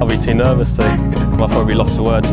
I'll 0.00 0.08
be 0.08 0.18
too 0.18 0.34
nervous 0.34 0.72
to. 0.74 0.82
I'll 0.82 1.48
probably 1.48 1.74
lost 1.74 1.96
for 1.96 2.02
words. 2.02 2.28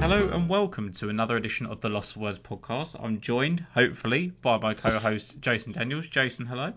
Hello 0.00 0.28
and 0.32 0.48
welcome 0.48 0.92
to 0.94 1.08
another 1.08 1.36
edition 1.36 1.66
of 1.66 1.80
the 1.80 1.88
Lost 1.88 2.16
Words 2.16 2.38
podcast. 2.38 2.96
I'm 3.02 3.20
joined, 3.20 3.64
hopefully, 3.74 4.32
by 4.42 4.58
my 4.58 4.74
co-host 4.74 5.40
Jason 5.40 5.72
Daniels. 5.72 6.06
Jason, 6.06 6.46
hello. 6.46 6.72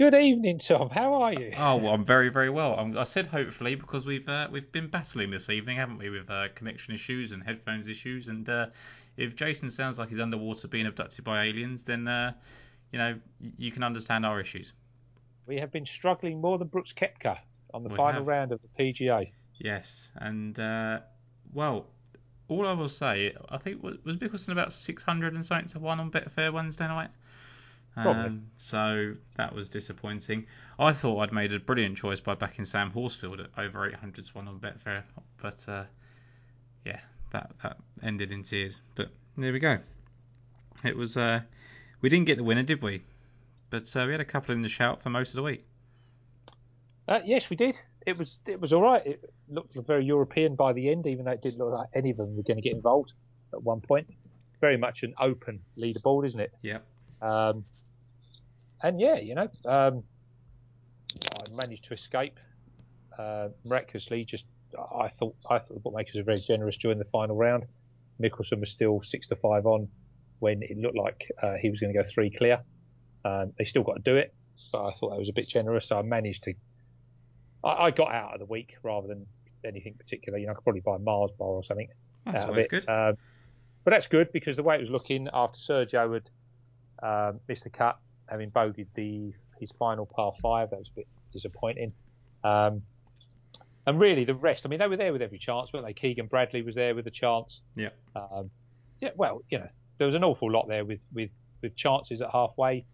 Good 0.00 0.14
evening, 0.14 0.60
Tom. 0.60 0.88
How 0.88 1.12
are 1.12 1.34
you? 1.34 1.52
Oh, 1.58 1.76
well, 1.76 1.92
I'm 1.92 2.06
very, 2.06 2.30
very 2.30 2.48
well. 2.48 2.74
I'm, 2.78 2.96
I 2.96 3.04
said 3.04 3.26
hopefully 3.26 3.74
because 3.74 4.06
we've 4.06 4.26
uh, 4.26 4.48
we've 4.50 4.72
been 4.72 4.88
battling 4.88 5.30
this 5.30 5.50
evening, 5.50 5.76
haven't 5.76 5.98
we, 5.98 6.08
with 6.08 6.30
uh, 6.30 6.48
connection 6.54 6.94
issues 6.94 7.32
and 7.32 7.42
headphones 7.42 7.86
issues. 7.86 8.28
And 8.28 8.48
uh, 8.48 8.68
if 9.18 9.36
Jason 9.36 9.68
sounds 9.68 9.98
like 9.98 10.08
he's 10.08 10.18
underwater 10.18 10.68
being 10.68 10.86
abducted 10.86 11.22
by 11.22 11.44
aliens, 11.44 11.82
then 11.82 12.08
uh, 12.08 12.32
you 12.92 12.98
know 12.98 13.18
you 13.58 13.70
can 13.70 13.82
understand 13.82 14.24
our 14.24 14.40
issues. 14.40 14.72
We 15.46 15.58
have 15.58 15.70
been 15.70 15.84
struggling 15.84 16.40
more 16.40 16.56
than 16.56 16.68
Brooks 16.68 16.94
Koepka 16.96 17.36
on 17.74 17.82
the 17.82 17.90
We 17.90 17.96
final 17.98 18.20
have. 18.20 18.26
round 18.26 18.52
of 18.52 18.60
the 18.62 18.82
PGA. 18.82 19.32
Yes, 19.58 20.10
and 20.16 20.58
uh, 20.58 21.00
well, 21.52 21.88
all 22.48 22.66
I 22.66 22.72
will 22.72 22.88
say, 22.88 23.34
I 23.50 23.58
think 23.58 23.82
was, 23.82 23.98
was 24.06 24.16
Mickelson 24.16 24.52
about 24.52 24.72
six 24.72 25.02
hundred 25.02 25.34
and 25.34 25.44
something 25.44 25.68
to 25.68 25.78
one 25.78 26.00
on 26.00 26.10
Betfair 26.10 26.54
Wednesday 26.54 26.88
night. 26.88 27.10
Probably. 28.02 28.26
Um, 28.26 28.46
so 28.56 29.14
that 29.36 29.54
was 29.54 29.68
disappointing. 29.68 30.46
I 30.78 30.92
thought 30.92 31.20
I'd 31.20 31.32
made 31.32 31.52
a 31.52 31.60
brilliant 31.60 31.96
choice 31.96 32.20
by 32.20 32.34
backing 32.34 32.64
Sam 32.64 32.90
Horsfield 32.90 33.40
at 33.40 33.50
over 33.58 33.88
800 33.88 34.24
to 34.24 34.32
one 34.32 34.48
on 34.48 34.58
Betfair, 34.58 35.02
but 35.40 35.64
uh, 35.68 35.84
yeah, 36.84 37.00
that 37.32 37.52
that 37.62 37.76
ended 38.02 38.32
in 38.32 38.42
tears. 38.42 38.80
But 38.94 39.08
there 39.36 39.52
we 39.52 39.58
go. 39.58 39.78
It 40.84 40.96
was. 40.96 41.16
Uh, 41.16 41.40
we 42.00 42.08
didn't 42.08 42.26
get 42.26 42.38
the 42.38 42.44
winner, 42.44 42.62
did 42.62 42.82
we? 42.82 43.02
But 43.70 43.94
uh, 43.94 44.04
we 44.06 44.12
had 44.12 44.20
a 44.20 44.24
couple 44.24 44.54
in 44.54 44.62
the 44.62 44.68
shout 44.68 45.02
for 45.02 45.10
most 45.10 45.30
of 45.30 45.36
the 45.36 45.42
week. 45.42 45.64
Uh, 47.06 47.20
yes, 47.24 47.50
we 47.50 47.56
did. 47.56 47.76
It 48.06 48.16
was 48.16 48.38
it 48.46 48.60
was 48.60 48.72
all 48.72 48.82
right. 48.82 49.04
It 49.06 49.32
looked 49.48 49.74
very 49.86 50.04
European 50.04 50.54
by 50.54 50.72
the 50.72 50.90
end, 50.90 51.06
even 51.06 51.24
though 51.24 51.32
it 51.32 51.42
didn't 51.42 51.58
look 51.58 51.72
like 51.72 51.88
any 51.94 52.10
of 52.10 52.16
them 52.16 52.36
were 52.36 52.42
going 52.42 52.56
to 52.56 52.62
get 52.62 52.72
involved 52.72 53.12
at 53.52 53.62
one 53.62 53.80
point. 53.80 54.06
Very 54.60 54.76
much 54.76 55.02
an 55.02 55.14
open 55.20 55.60
leaderboard, 55.78 56.26
isn't 56.26 56.40
it? 56.40 56.52
Yep. 56.62 56.84
Um, 57.20 57.64
and 58.82 59.00
yeah, 59.00 59.16
you 59.16 59.34
know, 59.34 59.48
um, 59.66 60.02
I 61.38 61.50
managed 61.52 61.84
to 61.84 61.94
escape 61.94 62.38
uh, 63.18 63.48
miraculously. 63.64 64.24
Just 64.24 64.44
I 64.76 65.08
thought 65.18 65.34
I 65.48 65.58
thought 65.58 65.74
the 65.74 65.80
bookmakers 65.80 66.14
were 66.16 66.22
very 66.22 66.40
generous 66.40 66.76
during 66.76 66.98
the 66.98 67.04
final 67.06 67.36
round. 67.36 67.64
Mickelson 68.22 68.60
was 68.60 68.70
still 68.70 69.02
six 69.02 69.26
to 69.28 69.36
five 69.36 69.66
on 69.66 69.88
when 70.40 70.62
it 70.62 70.78
looked 70.78 70.96
like 70.96 71.30
uh, 71.42 71.54
he 71.60 71.70
was 71.70 71.80
going 71.80 71.92
to 71.92 72.02
go 72.02 72.08
three 72.12 72.30
clear. 72.30 72.60
Um, 73.24 73.52
they 73.58 73.64
still 73.64 73.82
got 73.82 73.94
to 73.94 74.02
do 74.02 74.16
it, 74.16 74.34
but 74.72 74.86
I 74.86 74.92
thought 74.98 75.10
that 75.10 75.18
was 75.18 75.28
a 75.28 75.32
bit 75.32 75.48
generous. 75.48 75.88
So 75.88 75.98
I 75.98 76.02
managed 76.02 76.44
to. 76.44 76.54
I, 77.64 77.86
I 77.86 77.90
got 77.90 78.12
out 78.12 78.34
of 78.34 78.40
the 78.40 78.46
week 78.46 78.76
rather 78.82 79.08
than 79.08 79.26
anything 79.64 79.94
particular. 79.94 80.38
You 80.38 80.46
know, 80.46 80.52
I 80.52 80.54
could 80.54 80.64
probably 80.64 80.80
buy 80.80 80.96
Mars 80.98 81.30
bar 81.38 81.48
or 81.48 81.64
something 81.64 81.88
That's 82.24 82.38
out 82.38 82.44
of 82.44 82.50
always 82.50 82.64
it. 82.66 82.70
good. 82.70 82.88
Um, 82.88 83.16
but 83.84 83.92
that's 83.92 84.06
good 84.06 84.32
because 84.32 84.56
the 84.56 84.62
way 84.62 84.76
it 84.76 84.80
was 84.80 84.90
looking 84.90 85.28
after 85.32 85.58
Sergio 85.58 86.14
had 86.14 86.30
um, 87.02 87.40
missed 87.48 87.64
the 87.64 87.70
cut, 87.70 87.98
having 88.30 88.50
bogeyed 88.50 88.86
the 88.94 89.32
his 89.58 89.70
final 89.78 90.06
par 90.06 90.32
five, 90.40 90.70
that 90.70 90.78
was 90.78 90.88
a 90.88 90.96
bit 90.96 91.06
disappointing. 91.32 91.92
Um, 92.44 92.82
and 93.86 93.98
really, 93.98 94.24
the 94.24 94.34
rest. 94.34 94.62
I 94.64 94.68
mean, 94.68 94.78
they 94.78 94.86
were 94.86 94.96
there 94.96 95.12
with 95.12 95.22
every 95.22 95.38
chance, 95.38 95.72
weren't 95.72 95.86
they? 95.86 95.92
Keegan 95.94 96.26
Bradley 96.26 96.62
was 96.62 96.74
there 96.74 96.94
with 96.94 97.06
a 97.06 97.10
chance. 97.10 97.60
Yeah. 97.74 97.88
Um, 98.14 98.50
yeah. 99.00 99.10
Well, 99.16 99.42
you 99.50 99.58
know, 99.58 99.68
there 99.98 100.06
was 100.06 100.14
an 100.16 100.24
awful 100.24 100.50
lot 100.50 100.68
there 100.68 100.84
with 100.84 101.00
with 101.12 101.30
with 101.62 101.76
chances 101.76 102.20
at 102.20 102.30
halfway. 102.30 102.84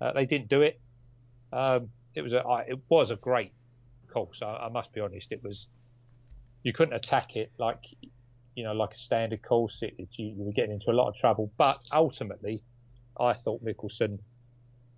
Uh, 0.00 0.12
they 0.12 0.26
didn't 0.26 0.48
do 0.48 0.62
it. 0.62 0.80
Um, 1.52 1.88
it 2.14 2.22
was 2.22 2.32
a 2.32 2.40
I- 2.44 2.62
it 2.68 2.78
was 2.88 3.10
a 3.10 3.16
great 3.16 3.52
course. 4.12 4.40
I, 4.42 4.46
I 4.46 4.68
must 4.68 4.92
be 4.92 5.00
honest. 5.00 5.28
It 5.30 5.42
was 5.42 5.66
you 6.62 6.72
couldn't 6.72 6.94
attack 6.94 7.36
it 7.36 7.52
like 7.58 7.80
you 8.54 8.64
know 8.64 8.72
like 8.72 8.90
a 8.94 8.98
standard 8.98 9.42
course. 9.42 9.76
It, 9.82 9.94
it, 9.98 10.08
you, 10.16 10.26
you 10.28 10.42
were 10.44 10.52
getting 10.52 10.72
into 10.72 10.90
a 10.90 10.92
lot 10.92 11.08
of 11.08 11.16
trouble. 11.16 11.50
But 11.58 11.78
ultimately, 11.92 12.62
I 13.18 13.32
thought 13.34 13.64
Mickelson, 13.64 14.18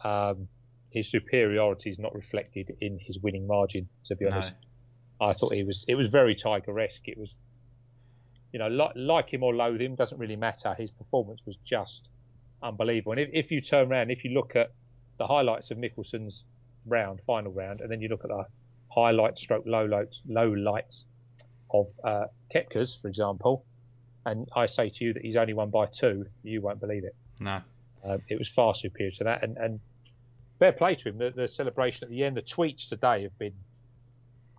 um, 0.03 0.49
his 0.91 1.11
superiority 1.11 1.91
is 1.91 1.99
not 1.99 2.15
reflected 2.15 2.77
in 2.81 2.99
his 2.99 3.19
winning 3.19 3.47
margin. 3.47 3.89
To 4.07 4.17
be 4.17 4.25
No. 4.25 4.33
honest, 4.33 4.53
I 5.21 5.33
thought 5.33 5.55
he 5.55 5.62
was. 5.65 5.84
It 5.89 5.95
was 5.95 6.09
very 6.09 6.34
Tiger-esque. 6.34 7.07
It 7.09 7.19
was, 7.19 7.34
you 8.53 8.59
know, 8.59 8.69
like, 8.69 8.93
like 8.97 9.31
him 9.33 9.43
or 9.43 9.55
loathe 9.55 9.81
him 9.81 9.95
doesn't 9.95 10.19
really 10.19 10.37
matter. 10.37 10.75
His 10.75 10.91
performance 10.91 11.41
was 11.47 11.57
just 11.65 12.09
unbelievable. 12.62 13.12
And 13.12 13.21
if, 13.21 13.31
if 13.33 13.51
you 13.51 13.61
turn 13.61 13.91
around, 13.91 14.11
if 14.11 14.25
you 14.25 14.31
look 14.31 14.57
at 14.57 14.73
the 15.19 15.27
highlights 15.27 15.71
of 15.71 15.79
Mickelson's 15.79 16.45
round, 16.87 17.21
final 17.27 17.53
round, 17.53 17.81
and 17.81 17.91
then 17.91 18.01
you 18.01 18.09
look 18.09 18.25
at 18.25 18.28
the 18.28 18.45
highlight 18.91 19.39
stroke 19.39 19.65
low 19.67 19.84
lights, 19.84 20.21
low 20.27 20.51
lights 20.51 21.05
of 21.73 21.87
uh, 22.05 22.27
Koepka's, 22.55 22.99
for 23.01 23.09
example, 23.09 23.65
and 24.25 24.49
I 24.55 24.67
say 24.67 24.89
to 24.91 25.05
you 25.05 25.13
that 25.15 25.23
he's 25.23 25.37
only 25.37 25.53
won 25.55 25.71
by 25.71 25.87
two, 25.87 26.27
you 26.43 26.61
won't 26.61 26.81
believe 26.81 27.05
it. 27.05 27.15
No. 27.41 27.61
Um, 28.06 28.22
it 28.28 28.39
was 28.39 28.49
far 28.49 28.75
superior 28.75 29.12
to 29.19 29.25
that, 29.25 29.43
and, 29.43 29.56
and 29.56 29.81
fair 30.59 30.72
play 30.72 30.94
to 30.94 31.09
him. 31.09 31.19
The, 31.19 31.31
the 31.34 31.49
celebration 31.49 32.05
at 32.05 32.11
the 32.11 32.25
end, 32.25 32.37
the 32.37 32.43
tweets 32.43 32.89
today 32.89 33.22
have 33.22 33.37
been 33.39 33.55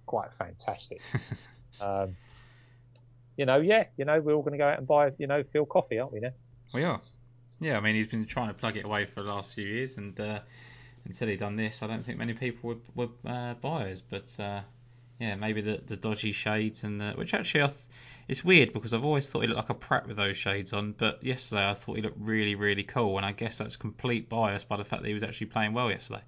quite 0.06 0.30
fantastic. 0.38 1.02
um, 1.82 2.16
you 3.38 3.46
know, 3.46 3.60
yeah, 3.60 3.86
you 3.98 4.06
know, 4.06 4.20
we're 4.20 4.34
all 4.34 4.42
going 4.42 4.54
to 4.54 4.58
go 4.58 4.68
out 4.68 4.80
and 4.80 4.88
buy, 4.88 5.12
you 5.18 5.28
know, 5.28 5.44
Phil 5.54 5.66
coffee, 5.66 6.00
aren't 6.00 6.14
we 6.14 6.20
now? 6.20 6.32
We 6.74 6.84
are. 6.84 7.02
Yeah, 7.60 7.78
I 7.78 7.80
mean, 7.80 7.96
he's 7.96 8.08
been 8.08 8.26
trying 8.26 8.50
to 8.50 8.54
plug 8.54 8.78
it 8.78 8.86
away 8.86 9.06
for 9.06 9.24
the 9.24 9.30
last 9.30 9.50
few 9.50 9.66
years, 9.66 9.98
and 9.98 10.20
uh, 10.20 10.40
until 11.06 11.28
he 11.28 11.38
done 11.38 11.56
this, 11.56 11.82
I 11.82 11.88
don't 11.88 12.06
think 12.06 12.18
many 12.18 12.34
people 12.34 12.70
were, 12.70 12.78
were 12.96 13.10
uh, 13.26 13.54
buyers. 13.56 14.02
But 14.02 14.36
uh, 14.40 14.62
yeah, 15.20 15.36
maybe 15.36 15.62
the, 15.62 15.82
the 15.86 15.96
dodgy 15.96 16.32
shades, 16.32 16.84
and 16.84 17.02
the, 17.02 17.12
which 17.12 17.34
actually 17.34 17.64
I 17.64 17.68
th- 17.68 17.80
it's 18.28 18.44
weird 18.44 18.74
because 18.74 18.94
I've 18.94 19.06
always 19.06 19.30
thought 19.30 19.42
he 19.42 19.48
looked 19.48 19.58
like 19.58 19.70
a 19.70 19.74
prat 19.74 20.08
with 20.08 20.18
those 20.18 20.36
shades 20.36 20.74
on, 20.74 20.92
but 20.92 21.24
yesterday 21.24 21.68
I 21.68 21.74
thought 21.74 21.96
he 21.96 22.02
looked 22.02 22.20
really, 22.20 22.56
really 22.56 22.84
cool, 22.84 23.18
and 23.18 23.26
I 23.26 23.32
guess 23.32 23.58
that's 23.58 23.76
complete 23.76 24.30
bias 24.30 24.64
by 24.64 24.78
the 24.78 24.84
fact 24.84 25.02
that 25.02 25.08
he 25.08 25.14
was 25.14 25.24
actually 25.24 25.48
playing 25.48 25.74
well 25.74 25.90
yesterday. 25.90 26.22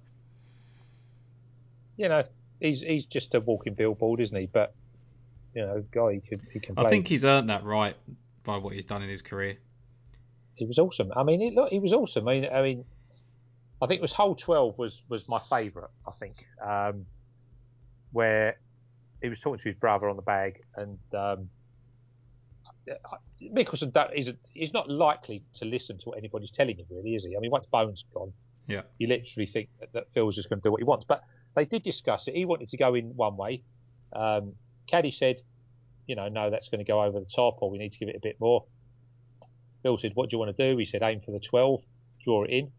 You 1.96 2.08
know, 2.08 2.24
he's 2.60 2.80
he's 2.80 3.04
just 3.04 3.34
a 3.34 3.40
walking 3.40 3.74
billboard, 3.74 4.20
isn't 4.20 4.36
he? 4.36 4.46
But 4.46 4.74
you 5.54 5.62
know, 5.62 5.84
guy, 5.90 6.14
he 6.14 6.20
can 6.20 6.46
he 6.52 6.60
can 6.60 6.74
play. 6.74 6.86
I 6.86 6.90
think 6.90 7.06
he's 7.06 7.24
earned 7.24 7.50
that 7.50 7.64
right 7.64 7.94
by 8.44 8.56
what 8.56 8.74
he's 8.74 8.86
done 8.86 9.02
in 9.02 9.10
his 9.10 9.20
career. 9.22 9.58
he 10.54 10.64
was 10.64 10.78
awesome. 10.78 11.12
I 11.14 11.22
mean, 11.22 11.42
it, 11.42 11.54
look, 11.54 11.70
he 11.70 11.78
was 11.78 11.92
awesome. 11.92 12.26
I 12.26 12.40
mean, 12.40 12.48
I 12.50 12.62
mean, 12.62 12.84
I 13.82 13.86
think 13.86 13.98
it 13.98 14.02
was 14.02 14.12
hole 14.12 14.34
twelve 14.34 14.78
was 14.78 15.02
was 15.10 15.28
my 15.28 15.40
favourite. 15.50 15.90
I 16.08 16.12
think 16.18 16.46
um, 16.66 17.04
where 18.12 18.56
he 19.22 19.28
was 19.28 19.38
talking 19.40 19.58
to 19.58 19.68
his 19.68 19.76
brother 19.76 20.08
on 20.08 20.16
the 20.16 20.22
bag, 20.22 20.62
and 20.76 20.98
um, 21.14 21.48
Mickelson 23.42 23.92
don't- 23.92 24.12
he's 24.14 24.28
he's 24.52 24.72
not 24.72 24.88
likely 24.90 25.42
to 25.54 25.64
listen 25.64 25.98
to 25.98 26.08
what 26.10 26.18
anybody's 26.18 26.50
telling 26.50 26.76
him, 26.76 26.86
really, 26.90 27.14
is 27.14 27.24
he? 27.24 27.36
I 27.36 27.40
mean, 27.40 27.50
once 27.50 27.66
Bones 27.66 28.04
gone, 28.12 28.32
Yeah. 28.68 28.82
you 28.98 29.06
literally 29.08 29.46
think 29.46 29.68
that, 29.80 29.92
that 29.92 30.04
Phil's 30.12 30.36
just 30.36 30.48
going 30.48 30.60
to 30.60 30.66
do 30.66 30.70
what 30.72 30.80
he 30.80 30.84
wants. 30.84 31.04
But 31.06 31.22
they 31.54 31.64
did 31.64 31.82
discuss 31.82 32.28
it. 32.28 32.34
He 32.34 32.44
wanted 32.44 32.68
to 32.70 32.76
go 32.76 32.94
in 32.94 33.16
one 33.16 33.36
way. 33.36 33.62
Um, 34.12 34.54
Caddy 34.88 35.10
said, 35.10 35.36
you 36.06 36.16
know, 36.16 36.28
no, 36.28 36.50
that's 36.50 36.68
going 36.68 36.84
to 36.84 36.90
go 36.90 37.02
over 37.02 37.20
the 37.20 37.26
top, 37.26 37.58
or 37.60 37.70
we 37.70 37.78
need 37.78 37.92
to 37.92 37.98
give 37.98 38.08
it 38.08 38.16
a 38.16 38.20
bit 38.20 38.36
more. 38.40 38.64
Phil 39.82 39.98
said, 39.98 40.12
what 40.14 40.28
do 40.28 40.34
you 40.34 40.38
want 40.38 40.54
to 40.56 40.72
do? 40.72 40.76
He 40.76 40.84
said, 40.84 41.02
aim 41.02 41.20
for 41.24 41.30
the 41.32 41.40
12, 41.40 41.80
draw 42.24 42.44
it 42.44 42.50
in. 42.50 42.72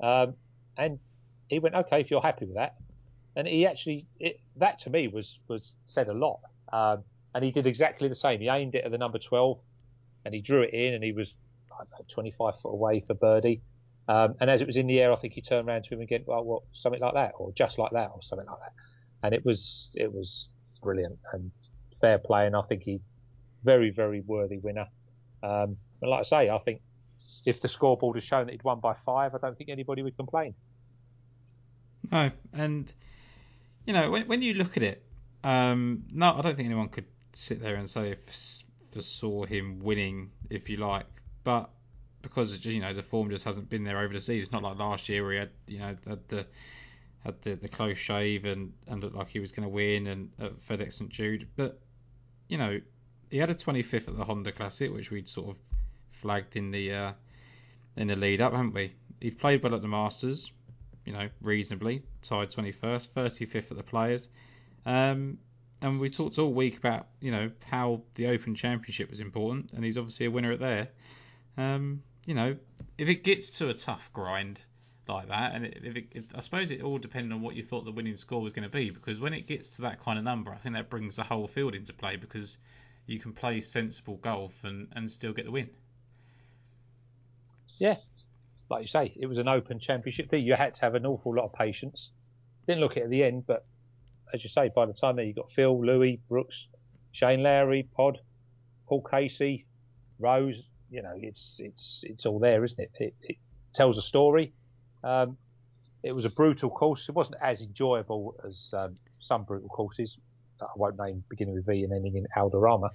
Um, 0.00 0.34
and 0.76 0.98
he 1.48 1.58
went, 1.58 1.74
okay, 1.74 2.00
if 2.00 2.10
you're 2.10 2.22
happy 2.22 2.46
with 2.46 2.54
that. 2.56 2.76
And 3.36 3.46
he 3.46 3.66
actually, 3.66 4.06
it, 4.20 4.40
that 4.56 4.80
to 4.80 4.90
me 4.90 5.08
was, 5.08 5.38
was 5.48 5.72
said 5.86 6.08
a 6.08 6.12
lot. 6.12 6.40
Um, 6.72 7.04
and 7.34 7.44
he 7.44 7.50
did 7.50 7.66
exactly 7.66 8.08
the 8.08 8.14
same. 8.14 8.40
He 8.40 8.48
aimed 8.48 8.74
it 8.74 8.84
at 8.84 8.90
the 8.90 8.98
number 8.98 9.18
12 9.18 9.58
and 10.24 10.34
he 10.34 10.40
drew 10.40 10.62
it 10.62 10.72
in 10.72 10.94
and 10.94 11.02
he 11.02 11.12
was 11.12 11.32
I 11.72 11.84
know, 11.84 12.04
25 12.12 12.54
foot 12.62 12.68
away 12.68 13.02
for 13.06 13.14
birdie. 13.14 13.62
Um, 14.08 14.34
and 14.40 14.50
as 14.50 14.60
it 14.60 14.66
was 14.66 14.76
in 14.76 14.86
the 14.86 15.00
air, 15.00 15.12
I 15.12 15.16
think 15.16 15.32
he 15.32 15.40
turned 15.40 15.68
around 15.68 15.84
to 15.84 15.94
him 15.94 16.00
again, 16.00 16.24
well, 16.26 16.44
what, 16.44 16.62
something 16.72 17.00
like 17.00 17.14
that, 17.14 17.32
or 17.38 17.52
just 17.52 17.78
like 17.78 17.92
that, 17.92 18.10
or 18.12 18.20
something 18.22 18.46
like 18.46 18.58
that. 18.58 18.72
And 19.22 19.34
it 19.34 19.44
was, 19.44 19.90
it 19.94 20.12
was 20.12 20.48
brilliant 20.82 21.18
and 21.32 21.50
fair 22.00 22.18
play. 22.18 22.46
And 22.46 22.56
I 22.56 22.62
think 22.62 22.82
he, 22.82 23.00
very, 23.64 23.90
very 23.90 24.20
worthy 24.20 24.58
winner. 24.58 24.86
Um, 25.42 25.76
and 26.00 26.10
like 26.10 26.20
I 26.20 26.24
say, 26.24 26.50
I 26.50 26.58
think 26.58 26.80
if 27.44 27.60
the 27.60 27.68
scoreboard 27.68 28.16
had 28.16 28.24
shown 28.24 28.46
that 28.46 28.52
he'd 28.52 28.64
won 28.64 28.80
by 28.80 28.94
five, 29.06 29.34
I 29.34 29.38
don't 29.38 29.56
think 29.56 29.70
anybody 29.70 30.02
would 30.02 30.16
complain. 30.16 30.54
No, 32.10 32.30
and 32.52 32.92
you 33.86 33.92
know 33.92 34.10
when 34.10 34.26
when 34.26 34.42
you 34.42 34.54
look 34.54 34.76
at 34.76 34.82
it, 34.82 35.04
um, 35.44 36.04
no, 36.12 36.34
I 36.34 36.42
don't 36.42 36.56
think 36.56 36.66
anyone 36.66 36.88
could 36.88 37.06
sit 37.32 37.62
there 37.62 37.76
and 37.76 37.88
say 37.88 38.16
foresaw 38.92 39.44
him 39.44 39.80
winning, 39.80 40.30
if 40.50 40.68
you 40.68 40.76
like, 40.76 41.06
but 41.44 41.70
because 42.20 42.64
you 42.64 42.80
know 42.80 42.94
the 42.94 43.02
form 43.02 43.30
just 43.30 43.44
hasn't 43.44 43.68
been 43.68 43.84
there 43.84 43.98
over 43.98 44.12
the 44.12 44.20
season. 44.20 44.42
It's 44.42 44.52
not 44.52 44.62
like 44.62 44.78
last 44.78 45.08
year 45.08 45.22
where 45.24 45.32
he 45.32 45.38
had 45.38 45.50
you 45.66 45.78
know 45.78 45.96
had 46.06 46.28
the 46.28 46.46
had 47.24 47.42
the, 47.42 47.54
the 47.54 47.68
close 47.68 47.98
shave 47.98 48.44
and, 48.44 48.72
and 48.88 49.00
looked 49.00 49.14
like 49.14 49.28
he 49.28 49.38
was 49.38 49.52
going 49.52 49.62
to 49.62 49.68
win 49.68 50.08
and 50.08 50.30
at 50.40 50.60
FedEx 50.60 50.94
St 50.94 51.10
Jude, 51.10 51.48
but 51.56 51.80
you 52.48 52.58
know 52.58 52.80
he 53.30 53.38
had 53.38 53.50
a 53.50 53.54
25th 53.54 54.08
at 54.08 54.16
the 54.16 54.24
Honda 54.24 54.52
Classic, 54.52 54.92
which 54.92 55.10
we'd 55.10 55.28
sort 55.28 55.48
of 55.48 55.58
flagged 56.10 56.56
in 56.56 56.70
the 56.70 56.92
uh, 56.92 57.12
in 57.96 58.08
the 58.08 58.16
lead 58.16 58.40
up, 58.40 58.52
haven't 58.52 58.74
we? 58.74 58.92
He's 59.20 59.34
played 59.34 59.62
well 59.62 59.74
at 59.74 59.82
the 59.82 59.88
Masters, 59.88 60.52
you 61.04 61.12
know, 61.12 61.28
reasonably, 61.40 62.02
tied 62.22 62.50
21st, 62.50 63.08
35th 63.08 63.70
at 63.70 63.76
the 63.76 63.82
Players. 63.82 64.28
Um, 64.86 65.38
and 65.80 65.98
we 65.98 66.10
talked 66.10 66.38
all 66.38 66.52
week 66.52 66.78
about, 66.78 67.08
you 67.20 67.32
know, 67.32 67.50
how 67.64 68.02
the 68.14 68.28
Open 68.28 68.54
Championship 68.54 69.10
was 69.10 69.20
important, 69.20 69.70
and 69.72 69.84
he's 69.84 69.98
obviously 69.98 70.26
a 70.26 70.30
winner 70.30 70.52
at 70.52 70.60
there. 70.60 70.88
Um, 71.56 72.02
you 72.24 72.34
know, 72.34 72.56
if 72.98 73.08
it 73.08 73.24
gets 73.24 73.58
to 73.58 73.68
a 73.68 73.74
tough 73.74 74.10
grind 74.12 74.64
like 75.08 75.28
that, 75.28 75.54
and 75.54 75.66
if 75.66 75.96
it, 75.96 76.06
if, 76.12 76.24
I 76.34 76.40
suppose 76.40 76.70
it 76.70 76.82
all 76.82 76.98
depended 76.98 77.32
on 77.32 77.42
what 77.42 77.56
you 77.56 77.64
thought 77.64 77.84
the 77.84 77.90
winning 77.90 78.16
score 78.16 78.40
was 78.40 78.52
going 78.52 78.62
to 78.62 78.68
be, 78.68 78.90
because 78.90 79.18
when 79.18 79.34
it 79.34 79.48
gets 79.48 79.76
to 79.76 79.82
that 79.82 80.00
kind 80.00 80.18
of 80.18 80.24
number, 80.24 80.52
I 80.52 80.56
think 80.56 80.76
that 80.76 80.88
brings 80.88 81.16
the 81.16 81.24
whole 81.24 81.48
field 81.48 81.74
into 81.74 81.92
play 81.92 82.16
because 82.16 82.58
you 83.06 83.18
can 83.18 83.32
play 83.32 83.60
sensible 83.60 84.16
golf 84.16 84.54
and, 84.62 84.88
and 84.92 85.10
still 85.10 85.32
get 85.32 85.46
the 85.46 85.50
win. 85.50 85.68
Yeah, 87.78 87.96
like 88.72 88.82
you 88.82 88.88
say, 88.88 89.12
it 89.20 89.26
was 89.26 89.38
an 89.38 89.48
open 89.48 89.78
championship 89.78 90.30
thing. 90.30 90.44
You 90.44 90.54
had 90.54 90.74
to 90.76 90.80
have 90.80 90.94
an 90.94 91.04
awful 91.04 91.34
lot 91.36 91.44
of 91.44 91.52
patience. 91.52 92.10
Didn't 92.66 92.80
look 92.80 92.96
it 92.96 93.04
at 93.04 93.10
the 93.10 93.22
end, 93.22 93.44
but 93.46 93.66
as 94.32 94.42
you 94.42 94.48
say, 94.48 94.70
by 94.74 94.86
the 94.86 94.94
time 94.94 95.16
there 95.16 95.26
you 95.26 95.34
got 95.34 95.52
Phil, 95.52 95.84
Louis, 95.84 96.20
Brooks, 96.28 96.68
Shane 97.12 97.42
Lowry, 97.42 97.86
Pod, 97.94 98.18
Paul 98.88 99.02
Casey, 99.02 99.66
Rose. 100.18 100.62
You 100.90 101.02
know, 101.02 101.12
it's 101.16 101.54
it's 101.58 102.00
it's 102.04 102.26
all 102.26 102.38
there, 102.38 102.64
isn't 102.64 102.80
it? 102.80 102.90
It, 102.98 103.14
it 103.22 103.36
tells 103.74 103.98
a 103.98 104.02
story. 104.02 104.54
Um, 105.04 105.36
it 106.02 106.12
was 106.12 106.24
a 106.24 106.30
brutal 106.30 106.70
course. 106.70 107.06
It 107.08 107.14
wasn't 107.14 107.36
as 107.42 107.60
enjoyable 107.60 108.34
as 108.46 108.70
um, 108.72 108.96
some 109.20 109.44
brutal 109.44 109.68
courses. 109.68 110.16
I 110.60 110.66
won't 110.76 110.98
name 110.98 111.24
beginning 111.28 111.54
with 111.54 111.66
V 111.66 111.84
and 111.84 111.92
ending 111.92 112.16
in 112.16 112.26
Alderama, 112.36 112.90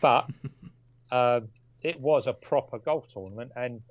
but 0.00 0.26
um, 1.12 1.48
it 1.82 2.00
was 2.00 2.26
a 2.26 2.32
proper 2.32 2.78
golf 2.78 3.06
tournament, 3.12 3.52
and 3.56 3.82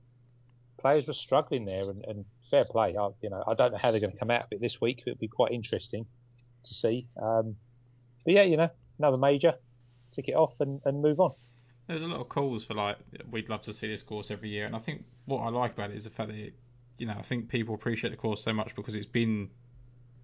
players 0.87 1.07
were 1.07 1.13
struggling 1.13 1.65
there. 1.65 1.89
And, 1.89 2.05
and 2.05 2.25
fair 2.49 2.65
play. 2.65 2.95
I, 2.97 3.09
you 3.21 3.29
know, 3.29 3.43
I 3.47 3.53
don't 3.53 3.71
know 3.71 3.77
how 3.77 3.91
they're 3.91 3.99
going 3.99 4.13
to 4.13 4.17
come 4.17 4.31
out 4.31 4.43
of 4.43 4.47
it 4.51 4.61
this 4.61 4.79
week. 4.81 5.03
It'll 5.05 5.17
be 5.17 5.27
quite 5.27 5.51
interesting 5.51 6.05
to 6.63 6.73
see. 6.73 7.07
Um, 7.21 7.55
but 8.25 8.33
yeah, 8.33 8.43
you 8.43 8.57
know, 8.57 8.69
another 8.99 9.17
major, 9.17 9.53
tick 10.15 10.27
it 10.27 10.35
off 10.35 10.53
and, 10.59 10.81
and 10.85 11.01
move 11.01 11.19
on. 11.19 11.33
There's 11.87 12.03
a 12.03 12.07
lot 12.07 12.19
of 12.19 12.27
calls 12.27 12.65
for 12.65 12.73
like 12.73 12.97
we'd 13.31 13.47
love 13.47 13.61
to 13.63 13.73
see 13.73 13.87
this 13.87 14.03
course 14.03 14.29
every 14.29 14.49
year, 14.49 14.65
and 14.65 14.75
I 14.75 14.79
think 14.79 15.05
what 15.23 15.39
I 15.39 15.49
like 15.49 15.71
about 15.71 15.91
it 15.91 15.95
is 15.95 16.03
the 16.03 16.09
fact 16.09 16.27
that 16.29 16.37
it, 16.37 16.53
you 16.97 17.07
know 17.07 17.15
I 17.17 17.21
think 17.21 17.47
people 17.47 17.75
appreciate 17.75 18.09
the 18.09 18.17
course 18.17 18.43
so 18.43 18.51
much 18.51 18.75
because 18.75 18.95
it's 18.95 19.05
been 19.05 19.49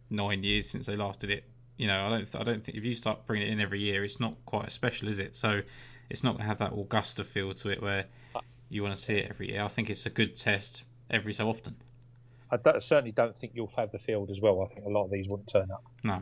nine 0.09 0.43
years 0.43 0.69
since 0.69 0.87
they 0.87 0.97
last 0.97 1.21
did 1.21 1.29
it. 1.29 1.45
You 1.77 1.87
know, 1.87 2.05
I 2.05 2.09
don't 2.09 2.35
I 2.35 2.43
don't 2.43 2.63
think 2.63 2.77
if 2.77 2.83
you 2.83 2.93
start 2.93 3.25
bringing 3.25 3.47
it 3.47 3.51
in 3.51 3.59
every 3.59 3.79
year, 3.79 4.03
it's 4.03 4.19
not 4.19 4.35
quite 4.45 4.65
as 4.67 4.73
special, 4.73 5.07
is 5.07 5.19
it? 5.19 5.35
So 5.35 5.61
it's 6.09 6.23
not 6.23 6.31
going 6.31 6.41
to 6.43 6.47
have 6.47 6.59
that 6.59 6.73
Augusta 6.73 7.23
feel 7.23 7.53
to 7.53 7.69
it 7.69 7.81
where 7.81 8.05
you 8.69 8.83
want 8.83 8.95
to 8.95 9.01
see 9.01 9.15
it 9.15 9.27
every 9.29 9.51
year. 9.51 9.63
I 9.63 9.67
think 9.67 9.89
it's 9.89 10.05
a 10.05 10.09
good 10.09 10.35
test 10.35 10.83
every 11.09 11.33
so 11.33 11.49
often. 11.49 11.75
I 12.51 12.57
don't, 12.57 12.83
certainly 12.83 13.11
don't 13.11 13.35
think 13.39 13.53
you'll 13.55 13.71
have 13.75 13.91
the 13.91 13.97
field 13.99 14.29
as 14.29 14.39
well. 14.39 14.61
I 14.61 14.71
think 14.73 14.85
a 14.85 14.89
lot 14.89 15.05
of 15.05 15.11
these 15.11 15.27
wouldn't 15.27 15.49
turn 15.51 15.71
up. 15.71 15.83
No. 16.03 16.21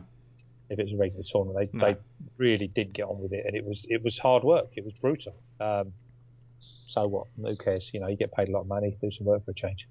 If 0.70 0.78
it 0.78 0.84
was 0.84 0.94
a 0.94 0.96
regular 0.96 1.24
tournament, 1.30 1.70
they, 1.72 1.78
No. 1.78 1.84
they 1.92 1.98
really 2.38 2.68
did 2.68 2.94
get 2.94 3.04
on 3.04 3.20
with 3.20 3.34
it, 3.34 3.44
and 3.44 3.54
it 3.54 3.64
was 3.64 3.82
it 3.90 4.02
was 4.02 4.18
hard 4.18 4.42
work. 4.42 4.70
It 4.74 4.84
was 4.84 4.94
brutal. 4.94 5.34
Um, 5.60 5.92
so 6.86 7.06
what? 7.08 7.26
Who 7.38 7.54
cares? 7.56 7.90
You 7.92 8.00
know, 8.00 8.06
you 8.08 8.16
get 8.16 8.32
paid 8.32 8.48
a 8.48 8.52
lot 8.52 8.60
of 8.60 8.68
money, 8.68 8.96
do 9.02 9.10
some 9.10 9.26
work 9.26 9.44
for 9.44 9.50
a 9.50 9.54
change. 9.54 9.86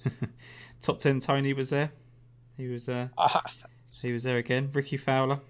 Top 0.80 0.98
ten, 0.98 1.20
Tony 1.20 1.52
was 1.52 1.68
there. 1.70 1.92
He 2.56 2.68
was 2.68 2.88
uh, 2.88 3.08
he 4.06 4.12
was 4.12 4.22
there 4.22 4.36
again. 4.36 4.70
Rickie 4.72 4.96
Fowler. 4.96 5.40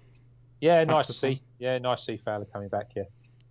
yeah, 0.59 0.83
nice 0.83 1.07
to 1.07 1.13
see. 1.13 1.41
Yeah, 1.59 1.77
nice 1.77 1.99
to 1.99 2.05
see 2.05 2.17
Fowler 2.17 2.45
coming 2.45 2.69
back. 2.69 2.91
Yeah, 2.95 3.03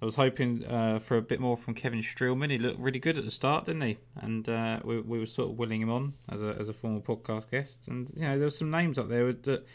I 0.03 0.05
was 0.05 0.15
hoping 0.15 0.65
uh, 0.67 0.99
for 0.99 1.17
a 1.17 1.23
bit 1.23 1.41
more 1.41 1.57
from 1.57 1.75
Kevin 1.75 2.01
Streelman. 2.01 2.51
He 2.51 2.59
looked 2.59 2.79
really 2.79 2.99
good 2.99 3.17
at 3.17 3.25
the 3.25 3.31
start, 3.31 3.65
didn't 3.65 3.83
he? 3.83 3.99
And 4.17 4.47
uh, 4.49 4.81
we, 4.85 5.01
we 5.01 5.19
were 5.19 5.27
sort 5.27 5.51
of 5.51 5.57
willing 5.57 5.81
him 5.81 5.91
on 5.91 6.13
as 6.29 6.43
a 6.43 6.57
as 6.59 6.69
a 6.69 6.75
former 6.75 7.01
podcast 7.01 7.51
guest. 7.51 7.89
And 7.89 8.11
you 8.15 8.23
know, 8.23 8.39
there 8.39 8.47
were 8.47 8.51
some 8.51 8.71
names 8.71 8.99
up 8.99 9.09
there 9.09 9.33
that 9.33 9.67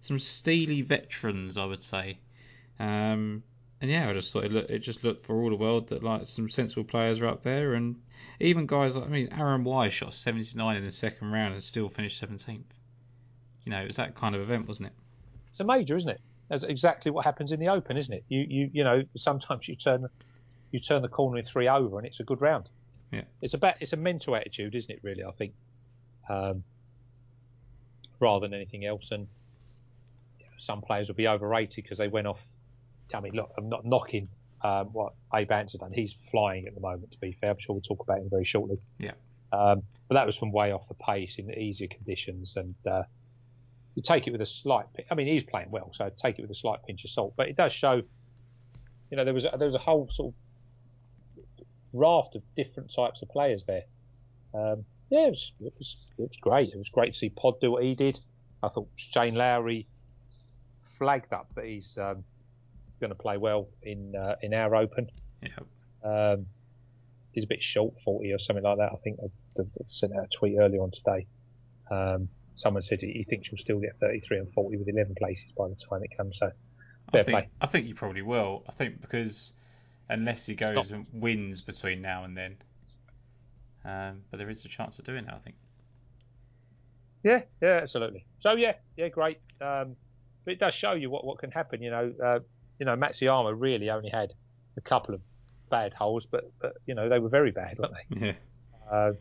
some 0.00 0.18
steely 0.18 0.82
veterans, 0.82 1.56
I 1.56 1.64
would 1.64 1.82
say. 1.82 2.18
Um, 2.78 3.42
and 3.80 3.90
yeah, 3.90 4.10
I 4.10 4.12
just 4.12 4.32
thought 4.32 4.44
it, 4.44 4.52
looked, 4.52 4.70
it 4.70 4.80
just 4.80 5.04
looked 5.04 5.24
for 5.24 5.40
all 5.40 5.48
the 5.48 5.56
world 5.56 5.88
that 5.88 6.02
like 6.02 6.26
some 6.26 6.50
sensible 6.50 6.84
players 6.84 7.20
are 7.20 7.28
up 7.28 7.42
there, 7.42 7.72
and 7.74 7.96
even 8.38 8.66
guys 8.66 8.96
like 8.96 9.06
I 9.06 9.08
mean, 9.08 9.28
Aaron 9.32 9.64
Wise 9.64 9.94
shot 9.94 10.12
79 10.12 10.76
in 10.76 10.84
the 10.84 10.92
second 10.92 11.30
round 11.32 11.54
and 11.54 11.64
still 11.64 11.88
finished 11.88 12.22
17th. 12.22 12.64
You 13.70 13.76
know, 13.76 13.82
it 13.82 13.88
was 13.88 13.98
that 13.98 14.16
kind 14.16 14.34
of 14.34 14.40
event, 14.40 14.66
wasn't 14.66 14.88
it? 14.88 14.94
it's 15.52 15.60
a 15.60 15.64
major, 15.64 15.96
isn't 15.96 16.10
it? 16.10 16.20
That's 16.48 16.64
exactly 16.64 17.12
what 17.12 17.24
happens 17.24 17.52
in 17.52 17.60
the 17.60 17.68
Open, 17.68 17.96
isn't 17.96 18.12
it? 18.12 18.24
You 18.28 18.44
you 18.48 18.70
you 18.72 18.82
know, 18.82 19.04
sometimes 19.16 19.68
you 19.68 19.76
turn 19.76 20.08
you 20.72 20.80
turn 20.80 21.02
the 21.02 21.08
corner 21.08 21.38
in 21.38 21.44
three 21.44 21.68
over, 21.68 21.96
and 21.98 22.04
it's 22.04 22.18
a 22.18 22.24
good 22.24 22.40
round. 22.40 22.68
Yeah. 23.12 23.22
It's 23.40 23.54
about 23.54 23.74
it's 23.78 23.92
a 23.92 23.96
mental 23.96 24.34
attitude, 24.34 24.74
isn't 24.74 24.90
it? 24.90 24.98
Really, 25.04 25.22
I 25.22 25.30
think, 25.30 25.52
um, 26.28 26.64
rather 28.18 28.48
than 28.48 28.54
anything 28.54 28.86
else. 28.86 29.06
And 29.12 29.28
you 30.40 30.46
know, 30.46 30.52
some 30.58 30.80
players 30.80 31.06
will 31.06 31.14
be 31.14 31.28
overrated 31.28 31.84
because 31.84 31.98
they 31.98 32.08
went 32.08 32.26
off. 32.26 32.40
I 33.14 33.20
mean, 33.20 33.34
look, 33.34 33.52
I'm 33.56 33.68
not 33.68 33.84
knocking 33.84 34.28
um, 34.62 34.86
what 34.86 35.12
Abe 35.32 35.52
Ancer 35.52 35.78
done. 35.78 35.92
He's 35.92 36.16
flying 36.32 36.66
at 36.66 36.74
the 36.74 36.80
moment. 36.80 37.12
To 37.12 37.18
be 37.18 37.36
fair, 37.40 37.50
I'm 37.50 37.58
sure 37.60 37.74
we'll 37.74 37.82
talk 37.82 38.00
about 38.02 38.18
him 38.18 38.30
very 38.30 38.44
shortly. 38.44 38.80
Yeah. 38.98 39.12
Um, 39.52 39.84
but 40.08 40.14
that 40.14 40.26
was 40.26 40.34
from 40.34 40.50
way 40.50 40.72
off 40.72 40.88
the 40.88 40.94
pace 40.94 41.36
in 41.38 41.56
easier 41.56 41.86
conditions, 41.86 42.54
and 42.56 42.74
uh, 42.84 43.02
you 43.94 44.02
take 44.02 44.26
it 44.26 44.30
with 44.30 44.40
a 44.40 44.46
slight. 44.46 44.86
I 45.10 45.14
mean, 45.14 45.26
he's 45.26 45.42
playing 45.42 45.70
well, 45.70 45.92
so 45.94 46.10
take 46.22 46.38
it 46.38 46.42
with 46.42 46.50
a 46.50 46.54
slight 46.54 46.80
pinch 46.86 47.04
of 47.04 47.10
salt. 47.10 47.34
But 47.36 47.48
it 47.48 47.56
does 47.56 47.72
show. 47.72 48.02
You 49.10 49.16
know, 49.16 49.24
there 49.24 49.34
was 49.34 49.44
a, 49.44 49.56
there 49.58 49.66
was 49.66 49.74
a 49.74 49.78
whole 49.78 50.08
sort 50.12 50.32
of 50.32 51.64
raft 51.92 52.36
of 52.36 52.42
different 52.56 52.92
types 52.94 53.22
of 53.22 53.28
players 53.28 53.62
there. 53.66 53.82
Um, 54.54 54.84
yeah, 55.10 55.26
it 55.26 55.30
was, 55.30 55.52
it 55.60 55.74
was 55.76 55.96
it 56.18 56.22
was 56.22 56.38
great. 56.40 56.70
It 56.72 56.78
was 56.78 56.88
great 56.88 57.14
to 57.14 57.18
see 57.18 57.30
Pod 57.30 57.60
do 57.60 57.72
what 57.72 57.82
he 57.82 57.94
did. 57.94 58.20
I 58.62 58.68
thought 58.68 58.88
Shane 58.96 59.34
Lowry 59.34 59.86
flagged 60.98 61.32
up 61.32 61.48
that 61.56 61.64
he's 61.64 61.96
um, 61.98 62.22
going 63.00 63.10
to 63.10 63.16
play 63.16 63.38
well 63.38 63.68
in 63.82 64.14
uh, 64.14 64.36
in 64.42 64.54
our 64.54 64.76
Open. 64.76 65.10
Yeah. 65.42 66.32
Um, 66.32 66.46
he's 67.32 67.44
a 67.44 67.46
bit 67.46 67.62
short, 67.62 67.94
40 68.04 68.32
or 68.32 68.38
something 68.38 68.64
like 68.64 68.78
that. 68.78 68.90
I 68.92 68.96
think 69.02 69.18
I, 69.22 69.60
I 69.60 69.64
sent 69.88 70.14
out 70.14 70.24
a 70.24 70.28
tweet 70.28 70.58
earlier 70.58 70.82
on 70.82 70.90
today. 70.90 71.26
Um, 71.90 72.28
someone 72.60 72.82
said 72.82 73.00
he, 73.00 73.24
thinks 73.28 73.50
you'll 73.50 73.58
still 73.58 73.80
get 73.80 73.98
33 74.00 74.38
and 74.38 74.52
40 74.52 74.76
with 74.76 74.88
11 74.88 75.14
places 75.18 75.50
by 75.56 75.68
the 75.68 75.74
time 75.74 76.02
it 76.04 76.14
comes. 76.14 76.38
So 76.38 76.52
I 77.12 77.22
think. 77.22 77.48
I 77.60 77.66
think 77.66 77.86
you 77.86 77.94
probably 77.94 78.22
will. 78.22 78.64
I 78.68 78.72
think 78.72 79.00
because 79.00 79.52
unless 80.10 80.44
he 80.44 80.54
goes 80.54 80.90
and 80.90 81.06
wins 81.12 81.62
between 81.62 82.02
now 82.02 82.24
and 82.24 82.36
then, 82.36 82.56
um, 83.84 84.20
but 84.30 84.36
there 84.36 84.50
is 84.50 84.64
a 84.66 84.68
chance 84.68 84.98
of 84.98 85.06
doing 85.06 85.24
that. 85.24 85.34
I 85.34 85.38
think. 85.38 85.56
Yeah, 87.24 87.40
yeah, 87.62 87.80
absolutely. 87.82 88.26
So 88.40 88.52
yeah, 88.52 88.74
yeah, 88.96 89.08
great. 89.08 89.38
Um, 89.60 89.96
but 90.44 90.52
it 90.52 90.60
does 90.60 90.74
show 90.74 90.92
you 90.92 91.08
what, 91.08 91.24
what 91.24 91.38
can 91.38 91.50
happen. 91.50 91.82
You 91.82 91.90
know, 91.90 92.12
uh, 92.22 92.38
you 92.78 92.84
know, 92.84 92.96
Matsuyama 92.96 93.54
really 93.56 93.88
only 93.88 94.10
had 94.10 94.32
a 94.76 94.82
couple 94.82 95.14
of 95.14 95.22
bad 95.70 95.94
holes, 95.94 96.26
but, 96.30 96.50
but 96.60 96.74
you 96.84 96.94
know 96.94 97.08
they 97.08 97.18
were 97.18 97.30
very 97.30 97.52
bad, 97.52 97.78
weren't 97.78 97.94
they? 98.10 98.20
Yeah. 98.26 98.32
Uh, 98.90 99.12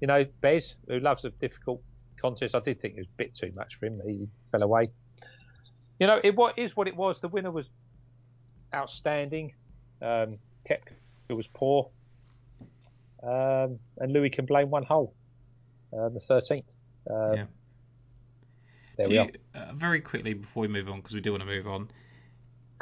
you 0.00 0.06
know, 0.06 0.24
Bez, 0.40 0.74
who 0.88 1.00
loves 1.00 1.24
a 1.24 1.30
difficult 1.30 1.82
contest, 2.16 2.54
I 2.54 2.60
did 2.60 2.80
think 2.80 2.94
it 2.94 2.98
was 3.00 3.06
a 3.06 3.16
bit 3.16 3.34
too 3.34 3.52
much 3.54 3.76
for 3.78 3.86
him. 3.86 4.00
He 4.06 4.26
fell 4.52 4.62
away. 4.62 4.90
You 5.98 6.06
know, 6.06 6.20
it 6.22 6.36
what 6.36 6.58
is 6.58 6.76
what 6.76 6.88
it 6.88 6.96
was. 6.96 7.20
The 7.20 7.28
winner 7.28 7.50
was 7.50 7.70
outstanding. 8.74 9.54
Um, 10.02 10.38
Koepka 10.68 11.34
was 11.36 11.46
poor, 11.54 11.88
um, 13.22 13.78
and 13.98 14.12
Louis 14.12 14.30
can 14.30 14.44
blame 14.46 14.68
one 14.70 14.82
hole, 14.82 15.14
uh, 15.92 16.08
the 16.10 16.20
thirteenth. 16.20 16.66
Uh, 17.08 17.32
Yeah. 17.32 17.44
There 18.96 19.06
Do 19.06 19.10
we 19.10 19.14
you, 19.16 19.30
are. 19.54 19.62
uh, 19.62 19.72
very 19.74 20.00
quickly 20.00 20.32
before 20.34 20.62
we 20.62 20.68
move 20.68 20.88
on, 20.88 20.96
because 21.00 21.14
we 21.14 21.20
do 21.20 21.30
want 21.32 21.42
to 21.42 21.46
move 21.46 21.66
on. 21.68 21.90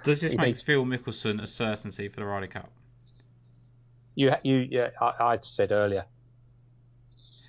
Does 0.04 0.20
this 0.20 0.30
He 0.32 0.36
make 0.38 0.46
needs- 0.46 0.62
Phil 0.62 0.84
Mickelson 0.84 1.42
a 1.42 1.46
certainty 1.46 2.08
for 2.08 2.20
the 2.20 2.26
Ryder 2.26 2.46
Cup? 2.46 2.70
You, 4.14 4.32
you, 4.44 4.66
yeah, 4.70 4.90
I, 5.00 5.12
I 5.34 5.38
said 5.42 5.72
earlier. 5.72 6.04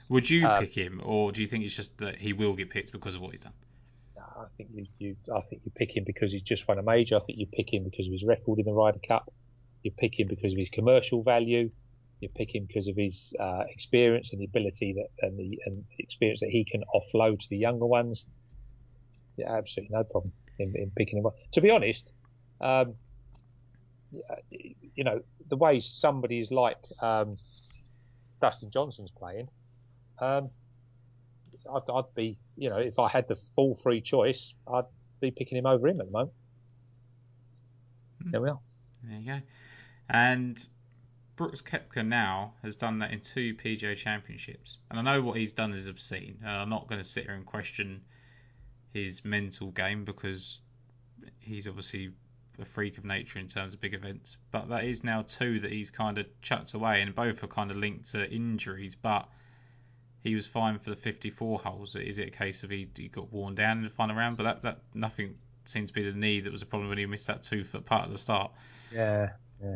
Would 0.10 0.30
you 0.30 0.48
Um, 0.48 0.64
pick 0.64 0.76
him, 0.76 1.02
or 1.04 1.32
do 1.32 1.42
you 1.42 1.48
think 1.48 1.64
it's 1.66 1.76
just 1.76 1.98
that 1.98 2.18
he 2.18 2.34
will 2.34 2.54
get 2.54 2.70
picked 2.70 2.92
because 2.92 3.16
of 3.16 3.22
what 3.22 3.32
he's 3.32 3.42
done? 3.42 3.54
I 4.18 4.46
think 4.58 4.70
you, 4.74 4.86
you, 5.00 5.16
I 5.34 5.42
think 5.42 5.62
you 5.64 5.72
pick 5.74 5.96
him 5.96 6.04
because 6.06 6.32
he's 6.32 6.42
just 6.42 6.68
won 6.68 6.78
a 6.78 6.84
major. 6.84 7.16
I 7.16 7.20
think 7.22 7.40
you 7.40 7.48
pick 7.48 7.74
him 7.74 7.84
because 7.86 8.06
of 8.06 8.12
his 8.12 8.24
record 8.24 8.60
in 8.60 8.66
the 8.66 8.74
Ryder 8.74 9.00
Cup. 9.08 9.32
You 9.84 9.92
pick 9.92 10.20
him 10.20 10.28
because 10.28 10.52
of 10.52 10.60
his 10.60 10.70
commercial 10.70 11.24
value. 11.24 11.72
You 12.20 12.30
pick 12.30 12.54
him 12.54 12.66
because 12.66 12.88
of 12.88 12.96
his 12.98 13.34
uh, 13.40 13.64
experience 13.70 14.32
and 14.32 14.42
the 14.42 14.46
ability 14.46 14.94
that 14.94 15.26
and 15.26 15.38
the, 15.40 15.60
and 15.66 15.84
the 15.90 16.04
experience 16.04 16.42
that 16.42 16.50
he 16.50 16.66
can 16.66 16.84
offload 16.94 17.40
to 17.40 17.50
the 17.50 17.58
younger 17.58 17.86
ones. 17.86 18.26
Yeah, 19.38 19.54
absolutely 19.54 19.96
no 19.96 20.04
problem 20.04 20.34
in, 20.60 20.76
in 20.76 20.92
picking 20.96 21.20
him 21.20 21.26
up. 21.26 21.36
To 21.54 21.62
be 21.62 21.70
honest, 21.72 22.04
um, 22.62 22.96
you 24.52 25.04
know 25.04 25.22
the 25.50 25.58
way 25.58 25.82
somebody 25.82 26.40
is 26.40 26.52
like 26.52 26.78
um, 27.02 27.38
Dustin 28.42 28.72
Johnson's 28.72 29.12
playing. 29.12 29.48
Um, 30.20 30.50
I'd, 31.74 31.82
I'd 31.92 32.16
be, 32.16 32.38
you 32.58 32.70
know, 32.70 32.78
if 32.78 33.00
I 33.00 33.10
had 33.10 33.28
the 33.28 33.38
full 33.56 33.76
free 33.76 34.02
choice, 34.02 34.54
I'd 34.72 34.86
be 35.20 35.32
picking 35.32 35.58
him 35.58 35.66
over 35.66 35.88
him 35.88 36.00
at 36.00 36.06
the 36.06 36.12
moment. 36.12 36.34
Hmm. 38.24 38.32
There 38.32 38.42
we 38.42 38.50
are. 38.50 38.60
There 39.04 39.20
you 39.20 39.26
go. 39.26 39.42
And 40.10 40.64
Brooks 41.36 41.62
Koepka 41.62 42.06
now 42.06 42.54
has 42.64 42.76
done 42.76 43.00
that 43.00 43.12
in 43.12 43.20
two 43.20 43.56
PGA 43.56 43.96
Championships, 43.98 44.78
and 44.90 45.00
I 45.00 45.02
know 45.02 45.22
what 45.22 45.38
he's 45.38 45.54
done 45.54 45.74
is 45.74 45.88
obscene. 45.88 46.38
And 46.42 46.50
I'm 46.50 46.70
not 46.70 46.88
going 46.88 47.02
to 47.02 47.08
sit 47.08 47.26
here 47.26 47.34
and 47.34 47.46
question 47.46 48.02
his 48.94 49.26
mental 49.26 49.72
game 49.72 50.06
because 50.06 50.62
he's 51.40 51.68
obviously 51.68 52.12
a 52.60 52.66
freak 52.66 52.98
of 52.98 53.04
nature 53.04 53.40
in 53.40 53.48
terms 53.48 53.74
of 53.74 53.82
big 53.82 53.94
events. 53.94 54.38
But 54.52 54.70
that 54.70 54.86
is 54.86 55.04
now 55.04 55.24
two 55.24 55.60
that 55.60 55.72
he's 55.72 55.92
kind 55.92 56.18
of 56.18 56.26
chucked 56.42 56.74
away, 56.74 57.02
and 57.02 57.14
both 57.14 57.44
are 57.44 57.48
kind 57.48 57.72
of 57.72 57.78
linked 57.78 58.12
to 58.12 58.30
injuries. 58.30 58.96
But 58.96 59.28
he 60.26 60.34
was 60.34 60.48
fine 60.48 60.80
for 60.80 60.90
the 60.90 60.96
54 60.96 61.60
holes. 61.60 61.96
Is 61.96 62.18
it 62.18 62.28
a 62.30 62.32
case 62.32 62.64
of 62.64 62.72
he, 62.72 62.88
he 62.98 63.10
got 63.10 63.32
worn 63.32 63.54
down 63.54 63.78
in 63.78 63.84
the 63.84 63.92
final 63.92 64.16
round? 64.16 64.38
But 64.38 64.44
that, 64.44 64.62
that 64.64 64.80
nothing 64.96 65.36
seemed 65.66 65.88
to 65.90 65.94
be 65.94 66.04
the 66.04 66.18
knee 66.18 66.40
that 66.40 66.52
was 66.52 66.64
a 66.64 66.66
problem 66.66 66.90
when 66.90 66.98
he 66.98 67.06
missed 67.06 67.28
that 67.28 67.44
two 67.44 67.64
foot 67.64 67.86
part 67.86 68.06
at 68.06 68.12
the 68.12 68.18
start. 68.18 68.52
Yeah, 68.92 69.30
yeah. 69.64 69.76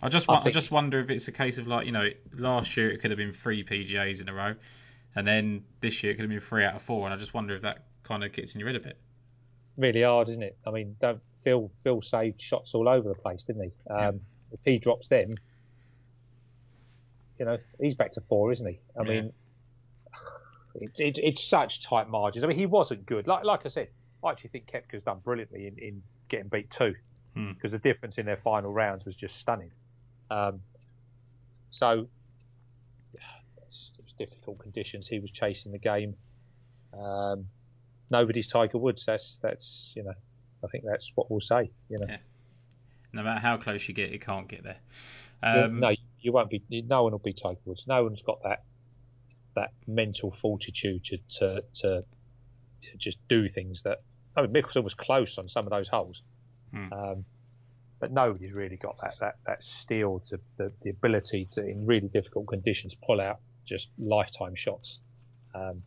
I 0.00 0.08
just 0.08 0.30
I, 0.30 0.42
I 0.44 0.50
just 0.50 0.70
wonder 0.70 1.00
if 1.00 1.10
it's 1.10 1.26
a 1.26 1.32
case 1.32 1.58
of 1.58 1.66
like 1.66 1.86
you 1.86 1.92
know 1.92 2.08
last 2.36 2.76
year 2.76 2.92
it 2.92 3.00
could 3.00 3.10
have 3.10 3.18
been 3.18 3.32
three 3.32 3.64
PGAs 3.64 4.22
in 4.22 4.28
a 4.28 4.32
row, 4.32 4.54
and 5.16 5.26
then 5.26 5.64
this 5.80 6.04
year 6.04 6.12
it 6.12 6.16
could 6.16 6.22
have 6.22 6.30
been 6.30 6.40
three 6.40 6.64
out 6.64 6.76
of 6.76 6.82
four, 6.82 7.04
and 7.04 7.12
I 7.12 7.16
just 7.16 7.34
wonder 7.34 7.56
if 7.56 7.62
that 7.62 7.82
kind 8.04 8.22
of 8.22 8.30
gets 8.30 8.54
in 8.54 8.60
your 8.60 8.68
head 8.68 8.76
a 8.76 8.80
bit. 8.80 8.96
Really 9.76 10.02
hard, 10.02 10.28
isn't 10.28 10.42
it? 10.42 10.56
I 10.64 10.70
mean, 10.70 10.94
don't 11.00 11.20
Phil 11.42 11.68
Phil 11.82 12.00
saved 12.00 12.40
shots 12.40 12.74
all 12.74 12.88
over 12.88 13.08
the 13.08 13.16
place, 13.16 13.42
didn't 13.44 13.62
he? 13.64 13.72
Um, 13.92 13.98
yeah. 13.98 14.10
If 14.52 14.60
he 14.64 14.78
drops 14.78 15.08
them, 15.08 15.34
you 17.40 17.44
know, 17.44 17.58
he's 17.80 17.96
back 17.96 18.12
to 18.12 18.20
four, 18.20 18.52
isn't 18.52 18.66
he? 18.66 18.78
I 18.96 19.02
yeah. 19.02 19.08
mean, 19.08 19.32
it, 20.74 20.90
it, 20.96 21.18
it's 21.18 21.44
such 21.44 21.82
tight 21.82 22.08
margins. 22.08 22.44
I 22.44 22.48
mean, 22.48 22.58
he 22.58 22.66
wasn't 22.66 23.06
good. 23.06 23.26
Like 23.26 23.44
like 23.44 23.64
I 23.64 23.68
said, 23.68 23.88
I 24.22 24.30
actually 24.30 24.50
think 24.50 24.70
Koepka's 24.70 25.02
done 25.02 25.20
brilliantly 25.22 25.66
in, 25.66 25.78
in 25.78 26.02
getting 26.28 26.48
beat 26.48 26.70
two 26.70 26.94
because 27.34 27.70
hmm. 27.70 27.76
the 27.76 27.78
difference 27.78 28.18
in 28.18 28.26
their 28.26 28.36
final 28.36 28.72
rounds 28.72 29.04
was 29.04 29.14
just 29.16 29.38
stunning. 29.38 29.70
Um, 30.30 30.60
so 31.70 32.08
yeah, 33.12 33.20
it 33.58 34.04
was 34.04 34.14
difficult 34.18 34.58
conditions. 34.58 35.08
He 35.08 35.18
was 35.20 35.30
chasing 35.30 35.72
the 35.72 35.78
game. 35.78 36.14
Um, 36.98 37.46
nobody's 38.10 38.48
Tiger 38.48 38.78
Woods. 38.78 39.04
That's 39.06 39.38
that's 39.42 39.92
you 39.94 40.04
know, 40.04 40.14
I 40.62 40.66
think 40.68 40.84
that's 40.86 41.10
what 41.14 41.30
we'll 41.30 41.40
say. 41.40 41.70
You 41.88 41.98
know, 41.98 42.06
yeah. 42.08 42.18
no 43.12 43.22
matter 43.22 43.40
how 43.40 43.56
close 43.56 43.86
you 43.88 43.94
get, 43.94 44.10
you 44.10 44.18
can't 44.18 44.48
get 44.48 44.64
there. 44.64 44.78
Um, 45.42 45.80
no, 45.80 45.94
you 46.20 46.32
won't 46.32 46.50
be. 46.50 46.62
No 46.70 47.04
one 47.04 47.12
will 47.12 47.18
be 47.18 47.32
Tiger 47.32 47.58
Woods. 47.64 47.84
No 47.86 48.04
one's 48.04 48.22
got 48.22 48.42
that 48.44 48.62
that 49.56 49.70
mental 49.86 50.34
fortitude 50.40 51.04
to 51.04 51.18
to, 51.38 51.62
to 51.80 52.04
just 52.98 53.18
do 53.28 53.48
things 53.48 53.80
that. 53.84 53.98
I 54.36 54.42
mean, 54.42 54.52
Mickelson 54.52 54.82
was 54.82 54.94
close 54.94 55.38
on 55.38 55.48
some 55.48 55.64
of 55.64 55.70
those 55.70 55.88
holes. 55.88 56.20
Hmm. 56.72 56.92
Um, 56.92 57.24
but 58.00 58.12
nobody's 58.12 58.52
really 58.52 58.76
got 58.76 58.96
that 59.00 59.14
that, 59.20 59.36
that 59.46 59.64
steel 59.64 60.20
to 60.28 60.38
the, 60.58 60.70
the 60.82 60.90
ability 60.90 61.48
to 61.52 61.66
in 61.66 61.86
really 61.86 62.08
difficult 62.08 62.46
conditions 62.48 62.94
pull 63.06 63.20
out 63.20 63.40
just 63.66 63.88
lifetime 63.98 64.54
shots. 64.54 64.98
Um, 65.54 65.82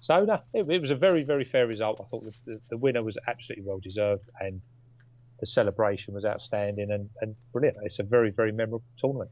so 0.00 0.24
no, 0.24 0.40
it, 0.52 0.68
it, 0.68 0.82
was 0.82 0.90
a 0.90 0.96
very 0.96 1.22
very 1.22 1.44
fair 1.44 1.66
result. 1.66 2.00
I 2.00 2.04
thought 2.10 2.24
the, 2.24 2.34
the, 2.44 2.60
the, 2.70 2.76
winner 2.76 3.04
was 3.04 3.16
absolutely 3.28 3.64
well 3.64 3.78
deserved, 3.78 4.28
and 4.40 4.60
the 5.38 5.46
celebration 5.46 6.12
was 6.12 6.24
outstanding 6.24 6.90
and, 6.90 7.08
and 7.20 7.36
brilliant. 7.52 7.76
It's 7.82 8.00
a 8.00 8.02
very 8.02 8.30
very 8.30 8.50
memorable 8.50 8.82
tournament. 8.96 9.30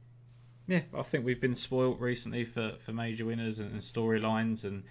Yeah, 0.70 0.82
I 0.96 1.02
think 1.02 1.24
we've 1.24 1.40
been 1.40 1.56
spoilt 1.56 1.98
recently 1.98 2.44
for, 2.44 2.74
for 2.86 2.92
major 2.92 3.24
winners 3.24 3.58
and, 3.58 3.80
storylines, 3.80 4.62
and 4.62 4.84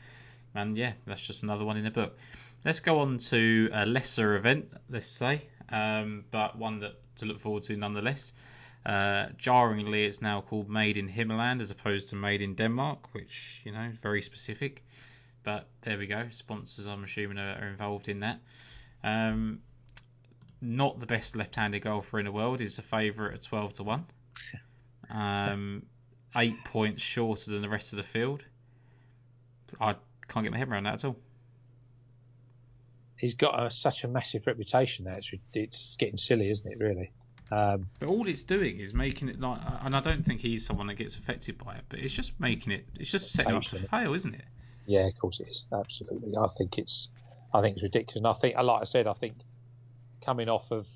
and 0.53 0.77
yeah, 0.77 0.91
that's 1.05 1.21
just 1.21 1.43
another 1.43 1.63
one 1.63 1.77
in 1.77 1.86
the 1.86 1.89
book. 1.89 2.17
Let's 2.65 2.81
go 2.81 3.00
on 3.00 3.17
to 3.29 3.69
a 3.71 3.86
lesser 3.86 4.36
event, 4.36 4.74
let's 4.89 5.07
say, 5.07 5.48
um, 5.69 6.25
but 6.31 6.57
one 6.57 6.81
that 6.81 6.95
to 7.19 7.25
look 7.25 7.39
forward 7.39 7.63
to 7.63 7.77
nonetheless. 7.77 8.33
Uh, 8.86 9.27
jarringly, 9.38 10.03
it's 10.03 10.21
now 10.21 10.41
called 10.41 10.69
Made 10.69 10.98
in 10.98 11.07
Himmerland 11.07 11.62
as 11.62 11.71
opposed 11.71 12.09
to 12.09 12.17
Made 12.17 12.41
in 12.41 12.55
Denmark, 12.55 13.13
which 13.13 13.62
you 13.63 13.71
know 13.71 13.89
very 14.01 14.21
specific. 14.21 14.83
But 15.43 15.65
there 15.83 15.98
we 15.98 16.07
go. 16.07 16.27
Sponsors, 16.27 16.88
I'm 16.88 17.05
assuming, 17.05 17.38
are, 17.38 17.57
are 17.57 17.67
involved 17.69 18.09
in 18.09 18.19
that. 18.19 18.41
Um, 19.01 19.62
not 20.59 21.00
the 21.00 21.05
best 21.05 21.38
left-handed 21.38 21.83
golfer 21.83 22.19
in 22.19 22.25
the 22.25 22.33
world. 22.33 22.59
Is 22.59 22.79
a 22.79 22.81
favourite 22.81 23.33
at 23.33 23.43
twelve 23.43 23.71
to 23.75 23.83
one. 23.83 24.05
Um, 25.09 25.83
eight 26.35 26.63
points 26.63 27.01
shorter 27.01 27.51
than 27.51 27.61
the 27.61 27.69
rest 27.69 27.93
of 27.93 27.97
the 27.97 28.03
field. 28.03 28.43
I 29.79 29.95
can't 30.27 30.43
get 30.43 30.51
my 30.51 30.57
head 30.57 30.69
around 30.69 30.83
that 30.83 30.95
at 30.95 31.05
all 31.05 31.15
he's 33.19 33.35
got 33.35 33.61
a, 33.61 33.71
such 33.71 34.03
a 34.03 34.07
massive 34.07 34.47
reputation 34.47 35.05
that 35.05 35.19
it's, 35.19 35.29
it's 35.53 35.95
getting 35.99 36.17
silly, 36.17 36.49
isn't 36.49 36.65
it? 36.65 36.79
Really. 36.79 37.11
Um, 37.51 37.87
but 37.99 38.09
all 38.09 38.27
it's 38.27 38.43
doing 38.43 38.79
is 38.79 38.93
making 38.93 39.29
it 39.29 39.39
like, 39.39 39.59
and 39.81 39.95
I 39.95 39.99
don't 39.99 40.23
think 40.23 40.39
he's 40.39 40.65
someone 40.65 40.87
that 40.87 40.95
gets 40.95 41.15
affected 41.15 41.57
by 41.57 41.75
it, 41.75 41.83
but 41.89 41.99
it's 41.99 42.13
just 42.13 42.39
making 42.39 42.73
it, 42.73 42.85
it's 42.99 43.11
just 43.11 43.31
setting 43.31 43.55
up 43.55 43.63
to 43.63 43.79
fail, 43.79 44.13
isn't 44.13 44.35
it? 44.35 44.45
Yeah, 44.85 45.07
of 45.07 45.17
course 45.19 45.39
it 45.39 45.49
is. 45.49 45.63
Absolutely. 45.71 46.35
I 46.37 46.47
think 46.57 46.77
it's, 46.77 47.09
I 47.53 47.61
think 47.61 47.75
it's 47.75 47.83
ridiculous. 47.83 48.17
And 48.17 48.27
I 48.27 48.33
think, 48.33 48.55
like 48.55 48.81
I 48.81 48.85
said, 48.85 49.07
I 49.07 49.13
think 49.13 49.35
coming 50.25 50.47
off 50.47 50.71
of 50.71 50.87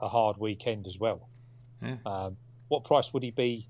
a 0.00 0.08
hard 0.08 0.38
weekend 0.38 0.86
as 0.86 0.96
well. 0.98 1.28
Yeah. 1.82 1.96
Um, 2.06 2.36
what 2.68 2.84
price 2.84 3.12
would 3.12 3.22
he 3.22 3.30
be 3.30 3.66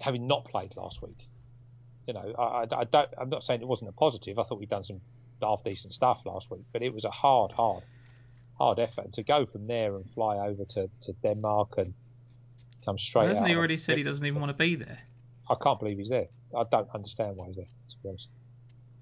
having 0.00 0.26
not 0.26 0.44
played 0.46 0.74
last 0.76 1.02
week? 1.02 1.18
You 2.06 2.14
know, 2.14 2.34
I, 2.38 2.42
I, 2.42 2.80
I, 2.80 2.84
don't. 2.84 3.08
I'm 3.18 3.28
not 3.28 3.44
saying 3.44 3.60
it 3.60 3.68
wasn't 3.68 3.90
a 3.90 3.92
positive. 3.92 4.38
I 4.38 4.44
thought 4.44 4.58
we'd 4.58 4.70
done 4.70 4.84
some 4.84 5.00
half 5.42 5.64
decent 5.64 5.92
stuff 5.92 6.20
last 6.24 6.50
week, 6.50 6.64
but 6.72 6.82
it 6.82 6.94
was 6.94 7.04
a 7.04 7.10
hard, 7.10 7.52
hard, 7.52 7.82
hard 8.58 8.78
effort. 8.78 9.06
And 9.06 9.14
to 9.14 9.22
go 9.22 9.46
from 9.46 9.66
there 9.66 9.96
and 9.96 10.04
fly 10.14 10.36
over 10.36 10.64
to, 10.64 10.88
to 11.02 11.12
Denmark 11.22 11.74
and 11.78 11.94
come 12.84 12.98
straight. 12.98 13.22
Well, 13.22 13.28
hasn't 13.30 13.48
he 13.48 13.56
already 13.56 13.76
said 13.76 13.98
he 13.98 14.04
doesn't 14.04 14.24
even 14.24 14.40
want 14.40 14.50
to 14.50 14.56
be 14.56 14.76
there? 14.76 14.98
I 15.50 15.56
can't 15.60 15.78
believe 15.78 15.98
he's 15.98 16.08
there. 16.08 16.28
I 16.56 16.64
don't 16.70 16.88
understand 16.94 17.36
why 17.36 17.48
he's 17.48 17.56
there. 17.56 17.64
To 17.64 17.96
be 18.02 18.08
honest. 18.08 18.28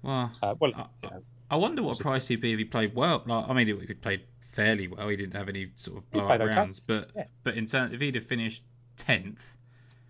Well, 0.03 0.31
uh, 0.41 0.55
well, 0.59 0.71
I, 0.75 0.85
you 1.03 1.09
know, 1.09 1.23
I 1.49 1.55
wonder 1.57 1.83
what 1.83 1.99
price 1.99 2.27
he'd 2.27 2.41
be 2.41 2.53
if 2.53 2.59
he 2.59 2.65
played 2.65 2.95
well. 2.95 3.23
Like, 3.25 3.49
I 3.49 3.53
mean, 3.53 3.67
he 3.67 3.93
played 3.93 4.21
fairly 4.55 4.87
well. 4.87 5.07
He 5.09 5.17
didn't 5.17 5.35
have 5.35 5.49
any 5.49 5.69
sort 5.75 5.97
of 5.97 6.09
blowout 6.11 6.39
rounds, 6.39 6.79
okay. 6.79 6.85
but 6.87 7.11
yeah. 7.15 7.25
but 7.43 7.55
in 7.55 7.65
terms, 7.65 7.93
if 7.93 8.01
he'd 8.01 8.15
have 8.15 8.25
finished 8.25 8.63
tenth, 8.97 9.55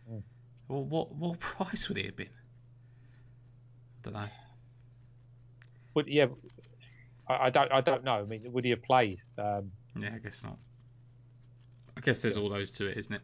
mm. 0.10 0.22
well, 0.68 0.84
what 0.84 1.14
what 1.14 1.40
price 1.40 1.90
would 1.90 1.98
he 1.98 2.06
have 2.06 2.16
been? 2.16 2.28
I 2.28 4.04
don't 4.04 4.14
know. 4.14 4.30
But 5.96 6.08
yeah, 6.08 6.28
I, 7.28 7.48
I, 7.48 7.50
don't 7.50 7.72
I 7.72 7.82
don't 7.82 8.04
know. 8.04 8.20
I 8.20 8.24
mean, 8.24 8.52
would 8.52 8.64
he 8.64 8.70
have 8.72 8.84
played? 8.84 9.20
Um, 9.38 9.72
yeah, 9.98 10.12
I 10.14 10.20
guess 10.20 10.44
not. 10.44 10.58
I 11.98 12.02
guess 12.02 12.22
there's 12.22 12.38
all 12.38 12.50
those 12.50 12.72
to 12.72 12.88
it, 12.88 12.98
isn't 12.98 13.16
it? 13.16 13.22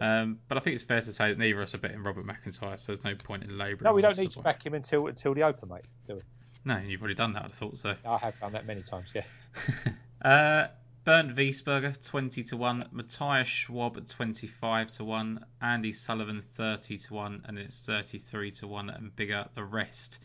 Um, 0.00 0.38
but 0.48 0.56
I 0.56 0.60
think 0.60 0.74
it's 0.74 0.84
fair 0.84 1.00
to 1.00 1.12
say 1.12 1.30
that 1.30 1.38
neither 1.38 1.60
of 1.60 1.64
us 1.64 1.74
are 1.74 1.78
betting 1.78 2.04
Robert 2.04 2.24
McIntyre, 2.24 2.78
so 2.78 2.92
there's 2.92 3.02
no 3.02 3.16
point 3.16 3.42
in 3.42 3.58
labouring. 3.58 3.82
No, 3.82 3.92
we 3.92 4.00
don't 4.00 4.16
need 4.16 4.30
to 4.32 4.40
back 4.40 4.64
him 4.64 4.74
until 4.74 5.08
until 5.08 5.34
the 5.34 5.42
Open, 5.42 5.68
mate. 5.68 5.82
Do 6.06 6.14
we? 6.14 6.20
No, 6.64 6.78
you've 6.78 7.00
already 7.00 7.16
done 7.16 7.32
that. 7.32 7.44
I 7.44 7.48
thought 7.48 7.78
so. 7.78 7.94
I 8.06 8.18
have 8.18 8.38
done 8.38 8.52
that 8.52 8.66
many 8.66 8.82
times. 8.82 9.08
Yeah. 9.14 9.24
uh, 10.22 10.68
Bernd 11.04 11.36
Wiesberger 11.36 12.06
twenty 12.06 12.42
to 12.44 12.56
one, 12.56 12.88
Matthias 12.92 13.48
Schwab 13.48 14.06
twenty 14.08 14.46
five 14.46 14.92
to 14.92 15.04
one, 15.04 15.44
Andy 15.60 15.92
Sullivan 15.92 16.42
thirty 16.54 16.98
to 16.98 17.14
one, 17.14 17.42
and 17.46 17.58
it's 17.58 17.80
thirty 17.80 18.18
three 18.18 18.50
to 18.52 18.66
one, 18.66 18.90
and 18.90 19.14
bigger 19.14 19.46
the 19.54 19.64
rest. 19.64 20.18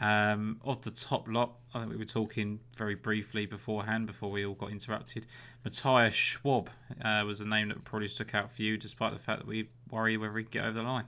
Um, 0.00 0.58
of 0.64 0.82
the 0.82 0.90
top 0.90 1.28
lot, 1.28 1.52
I 1.74 1.80
think 1.80 1.90
we 1.90 1.98
were 1.98 2.06
talking 2.06 2.60
very 2.78 2.94
briefly 2.94 3.44
beforehand 3.44 4.06
before 4.06 4.30
we 4.30 4.46
all 4.46 4.54
got 4.54 4.70
interrupted. 4.70 5.26
Matthias 5.64 6.14
Schwab 6.14 6.70
uh, 7.04 7.24
was 7.26 7.40
the 7.40 7.44
name 7.44 7.68
that 7.68 7.84
probably 7.84 8.08
stuck 8.08 8.34
out 8.34 8.52
for 8.54 8.62
you, 8.62 8.78
despite 8.78 9.12
the 9.12 9.18
fact 9.18 9.40
that 9.40 9.46
we 9.46 9.68
worry 9.90 10.16
whether 10.16 10.38
he 10.38 10.44
can 10.44 10.50
get 10.50 10.64
over 10.64 10.78
the 10.78 10.82
line. 10.82 11.04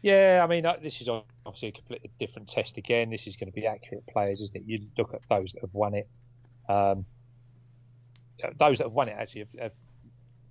Yeah, 0.00 0.40
I 0.42 0.46
mean, 0.46 0.64
uh, 0.64 0.76
this 0.82 1.02
is 1.02 1.10
obviously 1.44 1.68
a 1.68 1.72
completely 1.72 2.10
different 2.18 2.48
test 2.48 2.78
again. 2.78 3.10
This 3.10 3.26
is 3.26 3.36
going 3.36 3.52
to 3.52 3.54
be 3.54 3.66
accurate 3.66 4.06
players, 4.06 4.40
isn't 4.40 4.56
it? 4.56 4.62
You 4.64 4.86
look 4.96 5.12
at 5.12 5.20
those 5.28 5.52
that 5.52 5.60
have 5.60 5.74
won 5.74 5.92
it. 5.92 6.08
Um, 6.70 7.04
those 8.58 8.78
that 8.78 8.84
have 8.84 8.92
won 8.92 9.08
it 9.08 9.16
actually 9.18 9.40
have, 9.40 9.62
have 9.62 9.72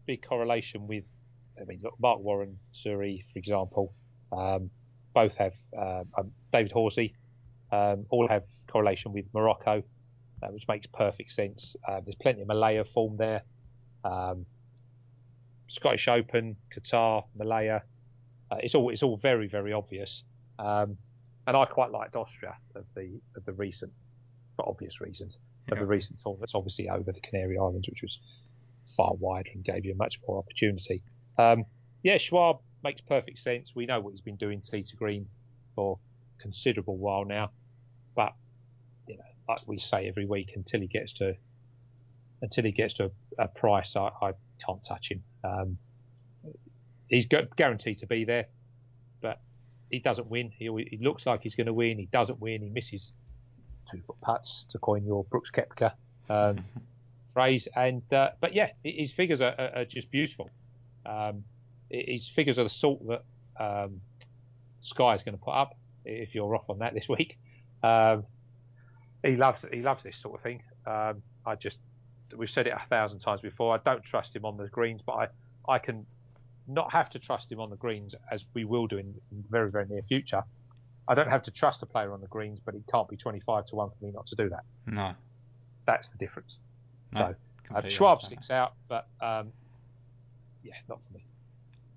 big 0.05 0.25
correlation 0.27 0.87
with. 0.87 1.03
I 1.59 1.65
mean, 1.65 1.79
look, 1.83 1.95
Mark 1.99 2.19
Warren, 2.19 2.57
Suri, 2.73 3.25
for 3.33 3.39
example, 3.39 3.93
um, 4.31 4.69
both 5.13 5.33
have 5.35 5.53
uh, 5.77 6.03
um, 6.17 6.31
David 6.53 6.71
Horsey 6.71 7.13
um, 7.71 8.05
all 8.09 8.27
have 8.27 8.43
correlation 8.67 9.11
with 9.11 9.25
Morocco, 9.33 9.83
uh, 10.41 10.47
which 10.47 10.63
makes 10.67 10.87
perfect 10.87 11.33
sense. 11.33 11.75
Uh, 11.87 11.99
there's 12.01 12.15
plenty 12.15 12.41
of 12.41 12.47
Malaya 12.47 12.85
form 12.93 13.17
there. 13.17 13.43
Um, 14.03 14.45
Scottish 15.67 16.07
Open, 16.07 16.55
Qatar, 16.75 17.23
Malaya. 17.37 17.81
Uh, 18.51 18.57
it's 18.63 18.73
all 18.73 18.89
it's 18.89 19.03
all 19.03 19.17
very 19.17 19.47
very 19.47 19.73
obvious. 19.73 20.23
Um, 20.57 20.97
and 21.47 21.55
I 21.55 21.65
quite 21.65 21.91
liked 21.91 22.15
Austria 22.15 22.55
of 22.75 22.85
the 22.95 23.19
of 23.35 23.45
the 23.45 23.53
recent, 23.53 23.91
for 24.55 24.67
obvious 24.67 25.01
reasons, 25.01 25.37
of 25.71 25.79
the 25.79 25.85
recent 25.85 26.21
tournaments. 26.23 26.53
Obviously 26.55 26.89
over 26.89 27.11
the 27.11 27.21
Canary 27.21 27.57
Islands, 27.57 27.87
which 27.87 28.01
was 28.01 28.17
far 28.95 29.13
wider 29.15 29.49
and 29.53 29.63
gave 29.63 29.85
you 29.85 29.93
a 29.93 29.95
much 29.95 30.19
more 30.27 30.37
opportunity. 30.37 31.01
Um, 31.37 31.65
yeah, 32.03 32.17
Schwab 32.17 32.59
makes 32.83 33.01
perfect 33.01 33.39
sense. 33.39 33.71
We 33.75 33.85
know 33.85 33.99
what 33.99 34.11
he's 34.11 34.21
been 34.21 34.35
doing 34.35 34.61
tee 34.61 34.83
to 34.83 34.95
green 34.95 35.27
for 35.75 35.99
considerable 36.39 36.97
while 36.97 37.25
now. 37.25 37.51
But 38.15 38.33
you 39.07 39.17
know, 39.17 39.23
like 39.47 39.61
we 39.65 39.79
say 39.79 40.07
every 40.07 40.25
week, 40.25 40.51
until 40.55 40.81
he 40.81 40.87
gets 40.87 41.13
to 41.13 41.35
until 42.41 42.63
he 42.63 42.71
gets 42.71 42.93
to 42.95 43.11
a, 43.37 43.43
a 43.43 43.47
price, 43.47 43.95
I, 43.95 44.09
I, 44.21 44.31
can't 44.65 44.83
touch 44.83 45.09
him. 45.09 45.23
Um, 45.45 45.77
he's 47.07 47.27
guaranteed 47.55 47.99
to 47.99 48.07
be 48.07 48.25
there, 48.25 48.47
but 49.21 49.39
he 49.89 49.99
doesn't 49.99 50.27
win. 50.27 50.51
He, 50.53 50.65
he 50.65 50.97
looks 51.01 51.25
like 51.25 51.41
he's 51.41 51.55
going 51.55 51.67
to 51.67 51.73
win. 51.73 51.97
He 51.97 52.07
doesn't 52.11 52.41
win. 52.41 52.61
He 52.61 52.69
misses 52.69 53.13
two 53.89 54.01
foot 54.05 54.19
putts 54.21 54.65
to 54.69 54.79
coin 54.79 55.05
your 55.05 55.23
Brooks 55.25 55.51
Koepka 55.51 55.93
um, 56.29 56.63
phrase. 57.33 57.67
And 57.75 58.01
uh, 58.13 58.31
but 58.39 58.53
yeah, 58.53 58.69
his 58.83 59.11
figures 59.11 59.41
are, 59.41 59.55
are, 59.57 59.77
are 59.77 59.85
just 59.85 60.09
beautiful. 60.11 60.49
Um, 61.05 61.43
his 61.89 62.27
figures 62.27 62.59
are 62.59 62.63
the 62.63 62.69
sort 62.69 62.99
that 63.07 63.23
um, 63.59 64.01
Sky 64.81 65.15
is 65.15 65.23
going 65.23 65.37
to 65.37 65.43
put 65.43 65.53
up 65.53 65.77
if 66.05 66.35
you're 66.35 66.55
off 66.55 66.69
on 66.69 66.79
that 66.79 66.93
this 66.93 67.07
week. 67.09 67.37
Um, 67.83 68.25
he 69.23 69.35
loves 69.35 69.65
he 69.71 69.81
loves 69.81 70.03
this 70.03 70.17
sort 70.17 70.35
of 70.35 70.43
thing. 70.43 70.63
Um, 70.85 71.21
I 71.45 71.55
just 71.55 71.79
we've 72.35 72.49
said 72.49 72.67
it 72.67 72.73
a 72.73 72.87
thousand 72.89 73.19
times 73.19 73.41
before. 73.41 73.75
I 73.75 73.79
don't 73.83 74.03
trust 74.03 74.35
him 74.35 74.45
on 74.45 74.57
the 74.57 74.67
greens, 74.67 75.01
but 75.05 75.13
I 75.13 75.27
I 75.67 75.79
can 75.79 76.05
not 76.67 76.91
have 76.91 77.09
to 77.09 77.19
trust 77.19 77.51
him 77.51 77.59
on 77.59 77.69
the 77.69 77.75
greens 77.75 78.13
as 78.31 78.45
we 78.53 78.63
will 78.63 78.87
do 78.87 78.97
in, 78.97 79.13
in 79.31 79.43
very 79.49 79.71
very 79.71 79.87
near 79.87 80.01
future. 80.03 80.43
I 81.09 81.15
don't 81.15 81.29
have 81.29 81.43
to 81.43 81.51
trust 81.51 81.81
a 81.81 81.87
player 81.87 82.13
on 82.13 82.21
the 82.21 82.27
greens, 82.27 82.59
but 82.63 82.75
it 82.75 82.83
can't 82.89 83.09
be 83.09 83.17
25 83.17 83.65
to 83.67 83.75
one 83.75 83.89
for 83.89 84.05
me 84.05 84.11
not 84.11 84.27
to 84.27 84.35
do 84.35 84.49
that. 84.49 84.63
No, 84.85 85.13
that's 85.85 86.09
the 86.09 86.17
difference. 86.19 86.57
No, 87.11 87.33
so 87.67 87.75
uh, 87.75 87.89
Schwab 87.89 88.21
sticks 88.21 88.51
out, 88.51 88.73
but 88.87 89.07
um, 89.19 89.51
yeah, 90.63 90.75
not 90.87 90.99
for 91.07 91.17
me. 91.17 91.25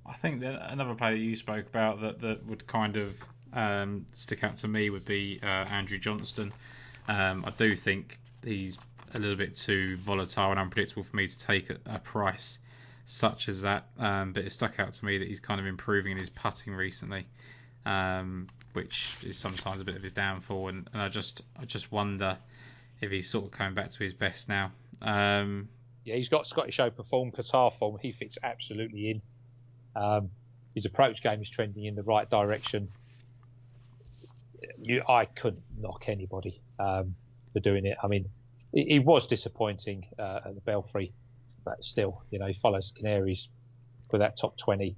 I 0.07 0.14
think 0.14 0.40
that 0.40 0.73
another 0.73 0.95
player 0.95 1.14
you 1.14 1.37
spoke 1.37 1.66
about 1.66 2.00
that, 2.00 2.21
that 2.23 2.47
would 2.47 2.66
kind 2.66 2.97
of 2.97 3.14
um, 3.52 4.07
stick 4.12 4.42
out 4.42 4.57
to 4.59 4.69
me 4.69 4.90
would 4.90 5.04
be 5.04 5.38
uh, 5.42 5.47
Andrew 5.47 5.99
Johnston. 5.99 6.52
Um, 7.07 7.45
I 7.47 7.50
do 7.50 7.76
think 7.76 8.19
he's 8.42 8.78
a 9.14 9.19
little 9.19 9.37
bit 9.37 9.57
too 9.57 9.97
volatile 9.99 10.50
and 10.50 10.59
unpredictable 10.59 11.02
for 11.02 11.16
me 11.16 11.28
to 11.28 11.38
take 11.38 11.71
a, 11.71 11.76
a 11.87 11.99
price 11.99 12.59
such 13.04 13.49
as 13.49 13.62
that. 13.62 13.88
Um, 13.99 14.33
but 14.33 14.45
it 14.45 14.52
stuck 14.52 14.78
out 14.81 14.92
to 14.95 15.04
me 15.04 15.19
that 15.19 15.28
he's 15.28 15.40
kind 15.40 15.61
of 15.61 15.66
improving 15.66 16.12
in 16.12 16.19
his 16.19 16.31
putting 16.31 16.75
recently, 16.75 17.26
um, 17.87 18.49
which 18.73 19.17
is 19.23 19.39
sometimes 19.39 19.81
a 19.81 19.85
bit 19.85 19.97
of 19.97 20.03
his 20.03 20.12
downfall. 20.12 20.69
And, 20.69 20.89
and, 20.93 21.03
I 21.03 21.09
just 21.09 21.43
I 21.61 21.65
just 21.65 21.93
wonder 21.93 22.39
if 23.01 23.11
he's 23.11 23.29
sort 23.29 23.47
of 23.47 23.51
coming 23.51 23.75
back 23.75 23.91
to 23.91 23.99
his 23.99 24.15
best 24.15 24.49
now. 24.49 24.73
Um, 25.01 25.69
yeah, 26.05 26.17
he's 26.17 26.29
got 26.29 26.47
Scottish 26.47 26.81
Open 26.81 27.05
form, 27.05 27.33
Qatar 27.33 27.77
form. 27.79 27.99
He 28.01 28.12
fits 28.12 28.39
absolutely 28.43 29.11
in. 29.11 29.23
Um, 29.95 30.31
his 30.75 30.85
approach 30.85 31.23
game 31.23 31.43
is 31.43 31.49
trending 31.49 31.85
in 31.85 31.95
the 31.95 32.03
right 32.03 32.29
direction. 32.29 32.89
You, 34.81 35.03
I 35.09 35.27
couldn't 35.27 35.62
knock 35.79 36.05
anybody 36.09 36.61
um, 36.79 37.15
for 37.53 37.61
doing 37.61 37.87
it. 37.87 37.97
I 38.03 38.09
mean, 38.09 38.29
he, 38.73 38.99
was 38.99 39.27
disappointing 39.27 40.07
uh, 40.19 40.41
at 40.47 40.55
the 40.55 40.61
Belfry, 40.61 41.12
but 41.65 41.85
still, 41.85 42.23
you 42.31 42.39
know, 42.39 42.47
he 42.47 42.55
follows 42.55 42.93
Canaries 42.97 43.49
for 44.11 44.19
that 44.19 44.39
top 44.39 44.57
20. 44.57 44.97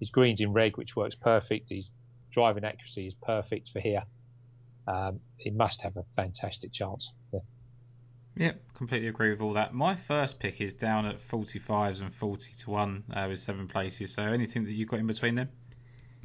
His 0.00 0.10
greens 0.10 0.40
in 0.40 0.52
reg, 0.52 0.76
which 0.76 0.96
works 0.96 1.14
perfect. 1.14 1.70
Driving 2.36 2.64
accuracy 2.64 3.06
is 3.06 3.14
perfect 3.22 3.70
for 3.72 3.80
here. 3.80 4.02
Um, 4.86 5.20
he 5.38 5.50
must 5.50 5.80
have 5.80 5.96
a 5.96 6.04
fantastic 6.14 6.72
chance. 6.72 7.10
Yeah. 7.32 7.40
Yep, 8.36 8.60
completely 8.74 9.08
agree 9.08 9.30
with 9.30 9.40
all 9.40 9.54
that. 9.54 9.72
My 9.72 9.96
first 9.96 10.38
pick 10.38 10.60
is 10.60 10.74
down 10.74 11.06
at 11.06 11.18
45s 11.18 12.02
and 12.02 12.14
40 12.14 12.52
to 12.52 12.70
1 12.70 13.04
uh, 13.14 13.26
with 13.30 13.40
seven 13.40 13.66
places. 13.66 14.12
So 14.12 14.22
anything 14.22 14.64
that 14.64 14.72
you've 14.72 14.88
got 14.88 15.00
in 15.00 15.06
between 15.06 15.34
them? 15.34 15.48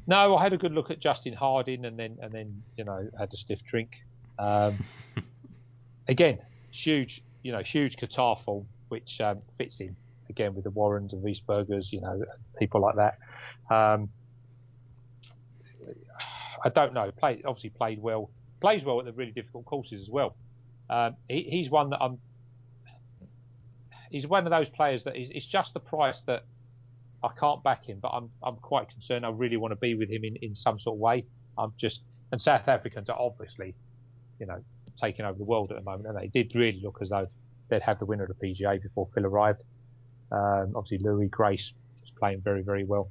No, 0.06 0.36
I 0.36 0.44
had 0.44 0.52
a 0.52 0.58
good 0.58 0.74
look 0.74 0.92
at 0.92 1.00
Justin 1.00 1.34
Harding 1.34 1.86
and 1.86 1.98
then 1.98 2.18
and 2.22 2.34
then 2.34 2.62
you 2.76 2.84
know 2.84 3.08
had 3.18 3.34
a 3.34 3.38
stiff 3.38 3.60
drink. 3.70 3.92
Um, 4.38 4.78
again, 6.10 6.40
huge 6.72 7.24
you 7.44 7.54
know 7.54 7.60
huge 7.60 7.96
Qatar 7.96 8.44
form 8.44 8.66
which 8.90 9.22
um, 9.22 9.42
fits 9.58 9.80
in 9.80 9.96
again 10.30 10.54
with 10.56 10.66
the 10.66 10.72
Warrens 10.72 11.14
and 11.14 11.24
Wiesbergers, 11.24 11.92
you 11.94 12.02
know 12.02 12.26
people 12.60 12.82
like 12.82 12.96
that. 12.96 13.18
Um, 13.74 14.10
I 16.64 16.70
don't 16.70 16.94
know. 16.94 17.12
Play 17.12 17.42
obviously 17.46 17.72
played 17.72 18.02
well, 18.02 18.30
plays 18.60 18.84
well 18.84 19.00
at 19.00 19.06
the 19.06 19.14
really 19.14 19.32
difficult 19.32 19.66
courses 19.66 20.02
as 20.02 20.10
well. 20.10 20.36
Um, 20.90 21.16
he, 21.30 21.48
he's 21.50 21.70
one 21.70 21.90
that 21.92 22.02
I'm. 22.02 22.20
He's 24.10 24.28
one 24.28 24.46
of 24.46 24.52
those 24.52 24.68
players 24.70 25.06
that 25.06 25.16
is, 25.16 25.30
it's 25.32 25.46
just 25.46 25.74
the 25.74 25.80
price 25.80 26.18
that 26.28 26.44
I 27.24 27.30
can't 27.40 27.64
back 27.64 27.86
him, 27.86 28.00
but 28.02 28.10
I'm 28.10 28.30
I'm 28.44 28.58
quite 28.58 28.90
concerned. 28.90 29.26
I 29.26 29.30
really 29.30 29.58
want 29.58 29.72
to 29.72 29.78
be 29.78 29.96
with 29.96 30.10
him 30.10 30.24
in, 30.24 30.36
in 30.42 30.56
some 30.56 30.80
sort 30.80 30.96
of 30.96 31.00
way. 31.00 31.26
I'm 31.58 31.74
just 31.78 32.02
and 32.32 32.42
South 32.42 32.68
Africans 32.68 33.10
are 33.10 33.20
obviously, 33.20 33.76
you 34.40 34.46
know, 34.46 34.64
taking 35.02 35.26
over 35.26 35.38
the 35.38 35.44
world 35.44 35.72
at 35.72 35.78
the 35.78 35.84
moment, 35.84 36.08
and 36.08 36.18
they 36.18 36.28
did 36.28 36.56
really 36.56 36.82
look 36.84 37.00
as 37.02 37.10
though 37.10 37.28
they'd 37.70 37.82
have 37.82 38.00
the 38.00 38.06
winner 38.06 38.24
of 38.24 38.38
the 38.38 38.48
PGA 38.48 38.82
before 38.82 39.08
Phil 39.14 39.26
arrived. 39.26 39.64
Um, 40.32 40.74
obviously, 40.76 41.00
Louis 41.00 41.28
Grace 41.28 41.74
is 42.04 42.12
playing 42.18 42.42
very 42.42 42.64
very 42.64 42.84
well. 42.84 43.10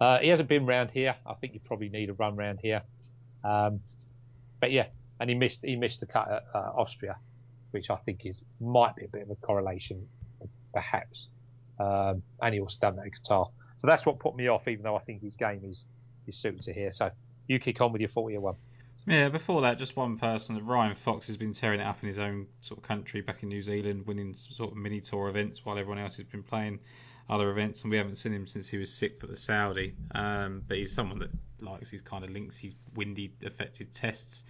Uh, 0.00 0.18
he 0.18 0.28
hasn't 0.28 0.48
been 0.48 0.66
round 0.66 0.90
here. 0.90 1.16
I 1.26 1.34
think 1.34 1.54
you 1.54 1.60
probably 1.64 1.88
need 1.88 2.10
a 2.10 2.14
run 2.14 2.36
round 2.36 2.58
here. 2.60 2.82
Um, 3.44 3.80
but 4.60 4.70
yeah, 4.70 4.86
and 5.20 5.30
he 5.30 5.36
missed 5.36 5.60
he 5.62 5.76
missed 5.76 6.00
the 6.00 6.06
cut 6.06 6.30
at 6.30 6.44
uh, 6.54 6.72
Austria, 6.76 7.16
which 7.70 7.90
I 7.90 7.96
think 7.96 8.26
is 8.26 8.40
might 8.60 8.96
be 8.96 9.04
a 9.04 9.08
bit 9.08 9.22
of 9.22 9.30
a 9.30 9.36
correlation, 9.36 10.08
perhaps. 10.72 11.28
Um, 11.78 12.22
and 12.40 12.54
he 12.54 12.60
also 12.60 12.76
done 12.80 12.96
that 12.96 13.04
in 13.04 13.10
Qatar, 13.10 13.50
so 13.76 13.86
that's 13.86 14.04
what 14.06 14.18
put 14.18 14.34
me 14.34 14.48
off. 14.48 14.68
Even 14.68 14.82
though 14.82 14.96
I 14.96 15.00
think 15.00 15.22
his 15.22 15.36
game 15.36 15.62
is 15.64 15.84
is 16.26 16.36
suited 16.36 16.62
to 16.62 16.72
here. 16.72 16.92
So 16.92 17.10
you 17.48 17.58
kick 17.58 17.80
on 17.80 17.92
with 17.92 18.00
your 18.00 18.10
forty 18.10 18.36
one. 18.38 18.56
Yeah, 19.06 19.28
before 19.28 19.62
that, 19.62 19.78
just 19.78 19.96
one 19.96 20.18
person. 20.18 20.66
Ryan 20.66 20.96
Fox 20.96 21.28
has 21.28 21.36
been 21.36 21.52
tearing 21.52 21.78
it 21.78 21.84
up 21.84 21.98
in 22.02 22.08
his 22.08 22.18
own 22.18 22.48
sort 22.60 22.78
of 22.78 22.84
country, 22.84 23.20
back 23.20 23.44
in 23.44 23.48
New 23.48 23.62
Zealand, 23.62 24.04
winning 24.04 24.34
sort 24.34 24.72
of 24.72 24.76
mini 24.76 25.00
tour 25.00 25.28
events 25.28 25.64
while 25.64 25.78
everyone 25.78 26.02
else 26.02 26.16
has 26.16 26.26
been 26.26 26.42
playing 26.42 26.80
other 27.28 27.50
events, 27.50 27.82
and 27.82 27.90
we 27.90 27.96
haven't 27.96 28.16
seen 28.16 28.32
him 28.32 28.46
since 28.46 28.68
he 28.68 28.78
was 28.78 28.92
sick 28.92 29.20
for 29.20 29.26
the 29.26 29.36
Saudi. 29.36 29.94
Um, 30.14 30.62
but 30.66 30.76
he's 30.76 30.94
someone 30.94 31.18
that 31.18 31.30
likes 31.60 31.90
his 31.90 32.02
kind 32.02 32.24
of 32.24 32.30
links, 32.30 32.56
his 32.56 32.74
windy 32.94 33.32
affected 33.44 33.92
tests 33.92 34.44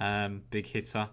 um, 0.00 0.42
big 0.50 0.66
hitter. 0.66 1.08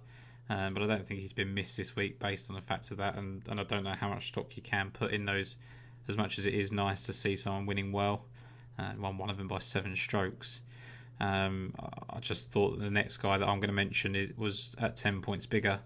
Um, 0.49 0.73
but 0.73 0.81
I 0.81 0.87
don't 0.87 1.05
think 1.05 1.19
he's 1.19 1.33
been 1.33 1.53
missed 1.53 1.75
this 1.75 1.95
week 1.95 2.19
based 2.19 2.49
on 2.49 2.55
the 2.55 2.61
fact 2.61 2.91
of 2.91 2.97
that, 2.97 3.15
and, 3.15 3.43
and 3.49 3.59
I 3.59 3.63
don't 3.63 3.83
know 3.83 3.93
how 3.93 4.09
much 4.09 4.29
stock 4.29 4.55
you 4.55 4.63
can 4.63 4.91
put 4.91 5.11
in 5.11 5.25
those. 5.25 5.55
As 6.07 6.15
much 6.15 6.39
as 6.39 6.45
it 6.45 6.53
is 6.53 6.71
nice 6.71 7.07
to 7.07 7.13
see 7.13 7.35
someone 7.35 7.65
winning 7.65 7.91
well, 7.91 8.23
uh, 8.79 8.93
won 8.97 9.17
one 9.17 9.29
of 9.29 9.37
them 9.37 9.49
by 9.49 9.59
seven 9.59 9.97
strokes. 9.97 10.61
Um, 11.19 11.75
I 12.09 12.21
just 12.21 12.53
thought 12.53 12.79
the 12.79 12.89
next 12.89 13.17
guy 13.17 13.37
that 13.37 13.45
I'm 13.45 13.59
going 13.59 13.67
to 13.67 13.73
mention 13.73 14.15
it 14.15 14.37
was 14.37 14.73
at 14.79 14.95
ten 14.95 15.21
points 15.21 15.47
bigger, 15.47 15.81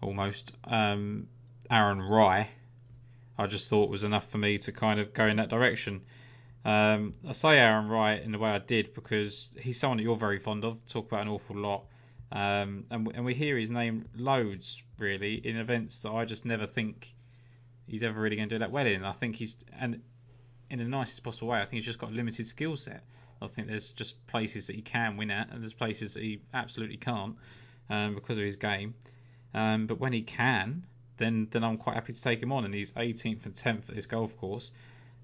almost. 0.00 0.52
Um, 0.64 1.28
Aaron 1.70 2.02
Rai, 2.02 2.48
I 3.42 3.46
just 3.46 3.68
thought 3.68 3.90
was 3.90 4.04
enough 4.04 4.28
for 4.28 4.38
me 4.38 4.58
to 4.58 4.72
kind 4.72 5.00
of 5.00 5.12
go 5.12 5.26
in 5.26 5.36
that 5.36 5.48
direction. 5.48 6.02
Um, 6.64 7.12
I 7.28 7.32
say 7.32 7.58
Aaron 7.58 7.88
Wright 7.88 8.22
in 8.22 8.30
the 8.30 8.38
way 8.38 8.50
I 8.50 8.58
did 8.58 8.94
because 8.94 9.50
he's 9.60 9.78
someone 9.78 9.96
that 9.98 10.04
you're 10.04 10.16
very 10.16 10.38
fond 10.38 10.64
of, 10.64 10.86
talk 10.86 11.08
about 11.08 11.22
an 11.22 11.28
awful 11.28 11.56
lot. 11.56 11.84
Um, 12.30 12.84
and, 12.90 13.10
and 13.14 13.24
we 13.24 13.34
hear 13.34 13.58
his 13.58 13.68
name 13.68 14.06
loads, 14.16 14.82
really, 14.98 15.34
in 15.34 15.56
events 15.56 16.02
that 16.02 16.10
I 16.10 16.24
just 16.24 16.44
never 16.44 16.66
think 16.66 17.14
he's 17.86 18.02
ever 18.02 18.20
really 18.20 18.36
going 18.36 18.48
to 18.48 18.54
do 18.54 18.58
that 18.60 18.70
well 18.70 18.86
in. 18.86 19.04
I 19.04 19.12
think 19.12 19.36
he's, 19.36 19.56
and 19.78 20.00
in 20.70 20.78
the 20.78 20.84
nicest 20.84 21.24
possible 21.24 21.48
way, 21.48 21.58
I 21.58 21.62
think 21.62 21.74
he's 21.74 21.84
just 21.84 21.98
got 21.98 22.10
a 22.10 22.14
limited 22.14 22.46
skill 22.46 22.76
set. 22.76 23.04
I 23.42 23.48
think 23.48 23.66
there's 23.66 23.90
just 23.90 24.24
places 24.28 24.68
that 24.68 24.76
he 24.76 24.82
can 24.82 25.16
win 25.16 25.30
at, 25.30 25.50
and 25.50 25.60
there's 25.60 25.74
places 25.74 26.14
that 26.14 26.22
he 26.22 26.42
absolutely 26.54 26.96
can't 26.96 27.34
um, 27.90 28.14
because 28.14 28.38
of 28.38 28.44
his 28.44 28.56
game. 28.56 28.94
Um, 29.52 29.86
but 29.86 29.98
when 29.98 30.12
he 30.12 30.22
can, 30.22 30.86
then 31.22 31.48
then 31.50 31.64
I'm 31.64 31.78
quite 31.78 31.94
happy 31.94 32.12
to 32.12 32.22
take 32.22 32.42
him 32.42 32.52
on. 32.52 32.64
And 32.64 32.74
he's 32.74 32.92
18th 32.92 33.46
and 33.46 33.54
10th 33.54 33.88
at 33.88 33.94
this 33.94 34.06
golf 34.06 34.36
course, 34.38 34.70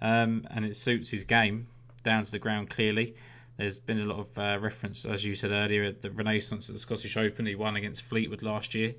um, 0.01 0.47
and 0.51 0.65
it 0.65 0.77
suits 0.77 1.11
his 1.11 1.25
game 1.25 1.67
down 2.05 2.23
to 2.25 2.31
the 2.31 2.39
ground 2.39 2.71
clearly. 2.71 3.17
There's 3.57 3.79
been 3.79 4.01
a 4.01 4.05
lot 4.05 4.21
of 4.21 4.39
uh, 4.39 4.59
reference, 4.61 5.05
as 5.05 5.25
you 5.25 5.35
said 5.35 5.51
earlier, 5.51 5.83
at 5.85 6.01
the 6.01 6.11
Renaissance 6.11 6.69
at 6.69 6.77
the 6.77 6.79
Scottish 6.79 7.17
Open. 7.17 7.45
He 7.45 7.57
won 7.57 7.75
against 7.75 8.03
Fleetwood 8.03 8.43
last 8.43 8.75
year. 8.75 8.95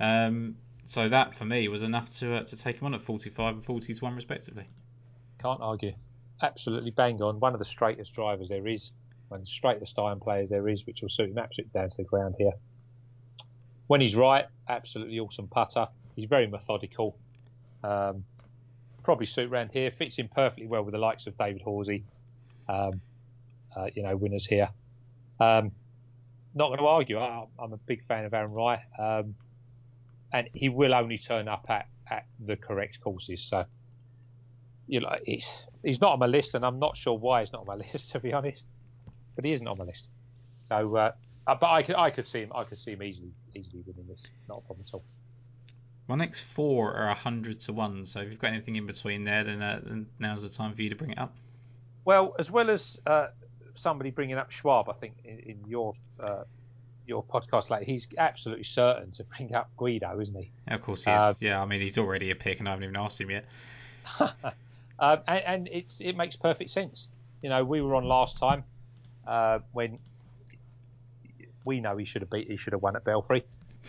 Um, 0.00 0.56
so 0.84 1.08
that 1.08 1.34
for 1.34 1.44
me 1.44 1.68
was 1.68 1.84
enough 1.84 2.10
to 2.18 2.36
uh, 2.36 2.42
to 2.42 2.56
take 2.56 2.80
him 2.80 2.86
on 2.86 2.94
at 2.94 3.02
45 3.02 3.54
and 3.54 3.64
40 3.64 3.94
to 3.94 4.04
one 4.04 4.16
respectively. 4.16 4.66
Can't 5.40 5.60
argue. 5.60 5.92
Absolutely 6.42 6.90
bang 6.90 7.22
on. 7.22 7.38
One 7.38 7.52
of 7.52 7.60
the 7.60 7.64
straightest 7.64 8.12
drivers 8.14 8.48
there 8.48 8.66
is, 8.66 8.90
one 9.28 9.40
of 9.40 9.46
the 9.46 9.50
straightest 9.50 9.98
iron 9.98 10.18
players 10.18 10.50
there 10.50 10.68
is, 10.68 10.84
which 10.86 11.02
will 11.02 11.08
suit 11.08 11.30
him 11.30 11.38
absolutely 11.38 11.78
down 11.78 11.90
to 11.90 11.96
the 11.96 12.04
ground 12.04 12.34
here. 12.38 12.52
When 13.86 14.00
he's 14.00 14.16
right, 14.16 14.46
absolutely 14.68 15.20
awesome 15.20 15.46
putter. 15.46 15.86
He's 16.16 16.28
very 16.28 16.46
methodical. 16.46 17.16
Um, 17.82 18.24
probably 19.02 19.26
suit 19.26 19.50
round 19.50 19.70
here. 19.72 19.90
Fits 19.90 20.18
in 20.18 20.28
perfectly 20.28 20.66
well 20.66 20.82
with 20.82 20.92
the 20.92 20.98
likes 20.98 21.26
of 21.26 21.36
David 21.36 21.62
Horsey. 21.62 22.04
Um, 22.68 23.00
uh, 23.76 23.86
you 23.94 24.02
know, 24.02 24.16
winners 24.16 24.46
here. 24.46 24.68
Um, 25.40 25.72
not 26.54 26.68
going 26.68 26.78
to 26.78 26.86
argue. 26.86 27.18
I, 27.18 27.44
am 27.60 27.72
a 27.72 27.78
big 27.78 28.04
fan 28.06 28.24
of 28.24 28.34
Aaron 28.34 28.52
Rai, 28.52 28.78
um, 28.98 29.34
and 30.32 30.48
he 30.52 30.68
will 30.68 30.94
only 30.94 31.18
turn 31.18 31.48
up 31.48 31.66
at, 31.68 31.86
at 32.10 32.26
the 32.44 32.56
correct 32.56 33.00
courses. 33.00 33.42
So, 33.42 33.64
you 34.86 35.00
know, 35.00 35.16
he's, 35.24 35.46
he's 35.82 36.00
not 36.00 36.12
on 36.12 36.18
my 36.18 36.26
list, 36.26 36.54
and 36.54 36.64
I'm 36.64 36.78
not 36.78 36.96
sure 36.96 37.16
why 37.18 37.40
he's 37.40 37.52
not 37.52 37.62
on 37.62 37.66
my 37.66 37.74
list, 37.92 38.10
to 38.10 38.20
be 38.20 38.32
honest. 38.32 38.64
But 39.34 39.46
he 39.46 39.52
isn't 39.52 39.66
on 39.66 39.78
my 39.78 39.84
list. 39.84 40.06
So, 40.68 40.96
uh, 40.96 41.12
uh, 41.46 41.56
but 41.60 41.70
I 41.70 41.82
could 41.82 41.96
I 41.96 42.10
could 42.10 42.28
see 42.28 42.40
him 42.40 42.52
I 42.54 42.64
could 42.64 42.78
see 42.78 42.92
him 42.92 43.02
easily 43.02 43.32
easily 43.54 43.82
winning 43.86 44.06
this. 44.08 44.22
Not 44.48 44.58
a 44.58 44.60
problem 44.60 44.86
at 44.86 44.94
all. 44.94 45.04
My 46.08 46.16
next 46.16 46.40
four 46.40 46.94
are 46.94 47.14
hundred 47.14 47.60
to 47.60 47.72
one. 47.72 48.04
So 48.06 48.20
if 48.20 48.30
you've 48.30 48.40
got 48.40 48.48
anything 48.48 48.76
in 48.76 48.86
between 48.86 49.24
there, 49.24 49.44
then, 49.44 49.62
uh, 49.62 49.80
then 49.82 50.06
now's 50.18 50.42
the 50.42 50.48
time 50.48 50.74
for 50.74 50.82
you 50.82 50.90
to 50.90 50.96
bring 50.96 51.12
it 51.12 51.18
up. 51.18 51.34
Well, 52.04 52.34
as 52.38 52.50
well 52.50 52.70
as 52.70 52.98
uh, 53.06 53.28
somebody 53.74 54.10
bringing 54.10 54.36
up 54.36 54.50
Schwab, 54.50 54.88
I 54.88 54.94
think 54.94 55.14
in, 55.24 55.38
in 55.38 55.64
your 55.68 55.94
uh, 56.20 56.44
your 57.06 57.22
podcast, 57.22 57.70
like 57.70 57.84
he's 57.84 58.06
absolutely 58.18 58.64
certain 58.64 59.12
to 59.12 59.24
bring 59.24 59.54
up 59.54 59.70
Guido, 59.76 60.20
isn't 60.20 60.34
he? 60.34 60.50
Of 60.68 60.82
course 60.82 61.04
he 61.04 61.10
is. 61.10 61.20
Uh, 61.20 61.34
yeah, 61.40 61.60
I 61.60 61.66
mean 61.66 61.80
he's 61.80 61.98
already 61.98 62.30
a 62.30 62.36
pick, 62.36 62.58
and 62.58 62.68
I 62.68 62.72
haven't 62.72 62.84
even 62.84 62.96
asked 62.96 63.20
him 63.20 63.30
yet. 63.30 63.44
um, 64.20 64.30
and, 64.98 65.44
and 65.46 65.68
it's 65.70 65.96
it 66.00 66.16
makes 66.16 66.36
perfect 66.36 66.70
sense. 66.70 67.06
You 67.42 67.48
know, 67.48 67.64
we 67.64 67.80
were 67.80 67.94
on 67.94 68.04
last 68.04 68.38
time 68.38 68.64
uh, 69.26 69.60
when 69.72 69.98
we 71.64 71.80
know 71.80 71.96
he 71.96 72.04
should 72.04 72.22
have 72.22 72.30
beat, 72.30 72.48
he 72.48 72.56
should 72.56 72.72
have 72.72 72.82
won 72.82 72.96
at 72.96 73.04
Belfry. 73.04 73.44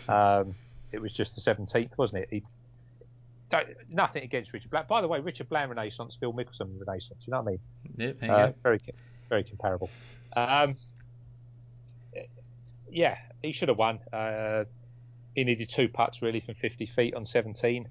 Um, 0.08 0.54
it 0.94 1.02
was 1.02 1.12
just 1.12 1.34
the 1.34 1.40
seventeenth, 1.40 1.92
wasn't 1.98 2.22
it? 2.22 2.28
He, 2.30 2.42
nothing 3.90 4.24
against 4.24 4.52
Richard 4.52 4.70
Bland. 4.70 4.88
By 4.88 5.00
the 5.00 5.08
way, 5.08 5.20
Richard 5.20 5.48
Bland 5.48 5.70
Renaissance, 5.70 6.16
Phil 6.18 6.32
Mickelson 6.32 6.78
Renaissance. 6.78 7.24
You 7.26 7.32
know 7.32 7.42
what 7.42 7.48
I 7.48 8.02
mean? 8.02 8.16
Yeah, 8.22 8.34
uh, 8.34 8.52
very, 8.62 8.80
very 9.28 9.44
comparable. 9.44 9.90
Um, 10.34 10.76
yeah, 12.90 13.16
he 13.42 13.52
should 13.52 13.68
have 13.68 13.78
won. 13.78 13.98
Uh, 14.12 14.64
he 15.34 15.44
needed 15.44 15.68
two 15.68 15.88
putts 15.88 16.22
really 16.22 16.40
from 16.40 16.54
50 16.54 16.86
feet 16.86 17.14
on 17.14 17.26
17. 17.26 17.88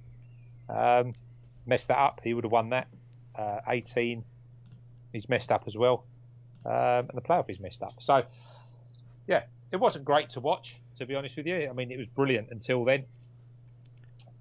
Um, 0.70 1.14
messed 1.66 1.90
that 1.90 1.98
up. 1.98 2.22
He 2.24 2.34
would 2.34 2.46
have 2.46 2.52
won 2.52 2.70
that. 2.70 2.88
Uh, 3.38 3.60
18, 3.68 4.24
he's 5.12 5.28
messed 5.28 5.52
up 5.52 5.64
as 5.68 5.76
well. 5.76 6.06
Um, 6.66 7.10
and 7.10 7.12
the 7.16 7.22
playoff 7.22 7.50
is 7.50 7.60
messed 7.60 7.82
up. 7.82 7.96
So, 8.00 8.24
yeah, 9.28 9.44
it 9.72 9.78
wasn't 9.78 10.06
great 10.06 10.30
to 10.32 10.40
watch, 10.40 10.76
to 11.04 11.08
be 11.08 11.16
honest 11.16 11.36
with 11.38 11.46
you. 11.46 11.68
I 11.70 11.74
mean, 11.74 11.92
it 11.92 11.98
was 11.98 12.08
brilliant 12.08 12.50
until 12.52 12.84
then. 12.86 13.06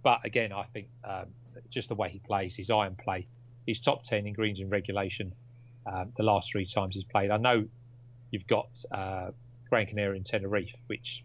But 0.03 0.21
again, 0.25 0.53
I 0.53 0.65
think 0.73 0.89
um, 1.05 1.27
just 1.71 1.89
the 1.89 1.95
way 1.95 2.09
he 2.09 2.19
plays, 2.21 2.57
his 2.57 2.71
iron 2.71 2.97
play, 2.97 3.27
he's 3.67 3.81
top 3.81 4.05
10 4.05 4.27
in 4.27 4.33
greens 4.33 4.61
in 4.61 4.69
regulation 4.69 5.35
um, 5.87 6.13
the 6.17 6.23
last 6.23 6.51
three 6.51 6.67
times 6.67 6.95
he's 6.95 7.05
played. 7.05 7.31
I 7.31 7.37
know 7.37 7.67
you've 8.31 8.47
got 8.47 8.69
uh, 8.91 9.31
Gran 9.69 9.87
Canaria 9.87 10.17
and 10.17 10.27
Tenerife, 10.27 10.75
which, 10.87 11.25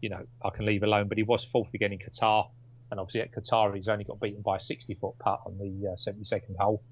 you 0.00 0.08
know, 0.08 0.24
I 0.42 0.50
can 0.50 0.66
leave 0.66 0.82
alone, 0.82 1.08
but 1.08 1.18
he 1.18 1.24
was 1.24 1.44
fourth 1.44 1.72
again 1.74 1.92
in 1.92 1.98
Qatar. 1.98 2.48
And 2.90 2.98
obviously 2.98 3.20
at 3.20 3.32
Qatar, 3.32 3.74
he's 3.74 3.88
only 3.88 4.04
got 4.04 4.20
beaten 4.20 4.40
by 4.40 4.56
a 4.56 4.60
60 4.60 4.94
foot 4.94 5.18
putt 5.18 5.40
on 5.44 5.58
the 5.58 5.90
uh, 5.90 5.96
72nd 5.96 6.56
hole. 6.58 6.82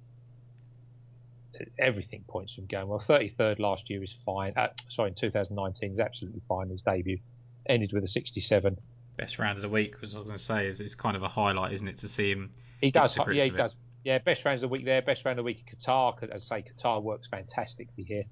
Everything 1.78 2.22
points 2.28 2.56
him 2.56 2.66
going 2.66 2.88
well. 2.88 3.02
33rd 3.08 3.58
last 3.58 3.88
year 3.88 4.02
is 4.02 4.14
fine. 4.26 4.52
Uh, 4.56 4.68
sorry, 4.90 5.08
in 5.08 5.14
2019 5.14 5.92
is 5.92 5.98
absolutely 5.98 6.42
fine. 6.46 6.68
His 6.68 6.82
debut 6.82 7.18
ended 7.68 7.92
with 7.92 8.04
a 8.04 8.08
67 8.08 8.76
best 9.16 9.38
round 9.38 9.56
of 9.56 9.62
the 9.62 9.68
week 9.68 10.00
was 10.00 10.14
I 10.14 10.18
was 10.18 10.26
going 10.26 10.38
to 10.38 10.42
say 10.42 10.66
is 10.66 10.80
it's 10.80 10.94
kind 10.94 11.16
of 11.16 11.22
a 11.22 11.28
highlight, 11.28 11.72
isn't 11.72 11.88
it, 11.88 11.96
to 11.98 12.08
see 12.08 12.30
him? 12.30 12.50
He 12.80 12.90
does, 12.90 13.16
yeah, 13.16 13.44
he 13.44 13.50
does. 13.50 13.74
Yeah, 14.04 14.18
best 14.18 14.44
rounds 14.44 14.62
of 14.62 14.68
the 14.70 14.72
week 14.72 14.84
there, 14.84 15.02
best 15.02 15.24
round 15.24 15.38
of 15.38 15.44
the 15.44 15.46
week 15.46 15.64
in 15.66 15.76
Qatar. 15.76 16.22
As 16.30 16.50
I 16.50 16.60
say, 16.60 16.64
Qatar 16.70 17.02
works 17.02 17.26
fantastically 17.28 18.04
here. 18.04 18.24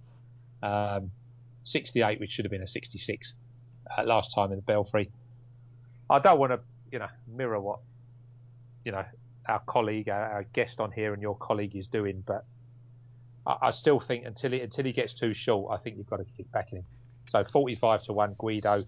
Um, 0.63 1.11
68, 1.65 2.21
which 2.21 2.31
should 2.31 2.45
have 2.45 2.53
been 2.53 2.63
a 2.63 2.69
66 2.69 3.33
uh, 3.97 4.05
last 4.05 4.35
time 4.35 4.53
in 4.53 4.57
the 4.57 4.63
Belfry. 4.63 5.11
I 6.09 6.19
don't 6.19 6.39
want 6.39 6.53
to, 6.53 6.61
you 6.93 6.99
know, 6.99 7.09
mirror 7.27 7.61
what, 7.61 7.81
you 8.85 8.93
know, 8.93 9.05
our 9.49 9.61
colleague, 9.61 10.09
our, 10.09 10.33
our 10.33 10.43
guest 10.53 10.79
on 10.79 10.93
here, 10.93 11.13
and 11.13 11.21
your 11.21 11.37
colleague 11.37 11.75
is 11.75 11.89
doing, 11.89 12.23
but 12.25 12.45
I, 13.47 13.57
I, 13.63 13.71
still 13.73 13.99
think 13.99 14.27
until 14.27 14.53
he 14.53 14.61
until 14.61 14.85
he 14.85 14.93
gets 14.93 15.15
too 15.15 15.35
short, 15.35 15.73
I 15.73 15.83
think 15.83 15.97
you've 15.97 16.09
got 16.09 16.19
to 16.19 16.27
kick 16.37 16.51
back 16.53 16.73
in 16.73 16.79
him. 16.79 16.85
So 17.29 17.45
45 17.51 18.05
to 18.05 18.13
one, 18.13 18.35
Guido 18.39 18.85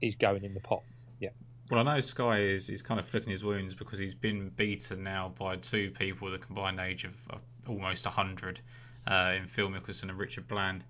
he's 0.00 0.16
going 0.16 0.44
in 0.44 0.54
the 0.54 0.60
pot. 0.60 0.82
Yeah. 1.20 1.30
Well, 1.70 1.80
I 1.80 1.94
know 1.94 2.00
Sky 2.00 2.40
is, 2.40 2.68
is 2.68 2.82
kind 2.82 3.00
of 3.00 3.06
flicking 3.06 3.30
his 3.30 3.44
wounds 3.44 3.74
because 3.74 3.98
he's 3.98 4.14
been 4.14 4.50
beaten 4.50 5.02
now 5.02 5.32
by 5.38 5.56
two 5.56 5.90
people 5.90 6.30
with 6.30 6.40
a 6.40 6.44
combined 6.44 6.80
age 6.80 7.04
of, 7.04 7.14
of 7.30 7.40
almost 7.68 8.04
100 8.04 8.60
uh, 9.06 9.32
in 9.36 9.46
Phil 9.46 9.68
Mickelson 9.68 10.04
and 10.04 10.18
Richard 10.18 10.46
Bland. 10.46 10.84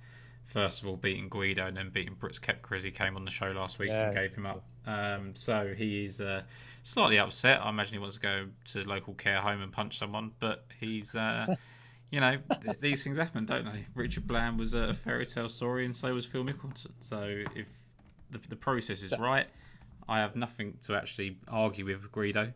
First 0.46 0.82
of 0.82 0.88
all, 0.88 0.96
beating 0.96 1.28
Guido 1.28 1.66
and 1.66 1.76
then 1.76 1.90
beating 1.90 2.14
Brooks 2.14 2.38
Koepka 2.38 2.76
as 2.76 2.82
he 2.82 2.90
came 2.90 3.16
on 3.16 3.24
the 3.24 3.30
show 3.30 3.46
last 3.46 3.78
week 3.78 3.88
yeah. 3.88 4.06
and 4.06 4.14
gave 4.14 4.34
him 4.34 4.46
up. 4.46 4.64
Um, 4.86 5.34
so 5.34 5.72
he 5.76 6.04
is 6.04 6.20
uh, 6.20 6.42
slightly 6.82 7.18
upset. 7.18 7.60
I 7.62 7.70
imagine 7.70 7.94
he 7.94 7.98
wants 7.98 8.16
to 8.16 8.20
go 8.20 8.46
to 8.72 8.84
local 8.84 9.14
care 9.14 9.40
home 9.40 9.62
and 9.62 9.72
punch 9.72 9.98
someone, 9.98 10.32
but 10.40 10.66
he's. 10.78 11.14
Uh, 11.14 11.56
you 12.10 12.20
know, 12.20 12.36
th- 12.62 12.78
these 12.80 13.02
things 13.02 13.18
happen, 13.18 13.44
don't 13.44 13.64
they? 13.64 13.86
Richard 13.94 14.28
Bland 14.28 14.56
was 14.58 14.74
a 14.74 14.94
fairy 14.94 15.26
tale 15.26 15.48
story, 15.48 15.84
and 15.84 15.96
so 15.96 16.14
was 16.14 16.24
Phil 16.24 16.44
Mickelson. 16.44 16.92
So 17.00 17.42
if 17.56 17.66
the, 18.34 18.48
the 18.48 18.56
process 18.56 19.02
is 19.02 19.12
right. 19.18 19.46
I 20.08 20.20
have 20.20 20.36
nothing 20.36 20.74
to 20.82 20.94
actually 20.94 21.38
argue 21.48 21.86
with 21.86 22.10
Guido. 22.12 22.52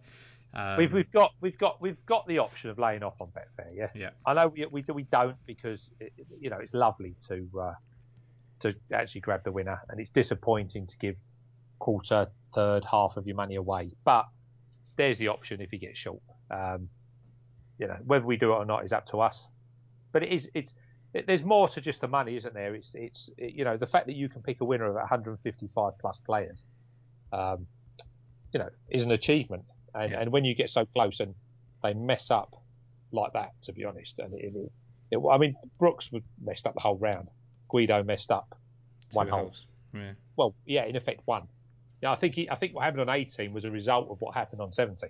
Um, 0.54 0.78
we've 0.78 0.92
we've 0.92 1.12
got 1.12 1.32
we've 1.40 1.58
got 1.58 1.80
we've 1.80 2.04
got 2.06 2.26
the 2.26 2.38
option 2.38 2.70
of 2.70 2.78
laying 2.78 3.02
off 3.02 3.14
on 3.20 3.28
Betfair. 3.28 3.70
Yeah. 3.74 3.88
Yeah. 3.94 4.10
I 4.26 4.34
know 4.34 4.48
we 4.48 4.66
we, 4.66 4.84
we 4.92 5.02
don't 5.04 5.36
because 5.46 5.90
it, 6.00 6.12
you 6.40 6.50
know 6.50 6.58
it's 6.58 6.74
lovely 6.74 7.14
to 7.28 7.48
uh, 7.60 7.74
to 8.60 8.74
actually 8.92 9.20
grab 9.22 9.44
the 9.44 9.52
winner, 9.52 9.80
and 9.88 10.00
it's 10.00 10.10
disappointing 10.10 10.86
to 10.86 10.96
give 10.98 11.16
quarter, 11.78 12.28
third, 12.54 12.84
half 12.90 13.16
of 13.16 13.26
your 13.26 13.36
money 13.36 13.56
away. 13.56 13.90
But 14.04 14.26
there's 14.96 15.18
the 15.18 15.28
option 15.28 15.60
if 15.60 15.72
you 15.72 15.78
get 15.78 15.96
short. 15.96 16.22
Um, 16.50 16.88
you 17.78 17.86
know 17.86 17.98
whether 18.04 18.24
we 18.24 18.36
do 18.36 18.52
it 18.52 18.56
or 18.56 18.64
not 18.64 18.84
is 18.84 18.92
up 18.92 19.06
to 19.08 19.20
us. 19.20 19.46
But 20.12 20.22
it 20.22 20.32
is 20.32 20.48
it's 20.54 20.72
it, 21.14 21.26
there's 21.26 21.42
more 21.42 21.68
to 21.70 21.80
just 21.80 22.00
the 22.00 22.08
money, 22.08 22.36
isn't 22.36 22.54
there? 22.54 22.74
It's 22.74 22.90
it's 22.94 23.30
it, 23.38 23.54
you 23.54 23.64
know 23.64 23.76
the 23.76 23.86
fact 23.86 24.06
that 24.06 24.16
you 24.16 24.28
can 24.28 24.42
pick 24.42 24.60
a 24.60 24.64
winner 24.64 24.86
of 24.86 24.94
155 24.94 25.92
plus 25.98 26.18
players, 26.24 26.64
um, 27.32 27.66
you 28.52 28.60
know, 28.60 28.68
is 28.90 29.04
an 29.04 29.12
achievement. 29.12 29.64
And, 29.94 30.12
yeah. 30.12 30.20
and 30.20 30.30
when 30.30 30.44
you 30.44 30.54
get 30.54 30.70
so 30.70 30.84
close 30.84 31.20
and 31.20 31.34
they 31.82 31.94
mess 31.94 32.30
up 32.30 32.62
like 33.10 33.32
that, 33.32 33.52
to 33.62 33.72
be 33.72 33.84
honest, 33.84 34.14
and 34.18 34.34
it, 34.34 34.52
it, 35.10 35.18
I 35.30 35.38
mean 35.38 35.54
Brooks 35.78 36.10
messed 36.42 36.66
up 36.66 36.74
the 36.74 36.80
whole 36.80 36.98
round. 36.98 37.28
Guido 37.70 38.02
messed 38.02 38.30
up 38.30 38.58
one 39.12 39.28
hole. 39.28 39.52
Yeah. 39.94 40.12
Well, 40.36 40.54
yeah, 40.66 40.84
in 40.84 40.96
effect 40.96 41.22
one. 41.24 41.48
Yeah, 42.02 42.12
I 42.12 42.16
think 42.16 42.34
he, 42.34 42.48
I 42.50 42.54
think 42.54 42.74
what 42.74 42.84
happened 42.84 43.00
on 43.00 43.08
18 43.08 43.52
was 43.52 43.64
a 43.64 43.70
result 43.70 44.08
of 44.10 44.20
what 44.20 44.34
happened 44.34 44.60
on 44.60 44.72
17. 44.72 45.08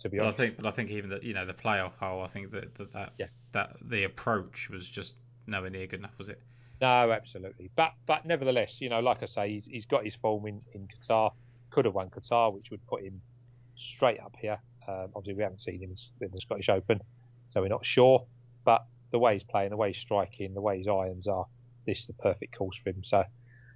To 0.00 0.08
be 0.08 0.18
but 0.18 0.26
honest, 0.26 0.38
I 0.38 0.42
think, 0.44 0.56
but 0.56 0.66
I 0.66 0.70
think 0.70 0.90
even 0.90 1.10
that 1.10 1.24
you 1.24 1.34
know 1.34 1.44
the 1.44 1.54
playoff 1.54 1.96
hole, 1.98 2.22
I 2.22 2.28
think 2.28 2.52
that 2.52 2.74
that 2.76 2.92
that, 2.92 3.12
yeah. 3.18 3.26
that 3.52 3.76
the 3.82 4.04
approach 4.04 4.70
was 4.70 4.88
just 4.88 5.14
nowhere 5.48 5.70
near 5.70 5.86
good 5.86 6.00
enough, 6.00 6.16
was 6.18 6.28
it? 6.28 6.40
No, 6.80 7.10
absolutely. 7.10 7.70
But 7.74 7.92
but 8.06 8.24
nevertheless, 8.24 8.76
you 8.80 8.88
know, 8.88 9.00
like 9.00 9.22
I 9.22 9.26
say, 9.26 9.50
he's, 9.50 9.66
he's 9.66 9.86
got 9.86 10.04
his 10.04 10.14
form 10.14 10.46
in, 10.46 10.60
in 10.74 10.86
Qatar. 10.86 11.32
Could 11.70 11.84
have 11.86 11.94
won 11.94 12.10
Qatar, 12.10 12.54
which 12.54 12.70
would 12.70 12.86
put 12.86 13.02
him 13.02 13.20
straight 13.76 14.20
up 14.20 14.34
here. 14.40 14.58
Um, 14.86 15.08
obviously, 15.14 15.34
we 15.34 15.42
haven't 15.42 15.60
seen 15.60 15.80
him 15.80 15.94
in 16.20 16.30
the 16.32 16.40
Scottish 16.40 16.68
Open, 16.68 17.00
so 17.50 17.60
we're 17.60 17.68
not 17.68 17.84
sure. 17.84 18.26
But 18.64 18.84
the 19.10 19.18
way 19.18 19.34
he's 19.34 19.44
playing, 19.44 19.70
the 19.70 19.76
way 19.76 19.88
he's 19.92 19.98
striking, 19.98 20.54
the 20.54 20.60
way 20.60 20.78
his 20.78 20.88
irons 20.88 21.26
are, 21.26 21.46
this 21.86 22.00
is 22.00 22.06
the 22.06 22.12
perfect 22.14 22.56
course 22.56 22.76
for 22.82 22.90
him. 22.90 23.02
So, 23.04 23.24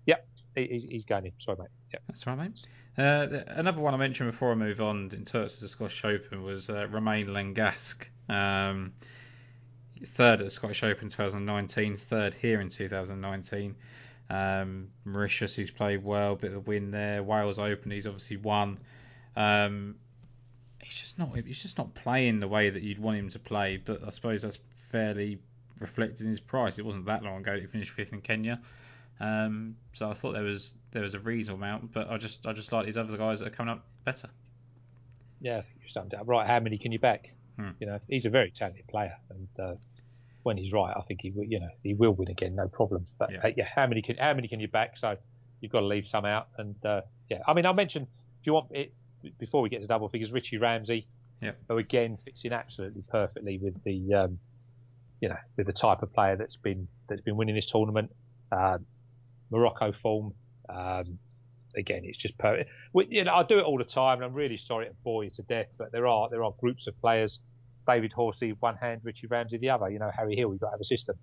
yeah, 0.06 0.16
he, 0.54 0.86
he's 0.90 1.04
going 1.04 1.26
in. 1.26 1.32
Sorry, 1.40 1.58
mate. 1.58 1.68
Yeah. 1.92 2.00
That's 2.08 2.26
right, 2.26 2.38
mate. 2.38 2.60
Uh, 2.96 3.40
another 3.48 3.80
one 3.80 3.94
I 3.94 3.96
mentioned 3.96 4.30
before 4.30 4.52
I 4.52 4.54
move 4.54 4.80
on 4.80 5.10
in 5.12 5.24
terms 5.24 5.54
of 5.54 5.60
the 5.60 5.68
Scottish 5.68 6.04
Open 6.04 6.42
was 6.42 6.68
uh, 6.68 6.86
Romain 6.88 7.26
Langasque. 7.28 8.06
Um, 8.28 8.92
third 10.06 10.40
at 10.40 10.46
the 10.46 10.50
Scottish 10.50 10.82
Open 10.82 11.08
2019, 11.08 11.96
third 11.96 12.34
here 12.34 12.60
in 12.60 12.68
2019. 12.68 13.76
Um, 14.30 14.88
Mauritius, 15.04 15.56
he's 15.56 15.70
played 15.70 16.02
well, 16.02 16.36
bit 16.36 16.52
of 16.52 16.56
a 16.56 16.60
win 16.60 16.90
there. 16.90 17.22
Wales 17.22 17.58
Open, 17.58 17.90
he's 17.90 18.06
obviously 18.06 18.38
won. 18.38 18.78
Um, 19.36 19.96
he's 20.82 20.98
just 20.98 21.18
not 21.18 21.36
he's 21.36 21.62
just 21.62 21.78
not 21.78 21.94
playing 21.94 22.40
the 22.40 22.48
way 22.48 22.70
that 22.70 22.82
you'd 22.82 22.98
want 22.98 23.18
him 23.18 23.28
to 23.30 23.38
play. 23.38 23.76
But 23.76 24.06
I 24.06 24.10
suppose 24.10 24.42
that's 24.42 24.58
fairly 24.90 25.38
reflected 25.78 26.22
in 26.22 26.30
his 26.30 26.40
price. 26.40 26.78
It 26.78 26.84
wasn't 26.84 27.06
that 27.06 27.22
long 27.22 27.38
ago 27.38 27.52
that 27.52 27.60
he 27.60 27.66
finished 27.66 27.92
fifth 27.92 28.12
in 28.12 28.20
Kenya. 28.20 28.60
Um, 29.20 29.76
so 29.92 30.10
I 30.10 30.14
thought 30.14 30.32
there 30.32 30.42
was 30.42 30.74
there 30.92 31.02
was 31.02 31.14
a 31.14 31.20
reasonable 31.20 31.62
amount, 31.62 31.92
but 31.92 32.10
I 32.10 32.16
just 32.18 32.46
I 32.46 32.52
just 32.52 32.72
like 32.72 32.86
these 32.86 32.98
other 32.98 33.16
guys 33.16 33.40
that 33.40 33.48
are 33.48 33.54
coming 33.54 33.72
up 33.72 33.84
better. 34.04 34.28
Yeah, 35.40 35.58
I 35.58 35.62
think 35.62 35.76
you're 35.80 35.90
summed 35.90 36.14
up 36.14 36.26
right. 36.26 36.46
How 36.46 36.60
many 36.60 36.78
can 36.78 36.92
you 36.92 36.98
back? 36.98 37.30
Hmm. 37.56 37.70
You 37.80 37.86
know, 37.86 38.00
he's 38.08 38.26
a 38.26 38.30
very 38.30 38.50
talented 38.50 38.86
player, 38.86 39.16
and 39.30 39.48
uh, 39.58 39.74
when 40.42 40.56
he's 40.56 40.72
right, 40.72 40.94
I 40.96 41.02
think 41.02 41.20
he 41.22 41.30
will. 41.30 41.44
You 41.44 41.60
know, 41.60 41.68
he 41.82 41.94
will 41.94 42.12
win 42.12 42.28
again, 42.28 42.54
no 42.54 42.68
problem. 42.68 43.06
But 43.18 43.32
yeah, 43.32 43.38
uh, 43.44 43.50
yeah 43.56 43.64
how 43.74 43.86
many 43.86 44.02
can 44.02 44.16
how 44.16 44.34
many 44.34 44.48
can 44.48 44.60
you 44.60 44.68
back? 44.68 44.98
So 44.98 45.16
you've 45.60 45.72
got 45.72 45.80
to 45.80 45.86
leave 45.86 46.08
some 46.08 46.24
out. 46.24 46.48
And 46.58 46.76
uh, 46.84 47.02
yeah, 47.30 47.38
I 47.46 47.54
mean, 47.54 47.66
I 47.66 47.72
mentioned. 47.72 48.06
Do 48.06 48.48
you 48.48 48.54
want 48.54 48.72
it 48.72 48.92
before 49.38 49.62
we 49.62 49.68
get 49.68 49.82
to 49.82 49.86
double 49.86 50.08
figures? 50.08 50.32
Richie 50.32 50.58
Ramsay, 50.58 51.06
yeah, 51.40 51.52
who 51.68 51.78
again 51.78 52.18
fits 52.24 52.44
in 52.44 52.52
absolutely 52.52 53.02
perfectly 53.08 53.58
with 53.58 53.82
the, 53.84 54.14
um, 54.14 54.38
you 55.20 55.28
know, 55.28 55.36
with 55.56 55.66
the 55.66 55.72
type 55.72 56.02
of 56.02 56.12
player 56.12 56.36
that's 56.36 56.56
been 56.56 56.88
that's 57.08 57.20
been 57.20 57.36
winning 57.36 57.54
this 57.54 57.66
tournament. 57.66 58.10
Uh, 58.50 58.78
Morocco 59.50 59.92
form. 59.92 60.34
Um, 60.68 61.18
again, 61.76 62.02
it's 62.04 62.18
just 62.18 62.36
perfect. 62.38 62.70
You 62.94 63.24
know, 63.24 63.34
I 63.34 63.42
do 63.44 63.58
it 63.58 63.64
all 63.64 63.78
the 63.78 63.84
time, 63.84 64.16
and 64.18 64.24
I'm 64.24 64.34
really 64.34 64.58
sorry 64.58 64.86
to 64.86 64.92
bore 65.04 65.24
you 65.24 65.30
to 65.36 65.42
death, 65.42 65.68
but 65.78 65.92
there 65.92 66.06
are 66.06 66.28
there 66.30 66.42
are 66.42 66.52
groups 66.60 66.86
of 66.86 67.00
players 67.00 67.38
David 67.86 68.12
Horsey 68.12 68.54
one 68.60 68.76
hand, 68.76 69.00
Richie 69.04 69.26
Ramsay 69.26 69.58
the 69.58 69.70
other. 69.70 69.90
You 69.90 69.98
know, 69.98 70.10
Harry 70.14 70.36
Hill, 70.36 70.52
you've 70.52 70.60
got 70.60 70.68
to 70.68 70.72
have 70.72 70.80
a 70.80 70.84
system. 70.84 71.16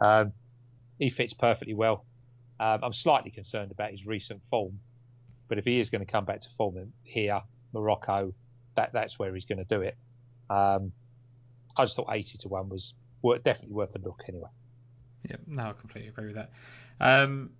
Um, 0.00 0.32
he 0.98 1.10
fits 1.10 1.32
perfectly 1.32 1.74
well. 1.74 2.04
Um, 2.60 2.80
I'm 2.82 2.92
slightly 2.92 3.30
concerned 3.30 3.72
about 3.72 3.90
his 3.90 4.06
recent 4.06 4.40
form, 4.50 4.78
but 5.48 5.58
if 5.58 5.64
he 5.64 5.80
is 5.80 5.90
going 5.90 6.04
to 6.04 6.10
come 6.10 6.24
back 6.24 6.42
to 6.42 6.48
form 6.56 6.92
here, 7.02 7.40
Morocco, 7.72 8.34
that 8.76 8.92
that's 8.92 9.18
where 9.18 9.34
he's 9.34 9.44
going 9.44 9.58
to 9.58 9.64
do 9.64 9.82
it. 9.82 9.96
Um, 10.48 10.92
I 11.76 11.84
just 11.84 11.96
thought 11.96 12.08
80 12.10 12.38
to 12.38 12.48
1 12.48 12.68
was 12.68 12.94
definitely 13.44 13.74
worth 13.74 13.94
a 13.96 13.98
look 13.98 14.22
anyway. 14.28 14.50
Yeah, 15.28 15.36
no, 15.46 15.62
I 15.62 15.72
completely 15.72 16.10
agree 16.10 16.26
with 16.26 16.36
that. 16.36 16.50
Um, 17.00 17.50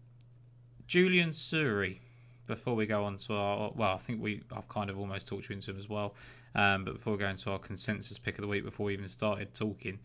Julian 0.86 1.30
Suri, 1.30 1.98
before 2.46 2.74
we 2.74 2.86
go 2.86 3.04
on 3.04 3.16
to 3.16 3.34
our, 3.34 3.72
well, 3.74 3.94
I 3.94 3.98
think 3.98 4.22
we, 4.22 4.42
I've 4.54 4.68
kind 4.68 4.90
of 4.90 4.98
almost 4.98 5.26
talked 5.26 5.48
you 5.48 5.54
into 5.54 5.70
him 5.70 5.78
as 5.78 5.88
well. 5.88 6.14
Um, 6.54 6.84
but 6.84 6.94
before 6.94 7.16
going 7.16 7.36
to 7.36 7.50
our 7.52 7.58
consensus 7.58 8.18
pick 8.18 8.38
of 8.38 8.42
the 8.42 8.48
week, 8.48 8.64
before 8.64 8.86
we 8.86 8.92
even 8.92 9.08
started 9.08 9.54
talking, 9.54 9.98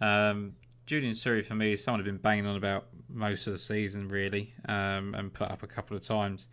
um, 0.00 0.52
Julian 0.86 1.12
Suri 1.12 1.44
for 1.44 1.54
me 1.54 1.72
is 1.72 1.84
someone 1.84 2.00
I've 2.00 2.06
been 2.06 2.16
banging 2.16 2.46
on 2.46 2.56
about 2.56 2.86
most 3.08 3.46
of 3.46 3.52
the 3.52 3.58
season, 3.58 4.08
really, 4.08 4.54
um, 4.68 5.14
and 5.14 5.32
put 5.32 5.50
up 5.50 5.62
a 5.62 5.66
couple 5.66 5.96
of 5.96 6.02
times. 6.02 6.48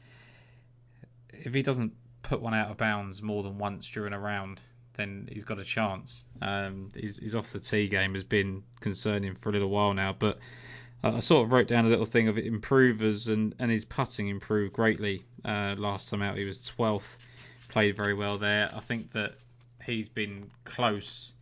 If 1.29 1.53
he 1.53 1.61
doesn't 1.61 1.93
put 2.21 2.41
one 2.41 2.53
out 2.53 2.71
of 2.71 2.77
bounds 2.77 3.21
more 3.21 3.43
than 3.43 3.57
once 3.57 3.89
during 3.89 4.13
a 4.13 4.19
round, 4.19 4.61
then 4.97 5.29
he's 5.31 5.43
got 5.43 5.59
a 5.59 5.63
chance. 5.63 6.25
Um, 6.41 6.89
his 6.95 7.35
off 7.35 7.51
the 7.51 7.59
tee 7.59 7.87
game 7.87 8.13
has 8.13 8.23
been 8.23 8.63
concerning 8.79 9.35
for 9.35 9.49
a 9.49 9.51
little 9.51 9.69
while 9.69 9.93
now, 9.93 10.15
but 10.17 10.39
I 11.03 11.19
sort 11.19 11.45
of 11.45 11.51
wrote 11.51 11.67
down 11.67 11.85
a 11.85 11.89
little 11.89 12.05
thing 12.05 12.27
of 12.29 12.37
improvers 12.37 13.27
and, 13.27 13.53
and 13.59 13.69
his 13.69 13.85
putting 13.85 14.27
improved 14.27 14.73
greatly. 14.73 15.23
Uh, 15.43 15.75
last 15.77 16.09
time 16.09 16.21
out, 16.21 16.37
he 16.37 16.45
was 16.45 16.59
12th, 16.77 17.17
played 17.65 17.97
very 17.97 18.13
well 18.13 18.37
there. 18.37 18.71
I 18.73 18.79
think 18.79 19.11
that 19.13 19.35
he's 19.83 20.09
been 20.09 20.49
close 20.63 21.33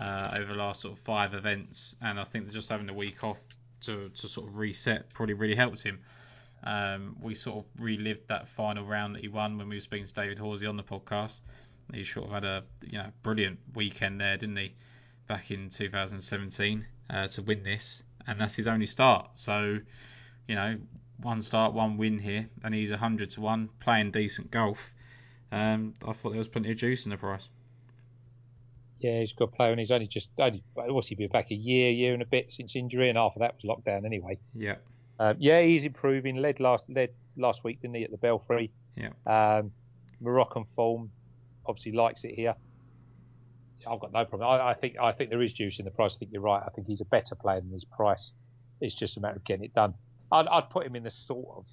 uh, 0.00 0.36
over 0.36 0.52
the 0.52 0.58
last 0.58 0.82
sort 0.82 0.96
of 0.96 1.00
five 1.00 1.34
events, 1.34 1.96
and 2.00 2.18
I 2.18 2.24
think 2.24 2.46
that 2.46 2.52
just 2.52 2.68
having 2.68 2.88
a 2.88 2.94
week 2.94 3.22
off 3.24 3.40
to, 3.82 4.08
to 4.08 4.28
sort 4.28 4.48
of 4.48 4.56
reset 4.56 5.12
probably 5.12 5.34
really 5.34 5.54
helped 5.54 5.82
him. 5.82 6.00
Um, 6.62 7.16
we 7.20 7.34
sort 7.34 7.64
of 7.64 7.82
relived 7.82 8.28
that 8.28 8.48
final 8.48 8.84
round 8.84 9.14
that 9.14 9.22
he 9.22 9.28
won 9.28 9.56
when 9.56 9.68
we 9.68 9.76
were 9.76 9.80
speaking 9.80 10.06
to 10.06 10.12
David 10.12 10.38
Horsey 10.38 10.66
on 10.66 10.76
the 10.76 10.82
podcast. 10.82 11.40
He 11.92 12.04
sort 12.04 12.26
of 12.26 12.32
had 12.32 12.44
a 12.44 12.64
you 12.84 12.98
know 12.98 13.10
brilliant 13.22 13.58
weekend 13.74 14.20
there, 14.20 14.36
didn't 14.36 14.56
he? 14.56 14.74
Back 15.26 15.50
in 15.50 15.70
2017 15.70 16.86
uh, 17.08 17.28
to 17.28 17.42
win 17.42 17.62
this, 17.62 18.02
and 18.26 18.40
that's 18.40 18.54
his 18.54 18.68
only 18.68 18.86
start. 18.86 19.30
So, 19.34 19.78
you 20.46 20.54
know, 20.54 20.76
one 21.22 21.42
start, 21.42 21.72
one 21.72 21.96
win 21.96 22.18
here, 22.18 22.48
and 22.62 22.74
he's 22.74 22.90
100 22.90 23.30
to 23.30 23.40
one, 23.40 23.68
playing 23.80 24.10
decent 24.10 24.50
golf. 24.50 24.92
Um, 25.52 25.94
I 26.06 26.12
thought 26.12 26.30
there 26.30 26.38
was 26.38 26.48
plenty 26.48 26.70
of 26.70 26.76
juice 26.76 27.04
in 27.04 27.10
the 27.10 27.16
price. 27.16 27.48
Yeah, 29.00 29.20
he's 29.20 29.32
a 29.32 29.34
good 29.34 29.52
player, 29.52 29.70
and 29.70 29.80
he's 29.80 29.90
only 29.90 30.06
just 30.06 30.28
only 30.38 30.62
what's 30.74 31.08
he 31.08 31.14
been 31.14 31.30
back 31.30 31.50
a 31.50 31.54
year, 31.54 31.90
year 31.90 32.12
and 32.12 32.22
a 32.22 32.26
bit 32.26 32.52
since 32.52 32.76
injury, 32.76 33.08
and 33.08 33.16
half 33.16 33.32
of 33.34 33.40
that 33.40 33.56
was 33.60 33.64
lockdown 33.64 34.04
anyway. 34.04 34.38
Yeah. 34.54 34.76
Um, 35.18 35.36
yeah, 35.38 35.62
he's 35.62 35.84
improving. 35.84 36.36
Led 36.36 36.60
last 36.60 36.84
led 36.88 37.10
last 37.36 37.64
week, 37.64 37.80
didn't 37.80 37.96
he, 37.96 38.04
at 38.04 38.10
the 38.10 38.18
Belfry? 38.18 38.70
Yeah. 38.96 39.10
Um, 39.26 39.72
Moroccan 40.20 40.66
form, 40.76 41.10
obviously 41.66 41.92
likes 41.92 42.24
it 42.24 42.34
here. 42.34 42.54
I've 43.90 44.00
got 44.00 44.12
no 44.12 44.24
problem. 44.26 44.48
I, 44.48 44.70
I, 44.70 44.74
think 44.74 44.96
I 45.00 45.12
think 45.12 45.30
there 45.30 45.40
is 45.40 45.54
juice 45.54 45.78
in 45.78 45.86
the 45.86 45.90
price. 45.90 46.12
I 46.14 46.18
think 46.18 46.32
you're 46.32 46.42
right. 46.42 46.62
I 46.64 46.68
think 46.70 46.86
he's 46.86 47.00
a 47.00 47.06
better 47.06 47.34
player 47.34 47.60
than 47.60 47.72
his 47.72 47.84
price. 47.84 48.30
It's 48.82 48.94
just 48.94 49.16
a 49.16 49.20
matter 49.20 49.36
of 49.36 49.44
getting 49.44 49.64
it 49.64 49.74
done. 49.74 49.94
I'd, 50.30 50.46
I'd 50.46 50.68
put 50.68 50.86
him 50.86 50.96
in 50.96 51.02
the 51.02 51.10
sort 51.10 51.64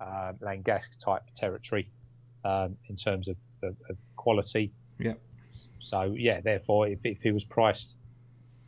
of 0.00 0.38
um, 0.40 0.64
type 1.04 1.22
territory 1.36 1.88
um, 2.46 2.76
in 2.88 2.96
terms 2.96 3.28
of, 3.28 3.36
of, 3.62 3.76
of, 3.90 3.96
quality. 4.16 4.72
Yeah. 4.98 5.14
So 5.80 6.14
yeah, 6.16 6.40
therefore, 6.40 6.88
if, 6.88 6.98
if 7.04 7.18
he 7.22 7.32
was 7.32 7.44
priced, 7.44 7.88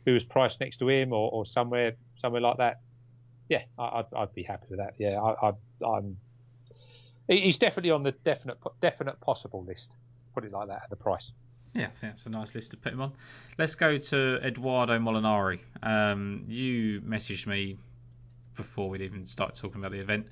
if 0.01 0.05
he 0.05 0.11
was 0.11 0.23
priced 0.23 0.59
next 0.59 0.77
to 0.77 0.89
him 0.89 1.13
or, 1.13 1.31
or 1.31 1.45
somewhere 1.45 1.93
somewhere 2.21 2.41
like 2.41 2.57
that, 2.57 2.81
yeah, 3.49 3.63
I, 3.77 3.97
would 3.97 4.05
I'd 4.15 4.33
be 4.33 4.43
happy 4.43 4.67
with 4.69 4.79
that. 4.79 4.93
Yeah, 4.97 5.19
I, 5.21 5.49
I, 5.49 5.85
I'm. 5.85 6.17
He's 7.27 7.57
definitely 7.57 7.91
on 7.91 8.03
the 8.03 8.11
definite 8.11 8.57
definite 8.81 9.19
possible 9.21 9.63
list. 9.63 9.91
Put 10.33 10.45
it 10.45 10.51
like 10.51 10.67
that 10.67 10.81
at 10.83 10.89
the 10.89 10.95
price. 10.95 11.31
Yeah, 11.73 11.83
I 11.83 11.87
think 11.87 12.13
that's 12.13 12.25
a 12.25 12.29
nice 12.29 12.55
list 12.55 12.71
to 12.71 12.77
put 12.77 12.93
him 12.93 13.01
on. 13.01 13.11
Let's 13.57 13.75
go 13.75 13.97
to 13.97 14.39
Eduardo 14.43 14.97
Molinari. 14.97 15.59
Um, 15.83 16.45
you 16.47 17.01
messaged 17.01 17.45
me 17.45 17.77
before 18.55 18.89
we'd 18.89 19.01
even 19.01 19.25
start 19.25 19.55
talking 19.55 19.79
about 19.79 19.91
the 19.91 19.99
event. 19.99 20.25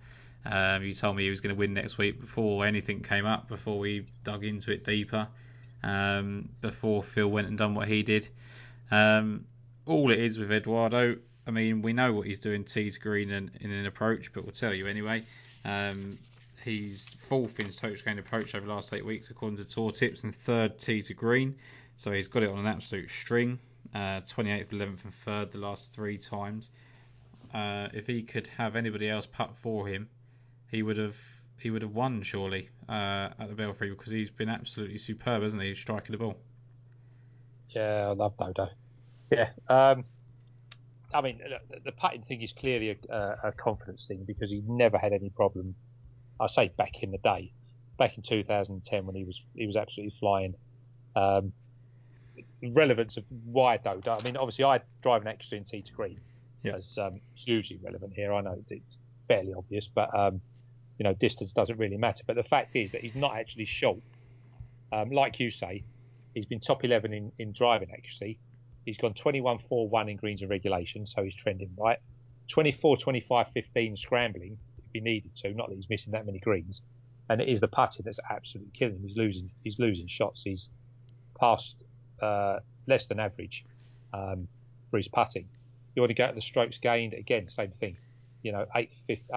Um, 0.46 0.84
you 0.84 0.94
told 0.94 1.16
me 1.16 1.24
he 1.24 1.30
was 1.30 1.42
going 1.42 1.54
to 1.54 1.60
win 1.60 1.74
next 1.74 1.98
week 1.98 2.20
before 2.20 2.66
anything 2.66 3.02
came 3.02 3.26
up, 3.26 3.48
before 3.48 3.80
we 3.80 4.06
dug 4.24 4.44
into 4.44 4.72
it 4.72 4.86
deeper, 4.86 5.28
um, 5.84 6.50
before 6.62 7.04
Phil 7.04 7.28
went 7.28 7.48
and 7.48 7.58
done 7.58 7.76
what 7.76 7.88
he 7.88 8.04
did. 8.04 8.28
Um, 8.92 9.46
all 9.86 10.12
it 10.12 10.20
is 10.20 10.38
with 10.38 10.52
Eduardo, 10.52 11.18
I 11.46 11.52
mean, 11.52 11.82
we 11.82 11.94
know 11.94 12.14
what 12.14 12.28
he's 12.28 12.40
doing 12.40 12.64
tee 12.64 12.90
to 12.90 13.00
green 13.00 13.30
in, 13.30 13.52
in 13.60 13.72
an 13.72 13.86
approach, 13.86 14.32
but 14.34 14.44
we'll 14.44 14.54
tell 14.54 14.74
you 14.74 14.88
anyway. 14.88 15.24
Um, 15.66 16.18
He's 16.68 17.08
fourth 17.08 17.62
in 17.62 17.68
his 17.68 17.78
total 17.78 17.96
gained 18.04 18.20
approach 18.20 18.54
over 18.54 18.66
the 18.66 18.74
last 18.74 18.92
eight 18.92 19.06
weeks, 19.06 19.30
according 19.30 19.56
to 19.58 19.66
Tour 19.66 19.92
Tips, 19.92 20.26
and 20.26 20.36
third 20.36 20.78
tee 20.78 21.02
to 21.04 21.14
green. 21.14 21.56
So 21.96 22.12
he's 22.12 22.28
got 22.28 22.44
it 22.44 22.50
on 22.50 22.60
an 22.60 22.68
absolute 22.68 23.10
string. 23.10 23.60
Uh, 23.96 24.20
28th, 24.20 24.72
11th, 24.72 25.04
and 25.06 25.14
third 25.24 25.52
the 25.54 25.60
last 25.60 25.94
three 25.94 26.18
times. 26.18 26.70
Uh, 27.54 27.88
if 27.94 28.06
he 28.06 28.22
could 28.22 28.48
have 28.48 28.76
anybody 28.76 29.10
else 29.10 29.26
putt 29.26 29.56
for 29.56 29.88
him, 29.88 30.10
he 30.72 30.84
would 30.84 30.98
have 30.98 31.18
he 31.60 31.72
would 31.72 31.82
have 31.82 31.94
won 31.94 32.22
surely 32.22 32.70
uh, 32.88 33.30
at 33.40 33.48
the 33.50 33.56
Belfry 33.56 33.90
because 33.90 34.12
he's 34.12 34.30
been 34.30 34.50
absolutely 34.50 34.98
superb, 34.98 35.42
hasn't 35.42 35.64
he, 35.64 35.74
striking 35.74 36.12
the 36.12 36.20
ball? 36.20 36.36
Yeah, 37.70 38.08
I 38.10 38.12
love 38.12 38.38
Dodo. 38.38 38.70
Yeah, 39.32 39.50
um, 39.68 40.06
I 41.14 41.22
mean 41.22 41.40
the, 41.70 41.92
the 41.92 42.20
thing 42.28 42.42
is 42.42 42.54
clearly 42.54 42.98
a, 43.10 43.38
a 43.44 43.52
confidence 43.52 44.06
thing 44.08 44.24
because 44.26 44.50
he 44.50 44.62
never 44.68 44.98
had 44.98 45.14
any 45.14 45.30
problem 45.30 45.76
I 46.40 46.48
say 46.48 46.72
back 46.78 47.02
in 47.02 47.12
the 47.12 47.18
day, 47.18 47.52
back 47.98 48.18
in 48.18 48.24
2010 48.24 49.06
when 49.06 49.16
he 49.16 49.24
was 49.24 49.42
he 49.56 49.66
was 49.66 49.76
absolutely 49.76 50.16
flying. 50.20 50.56
Um, 51.16 51.52
relevance 52.62 53.18
of 53.18 53.24
why 53.46 53.78
though? 53.78 54.00
I 54.08 54.24
mean, 54.24 54.38
obviously 54.38 54.66
I 54.66 54.82
drive 55.02 55.22
an 55.22 55.28
extra 55.28 55.58
in 55.58 55.64
tee 55.64 55.82
to 55.82 55.94
green 55.94 56.20
yeah. 56.64 56.76
as 56.76 56.98
um, 56.98 57.20
hugely 57.36 57.80
relevant 57.82 58.14
here. 58.14 58.34
I 58.34 58.42
know 58.42 58.64
it's 58.70 58.98
fairly 59.28 59.54
obvious, 59.54 59.90
but 59.94 60.16
um, 60.18 60.42
you 60.98 61.04
know, 61.04 61.14
distance 61.14 61.52
doesn't 61.52 61.78
really 61.78 61.98
matter. 61.98 62.24
But 62.26 62.36
the 62.36 62.44
fact 62.44 62.76
is 62.76 62.92
that 62.92 63.02
he's 63.02 63.16
not 63.16 63.36
actually 63.36 63.66
short. 63.66 64.00
Um, 64.92 65.12
like 65.12 65.40
you 65.40 65.52
say, 65.52 65.84
he's 66.34 66.46
been 66.46 66.60
top 66.60 66.84
11 66.84 67.14
in, 67.14 67.32
in 67.40 67.52
driving 67.52 67.90
accuracy. 67.92 68.40
He's 68.86 68.98
gone 68.98 69.14
21 69.14 69.60
4 69.68 69.90
1 69.90 70.10
in 70.10 70.18
greens 70.18 70.42
and 70.42 70.50
regulation, 70.50 71.06
so 71.06 71.24
he's 71.24 71.36
trending 71.36 71.70
right. 71.78 72.00
24 72.48 72.98
25 72.98 73.48
15 73.54 73.98
scrambling, 73.98 74.58
if 74.78 74.86
he 74.94 75.02
needed 75.02 75.32
to. 75.38 75.54
Not 75.54 75.70
that 75.70 75.76
he's 75.76 75.90
missing 75.90 76.14
that 76.14 76.26
many 76.26 76.40
greens, 76.40 76.82
and 77.30 77.42
it 77.42 77.50
is 77.50 77.60
the 77.60 77.68
putting 77.68 78.06
that's 78.06 78.20
absolutely 78.30 78.72
killing 78.74 78.96
him. 78.96 79.04
He's 79.06 79.18
losing. 79.18 79.52
He's 79.64 79.78
losing 79.78 80.08
shots. 80.08 80.44
He's 80.44 80.70
past 81.38 81.76
uh, 82.22 82.60
less 82.88 83.06
than 83.08 83.20
average 83.20 83.66
um, 84.14 84.48
for 84.90 84.98
his 84.98 85.10
putting. 85.10 85.48
You 85.96 86.02
want 86.02 86.12
to 86.12 86.16
go 86.16 86.24
at 86.24 86.36
the 86.36 86.42
strokes 86.42 86.78
gained 86.78 87.14
again, 87.14 87.50
same 87.50 87.72
thing. 87.80 87.98
You 88.44 88.54
know, 88.54 88.66
eighth, 88.76 88.94
fifth, 89.08 89.30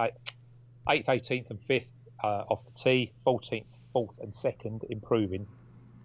eighth, 0.89 1.09
eighteenth, 1.09 1.49
and 1.49 1.59
fifth 1.67 1.87
uh, 2.23 2.43
off 2.49 2.59
the 2.65 2.79
tee, 2.79 3.13
fourteenth, 3.23 3.67
fourth, 3.93 4.15
and 4.21 4.33
second 4.33 4.83
improving. 4.89 5.47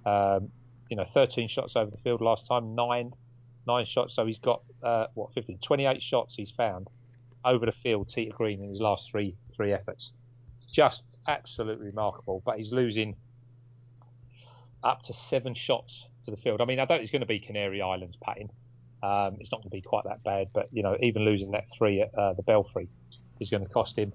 Um, 0.04 0.50
you 0.88 0.96
know, 0.96 1.04
13 1.12 1.48
shots 1.48 1.74
over 1.74 1.90
the 1.90 1.96
field 1.98 2.20
last 2.20 2.46
time, 2.46 2.76
nine, 2.76 3.12
nine 3.66 3.86
shots. 3.86 4.14
So 4.14 4.24
he's 4.24 4.38
got 4.38 4.62
uh, 4.82 5.06
what 5.14 5.32
15, 5.34 5.58
28 5.58 6.00
shots 6.00 6.36
he's 6.36 6.50
found 6.50 6.88
over 7.44 7.66
the 7.66 7.72
field, 7.72 8.08
tee 8.08 8.26
to 8.26 8.32
green 8.32 8.62
in 8.62 8.70
his 8.70 8.80
last 8.80 9.10
three 9.10 9.36
three 9.54 9.72
efforts. 9.72 10.12
Just 10.70 11.02
absolutely 11.26 11.86
remarkable. 11.86 12.42
But 12.44 12.58
he's 12.58 12.72
losing 12.72 13.16
up 14.82 15.02
to 15.02 15.12
seven 15.12 15.54
shots 15.54 16.06
to 16.24 16.30
the 16.30 16.36
field. 16.36 16.60
I 16.60 16.64
mean, 16.64 16.78
I 16.78 16.84
don't 16.84 16.98
think 16.98 17.04
it's 17.04 17.12
going 17.12 17.20
to 17.20 17.26
be 17.26 17.38
Canary 17.40 17.82
Islands 17.82 18.16
putting. 18.24 18.50
Um, 19.02 19.36
it's 19.40 19.52
not 19.52 19.58
going 19.58 19.70
to 19.70 19.76
be 19.76 19.82
quite 19.82 20.04
that 20.04 20.22
bad, 20.24 20.48
but 20.52 20.68
you 20.72 20.82
know, 20.82 20.96
even 21.00 21.24
losing 21.24 21.52
that 21.52 21.64
three 21.76 22.02
at 22.02 22.14
uh, 22.16 22.32
the 22.34 22.42
Belfry 22.42 22.88
is 23.40 23.50
going 23.50 23.64
to 23.64 23.68
cost 23.68 23.96
him. 23.98 24.12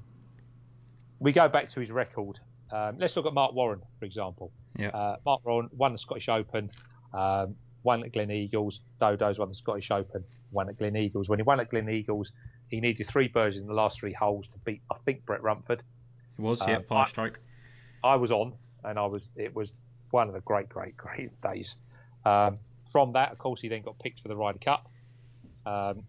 We 1.22 1.32
go 1.32 1.48
back 1.48 1.70
to 1.70 1.80
his 1.80 1.92
record. 1.92 2.40
Um, 2.72 2.98
let's 2.98 3.16
look 3.16 3.28
at 3.28 3.34
Mark 3.34 3.54
Warren, 3.54 3.82
for 4.00 4.06
example. 4.06 4.52
Yeah. 4.78 4.90
Uh, 4.90 5.18
Mark 5.24 5.46
Warren 5.46 5.70
won 5.72 5.94
the 5.94 6.00
Scottish 6.00 6.28
Open, 6.28 6.72
um, 7.14 7.56
won 7.84 8.04
at 8.04 8.12
Gleneagles. 8.12 8.80
Dodo's 9.00 9.38
won 9.38 9.50
the 9.50 9.56
Scottish 9.56 9.92
Open, 9.92 10.24
won 10.52 10.68
at 10.68 10.78
Gleneagles. 10.78 11.30
When 11.30 11.38
he 11.38 11.44
won 11.44 11.60
at 11.60 11.70
Gleneagles, 11.70 12.28
he 12.70 12.82
needed 12.82 13.08
three 13.08 13.28
birds 13.28 13.58
in 13.58 13.68
the 13.68 13.74
last 13.74 14.00
three 14.00 14.14
holes 14.14 14.48
to 14.48 14.58
beat, 14.66 14.82
I 14.90 14.96
think, 15.06 15.24
Brett 15.26 15.44
Rumford. 15.44 15.84
It 16.40 16.42
was, 16.42 16.60
yeah, 16.68 16.78
um, 16.78 16.84
par 16.86 17.06
strike. 17.06 17.40
I 18.04 18.16
was 18.16 18.32
on, 18.32 18.54
and 18.84 18.98
I 18.98 19.06
was. 19.06 19.28
It 19.36 19.56
was 19.56 19.74
one 20.10 20.28
of 20.28 20.34
the 20.34 20.42
great, 20.42 20.70
great, 20.70 20.98
great 20.98 21.30
days. 21.42 21.76
Um, 22.26 22.58
from 22.92 23.14
that, 23.14 23.32
of 23.32 23.38
course, 23.38 23.62
he 23.62 23.68
then 23.68 23.84
got 23.84 24.00
picked 24.00 24.22
for 24.22 24.28
the 24.28 24.36
Ryder 24.36 24.60
Cup. 24.60 24.90
Um, 25.66 26.04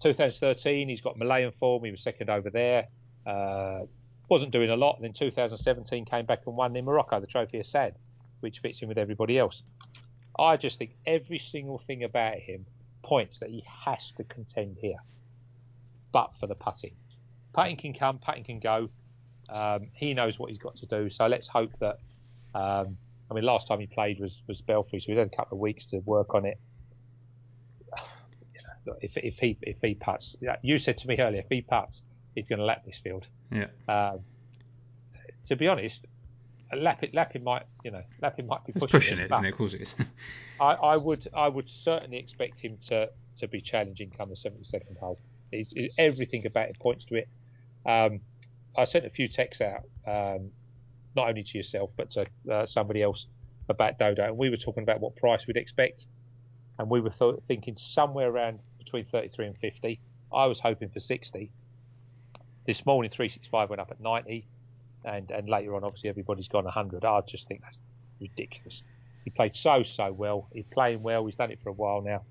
2013, 0.00 0.88
he's 0.88 1.00
got 1.00 1.18
Malayan 1.18 1.52
form. 1.58 1.84
He 1.84 1.90
was 1.90 2.02
second 2.02 2.30
over 2.30 2.50
there. 2.50 2.86
Uh, 3.26 3.86
wasn't 4.28 4.52
doing 4.52 4.70
a 4.70 4.76
lot. 4.76 4.96
And 4.96 5.04
then 5.04 5.12
2017 5.12 6.04
came 6.04 6.26
back 6.26 6.42
and 6.46 6.56
won 6.56 6.74
in 6.76 6.84
Morocco, 6.84 7.20
the 7.20 7.26
Trophy 7.26 7.58
Hassan, 7.58 7.92
which 8.40 8.60
fits 8.60 8.82
in 8.82 8.88
with 8.88 8.98
everybody 8.98 9.38
else. 9.38 9.62
I 10.38 10.56
just 10.56 10.78
think 10.78 10.96
every 11.06 11.38
single 11.38 11.78
thing 11.78 12.04
about 12.04 12.36
him 12.38 12.66
points 13.02 13.38
that 13.38 13.50
he 13.50 13.64
has 13.84 14.12
to 14.16 14.24
contend 14.24 14.78
here 14.80 14.98
but 16.12 16.30
for 16.38 16.46
the 16.46 16.54
putting. 16.54 16.94
Putting 17.52 17.76
can 17.76 17.92
come, 17.92 18.18
putting 18.18 18.44
can 18.44 18.60
go. 18.60 18.88
Um, 19.48 19.88
he 19.92 20.14
knows 20.14 20.38
what 20.38 20.50
he's 20.50 20.58
got 20.58 20.76
to 20.76 20.86
do. 20.86 21.10
So 21.10 21.26
let's 21.26 21.48
hope 21.48 21.72
that 21.80 21.98
um, 22.54 22.96
I 23.30 23.34
mean, 23.34 23.44
last 23.44 23.66
time 23.66 23.80
he 23.80 23.86
played 23.86 24.20
was 24.20 24.40
was 24.46 24.60
Belfry, 24.60 25.00
so 25.00 25.06
we 25.08 25.18
had 25.18 25.26
a 25.26 25.36
couple 25.36 25.56
of 25.56 25.60
weeks 25.60 25.86
to 25.86 25.98
work 25.98 26.34
on 26.34 26.46
it. 26.46 26.58
If 29.00 29.12
if 29.16 29.38
he 29.38 29.56
if 29.62 29.78
he 29.80 29.94
puts, 29.94 30.36
you 30.60 30.78
said 30.78 30.98
to 30.98 31.08
me 31.08 31.16
earlier, 31.18 31.40
if 31.40 31.46
he 31.48 31.62
puts, 31.62 32.02
he's 32.34 32.46
going 32.46 32.58
to 32.58 32.64
lap 32.64 32.84
this 32.84 32.98
field. 33.02 33.26
Yeah. 33.50 33.66
Um, 33.88 34.20
to 35.46 35.56
be 35.56 35.68
honest, 35.68 36.06
Lappin, 36.76 37.10
Lappin 37.12 37.44
might, 37.44 37.64
you 37.84 37.90
know, 37.90 38.02
Lappin 38.20 38.46
might 38.46 38.64
be 38.64 38.72
pushing, 38.72 38.88
pushing 38.88 39.18
it, 39.18 39.28
but 39.28 39.36
isn't 39.36 39.46
it? 39.46 39.50
Of 39.50 39.58
course 39.58 39.74
it 39.74 39.82
is. 39.82 39.94
I, 40.60 40.72
I 40.72 40.96
would, 40.96 41.28
I 41.34 41.48
would 41.48 41.68
certainly 41.68 42.18
expect 42.18 42.60
him 42.60 42.78
to 42.88 43.10
to 43.38 43.48
be 43.48 43.60
challenging 43.60 44.12
come 44.16 44.30
the 44.30 44.36
seventy 44.36 44.64
second 44.64 44.96
hole. 44.98 45.18
Everything 45.98 46.46
about 46.46 46.68
it 46.68 46.78
points 46.78 47.04
to 47.06 47.16
it. 47.16 47.28
Um, 47.86 48.20
I 48.76 48.84
sent 48.84 49.04
a 49.04 49.10
few 49.10 49.28
texts 49.28 49.60
out, 49.60 49.84
um, 50.06 50.50
not 51.14 51.28
only 51.28 51.44
to 51.44 51.58
yourself 51.58 51.90
but 51.96 52.10
to 52.12 52.26
uh, 52.50 52.66
somebody 52.66 53.02
else 53.02 53.26
about 53.68 53.98
Dodo, 53.98 54.24
and 54.24 54.36
we 54.36 54.50
were 54.50 54.56
talking 54.56 54.82
about 54.82 55.00
what 55.00 55.16
price 55.16 55.46
we'd 55.46 55.56
expect, 55.56 56.06
and 56.78 56.90
we 56.90 57.00
were 57.00 57.10
th- 57.10 57.36
thinking 57.46 57.76
somewhere 57.76 58.30
around 58.30 58.58
between 58.78 59.04
thirty 59.06 59.28
three 59.28 59.46
and 59.46 59.56
fifty. 59.58 60.00
I 60.32 60.46
was 60.46 60.58
hoping 60.58 60.88
for 60.88 61.00
sixty. 61.00 61.50
This 62.66 62.84
morning, 62.86 63.10
three 63.10 63.28
six 63.28 63.46
five 63.46 63.68
went 63.68 63.80
up 63.80 63.90
at 63.90 64.00
ninety, 64.00 64.46
and 65.04 65.30
and 65.30 65.48
later 65.48 65.74
on, 65.76 65.84
obviously, 65.84 66.08
everybody's 66.08 66.48
gone 66.48 66.64
hundred. 66.66 67.04
I 67.04 67.20
just 67.28 67.46
think 67.46 67.62
that's 67.62 67.76
ridiculous. 68.20 68.82
He 69.24 69.30
played 69.30 69.56
so 69.56 69.82
so 69.82 70.12
well. 70.12 70.48
He's 70.52 70.66
playing 70.72 71.02
well. 71.02 71.26
He's 71.26 71.36
done 71.36 71.50
it 71.50 71.58
for 71.62 71.70
a 71.70 71.72
while 71.72 72.02
now. 72.02 72.22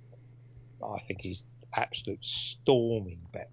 I 0.84 1.00
think 1.08 1.22
he's 1.22 1.41
absolute 1.76 2.19
storming 2.22 3.19
bet, 3.32 3.52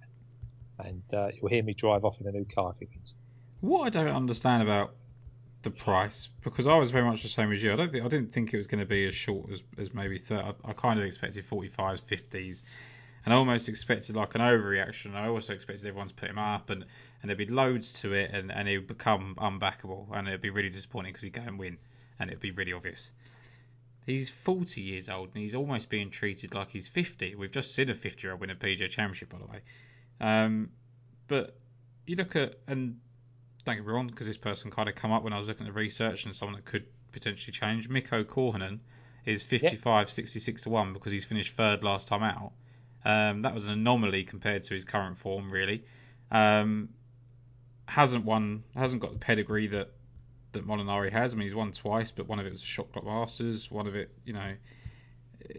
and 0.79 1.03
uh, 1.13 1.29
you'll 1.35 1.51
hear 1.51 1.63
me 1.63 1.75
drive 1.75 2.05
off 2.05 2.21
in 2.21 2.27
a 2.27 2.33
new 2.33 2.47
car 2.55 2.73
if 2.73 2.81
he 2.81 2.95
wins. 2.95 3.15
What 3.61 3.87
I 3.87 3.91
don't 3.91 4.15
understand 4.15 4.63
about 4.63 4.95
the 5.63 5.71
price, 5.71 6.29
because 6.43 6.67
I 6.67 6.77
was 6.77 6.91
very 6.91 7.05
much 7.05 7.23
the 7.23 7.29
same 7.29 7.53
as 7.53 7.63
you. 7.63 7.73
I 7.73 7.77
don't 7.77 7.93
think 7.93 8.05
I 8.05 8.09
didn't 8.09 8.33
think 8.33 8.55
it 8.55 8.57
was 8.57 8.67
going 8.67 8.81
to 8.81 8.87
be 8.87 9.07
as 9.07 9.15
short 9.15 9.51
as, 9.51 9.63
as 9.79 9.93
maybe 9.93 10.19
30. 10.19 10.43
I, 10.43 10.71
I 10.71 10.73
kind 10.73 10.99
of 10.99 11.05
expected 11.05 11.47
45s, 11.47 12.03
50s, 12.03 12.63
and 13.25 13.35
I 13.35 13.37
almost 13.37 13.69
expected 13.69 14.17
like 14.17 14.35
an 14.35 14.41
overreaction. 14.41 15.15
I 15.15 15.29
also 15.29 15.53
expected 15.53 15.87
everyone 15.87 16.09
to 16.09 16.15
put 16.15 16.31
him 16.31 16.39
up, 16.39 16.71
and, 16.71 16.85
and 17.21 17.29
there'd 17.29 17.39
be 17.39 17.47
loads 17.47 17.93
to 18.01 18.15
it, 18.15 18.31
and, 18.33 18.51
and 18.51 18.69
it 18.69 18.79
would 18.79 18.87
become 18.87 19.35
unbackable, 19.37 20.07
and 20.13 20.27
it'd 20.27 20.41
be 20.41 20.51
really 20.51 20.71
disappointing 20.71 21.13
because 21.13 21.23
he'd 21.23 21.33
go 21.33 21.43
and 21.43 21.59
win, 21.59 21.79
and 22.19 22.31
it'd 22.31 22.41
be 22.41 22.51
really 22.51 22.73
obvious. 22.73 23.11
He's 24.07 24.31
40 24.31 24.81
years 24.81 25.09
old, 25.09 25.29
and 25.35 25.43
he's 25.43 25.55
almost 25.55 25.91
being 25.91 26.11
treated 26.11 26.55
like 26.55 26.71
he's 26.71 26.89
50. 26.89 27.35
We've 27.35 27.51
just 27.51 27.75
seen 27.75 27.91
a 27.91 27.95
50 27.95 28.23
year 28.23 28.33
old 28.33 28.41
win 28.41 28.51
a 28.51 28.55
PGA 28.55 28.89
Championship, 28.89 29.29
by 29.29 29.39
the 29.39 29.47
way. 29.47 29.61
Um, 30.21 30.71
but 31.29 31.57
you 32.07 32.17
look 32.17 32.35
at, 32.37 32.55
and 32.67 33.01
don't 33.65 33.77
get 33.77 33.87
me 33.87 33.93
wrong, 33.93 34.07
because 34.07 34.27
this 34.27 34.39
person 34.39 34.71
kind 34.71 34.89
of 34.89 34.95
come 34.95 35.13
up 35.13 35.23
when 35.23 35.33
I 35.33 35.39
was 35.39 35.49
looking 35.49 35.67
at 35.67 35.75
the 35.75 35.79
research 35.79 36.25
and 36.25 36.35
someone 36.35 36.57
that 36.57 36.65
could 36.65 36.87
potentially 37.13 37.53
change. 37.53 37.89
Mikko 37.89 38.25
Korhonen 38.25 38.79
is 39.27 39.43
55, 39.43 40.11
66 40.11 40.63
to 40.63 40.71
1 40.71 40.93
because 40.93 41.13
he's 41.13 41.25
finished 41.25 41.55
third 41.55 41.85
last 41.85 42.09
time 42.09 42.23
out. 42.23 42.53
Um, 43.05 43.43
that 43.43 43.55
was 43.55 43.65
an 43.65 43.73
anomaly 43.73 44.25
compared 44.25 44.65
to 44.65 44.75
his 44.75 44.85
current 44.85 45.19
form, 45.19 45.51
really. 45.51 45.85
Um, 46.31 46.91
hasn't 47.87 48.25
won, 48.25 48.63
hasn't 48.75 49.03
got 49.03 49.13
the 49.13 49.19
pedigree 49.19 49.69
that 49.69 49.91
that 50.53 50.67
Molinari 50.67 51.13
has. 51.13 51.33
I 51.33 51.37
mean, 51.37 51.47
he's 51.47 51.55
won 51.55 51.73
twice, 51.73 52.11
but 52.11 52.27
one 52.27 52.39
of 52.39 52.47
it 52.47 52.53
was 52.53 52.61
Shot 52.61 52.93
Clock 52.93 53.05
Masters. 53.05 53.71
One 53.71 53.87
of 53.87 53.95
it, 53.95 54.11
you 54.25 54.33
know, 54.33 54.55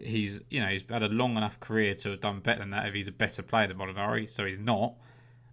he's 0.00 0.40
you 0.50 0.60
know 0.60 0.68
he's 0.68 0.84
had 0.88 1.02
a 1.02 1.08
long 1.08 1.36
enough 1.36 1.58
career 1.60 1.94
to 1.94 2.10
have 2.10 2.20
done 2.20 2.40
better 2.40 2.60
than 2.60 2.70
that 2.70 2.86
if 2.86 2.94
he's 2.94 3.08
a 3.08 3.12
better 3.12 3.42
player 3.42 3.68
than 3.68 3.78
Molinari. 3.78 4.30
So 4.30 4.44
he's 4.44 4.58
not. 4.58 4.94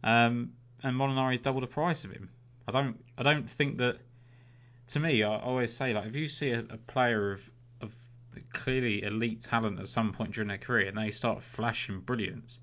Um, 0.03 0.53
and 0.83 0.95
Molinari's 0.95 1.39
double 1.39 1.61
the 1.61 1.67
price 1.67 2.03
of 2.03 2.11
him. 2.11 2.29
I 2.67 2.71
don't 2.71 3.03
I 3.17 3.23
don't 3.23 3.49
think 3.49 3.77
that. 3.79 3.97
To 4.89 4.99
me, 4.99 5.21
I 5.21 5.39
always 5.39 5.71
say 5.71 5.93
like 5.93 6.07
if 6.07 6.15
you 6.15 6.27
see 6.27 6.49
a, 6.49 6.61
a 6.61 6.77
player 6.77 7.31
of 7.31 7.47
clearly 8.53 9.03
elite 9.03 9.41
talent 9.41 9.79
at 9.79 9.87
some 9.87 10.11
point 10.11 10.33
during 10.33 10.47
their 10.47 10.57
career 10.57 10.87
and 10.87 10.97
they 10.97 11.11
start 11.11 11.43
flashing 11.43 11.99
brilliance, 11.99 12.59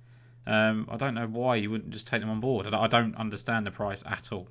um, 0.47 0.89
I 0.91 0.97
don't 0.97 1.15
know 1.15 1.27
why 1.27 1.57
you 1.57 1.71
wouldn't 1.71 1.91
just 1.91 2.07
take 2.07 2.21
them 2.21 2.31
on 2.31 2.41
board. 2.41 2.67
I 2.67 2.85
I 2.85 2.87
don't 2.87 3.17
understand 3.17 3.67
the 3.67 3.71
price 3.71 4.03
at 4.07 4.33
all. 4.33 4.49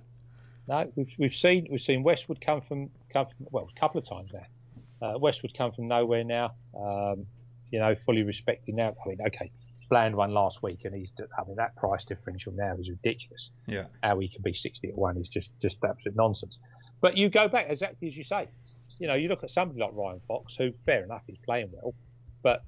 No, 0.68 0.92
we've, 0.96 1.12
we've 1.18 1.36
seen 1.36 1.68
we've 1.72 1.82
seen 1.82 2.04
Westwood 2.04 2.42
come 2.42 2.62
from 2.62 2.90
come 3.14 3.28
from 3.28 3.48
well 3.52 3.70
a 3.76 3.80
couple 3.80 4.00
of 4.00 4.08
times 4.08 4.32
now. 4.34 4.46
Uh, 5.02 5.18
Westwood 5.20 5.54
come 5.58 5.72
from 5.72 5.88
nowhere 5.88 6.24
now. 6.24 6.54
Um, 6.78 7.26
you 7.72 7.80
know, 7.80 7.96
fully 8.06 8.24
respected 8.24 8.76
now. 8.76 8.96
I 9.06 9.10
mean, 9.10 9.20
okay, 9.28 9.52
Bland 9.90 10.16
won 10.16 10.32
last 10.32 10.64
week, 10.64 10.82
and 10.86 10.96
he's 10.96 11.12
I 11.20 11.46
mean 11.48 11.58
that 11.58 11.76
price 11.76 12.04
differential 12.04 12.54
now 12.54 12.76
is 12.80 12.90
ridiculous. 12.90 13.50
Yeah. 13.68 13.86
How 14.02 14.20
he 14.20 14.28
can 14.28 14.42
be 14.42 14.54
sixty 14.54 14.90
at 14.90 14.96
one 14.96 15.18
is 15.18 15.30
just 15.30 15.50
just 15.62 15.78
absolute 15.84 16.16
nonsense. 16.16 16.58
But 17.02 17.18
you 17.18 17.30
go 17.30 17.48
back 17.48 17.68
exactly 17.70 18.08
as 18.08 18.18
you 18.18 18.24
say. 18.24 18.48
You 19.00 19.08
know, 19.08 19.16
you 19.16 19.28
look 19.28 19.44
at 19.44 19.52
somebody 19.52 19.80
like 19.82 19.92
Ryan 19.94 20.22
Fox, 20.28 20.56
who 20.56 20.72
fair 20.86 21.04
enough, 21.04 21.22
he's 21.28 21.38
playing 21.46 21.70
well, 21.72 21.94
but 22.42 22.64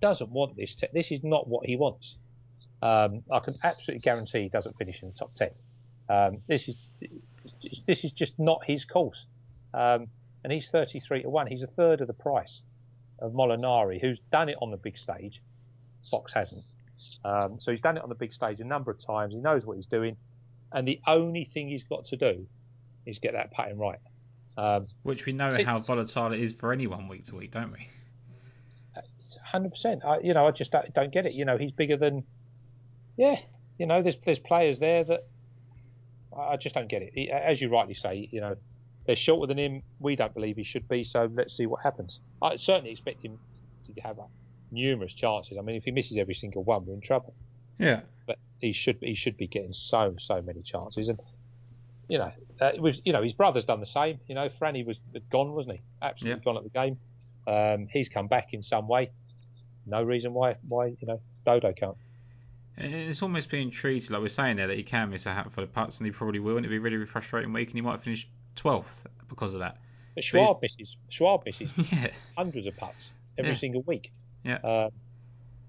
doesn't 0.00 0.30
want 0.30 0.56
this. 0.56 0.74
Te- 0.74 0.88
this 0.92 1.10
is 1.10 1.20
not 1.22 1.48
what 1.48 1.66
he 1.66 1.76
wants. 1.76 2.16
Um, 2.82 3.22
I 3.32 3.38
can 3.38 3.56
absolutely 3.62 4.00
guarantee 4.00 4.42
he 4.42 4.48
doesn't 4.48 4.76
finish 4.76 5.02
in 5.02 5.08
the 5.08 5.14
top 5.14 5.34
ten. 5.34 5.50
Um, 6.08 6.42
this 6.46 6.68
is 6.68 6.76
this 7.86 8.04
is 8.04 8.12
just 8.12 8.34
not 8.38 8.60
his 8.66 8.84
course. 8.84 9.24
Um, 9.72 10.08
and 10.44 10.52
he's 10.52 10.68
33 10.68 11.22
to 11.22 11.30
1. 11.30 11.46
He's 11.46 11.62
a 11.62 11.66
third 11.66 12.02
of 12.02 12.06
the 12.06 12.12
price 12.12 12.60
of 13.18 13.32
Molinari, 13.32 14.00
who's 14.00 14.20
done 14.30 14.50
it 14.50 14.56
on 14.60 14.70
the 14.70 14.76
big 14.76 14.98
stage. 14.98 15.40
Fox 16.10 16.32
hasn't. 16.34 16.62
Um, 17.24 17.58
so 17.60 17.70
he's 17.70 17.80
done 17.80 17.96
it 17.96 18.02
on 18.02 18.10
the 18.10 18.14
big 18.14 18.32
stage 18.32 18.60
a 18.60 18.64
number 18.64 18.90
of 18.90 19.04
times. 19.04 19.32
He 19.32 19.40
knows 19.40 19.64
what 19.64 19.76
he's 19.76 19.86
doing. 19.86 20.16
And 20.72 20.86
the 20.86 21.00
only 21.06 21.50
thing 21.54 21.68
he's 21.68 21.84
got 21.84 22.06
to 22.06 22.16
do 22.16 22.46
is 23.06 23.18
get 23.18 23.32
that 23.32 23.52
putting 23.52 23.78
right. 23.78 23.98
Um, 24.56 24.86
Which 25.02 25.26
we 25.26 25.32
know 25.32 25.50
how 25.64 25.80
volatile 25.80 26.32
it 26.32 26.40
is 26.40 26.52
for 26.52 26.72
anyone 26.72 27.08
week 27.08 27.24
to 27.24 27.36
week, 27.36 27.50
don't 27.50 27.72
we? 27.72 27.88
100%. 29.52 30.24
You 30.24 30.34
know, 30.34 30.46
I 30.46 30.50
just 30.50 30.70
don't, 30.70 30.92
don't 30.94 31.12
get 31.12 31.26
it. 31.26 31.32
You 31.32 31.44
know, 31.44 31.56
he's 31.56 31.72
bigger 31.72 31.96
than. 31.96 32.24
Yeah, 33.16 33.36
you 33.78 33.86
know, 33.86 34.02
there's 34.02 34.16
there's 34.24 34.40
players 34.40 34.78
there 34.78 35.04
that 35.04 35.26
I 36.36 36.40
I 36.40 36.56
just 36.56 36.74
don't 36.74 36.88
get 36.88 37.02
it. 37.02 37.12
He, 37.14 37.30
as 37.30 37.60
you 37.60 37.68
rightly 37.68 37.94
say, 37.94 38.28
you 38.30 38.40
know, 38.40 38.56
they're 39.06 39.16
shorter 39.16 39.46
than 39.46 39.58
him. 39.58 39.82
We 40.00 40.16
don't 40.16 40.34
believe 40.34 40.56
he 40.56 40.64
should 40.64 40.88
be. 40.88 41.04
So 41.04 41.30
let's 41.32 41.56
see 41.56 41.66
what 41.66 41.82
happens. 41.82 42.18
I 42.42 42.56
certainly 42.56 42.90
expect 42.90 43.24
him 43.24 43.38
to 43.86 44.00
have 44.00 44.18
uh, 44.18 44.24
numerous 44.72 45.12
chances. 45.12 45.58
I 45.58 45.62
mean, 45.62 45.76
if 45.76 45.84
he 45.84 45.90
misses 45.90 46.16
every 46.16 46.34
single 46.34 46.64
one, 46.64 46.86
we're 46.86 46.94
in 46.94 47.00
trouble. 47.00 47.34
Yeah. 47.78 48.00
But 48.26 48.38
he 48.60 48.72
should 48.72 48.98
he 49.00 49.14
should 49.14 49.36
be 49.36 49.46
getting 49.46 49.72
so 49.72 50.16
so 50.18 50.42
many 50.42 50.62
chances. 50.62 51.08
And 51.08 51.20
you 52.08 52.18
know, 52.18 52.32
uh, 52.60 52.72
with 52.78 52.96
you 53.04 53.12
know 53.12 53.22
his 53.22 53.32
brother's 53.32 53.64
done 53.64 53.80
the 53.80 53.86
same. 53.86 54.20
You 54.26 54.34
know, 54.34 54.48
Franny 54.60 54.84
was 54.84 54.96
gone, 55.30 55.52
wasn't 55.52 55.76
he? 55.76 55.82
Absolutely 56.02 56.40
Yeah. 56.40 56.44
gone 56.44 56.56
at 56.56 56.62
the 56.64 56.70
game. 56.70 56.96
Um, 57.46 57.88
he's 57.92 58.08
come 58.08 58.26
back 58.28 58.48
in 58.52 58.62
some 58.62 58.88
way. 58.88 59.10
No 59.86 60.02
reason 60.02 60.32
why 60.32 60.56
why 60.66 60.86
you 60.86 61.06
know 61.06 61.20
Dodo 61.44 61.72
can't. 61.72 61.96
And 62.76 62.92
It's 62.94 63.22
almost 63.22 63.50
being 63.50 63.70
treated 63.70 64.10
like 64.10 64.20
we're 64.20 64.28
saying 64.28 64.56
there 64.56 64.66
that 64.66 64.76
he 64.76 64.82
can 64.82 65.10
miss 65.10 65.26
a 65.26 65.32
handful 65.34 65.62
of 65.62 65.72
putts, 65.72 65.98
and 65.98 66.06
he 66.06 66.10
probably 66.12 66.40
will, 66.40 66.56
and 66.56 66.64
it'd 66.66 66.70
be 66.70 66.76
a 66.78 66.80
really, 66.80 66.96
really 66.96 67.06
frustrating 67.06 67.52
week, 67.52 67.68
and 67.68 67.76
he 67.76 67.82
might 67.82 68.00
finish 68.02 68.28
12th 68.56 69.04
because 69.28 69.54
of 69.54 69.60
that. 69.60 69.78
But 70.14 70.24
Schwab 70.24 70.60
misses 70.62 70.96
Schwab 71.08 71.44
misses 71.44 71.70
yeah. 71.92 72.08
hundreds 72.36 72.66
of 72.66 72.76
putts 72.76 73.10
every 73.38 73.52
Yeah. 73.52 73.56
single 73.58 73.82
week. 73.82 74.10
Yeah. 74.44 74.56
Um, 74.56 74.90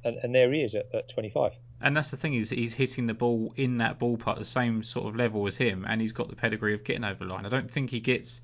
and, 0.04 0.18
and 0.24 0.36
there 0.36 0.52
he 0.52 0.62
is 0.62 0.74
at, 0.76 0.86
at 0.94 1.10
25. 1.10 1.52
And 1.82 1.96
that's 1.96 2.12
the 2.12 2.18
thing 2.18 2.34
is 2.34 2.50
he's 2.50 2.74
hitting 2.74 3.06
the 3.06 3.14
ball 3.14 3.54
in 3.56 3.80
that 3.80 4.00
ballpark 4.00 4.40
the 4.40 4.46
same 4.46 4.82
sort 4.84 5.08
of 5.08 5.16
level 5.16 5.46
as 5.48 5.56
him, 5.56 5.86
and 5.88 6.00
he's 6.00 6.14
got 6.14 6.30
the 6.30 6.36
pedigree 6.36 6.74
of 6.74 6.84
getting 6.84 7.04
over 7.04 7.26
line. 7.26 7.46
I 7.46 7.50
don't 7.50 7.70
think 7.70 7.90
he 7.90 8.00
gets. 8.00 8.42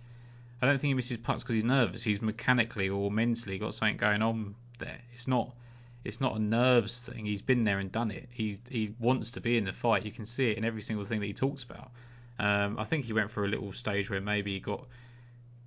I 0.61 0.67
don't 0.67 0.79
think 0.79 0.89
he 0.89 0.93
misses 0.93 1.17
putts 1.17 1.41
because 1.41 1.55
he's 1.55 1.63
nervous. 1.63 2.03
He's 2.03 2.21
mechanically 2.21 2.89
or 2.89 3.09
mentally 3.09 3.57
got 3.57 3.73
something 3.73 3.97
going 3.97 4.21
on 4.21 4.55
there. 4.79 4.99
It's 5.13 5.27
not. 5.27 5.55
It's 6.03 6.19
not 6.19 6.35
a 6.35 6.39
nerves 6.39 6.99
thing. 6.99 7.25
He's 7.25 7.41
been 7.41 7.63
there 7.63 7.79
and 7.79 7.91
done 7.91 8.11
it. 8.11 8.29
He 8.31 8.59
he 8.69 8.93
wants 8.99 9.31
to 9.31 9.41
be 9.41 9.57
in 9.57 9.65
the 9.65 9.73
fight. 9.73 10.05
You 10.05 10.11
can 10.11 10.25
see 10.25 10.51
it 10.51 10.57
in 10.57 10.65
every 10.65 10.81
single 10.81 11.05
thing 11.05 11.19
that 11.19 11.25
he 11.25 11.33
talks 11.33 11.63
about. 11.63 11.91
Um, 12.37 12.79
I 12.79 12.85
think 12.85 13.05
he 13.05 13.13
went 13.13 13.31
through 13.31 13.45
a 13.45 13.49
little 13.53 13.71
stage 13.71 14.09
where 14.09 14.21
maybe 14.21 14.53
he 14.53 14.59
got 14.59 14.87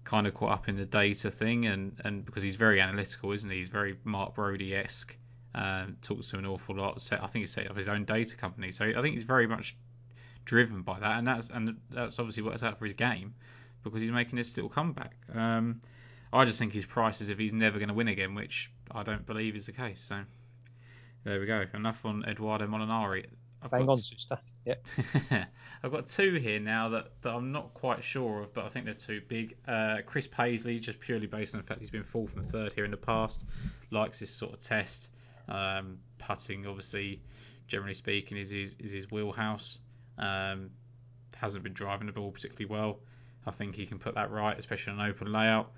kind 0.04 0.26
of 0.26 0.34
caught 0.34 0.50
up 0.50 0.68
in 0.68 0.76
the 0.76 0.84
data 0.84 1.30
thing, 1.30 1.64
and, 1.66 2.00
and 2.04 2.24
because 2.24 2.42
he's 2.42 2.56
very 2.56 2.80
analytical, 2.80 3.32
isn't 3.32 3.48
he? 3.48 3.58
He's 3.58 3.68
very 3.68 3.96
Mark 4.04 4.34
Broadie 4.34 4.72
esque. 4.72 5.16
Um, 5.54 5.96
talks 6.02 6.30
to 6.30 6.38
an 6.38 6.46
awful 6.46 6.74
lot. 6.74 7.00
Set, 7.00 7.22
I 7.22 7.26
think 7.28 7.44
he's 7.44 7.52
set 7.52 7.70
up 7.70 7.76
his 7.76 7.88
own 7.88 8.04
data 8.04 8.36
company, 8.36 8.72
so 8.72 8.84
I 8.84 9.02
think 9.02 9.14
he's 9.14 9.22
very 9.22 9.46
much 9.46 9.76
driven 10.44 10.82
by 10.82 10.98
that, 11.00 11.18
and 11.18 11.26
that's 11.26 11.48
and 11.48 11.76
that's 11.90 12.18
obviously 12.18 12.42
works 12.42 12.62
out 12.62 12.78
for 12.78 12.84
his 12.84 12.94
game 12.94 13.34
because 13.82 14.02
he's 14.02 14.10
making 14.10 14.36
this 14.36 14.56
little 14.56 14.70
comeback. 14.70 15.14
Um, 15.32 15.80
I 16.32 16.44
just 16.44 16.58
think 16.58 16.72
his 16.72 16.84
price 16.84 17.20
is 17.20 17.28
if 17.28 17.38
he's 17.38 17.52
never 17.52 17.78
going 17.78 17.88
to 17.88 17.94
win 17.94 18.08
again, 18.08 18.34
which 18.34 18.72
I 18.90 19.04
don't 19.04 19.24
believe 19.24 19.54
is 19.54 19.66
the 19.66 19.72
case. 19.72 20.04
So 20.08 20.20
there 21.22 21.38
we 21.38 21.46
go. 21.46 21.64
Enough 21.72 22.04
on 22.04 22.24
Edoardo 22.26 22.66
Molinari. 22.66 23.26
I've 23.62 23.70
Hang 23.70 23.86
got 23.86 23.92
on, 23.92 23.96
sister. 23.96 24.38
Yeah. 24.66 24.74
I've 25.82 25.90
got 25.92 26.06
two 26.06 26.34
here 26.34 26.60
now 26.60 26.90
that, 26.90 27.12
that 27.22 27.30
I'm 27.30 27.52
not 27.52 27.72
quite 27.72 28.04
sure 28.04 28.42
of, 28.42 28.52
but 28.52 28.64
I 28.64 28.68
think 28.68 28.84
they're 28.84 28.94
too 28.94 29.22
big. 29.26 29.56
Uh, 29.66 29.98
Chris 30.04 30.26
Paisley, 30.26 30.78
just 30.80 31.00
purely 31.00 31.26
based 31.26 31.54
on 31.54 31.60
the 31.60 31.66
fact 31.66 31.80
he's 31.80 31.90
been 31.90 32.02
fourth 32.02 32.36
and 32.36 32.44
third 32.44 32.74
here 32.74 32.84
in 32.84 32.90
the 32.90 32.98
past, 32.98 33.42
likes 33.90 34.20
this 34.20 34.30
sort 34.30 34.52
of 34.52 34.60
test. 34.60 35.08
Um, 35.48 35.98
putting, 36.18 36.66
obviously, 36.66 37.20
generally 37.66 37.94
speaking, 37.94 38.38
is 38.38 38.50
his, 38.50 38.76
is 38.78 38.92
his 38.92 39.10
wheelhouse. 39.10 39.78
Um, 40.18 40.70
hasn't 41.36 41.64
been 41.64 41.72
driving 41.72 42.06
the 42.06 42.12
ball 42.12 42.30
particularly 42.30 42.66
well. 42.66 43.00
I 43.46 43.50
think 43.50 43.74
he 43.74 43.86
can 43.86 43.98
put 43.98 44.14
that 44.14 44.30
right, 44.30 44.58
especially 44.58 44.94
on 44.94 45.00
an 45.00 45.10
open 45.10 45.32
layout. 45.32 45.72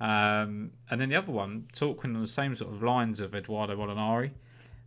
Um, 0.00 0.72
and 0.90 1.00
then 1.00 1.08
the 1.08 1.16
other 1.16 1.32
one, 1.32 1.66
talking 1.72 2.14
on 2.14 2.20
the 2.20 2.26
same 2.26 2.54
sort 2.54 2.72
of 2.72 2.82
lines 2.82 3.20
of 3.20 3.34
Edoardo 3.34 3.76
Molinari, 3.76 4.30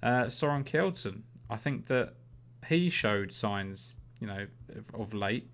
uh, 0.04 0.30
Soren 0.30 0.64
Kjeldsen. 0.64 1.22
I 1.50 1.58
think 1.58 1.88
that 1.88 2.14
he 2.68 2.90
showed 2.90 3.32
signs, 3.32 3.94
you 4.20 4.28
know, 4.28 4.46
of, 4.76 5.02
of 5.02 5.14
late. 5.14 5.50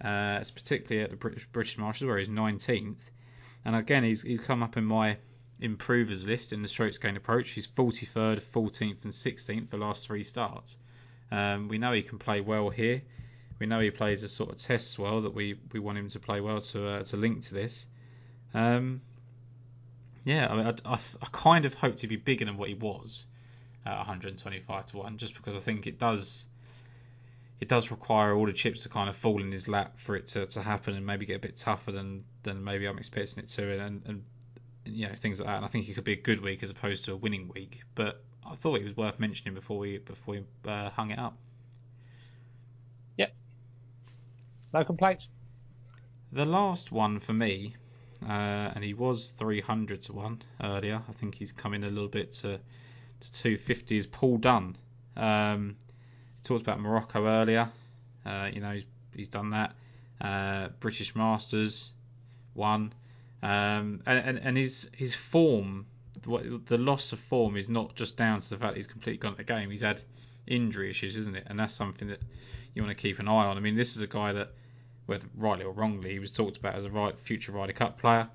Uh, 0.00 0.38
particularly 0.54 1.02
at 1.02 1.10
the 1.10 1.16
British 1.16 1.46
British 1.46 1.76
Masters 1.76 2.06
where 2.06 2.18
he's 2.18 2.28
19th, 2.28 3.00
and 3.64 3.74
again 3.74 4.04
he's 4.04 4.22
he's 4.22 4.40
come 4.40 4.62
up 4.62 4.76
in 4.76 4.84
my 4.84 5.16
improvers 5.60 6.26
list 6.26 6.52
in 6.52 6.62
the 6.62 6.68
strokes 6.68 6.98
gained 6.98 7.16
approach. 7.16 7.50
He's 7.50 7.66
43rd, 7.66 8.40
14th, 8.40 9.04
and 9.04 9.12
16th 9.12 9.70
the 9.70 9.76
last 9.76 10.06
three 10.06 10.22
starts. 10.22 10.78
Um, 11.30 11.68
we 11.68 11.78
know 11.78 11.92
he 11.92 12.02
can 12.02 12.18
play 12.18 12.40
well 12.40 12.70
here. 12.70 13.02
We 13.58 13.66
know 13.66 13.80
he 13.80 13.90
plays 13.90 14.22
a 14.22 14.28
sort 14.28 14.50
of 14.50 14.58
test 14.58 14.98
well 14.98 15.22
that 15.22 15.34
we, 15.34 15.58
we 15.72 15.80
want 15.80 15.98
him 15.98 16.08
to 16.10 16.20
play 16.20 16.40
well 16.40 16.60
to 16.60 16.88
uh, 16.88 17.04
to 17.04 17.16
link 17.16 17.42
to 17.46 17.54
this. 17.54 17.86
Um, 18.54 19.00
yeah, 20.24 20.46
I, 20.48 20.56
mean, 20.56 20.66
I, 20.84 20.94
I, 20.94 21.26
kind 21.32 21.64
of 21.64 21.74
hope 21.74 21.96
to 21.96 22.06
be 22.06 22.16
bigger 22.16 22.44
than 22.44 22.56
what 22.56 22.68
he 22.68 22.74
was 22.74 23.26
at 23.84 23.96
125 23.96 24.86
to 24.86 24.96
one, 24.98 25.18
just 25.18 25.34
because 25.34 25.54
I 25.54 25.60
think 25.60 25.86
it 25.86 25.98
does 25.98 26.46
it 27.60 27.68
does 27.68 27.90
require 27.90 28.34
all 28.34 28.46
the 28.46 28.52
chips 28.52 28.84
to 28.84 28.88
kind 28.88 29.08
of 29.08 29.16
fall 29.16 29.42
in 29.42 29.50
his 29.50 29.66
lap 29.68 29.98
for 29.98 30.14
it 30.14 30.26
to, 30.28 30.46
to 30.46 30.62
happen 30.62 30.94
and 30.94 31.04
maybe 31.04 31.26
get 31.26 31.36
a 31.36 31.40
bit 31.40 31.56
tougher 31.56 31.90
than, 31.90 32.24
than 32.44 32.62
maybe 32.62 32.86
I'm 32.86 32.98
expecting 32.98 33.42
it 33.42 33.48
to 33.50 33.80
and, 33.80 34.02
and 34.06 34.22
you 34.88 35.08
know 35.08 35.14
things 35.14 35.40
like 35.40 35.46
that. 35.46 35.56
And 35.56 35.64
I 35.64 35.68
think 35.68 35.88
it 35.88 35.94
could 35.94 36.04
be 36.04 36.12
a 36.12 36.20
good 36.20 36.40
week 36.40 36.62
as 36.62 36.70
opposed 36.70 37.04
to 37.06 37.12
a 37.12 37.16
winning 37.16 37.50
week. 37.54 37.82
But 37.94 38.22
I 38.46 38.54
thought 38.54 38.80
it 38.80 38.84
was 38.84 38.96
worth 38.96 39.18
mentioning 39.20 39.54
before 39.54 39.78
we 39.78 39.98
before 39.98 40.36
we 40.36 40.44
uh, 40.70 40.90
hung 40.90 41.10
it 41.10 41.18
up. 41.18 41.36
Yep. 43.16 43.34
No 44.72 44.84
complaints. 44.84 45.28
The 46.32 46.44
last 46.44 46.92
one 46.92 47.20
for 47.20 47.32
me, 47.32 47.74
uh, 48.22 48.72
and 48.74 48.84
he 48.84 48.94
was 48.94 49.28
300 49.28 50.02
to 50.02 50.12
one 50.12 50.42
earlier. 50.62 51.02
I 51.08 51.12
think 51.12 51.34
he's 51.34 51.52
coming 51.52 51.84
a 51.84 51.88
little 51.88 52.08
bit 52.08 52.32
to 52.34 52.58
to 53.20 53.32
250. 53.32 53.98
Is 53.98 54.06
Paul 54.06 54.38
Dunne? 54.38 54.76
Um, 55.16 55.76
he 56.36 56.42
talked 56.42 56.62
about 56.62 56.80
Morocco 56.80 57.26
earlier. 57.26 57.70
Uh, 58.24 58.50
you 58.52 58.60
know 58.60 58.72
he's, 58.72 58.84
he's 59.14 59.28
done 59.28 59.50
that. 59.50 59.74
Uh, 60.20 60.68
British 60.80 61.14
Masters, 61.14 61.92
one. 62.54 62.92
Um, 63.42 64.02
and, 64.06 64.38
and, 64.38 64.56
his 64.56 64.88
his 64.92 65.14
form, 65.14 65.86
the 66.22 66.78
loss 66.78 67.12
of 67.12 67.20
form 67.20 67.56
is 67.56 67.68
not 67.68 67.94
just 67.94 68.16
down 68.16 68.40
to 68.40 68.50
the 68.50 68.56
fact 68.56 68.72
that 68.72 68.76
he's 68.76 68.88
completely 68.88 69.18
gone 69.18 69.34
the 69.36 69.44
game. 69.44 69.70
He's 69.70 69.82
had 69.82 70.02
injury 70.46 70.90
issues, 70.90 71.16
isn't 71.16 71.36
it? 71.36 71.44
And 71.46 71.58
that's 71.58 71.74
something 71.74 72.08
that 72.08 72.20
you 72.74 72.82
want 72.82 72.96
to 72.96 73.00
keep 73.00 73.18
an 73.20 73.28
eye 73.28 73.46
on. 73.46 73.56
I 73.56 73.60
mean, 73.60 73.76
this 73.76 73.96
is 73.96 74.02
a 74.02 74.06
guy 74.06 74.32
that, 74.32 74.52
whether 75.06 75.26
rightly 75.36 75.64
or 75.64 75.72
wrongly, 75.72 76.10
he 76.10 76.18
was 76.18 76.30
talked 76.30 76.56
about 76.56 76.74
as 76.74 76.84
a 76.84 76.90
right 76.90 77.18
future 77.18 77.52
Ryder 77.52 77.72
Cup 77.72 78.00
player. 78.00 78.28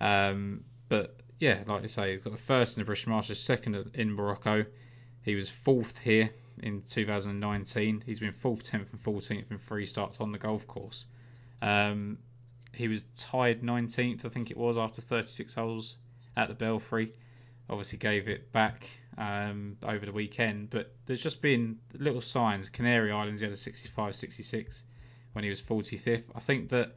Um, 0.00 0.64
but 0.88 1.16
yeah, 1.40 1.58
like 1.66 1.82
I 1.82 1.86
say, 1.86 2.12
he's 2.12 2.22
got 2.22 2.32
the 2.32 2.38
first 2.38 2.76
in 2.76 2.82
the 2.82 2.86
British 2.86 3.06
Masters, 3.06 3.40
second 3.40 3.90
in 3.94 4.12
Morocco. 4.12 4.64
He 5.22 5.34
was 5.34 5.48
fourth 5.48 5.98
here 5.98 6.30
in 6.62 6.82
2019. 6.82 8.04
He's 8.06 8.20
been 8.20 8.32
fourth, 8.32 8.64
tenth, 8.64 8.92
and 8.92 9.02
14th 9.02 9.50
in 9.50 9.58
three 9.58 9.86
starts 9.86 10.20
on 10.20 10.32
the 10.32 10.38
golf 10.38 10.66
course. 10.66 11.06
Um, 11.60 12.18
he 12.74 12.88
was 12.88 13.04
tied 13.16 13.62
19th, 13.62 14.24
I 14.24 14.28
think 14.28 14.50
it 14.50 14.56
was, 14.56 14.76
after 14.76 15.00
36 15.00 15.54
holes 15.54 15.96
at 16.36 16.48
the 16.48 16.54
Belfry. 16.54 17.12
Obviously, 17.68 17.98
gave 17.98 18.28
it 18.28 18.52
back 18.52 18.86
um, 19.16 19.78
over 19.82 20.04
the 20.04 20.12
weekend, 20.12 20.68
but 20.68 20.92
there's 21.06 21.22
just 21.22 21.40
been 21.40 21.78
little 21.94 22.20
signs. 22.20 22.68
Canary 22.68 23.10
Islands, 23.10 23.40
he 23.40 23.46
had 23.46 23.54
a 23.54 23.56
65 23.56 24.14
66 24.14 24.82
when 25.32 25.44
he 25.44 25.50
was 25.50 25.62
45th. 25.62 26.24
I 26.34 26.40
think 26.40 26.70
that 26.70 26.96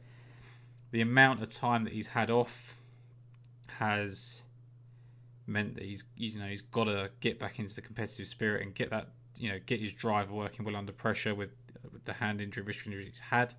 the 0.90 1.00
amount 1.00 1.42
of 1.42 1.52
time 1.52 1.84
that 1.84 1.92
he's 1.92 2.06
had 2.06 2.30
off 2.30 2.74
has 3.78 4.40
meant 5.46 5.76
that 5.76 5.84
he's 5.84 6.04
you 6.16 6.38
know 6.38 6.46
he's 6.46 6.62
got 6.62 6.84
to 6.84 7.10
get 7.20 7.38
back 7.38 7.58
into 7.58 7.74
the 7.74 7.80
competitive 7.80 8.26
spirit 8.26 8.62
and 8.62 8.74
get 8.74 8.90
that 8.90 9.08
you 9.38 9.50
know 9.50 9.58
get 9.64 9.80
his 9.80 9.92
driver 9.92 10.34
working 10.34 10.64
well 10.64 10.76
under 10.76 10.92
pressure 10.92 11.34
with, 11.34 11.50
with 11.92 12.04
the 12.04 12.12
hand 12.12 12.40
injury, 12.40 12.62
wrist 12.62 12.86
injury 12.86 13.06
he's 13.06 13.20
had. 13.20 13.54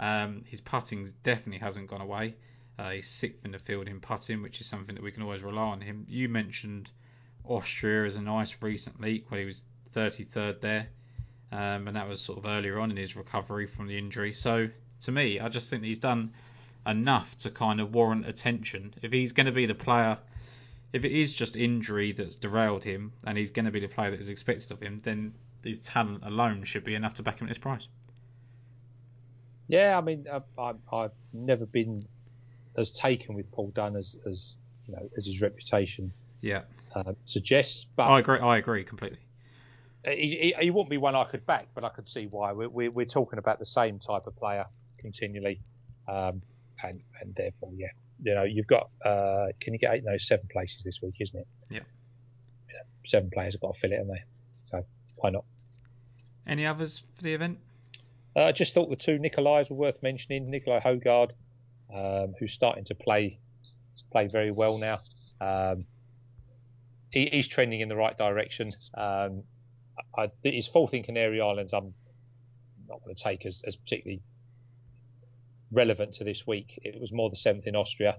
Um, 0.00 0.44
his 0.46 0.62
putting 0.62 1.06
definitely 1.22 1.58
hasn't 1.58 1.88
gone 1.88 2.00
away. 2.00 2.34
Uh, 2.78 2.92
he's 2.92 3.06
sixth 3.06 3.44
in 3.44 3.52
the 3.52 3.58
field 3.58 3.86
in 3.86 4.00
putting, 4.00 4.40
which 4.40 4.60
is 4.60 4.66
something 4.66 4.94
that 4.94 5.04
we 5.04 5.12
can 5.12 5.22
always 5.22 5.42
rely 5.42 5.62
on 5.62 5.82
him. 5.82 6.06
You 6.08 6.30
mentioned 6.30 6.90
Austria 7.44 8.06
as 8.06 8.16
a 8.16 8.22
nice 8.22 8.56
recent 8.62 8.98
leak 8.98 9.30
when 9.30 9.40
he 9.40 9.46
was 9.46 9.62
33rd 9.94 10.62
there, 10.62 10.88
um, 11.52 11.86
and 11.86 11.96
that 11.96 12.08
was 12.08 12.22
sort 12.22 12.38
of 12.38 12.46
earlier 12.46 12.80
on 12.80 12.90
in 12.90 12.96
his 12.96 13.14
recovery 13.14 13.66
from 13.66 13.86
the 13.86 13.98
injury. 13.98 14.32
So 14.32 14.70
to 15.00 15.12
me, 15.12 15.38
I 15.38 15.50
just 15.50 15.68
think 15.68 15.84
he's 15.84 15.98
done 15.98 16.32
enough 16.86 17.36
to 17.38 17.50
kind 17.50 17.78
of 17.78 17.92
warrant 17.92 18.26
attention. 18.26 18.94
If 19.02 19.12
he's 19.12 19.32
going 19.32 19.46
to 19.46 19.52
be 19.52 19.66
the 19.66 19.74
player, 19.74 20.16
if 20.94 21.04
it 21.04 21.12
is 21.12 21.34
just 21.34 21.56
injury 21.56 22.12
that's 22.12 22.36
derailed 22.36 22.84
him, 22.84 23.12
and 23.26 23.36
he's 23.36 23.50
going 23.50 23.66
to 23.66 23.70
be 23.70 23.80
the 23.80 23.88
player 23.88 24.12
that 24.12 24.20
is 24.20 24.30
expected 24.30 24.72
of 24.72 24.80
him, 24.80 25.00
then 25.02 25.34
his 25.62 25.78
talent 25.80 26.24
alone 26.24 26.64
should 26.64 26.84
be 26.84 26.94
enough 26.94 27.14
to 27.14 27.22
back 27.22 27.40
him 27.40 27.46
at 27.46 27.50
this 27.50 27.58
price. 27.58 27.86
Yeah, 29.70 29.96
I 29.96 30.00
mean, 30.00 30.26
I've, 30.30 30.76
I've 30.92 31.12
never 31.32 31.64
been 31.64 32.02
as 32.76 32.90
taken 32.90 33.36
with 33.36 33.50
Paul 33.52 33.70
Dunne 33.74 33.96
as, 33.96 34.16
as 34.28 34.54
you 34.86 34.94
know 34.94 35.08
as 35.16 35.26
his 35.26 35.40
reputation 35.40 36.12
yeah 36.40 36.62
uh, 36.94 37.12
suggests. 37.24 37.86
But 37.94 38.04
I 38.04 38.18
agree. 38.18 38.38
I 38.38 38.56
agree 38.56 38.82
completely. 38.82 39.18
He, 40.04 40.54
he, 40.58 40.64
he, 40.64 40.70
wouldn't 40.70 40.88
be 40.88 40.96
one 40.96 41.14
I 41.14 41.24
could 41.24 41.44
back, 41.46 41.68
but 41.74 41.84
I 41.84 41.90
could 41.90 42.08
see 42.08 42.26
why. 42.26 42.52
We're, 42.52 42.70
we're, 42.70 42.90
we're 42.90 43.04
talking 43.04 43.38
about 43.38 43.58
the 43.58 43.66
same 43.66 43.98
type 43.98 44.26
of 44.26 44.34
player 44.34 44.64
continually, 44.98 45.60
um, 46.08 46.42
and 46.82 47.00
and 47.20 47.34
therefore, 47.36 47.70
yeah, 47.76 47.88
you 48.22 48.34
know, 48.34 48.42
you've 48.42 48.66
got 48.66 48.88
uh, 49.04 49.48
can 49.60 49.72
you 49.72 49.78
get 49.78 49.94
eight? 49.94 50.04
No, 50.04 50.16
seven 50.18 50.48
places 50.50 50.82
this 50.84 51.00
week, 51.00 51.14
isn't 51.20 51.38
it? 51.38 51.46
Yeah. 51.70 51.80
yeah 52.68 52.82
seven 53.06 53.30
players 53.30 53.54
have 53.54 53.60
got 53.60 53.74
to 53.74 53.80
fill 53.80 53.92
it, 53.92 53.98
haven't 53.98 54.14
they? 54.14 54.24
So 54.70 54.84
why 55.16 55.30
not? 55.30 55.44
Any 56.44 56.66
others 56.66 57.04
for 57.14 57.22
the 57.22 57.34
event? 57.34 57.58
Uh, 58.36 58.44
I 58.44 58.52
just 58.52 58.74
thought 58.74 58.90
the 58.90 58.96
two 58.96 59.18
Nicolais 59.18 59.66
were 59.70 59.76
worth 59.76 60.02
mentioning. 60.02 60.50
Nicolai 60.50 60.80
Hojgaard, 60.80 61.30
um, 61.94 62.34
who's 62.38 62.52
starting 62.52 62.84
to 62.86 62.94
play 62.94 63.40
play 64.12 64.28
very 64.28 64.50
well 64.50 64.78
now. 64.78 65.00
Um, 65.40 65.84
he, 67.10 67.28
he's 67.30 67.48
trending 67.48 67.80
in 67.80 67.88
the 67.88 67.96
right 67.96 68.16
direction. 68.16 68.72
Um, 68.96 69.44
I, 70.16 70.30
his 70.42 70.66
fourth 70.66 70.94
in 70.94 71.02
Canary 71.02 71.40
Islands, 71.40 71.72
I'm 71.72 71.94
not 72.88 73.02
going 73.04 73.14
to 73.14 73.22
take 73.22 73.46
as, 73.46 73.60
as 73.66 73.76
particularly 73.76 74.22
relevant 75.72 76.14
to 76.14 76.24
this 76.24 76.46
week. 76.46 76.78
It 76.82 77.00
was 77.00 77.12
more 77.12 77.30
the 77.30 77.36
seventh 77.36 77.66
in 77.66 77.76
Austria. 77.76 78.16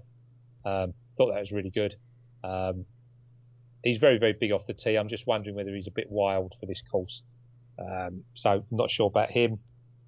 Um, 0.64 0.94
thought 1.16 1.32
that 1.32 1.40
was 1.40 1.52
really 1.52 1.70
good. 1.70 1.96
Um, 2.44 2.86
he's 3.82 3.98
very, 3.98 4.18
very 4.18 4.34
big 4.38 4.52
off 4.52 4.66
the 4.66 4.74
tee. 4.74 4.96
I'm 4.96 5.08
just 5.08 5.26
wondering 5.26 5.56
whether 5.56 5.74
he's 5.74 5.88
a 5.88 5.92
bit 5.94 6.10
wild 6.10 6.54
for 6.60 6.66
this 6.66 6.82
course. 6.90 7.22
Um, 7.78 8.24
so 8.34 8.64
not 8.70 8.90
sure 8.90 9.06
about 9.06 9.30
him. 9.30 9.58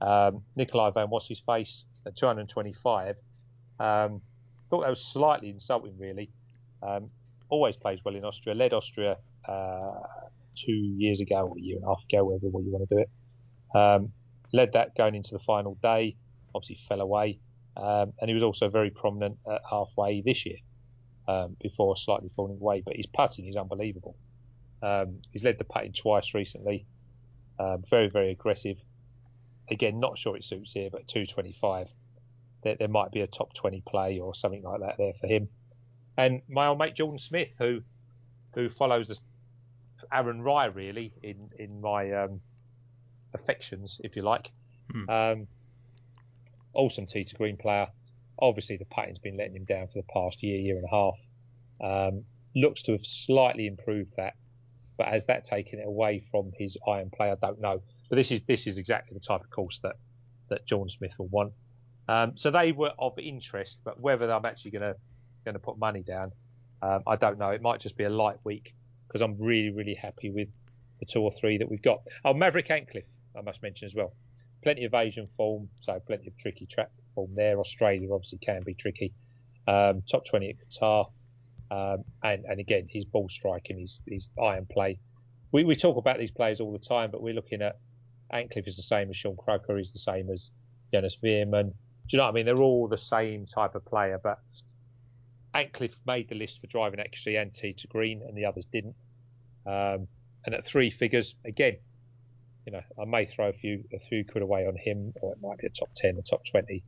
Um, 0.04 0.42
Nicolai 0.54 0.90
Van 0.90 1.08
What's 1.08 1.26
his 1.26 1.40
face 1.40 1.84
at 2.06 2.14
225. 2.16 3.16
Um, 3.80 4.20
thought 4.70 4.82
that 4.82 4.90
was 4.90 5.02
slightly 5.02 5.48
insulting, 5.48 5.96
really. 5.98 6.30
Um, 6.82 7.10
always 7.48 7.76
plays 7.76 8.00
well 8.04 8.14
in 8.14 8.24
Austria. 8.24 8.54
Led 8.54 8.72
Austria 8.74 9.16
uh, 9.48 10.00
two 10.56 10.72
years 10.72 11.20
ago 11.20 11.48
or 11.48 11.56
a 11.56 11.60
year 11.60 11.76
and 11.76 11.84
a 11.84 11.88
half 11.88 12.02
ago, 12.10 12.24
whatever 12.24 12.46
you 12.46 12.70
want 12.70 12.88
to 12.88 12.94
do 12.94 13.00
it. 13.00 13.10
Um, 13.76 14.12
led 14.52 14.72
that 14.74 14.94
going 14.96 15.14
into 15.14 15.32
the 15.32 15.40
final 15.40 15.76
day. 15.82 16.16
Obviously 16.54 16.78
fell 16.88 17.00
away, 17.00 17.40
um, 17.76 18.12
and 18.20 18.28
he 18.28 18.34
was 18.34 18.42
also 18.42 18.68
very 18.68 18.90
prominent 18.90 19.38
at 19.50 19.60
halfway 19.68 20.20
this 20.20 20.46
year 20.46 20.58
um, 21.26 21.56
before 21.60 21.96
slightly 21.96 22.30
falling 22.36 22.58
away. 22.60 22.82
But 22.84 22.96
his 22.96 23.06
putting 23.06 23.48
is 23.48 23.56
unbelievable. 23.56 24.14
Um, 24.80 25.18
he's 25.32 25.42
led 25.42 25.58
the 25.58 25.64
putting 25.64 25.92
twice 25.92 26.34
recently. 26.34 26.86
very 27.90 28.08
very 28.08 28.30
aggressive 28.30 28.76
again, 29.74 30.00
not 30.00 30.18
sure 30.18 30.36
it 30.36 30.44
suits 30.44 30.72
here, 30.72 30.88
but 30.90 31.06
225. 31.08 31.88
There, 32.62 32.76
there 32.78 32.88
might 32.88 33.12
be 33.12 33.20
a 33.20 33.26
top 33.26 33.52
20 33.54 33.82
play 33.86 34.18
or 34.18 34.34
something 34.34 34.62
like 34.62 34.80
that 34.80 34.96
there 34.96 35.12
for 35.20 35.26
him. 35.26 35.48
And 36.16 36.42
my 36.48 36.68
old 36.68 36.78
mate 36.78 36.94
Jordan 36.94 37.18
Smith, 37.18 37.48
who 37.58 37.82
who 38.54 38.70
follows 38.70 39.10
Aaron 40.12 40.42
Rai 40.42 40.68
really 40.68 41.12
in 41.22 41.50
in 41.58 41.80
my 41.80 42.12
um, 42.12 42.40
affections, 43.34 44.00
if 44.02 44.16
you 44.16 44.22
like. 44.22 44.50
Hmm. 44.92 45.10
Um, 45.10 45.46
awesome 46.72 47.06
tee 47.06 47.24
to 47.24 47.34
green 47.34 47.56
player. 47.56 47.88
Obviously, 48.38 48.76
the 48.76 48.84
putting's 48.84 49.18
been 49.18 49.36
letting 49.36 49.56
him 49.56 49.64
down 49.64 49.88
for 49.88 50.00
the 50.00 50.06
past 50.12 50.42
year, 50.42 50.58
year 50.58 50.76
and 50.76 50.84
a 50.84 50.88
half. 50.88 51.18
Um, 51.80 52.24
looks 52.54 52.82
to 52.82 52.92
have 52.92 53.04
slightly 53.04 53.66
improved 53.66 54.12
that, 54.16 54.34
but 54.96 55.08
has 55.08 55.24
that 55.26 55.44
taken 55.44 55.80
it 55.80 55.86
away 55.86 56.24
from 56.30 56.52
his 56.56 56.76
iron 56.86 57.10
play? 57.10 57.30
I 57.30 57.34
don't 57.34 57.60
know. 57.60 57.82
So 58.08 58.16
this 58.16 58.30
is 58.30 58.42
this 58.46 58.66
is 58.66 58.78
exactly 58.78 59.14
the 59.14 59.24
type 59.24 59.42
of 59.42 59.50
course 59.50 59.80
that 59.82 59.96
that 60.50 60.66
John 60.66 60.88
Smith 60.88 61.12
will 61.18 61.28
want. 61.28 61.52
Um, 62.08 62.34
so 62.36 62.50
they 62.50 62.72
were 62.72 62.92
of 62.98 63.18
interest, 63.18 63.78
but 63.84 64.00
whether 64.00 64.30
I'm 64.30 64.44
actually 64.44 64.72
going 64.72 64.82
to 64.82 64.94
going 65.44 65.54
to 65.54 65.58
put 65.60 65.78
money 65.78 66.02
down, 66.02 66.32
um, 66.82 67.02
I 67.06 67.16
don't 67.16 67.38
know. 67.38 67.50
It 67.50 67.62
might 67.62 67.80
just 67.80 67.96
be 67.96 68.04
a 68.04 68.10
light 68.10 68.38
week 68.44 68.74
because 69.06 69.22
I'm 69.22 69.38
really 69.38 69.70
really 69.70 69.94
happy 69.94 70.30
with 70.30 70.48
the 71.00 71.06
two 71.06 71.20
or 71.20 71.32
three 71.40 71.58
that 71.58 71.68
we've 71.70 71.82
got. 71.82 72.00
Oh, 72.24 72.34
Maverick 72.34 72.70
Antcliffe, 72.70 73.04
I 73.36 73.42
must 73.42 73.62
mention 73.62 73.86
as 73.86 73.94
well. 73.94 74.12
Plenty 74.62 74.84
of 74.84 74.94
Asian 74.94 75.28
form, 75.36 75.68
so 75.82 76.00
plenty 76.06 76.28
of 76.28 76.38
tricky 76.38 76.66
track 76.66 76.90
form 77.14 77.30
there. 77.34 77.58
Australia 77.58 78.12
obviously 78.12 78.38
can 78.38 78.62
be 78.64 78.74
tricky. 78.74 79.12
um, 79.66 80.02
top 80.10 80.24
20 80.26 80.50
at 80.50 80.56
Qatar. 80.68 81.06
Um, 81.70 82.04
and, 82.22 82.44
and 82.44 82.60
again, 82.60 82.86
his 82.90 83.04
ball 83.04 83.28
striking, 83.28 83.78
his, 83.80 84.00
his 84.06 84.28
iron 84.42 84.66
play. 84.70 84.98
We, 85.52 85.64
we 85.64 85.76
talk 85.76 85.96
about 85.96 86.18
these 86.18 86.30
players 86.30 86.60
all 86.60 86.72
the 86.72 86.78
time, 86.78 87.10
but 87.10 87.22
we're 87.22 87.34
looking 87.34 87.62
at 87.62 87.76
Antcliffe 88.32 88.66
is 88.66 88.76
the 88.76 88.82
same 88.82 89.10
as 89.10 89.16
Shaun 89.16 89.36
Croker, 89.36 89.76
he's 89.76 89.92
the 89.92 89.98
same 89.98 90.30
as 90.30 90.50
Dennis 90.92 91.16
Veerman. 91.22 91.68
Do 91.70 91.72
you 92.10 92.18
know 92.18 92.24
what 92.24 92.30
I 92.30 92.34
mean? 92.34 92.46
They're 92.46 92.56
all 92.56 92.88
the 92.88 92.98
same 92.98 93.46
type 93.46 93.74
of 93.74 93.84
player, 93.84 94.20
but 94.22 94.38
Antcliffe 95.54 95.96
made 96.06 96.28
the 96.28 96.34
list 96.34 96.60
for 96.60 96.66
driving 96.66 97.00
accuracy 97.00 97.36
and 97.36 97.52
tee 97.52 97.72
to 97.74 97.86
green, 97.86 98.22
and 98.26 98.36
the 98.36 98.44
others 98.44 98.66
didn't. 98.72 98.96
Um, 99.66 100.08
and 100.44 100.54
at 100.54 100.66
three 100.66 100.90
figures, 100.90 101.34
again, 101.44 101.76
you 102.66 102.72
know, 102.72 102.82
I 103.00 103.04
may 103.04 103.24
throw 103.26 103.48
a 103.48 103.52
few 103.52 103.84
a 103.92 103.98
few 103.98 104.24
quid 104.24 104.42
away 104.42 104.66
on 104.66 104.76
him, 104.76 105.12
or 105.20 105.32
it 105.32 105.38
might 105.42 105.58
be 105.58 105.66
a 105.66 105.70
top 105.70 105.90
ten, 105.96 106.16
or 106.16 106.22
top 106.22 106.42
twenty, 106.50 106.82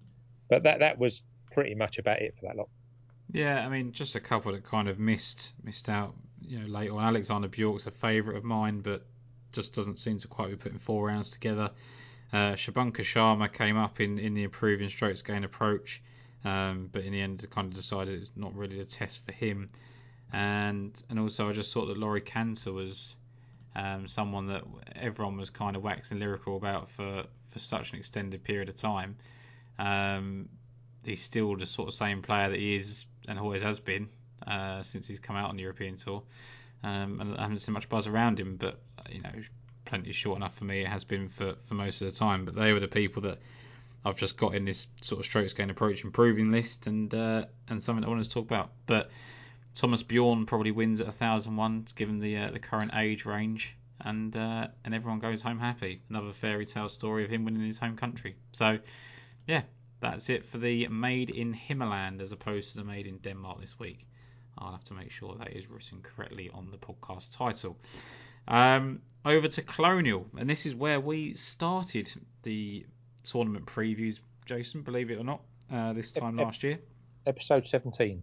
but 0.49 0.63
that 0.65 0.81
that 0.81 0.99
was 0.99 1.23
pretty 1.53 1.75
much 1.75 1.99
about 1.99 2.21
it 2.21 2.35
for 2.39 2.47
that 2.47 2.57
lot. 2.57 2.69
Yeah, 3.33 3.65
I 3.65 3.69
mean, 3.69 3.93
just 3.93 4.15
a 4.15 4.21
couple 4.21 4.53
that 4.53 4.65
kind 4.65 4.89
of 4.89 4.99
missed 4.99 5.53
missed 5.63 5.89
out. 5.89 6.15
You 6.41 6.61
know, 6.61 6.67
late 6.67 6.91
on. 6.91 7.03
Alexander 7.03 7.49
Bjork's 7.49 7.87
a 7.87 7.91
favourite 7.91 8.37
of 8.37 8.45
mine, 8.45 8.81
but 8.81 9.07
just 9.57 9.75
doesn't 9.75 9.99
seem 9.99 10.19
to 10.19 10.29
quite 10.29 10.51
be 10.51 10.57
putting 10.57 10.79
four 10.79 11.09
rounds 11.09 11.31
together. 11.31 11.71
Uh, 12.33 12.53
Shubhankar 12.53 13.05
Sharma 13.05 13.53
came 13.53 13.77
up 13.77 14.01
in, 14.01 14.19
in 14.19 14.35
the 14.35 14.45
improving 14.45 14.89
strokes 14.89 15.23
gain 15.23 15.45
approach, 15.45 16.03
um, 16.45 16.89
but 16.93 17.05
in 17.05 17.13
the 17.13 17.21
end, 17.21 17.45
kind 17.51 17.69
of 17.69 17.75
decided 17.75 18.21
it's 18.21 18.31
not 18.37 18.55
really 18.55 18.81
a 18.81 18.85
test 18.85 19.25
for 19.25 19.33
him. 19.33 19.71
And 20.33 21.01
and 21.09 21.19
also, 21.19 21.49
I 21.49 21.53
just 21.53 21.73
thought 21.73 21.87
that 21.87 21.99
Laurie 21.99 22.21
Canter 22.21 22.73
was 22.73 23.17
um, 23.75 24.09
someone 24.09 24.49
that 24.49 24.65
everyone 24.95 25.37
was 25.37 25.51
kind 25.51 25.77
of 25.77 25.83
waxing 25.83 26.19
lyrical 26.19 26.57
about 26.57 26.89
for, 26.91 27.25
for 27.51 27.59
such 27.59 27.93
an 27.93 27.99
extended 27.99 28.43
period 28.43 28.69
of 28.69 28.77
time. 28.77 29.17
Um, 29.79 30.49
he's 31.05 31.23
still 31.23 31.57
the 31.57 31.67
sort 31.67 31.89
of 31.89 31.95
same 31.95 32.23
player 32.23 32.51
that 32.51 32.59
he 32.59 32.77
is 32.77 33.05
and 33.29 33.39
always 33.39 33.63
has 33.63 33.79
been 33.79 34.09
uh, 34.47 34.83
since 34.83 35.07
he's 35.07 35.21
come 35.21 35.37
out 35.37 35.51
on 35.51 35.57
the 35.57 35.63
European 35.63 35.97
tour. 35.97 36.23
Um, 36.83 37.21
and 37.21 37.37
I 37.37 37.43
haven't 37.43 37.59
seen 37.59 37.73
much 37.73 37.89
buzz 37.89 38.07
around 38.07 38.39
him, 38.41 38.57
but 38.57 38.81
you 39.13 39.23
know, 39.23 39.31
plenty 39.85 40.13
short 40.13 40.37
enough 40.37 40.57
for 40.57 40.65
me. 40.65 40.83
It 40.83 40.89
has 40.89 41.05
been 41.05 41.29
for, 41.29 41.55
for 41.67 41.75
most 41.75 42.03
of 42.03 42.13
the 42.13 42.19
time. 42.19 42.45
But 42.45 42.55
they 42.55 42.73
were 42.73 42.81
the 42.81 42.89
people 42.89 43.23
that 43.23 43.39
I've 44.05 44.17
just 44.17 44.37
got 44.37 44.55
in 44.55 44.65
this 44.65 44.87
sort 45.01 45.21
of 45.21 45.25
strokes 45.25 45.53
gain 45.53 45.71
approach 45.71 46.05
improving 46.05 46.51
list, 46.51 46.87
and 46.87 47.13
uh, 47.15 47.47
and 47.69 47.83
something 47.83 48.05
I 48.05 48.09
wanted 48.09 48.25
to 48.25 48.31
talk 48.31 48.45
about. 48.45 48.71
But 48.87 49.11
Thomas 49.75 50.03
Bjorn 50.03 50.47
probably 50.47 50.71
wins 50.71 51.01
at 51.01 51.15
thousand 51.15 51.57
one, 51.57 51.87
given 51.95 52.19
the 52.19 52.37
uh, 52.37 52.51
the 52.51 52.59
current 52.59 52.93
age 52.95 53.25
range, 53.25 53.77
and 54.01 54.37
uh, 54.37 54.69
and 54.85 54.95
everyone 54.95 55.19
goes 55.19 55.43
home 55.43 55.59
happy. 55.59 56.03
Another 56.09 56.33
fairy 56.33 56.67
tale 56.67 56.89
story 56.89 57.25
of 57.25 57.31
him 57.31 57.45
winning 57.45 57.67
his 57.67 57.79
home 57.79 57.97
country. 57.97 58.37
So, 58.53 58.79
yeah, 59.47 59.63
that's 60.01 60.31
it 60.31 60.45
for 60.45 60.59
the 60.59 60.89
Made 60.89 61.31
in 61.31 61.55
Himmerland 61.55 62.21
as 62.21 62.33
opposed 62.33 62.73
to 62.73 62.79
the 62.79 62.85
Made 62.85 63.07
in 63.07 63.19
Denmark 63.19 63.61
this 63.61 63.79
week. 63.79 64.07
I'll 64.59 64.73
have 64.73 64.85
to 64.85 64.95
make 64.95 65.11
sure 65.11 65.35
that 65.35 65.53
is 65.53 65.69
written 65.69 66.01
correctly 66.03 66.51
on 66.55 66.71
the 66.71 66.79
podcast 66.79 67.37
title. 67.37 67.77
Um, 68.49 69.01
over 69.25 69.49
to 69.49 69.63
Colonial, 69.63 70.27
and 70.39 70.49
this 70.49 70.67
is 70.67 70.75
where 70.75 71.01
we 71.01 71.35
started 71.35 72.11
the 72.43 72.87
tournament 73.25 73.67
previews. 73.67 74.21
Jason, 74.45 74.83
believe 74.83 75.11
it 75.11 75.19
or 75.19 75.25
not, 75.25 75.41
uh, 75.73 75.93
this 75.93 76.13
time 76.13 76.37
last 76.37 76.63
year, 76.63 76.79
episode 77.27 77.67
seventeen. 77.67 78.23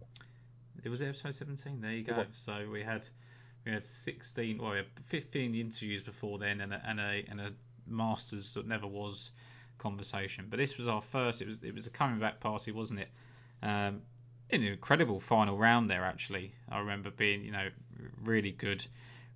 It 0.82 0.88
was 0.88 1.02
episode 1.02 1.34
seventeen. 1.34 1.80
There 1.80 1.92
you 1.92 2.04
go. 2.04 2.24
So 2.32 2.66
we 2.70 2.82
had 2.82 3.06
we 3.66 3.72
had 3.72 3.84
sixteen, 3.84 4.58
well, 4.58 4.70
we 4.70 4.78
had 4.78 4.86
fifteen 5.06 5.54
interviews 5.54 6.02
before 6.02 6.38
then, 6.38 6.60
and 6.60 6.72
a 6.72 6.82
and 6.86 7.00
a, 7.00 7.24
and 7.28 7.40
a 7.40 7.52
Masters 7.86 8.54
that 8.54 8.66
never 8.66 8.86
was 8.86 9.30
conversation. 9.78 10.46
But 10.48 10.58
this 10.58 10.78
was 10.78 10.88
our 10.88 11.02
first. 11.02 11.42
It 11.42 11.48
was 11.48 11.62
it 11.62 11.74
was 11.74 11.86
a 11.86 11.90
coming 11.90 12.18
back 12.18 12.40
party, 12.40 12.72
wasn't 12.72 13.00
it? 13.00 13.08
Um, 13.62 14.02
an 14.50 14.62
incredible 14.62 15.20
final 15.20 15.58
round 15.58 15.90
there. 15.90 16.04
Actually, 16.04 16.52
I 16.70 16.78
remember 16.78 17.10
being 17.10 17.44
you 17.44 17.52
know 17.52 17.68
really 18.22 18.52
good. 18.52 18.86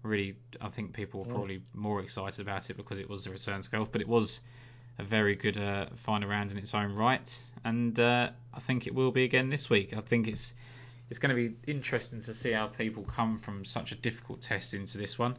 Really, 0.03 0.37
I 0.61 0.69
think 0.69 0.93
people 0.93 1.25
were 1.25 1.31
probably 1.31 1.61
more 1.75 2.01
excited 2.01 2.41
about 2.41 2.71
it 2.71 2.77
because 2.77 2.99
it 2.99 3.09
was 3.09 3.25
the 3.25 3.31
return 3.31 3.61
to 3.61 3.71
golf, 3.71 3.91
but 3.91 4.01
it 4.01 4.09
was 4.09 4.41
a 4.99 5.03
very 5.03 5.35
good 5.35 5.59
uh, 5.59 5.87
final 5.95 6.29
round 6.29 6.53
in 6.53 6.59
its 6.59 6.75
own 6.75 6.95
right, 6.95 7.43
and 7.65 7.99
uh, 7.99 8.31
I 8.55 8.61
think 8.61 8.87
it 8.87 8.95
will 8.95 9.11
be 9.11 9.25
again 9.25 9.49
this 9.51 9.69
week. 9.69 9.97
I 9.97 10.01
think 10.01 10.29
it's 10.29 10.55
it's 11.11 11.19
going 11.19 11.35
to 11.35 11.49
be 11.49 11.57
interesting 11.71 12.21
to 12.23 12.35
see 12.35 12.53
how 12.53 12.67
people 12.67 13.03
come 13.05 13.39
from 13.39 13.65
such 13.65 13.93
a 13.93 13.95
difficult 13.95 14.43
test 14.43 14.75
into 14.75 14.99
this 14.99 15.19
one. 15.19 15.37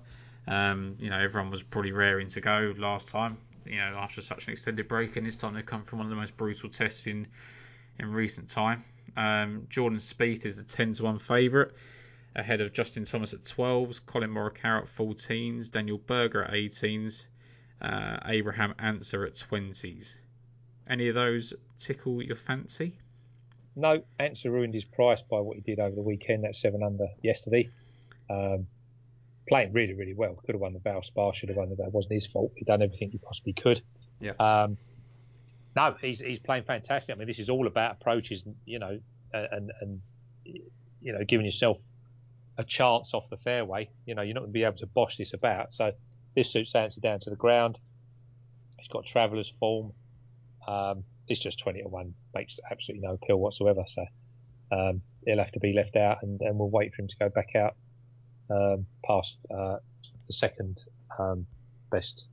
Um, 0.48 0.96
you 1.00 1.10
know, 1.10 1.20
everyone 1.20 1.52
was 1.52 1.62
probably 1.62 1.92
raring 1.92 2.28
to 2.30 2.42
go 2.42 2.74
last 2.78 3.10
time. 3.10 3.38
You 3.66 3.78
know, 3.78 3.98
after 3.98 4.22
such 4.22 4.48
an 4.48 4.54
extended 4.54 4.88
break, 4.88 5.16
and 5.16 5.28
this 5.28 5.38
time 5.38 5.54
they 5.54 5.62
come 5.62 5.84
from 5.84 6.00
one 6.00 6.08
of 6.08 6.10
the 6.10 6.16
most 6.16 6.36
brutal 6.38 6.70
tests 6.70 7.08
in 7.08 7.28
in 8.00 8.12
recent 8.12 8.50
time. 8.50 8.84
Um, 9.16 9.68
Jordan 9.70 10.00
Spieth 10.00 10.46
is 10.46 10.58
a 10.58 10.64
ten 10.64 10.94
to 10.94 11.04
one 11.04 11.20
favourite 11.20 11.72
ahead 12.36 12.62
of 12.62 12.74
Justin 12.74 13.06
Thomas 13.06 13.34
at 13.34 13.42
12s, 13.42 14.06
Collin 14.06 14.30
Morikawa 14.30 14.84
at 14.84 14.86
14s, 14.86 15.72
Daniel 15.72 15.98
Berger 15.98 16.44
at 16.44 16.54
18s, 16.54 17.26
uh, 17.82 18.18
Abraham 18.26 18.74
Ancer 18.80 19.26
at 19.26 19.34
20s. 19.34 20.16
Any 20.88 21.08
of 21.08 21.16
those 21.16 21.54
tickle 21.80 22.22
your 22.22 22.36
fancy? 22.36 22.98
No, 23.76 24.04
Ancer 24.20 24.52
ruined 24.52 24.74
his 24.74 24.86
price 24.86 25.22
by 25.30 25.40
what 25.40 25.56
he 25.56 25.62
did 25.62 25.80
over 25.80 25.96
the 25.96 26.02
weekend. 26.02 26.44
that 26.44 26.56
seven 26.56 26.84
under 26.84 27.08
yesterday. 27.22 27.70
Um, 28.30 28.68
playing 29.48 29.74
really, 29.74 29.94
really 29.94 30.14
well. 30.14 30.36
Could 30.46 30.56
have 30.56 30.62
won 30.62 30.74
the 30.74 30.80
Valspar, 30.80 31.34
should 31.34 31.50
have 31.50 31.58
won 31.58 31.70
the 31.70 31.76
Val. 31.76 31.88
It 31.88 31.94
wasn't 31.94 32.14
his 32.14 32.28
fault. 32.28 32.52
He'd 32.56 32.66
done 32.66 32.82
everything 32.82 33.12
he 33.12 33.18
possibly 33.18 33.54
could. 33.54 33.82
Yeah. 34.20 34.34
Um, 34.40 34.78
no, 35.76 35.96
he's 36.02 36.20
he's 36.20 36.40
playing 36.40 36.64
fantastic. 36.64 37.16
I 37.16 37.18
mean, 37.18 37.28
this 37.28 37.40
is 37.40 37.50
all 37.50 37.68
about 37.68 37.94
approaches, 37.94 38.44
you 38.66 38.80
know, 38.80 39.00
and 39.34 39.72
and 39.82 40.02
you 40.46 41.14
know, 41.14 41.24
giving 41.28 41.46
yourself 41.46 41.78
a 42.60 42.64
chance 42.66 43.14
off 43.14 43.24
the 43.32 43.38
fairway. 43.38 43.90
You 44.06 44.14
know, 44.14 44.22
you're 44.22 44.34
not 44.36 44.42
going 44.42 44.52
to 44.52 44.54
be 44.54 44.66
able 44.66 44.78
to 44.78 44.86
bosh 44.88 45.18
this 45.18 45.34
about. 45.34 45.74
So 45.74 45.92
this 46.36 46.52
suits 46.52 46.76
Ancer 46.76 47.00
down 47.00 47.22
to 47.22 47.30
the 47.30 47.38
ground. 47.38 47.80
He's 48.78 48.90
got 48.90 49.06
traveller's 49.06 49.52
form. 49.60 49.94
Um, 50.68 51.06
it's 51.30 51.40
just 51.40 51.58
20 51.60 51.84
to 51.84 51.88
1, 51.88 52.14
makes 52.36 52.60
absolutely 52.70 53.08
no 53.08 53.14
appeal 53.14 53.38
whatsoever. 53.38 53.84
So 53.88 54.06
um, 54.72 55.02
he'll 55.26 55.38
have 55.38 55.54
to 55.54 55.60
be 55.60 55.74
left 55.74 55.96
out, 55.96 56.18
and, 56.22 56.40
and 56.42 56.60
we'll 56.60 56.70
wait 56.70 56.94
for 56.94 57.02
him 57.02 57.08
to 57.08 57.16
go 57.18 57.30
back 57.30 57.56
out 57.56 57.76
um, 58.52 58.86
past 59.06 59.38
uh, 59.50 59.78
the 60.28 60.34
second 60.34 60.84
um, 61.18 61.48
best 61.92 62.26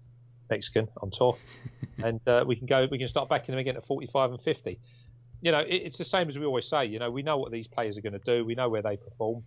Mexican 0.50 0.88
on 1.02 1.10
tour, 1.10 1.36
and 2.02 2.20
uh, 2.26 2.44
we 2.46 2.56
can 2.56 2.66
go. 2.66 2.88
We 2.90 2.98
can 2.98 3.08
start 3.08 3.28
backing 3.28 3.52
them 3.52 3.60
again 3.60 3.76
at 3.76 3.86
45 3.86 4.32
and 4.32 4.42
50. 4.42 4.78
You 5.42 5.52
know, 5.52 5.60
it, 5.60 5.74
it's 5.74 5.98
the 5.98 6.04
same 6.04 6.28
as 6.28 6.38
we 6.38 6.44
always 6.44 6.68
say. 6.68 6.86
You 6.86 6.98
know, 6.98 7.10
we 7.10 7.22
know 7.22 7.36
what 7.36 7.52
these 7.52 7.66
players 7.66 7.96
are 7.96 8.00
going 8.00 8.18
to 8.18 8.18
do. 8.18 8.44
We 8.44 8.54
know 8.54 8.68
where 8.68 8.82
they 8.82 8.96
perform. 8.96 9.44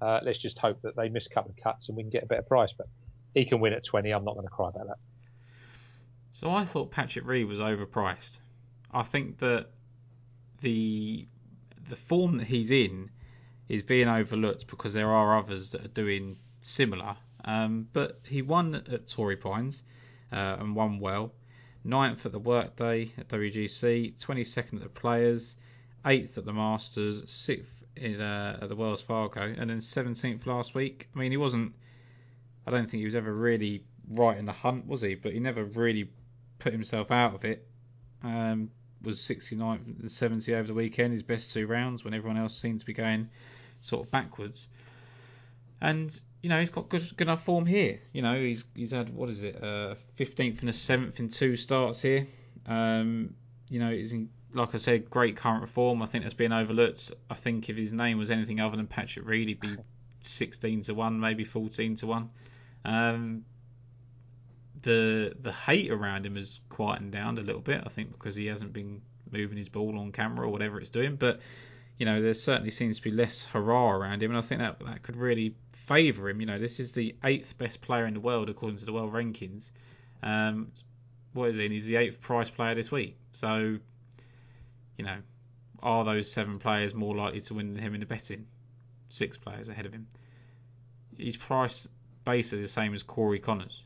Uh, 0.00 0.20
let's 0.22 0.38
just 0.38 0.58
hope 0.58 0.80
that 0.82 0.96
they 0.96 1.08
miss 1.08 1.26
a 1.26 1.30
couple 1.30 1.50
of 1.50 1.62
cuts 1.62 1.88
and 1.88 1.96
we 1.96 2.02
can 2.02 2.10
get 2.10 2.22
a 2.22 2.26
better 2.26 2.42
price. 2.42 2.72
But 2.76 2.88
he 3.34 3.44
can 3.44 3.60
win 3.60 3.72
at 3.72 3.84
20. 3.84 4.10
I'm 4.10 4.24
not 4.24 4.34
going 4.34 4.46
to 4.46 4.52
cry 4.52 4.68
about 4.68 4.86
that. 4.88 4.98
So 6.30 6.50
I 6.50 6.64
thought 6.64 6.90
Patrick 6.90 7.26
Reed 7.26 7.46
was 7.46 7.60
overpriced. 7.60 8.38
I 8.92 9.02
think 9.02 9.38
that 9.38 9.66
the 10.60 11.26
the 11.88 11.96
form 11.96 12.38
that 12.38 12.46
he's 12.46 12.70
in 12.70 13.10
is 13.68 13.82
being 13.82 14.08
overlooked 14.08 14.66
because 14.68 14.92
there 14.92 15.10
are 15.10 15.38
others 15.38 15.70
that 15.70 15.84
are 15.84 15.88
doing 15.88 16.36
similar. 16.60 17.16
Um, 17.44 17.88
but 17.92 18.20
he 18.28 18.42
won 18.42 18.74
at 18.74 19.08
Torrey 19.08 19.36
Pines 19.36 19.82
uh, 20.32 20.56
and 20.60 20.76
won 20.76 21.00
well. 21.00 21.32
Ninth 21.82 22.26
at 22.26 22.32
the 22.32 22.38
Workday 22.38 23.12
at 23.16 23.28
WGC, 23.28 24.22
22nd 24.22 24.74
at 24.74 24.82
the 24.82 24.88
Players, 24.88 25.56
eighth 26.04 26.36
at 26.36 26.44
the 26.44 26.52
Masters, 26.52 27.30
sixth 27.30 27.79
in, 27.96 28.20
uh, 28.20 28.58
at 28.62 28.68
the 28.68 28.76
Wells 28.76 29.02
Fargo, 29.02 29.42
and 29.42 29.70
then 29.70 29.78
17th 29.78 30.46
last 30.46 30.74
week. 30.74 31.08
I 31.14 31.18
mean, 31.18 31.30
he 31.30 31.36
wasn't. 31.36 31.74
I 32.66 32.70
don't 32.70 32.90
think 32.90 33.00
he 33.00 33.04
was 33.04 33.14
ever 33.14 33.32
really 33.32 33.84
right 34.08 34.36
in 34.36 34.44
the 34.44 34.52
hunt, 34.52 34.86
was 34.86 35.02
he? 35.02 35.14
But 35.14 35.32
he 35.32 35.40
never 35.40 35.64
really 35.64 36.10
put 36.58 36.72
himself 36.72 37.10
out 37.10 37.34
of 37.34 37.44
it. 37.44 37.66
Um, 38.22 38.70
was 39.02 39.18
69th 39.18 40.00
and 40.00 40.12
70 40.12 40.54
over 40.54 40.66
the 40.66 40.74
weekend, 40.74 41.12
his 41.12 41.22
best 41.22 41.52
two 41.52 41.66
rounds 41.66 42.04
when 42.04 42.12
everyone 42.12 42.36
else 42.36 42.54
seemed 42.54 42.80
to 42.80 42.86
be 42.86 42.92
going 42.92 43.30
sort 43.80 44.04
of 44.04 44.10
backwards. 44.10 44.68
And 45.80 46.18
you 46.42 46.50
know 46.50 46.60
he's 46.60 46.70
got 46.70 46.88
good 46.88 47.02
good 47.16 47.28
enough 47.28 47.44
form 47.44 47.64
here. 47.64 48.00
You 48.12 48.20
know 48.22 48.38
he's 48.38 48.64
he's 48.74 48.90
had 48.90 49.14
what 49.14 49.30
is 49.30 49.42
it, 49.42 49.56
uh, 49.62 49.94
15th 50.18 50.60
and 50.60 50.68
a 50.68 50.72
seventh 50.72 51.20
in 51.20 51.30
two 51.30 51.56
starts 51.56 52.02
here. 52.02 52.26
Um, 52.66 53.34
you 53.68 53.80
know 53.80 53.90
he's 53.90 54.12
in 54.12 54.28
like 54.52 54.74
I 54.74 54.78
said, 54.78 55.10
great 55.10 55.36
current 55.36 55.68
form. 55.68 56.02
I 56.02 56.06
think 56.06 56.24
that's 56.24 56.34
been 56.34 56.52
overlooked. 56.52 57.12
I 57.28 57.34
think 57.34 57.68
if 57.68 57.76
his 57.76 57.92
name 57.92 58.18
was 58.18 58.30
anything 58.30 58.60
other 58.60 58.76
than 58.76 58.86
Patrick 58.86 59.26
Reed, 59.26 59.48
he'd 59.48 59.60
be 59.60 59.76
16 60.22 60.82
to 60.82 60.94
one, 60.94 61.20
maybe 61.20 61.44
14 61.44 61.94
to 61.96 62.06
one. 62.06 62.30
Um, 62.84 63.44
the 64.82 65.34
the 65.40 65.52
hate 65.52 65.90
around 65.90 66.24
him 66.24 66.36
has 66.36 66.60
quietened 66.70 67.12
down 67.12 67.38
a 67.38 67.42
little 67.42 67.60
bit. 67.60 67.82
I 67.84 67.88
think 67.88 68.12
because 68.12 68.34
he 68.34 68.46
hasn't 68.46 68.72
been 68.72 69.02
moving 69.30 69.58
his 69.58 69.68
ball 69.68 69.98
on 69.98 70.12
camera 70.12 70.46
or 70.46 70.50
whatever 70.50 70.80
it's 70.80 70.90
doing. 70.90 71.16
But 71.16 71.40
you 71.98 72.06
know, 72.06 72.22
there 72.22 72.34
certainly 72.34 72.70
seems 72.70 72.96
to 72.96 73.02
be 73.02 73.10
less 73.10 73.44
hurrah 73.44 73.92
around 73.92 74.22
him, 74.22 74.30
and 74.30 74.38
I 74.38 74.42
think 74.42 74.60
that 74.60 74.78
that 74.86 75.02
could 75.02 75.16
really 75.16 75.54
favour 75.72 76.30
him. 76.30 76.40
You 76.40 76.46
know, 76.46 76.58
this 76.58 76.80
is 76.80 76.92
the 76.92 77.14
eighth 77.24 77.58
best 77.58 77.82
player 77.82 78.06
in 78.06 78.14
the 78.14 78.20
world 78.20 78.48
according 78.48 78.78
to 78.78 78.86
the 78.86 78.92
world 78.92 79.12
rankings. 79.12 79.70
Um, 80.22 80.72
what 81.34 81.50
is 81.50 81.56
he? 81.56 81.68
He's 81.68 81.86
the 81.86 81.96
eighth 81.96 82.20
price 82.20 82.48
player 82.48 82.74
this 82.74 82.90
week. 82.90 83.18
So, 83.32 83.78
you 85.00 85.06
know, 85.06 85.16
are 85.82 86.04
those 86.04 86.30
seven 86.30 86.58
players 86.58 86.92
more 86.92 87.16
likely 87.16 87.40
to 87.40 87.54
win 87.54 87.72
than 87.72 87.82
him 87.82 87.94
in 87.94 88.00
the 88.00 88.06
betting? 88.06 88.46
Six 89.08 89.38
players 89.38 89.70
ahead 89.70 89.86
of 89.86 89.94
him. 89.94 90.08
He's 91.16 91.38
priced 91.38 91.88
basically 92.26 92.60
the 92.60 92.68
same 92.68 92.92
as 92.92 93.02
Corey 93.02 93.38
Conners, 93.38 93.82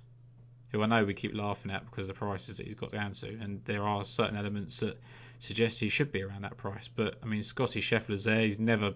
who 0.72 0.82
I 0.82 0.86
know 0.86 1.04
we 1.04 1.14
keep 1.14 1.32
laughing 1.32 1.70
at 1.70 1.84
because 1.88 2.08
the 2.08 2.14
prices 2.14 2.56
that 2.56 2.66
he's 2.66 2.74
got 2.74 2.90
down 2.90 3.12
to, 3.12 3.28
and 3.28 3.64
there 3.64 3.84
are 3.84 4.04
certain 4.04 4.36
elements 4.36 4.80
that 4.80 5.00
suggest 5.38 5.78
he 5.78 5.88
should 5.88 6.10
be 6.10 6.24
around 6.24 6.42
that 6.42 6.56
price. 6.56 6.88
But 6.88 7.14
I 7.22 7.26
mean, 7.26 7.44
Scottie 7.44 7.80
Scheffler's 7.80 8.24
there. 8.24 8.40
He's 8.40 8.58
never 8.58 8.94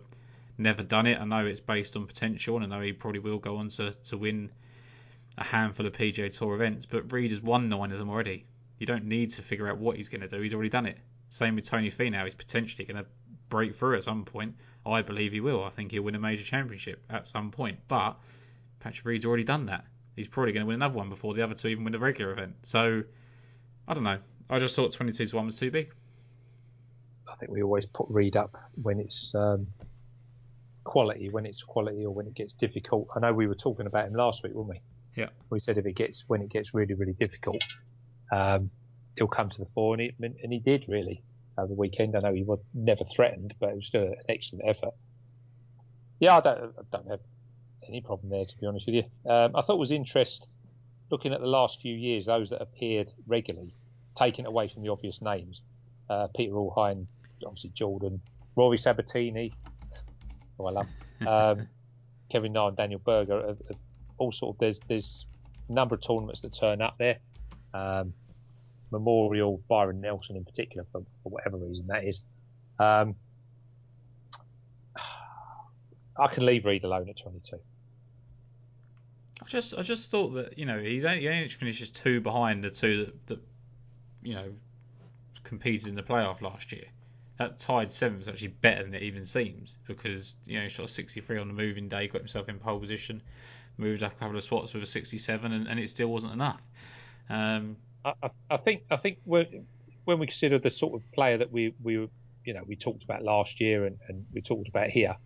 never 0.58 0.82
done 0.82 1.06
it. 1.06 1.20
I 1.20 1.24
know 1.24 1.46
it's 1.46 1.60
based 1.60 1.94
on 1.94 2.08
potential, 2.08 2.56
and 2.56 2.64
I 2.64 2.76
know 2.76 2.82
he 2.82 2.92
probably 2.92 3.20
will 3.20 3.38
go 3.38 3.58
on 3.58 3.68
to, 3.68 3.92
to 3.92 4.18
win 4.18 4.50
a 5.36 5.44
handful 5.44 5.86
of 5.86 5.92
PGA 5.92 6.36
Tour 6.36 6.56
events. 6.56 6.84
But 6.84 7.12
Reed 7.12 7.30
has 7.30 7.40
won 7.40 7.68
nine 7.68 7.92
of 7.92 7.98
them 8.00 8.10
already. 8.10 8.44
You 8.78 8.86
don't 8.86 9.04
need 9.04 9.30
to 9.30 9.42
figure 9.42 9.68
out 9.68 9.78
what 9.78 9.96
he's 9.96 10.08
going 10.08 10.22
to 10.22 10.28
do. 10.28 10.40
He's 10.40 10.52
already 10.52 10.68
done 10.68 10.86
it. 10.86 10.98
Same 11.30 11.54
with 11.56 11.64
Tony 11.64 11.90
Finau. 11.90 12.24
He's 12.24 12.34
potentially 12.34 12.84
going 12.84 13.02
to 13.02 13.06
break 13.48 13.76
through 13.76 13.96
at 13.96 14.04
some 14.04 14.24
point. 14.24 14.54
I 14.86 15.02
believe 15.02 15.32
he 15.32 15.40
will. 15.40 15.62
I 15.64 15.70
think 15.70 15.92
he'll 15.92 16.02
win 16.02 16.14
a 16.14 16.18
major 16.18 16.44
championship 16.44 17.02
at 17.10 17.26
some 17.26 17.50
point. 17.50 17.78
But 17.88 18.18
Patrick 18.80 19.04
Reed's 19.04 19.24
already 19.24 19.44
done 19.44 19.66
that. 19.66 19.84
He's 20.16 20.28
probably 20.28 20.52
going 20.52 20.64
to 20.64 20.66
win 20.66 20.76
another 20.76 20.94
one 20.94 21.08
before 21.08 21.34
the 21.34 21.42
other 21.42 21.54
two 21.54 21.68
even 21.68 21.84
win 21.84 21.94
a 21.94 21.98
regular 21.98 22.32
event. 22.32 22.54
So 22.62 23.02
I 23.86 23.94
don't 23.94 24.04
know. 24.04 24.18
I 24.50 24.58
just 24.58 24.74
thought 24.74 24.92
22 24.92 25.26
to 25.26 25.36
1 25.36 25.46
was 25.46 25.58
too 25.58 25.70
big. 25.70 25.92
I 27.30 27.36
think 27.36 27.52
we 27.52 27.62
always 27.62 27.86
put 27.86 28.06
Reed 28.08 28.36
up 28.36 28.56
when 28.80 28.98
it's 28.98 29.30
um, 29.34 29.66
quality, 30.84 31.28
when 31.28 31.44
it's 31.44 31.62
quality, 31.62 32.04
or 32.04 32.14
when 32.14 32.26
it 32.26 32.34
gets 32.34 32.54
difficult. 32.54 33.08
I 33.14 33.20
know 33.20 33.32
we 33.32 33.46
were 33.46 33.54
talking 33.54 33.86
about 33.86 34.06
him 34.06 34.14
last 34.14 34.42
week, 34.42 34.54
weren't 34.54 34.68
we? 34.70 34.80
Yeah. 35.14 35.28
We 35.50 35.60
said 35.60 35.76
if 35.76 35.86
it 35.86 35.94
gets 35.94 36.24
when 36.26 36.40
it 36.40 36.48
gets 36.48 36.72
really, 36.72 36.94
really 36.94 37.12
difficult, 37.12 37.62
um, 38.32 38.70
he'll 39.18 39.28
come 39.28 39.50
to 39.50 39.58
the 39.58 39.66
fore, 39.74 39.94
and 39.94 40.02
he, 40.02 40.12
and 40.20 40.52
he 40.52 40.58
did 40.58 40.84
really 40.88 41.22
over 41.58 41.68
the 41.68 41.74
weekend. 41.74 42.16
I 42.16 42.20
know 42.20 42.32
he 42.32 42.44
was 42.44 42.60
never 42.72 43.04
threatened, 43.14 43.54
but 43.60 43.70
it 43.70 43.76
was 43.76 43.86
still 43.86 44.02
an 44.02 44.14
excellent 44.28 44.64
effort. 44.66 44.94
Yeah, 46.20 46.38
I 46.38 46.40
don't, 46.40 46.58
I 46.58 46.82
don't 46.96 47.10
have 47.10 47.20
any 47.86 48.00
problem 48.00 48.30
there, 48.30 48.44
to 48.44 48.58
be 48.58 48.66
honest 48.66 48.86
with 48.86 48.94
you. 48.94 49.30
Um, 49.30 49.54
I 49.54 49.62
thought 49.62 49.74
it 49.74 49.78
was 49.78 49.90
interest 49.90 50.46
looking 51.10 51.32
at 51.32 51.40
the 51.40 51.46
last 51.46 51.80
few 51.80 51.94
years, 51.94 52.26
those 52.26 52.50
that 52.50 52.60
appeared 52.60 53.08
regularly, 53.26 53.74
taking 54.16 54.46
away 54.46 54.68
from 54.68 54.82
the 54.82 54.90
obvious 54.90 55.20
names. 55.22 55.62
Uh, 56.08 56.28
Peter 56.36 56.52
Uihlein, 56.52 57.06
obviously 57.44 57.70
Jordan, 57.70 58.20
Rory 58.56 58.78
Sabatini, 58.78 59.52
who 60.56 60.66
I 60.66 60.70
love, 60.70 60.86
um, 61.26 61.68
Kevin 62.30 62.52
Na 62.52 62.68
and 62.68 62.76
Daniel 62.76 63.00
Berger, 63.04 63.38
are, 63.38 63.50
are 63.50 63.76
all 64.18 64.32
sort 64.32 64.56
of 64.56 64.58
there's 64.58 64.80
there's 64.88 65.26
a 65.68 65.72
number 65.72 65.94
of 65.94 66.02
tournaments 66.02 66.40
that 66.42 66.54
turn 66.54 66.82
up 66.82 66.96
there. 66.98 67.18
Um, 67.72 68.12
Memorial, 68.90 69.62
Byron 69.68 70.00
Nelson 70.00 70.36
in 70.36 70.44
particular, 70.44 70.86
for, 70.92 71.02
for 71.22 71.30
whatever 71.30 71.56
reason 71.56 71.86
that 71.88 72.04
is. 72.04 72.20
Um, 72.78 73.16
I 76.18 76.28
can 76.28 76.46
leave 76.46 76.64
Reed 76.64 76.84
alone 76.84 77.08
at 77.08 77.18
22. 77.18 77.58
I 79.40 79.46
just 79.46 79.76
I 79.76 79.82
just 79.82 80.10
thought 80.10 80.34
that 80.34 80.58
you 80.58 80.66
know 80.66 80.78
he's 80.78 81.04
only, 81.04 81.20
he 81.20 81.28
only 81.28 81.48
finishes 81.48 81.90
two 81.90 82.20
behind 82.20 82.64
the 82.64 82.70
two 82.70 83.06
that, 83.06 83.26
that 83.28 83.40
you 84.22 84.34
know 84.34 84.52
competed 85.44 85.88
in 85.88 85.94
the 85.94 86.02
playoff 86.02 86.40
last 86.40 86.72
year. 86.72 86.86
That 87.38 87.60
tied 87.60 87.92
seventh 87.92 88.22
is 88.22 88.28
actually 88.28 88.48
better 88.48 88.82
than 88.82 88.94
it 88.94 89.02
even 89.02 89.24
seems 89.24 89.78
because 89.86 90.34
you 90.44 90.56
know 90.56 90.64
he 90.64 90.68
shot 90.68 90.90
63 90.90 91.38
on 91.38 91.48
the 91.48 91.54
moving 91.54 91.88
day, 91.88 92.08
got 92.08 92.20
himself 92.20 92.48
in 92.48 92.58
pole 92.58 92.80
position, 92.80 93.22
moved 93.76 94.02
up 94.02 94.12
a 94.12 94.16
couple 94.16 94.36
of 94.36 94.42
spots 94.42 94.74
with 94.74 94.82
a 94.82 94.86
67, 94.86 95.52
and, 95.52 95.68
and 95.68 95.78
it 95.78 95.88
still 95.88 96.08
wasn't 96.08 96.32
enough. 96.32 96.60
Um, 97.30 97.76
I, 98.04 98.30
I, 98.50 98.56
think 98.56 98.82
I 98.90 98.96
think 98.96 99.18
when 99.24 99.66
when 100.04 100.18
we 100.18 100.26
consider 100.26 100.58
the 100.58 100.70
sort 100.70 100.94
of 100.94 101.12
player 101.12 101.38
that 101.38 101.52
we 101.52 101.74
we 101.82 102.08
you 102.44 102.54
know 102.54 102.62
we 102.66 102.76
talked 102.76 103.02
about 103.04 103.22
last 103.22 103.60
year 103.60 103.84
and, 103.84 103.98
and 104.08 104.24
we 104.32 104.40
talked 104.40 104.68
about 104.68 104.88
here, 104.90 105.16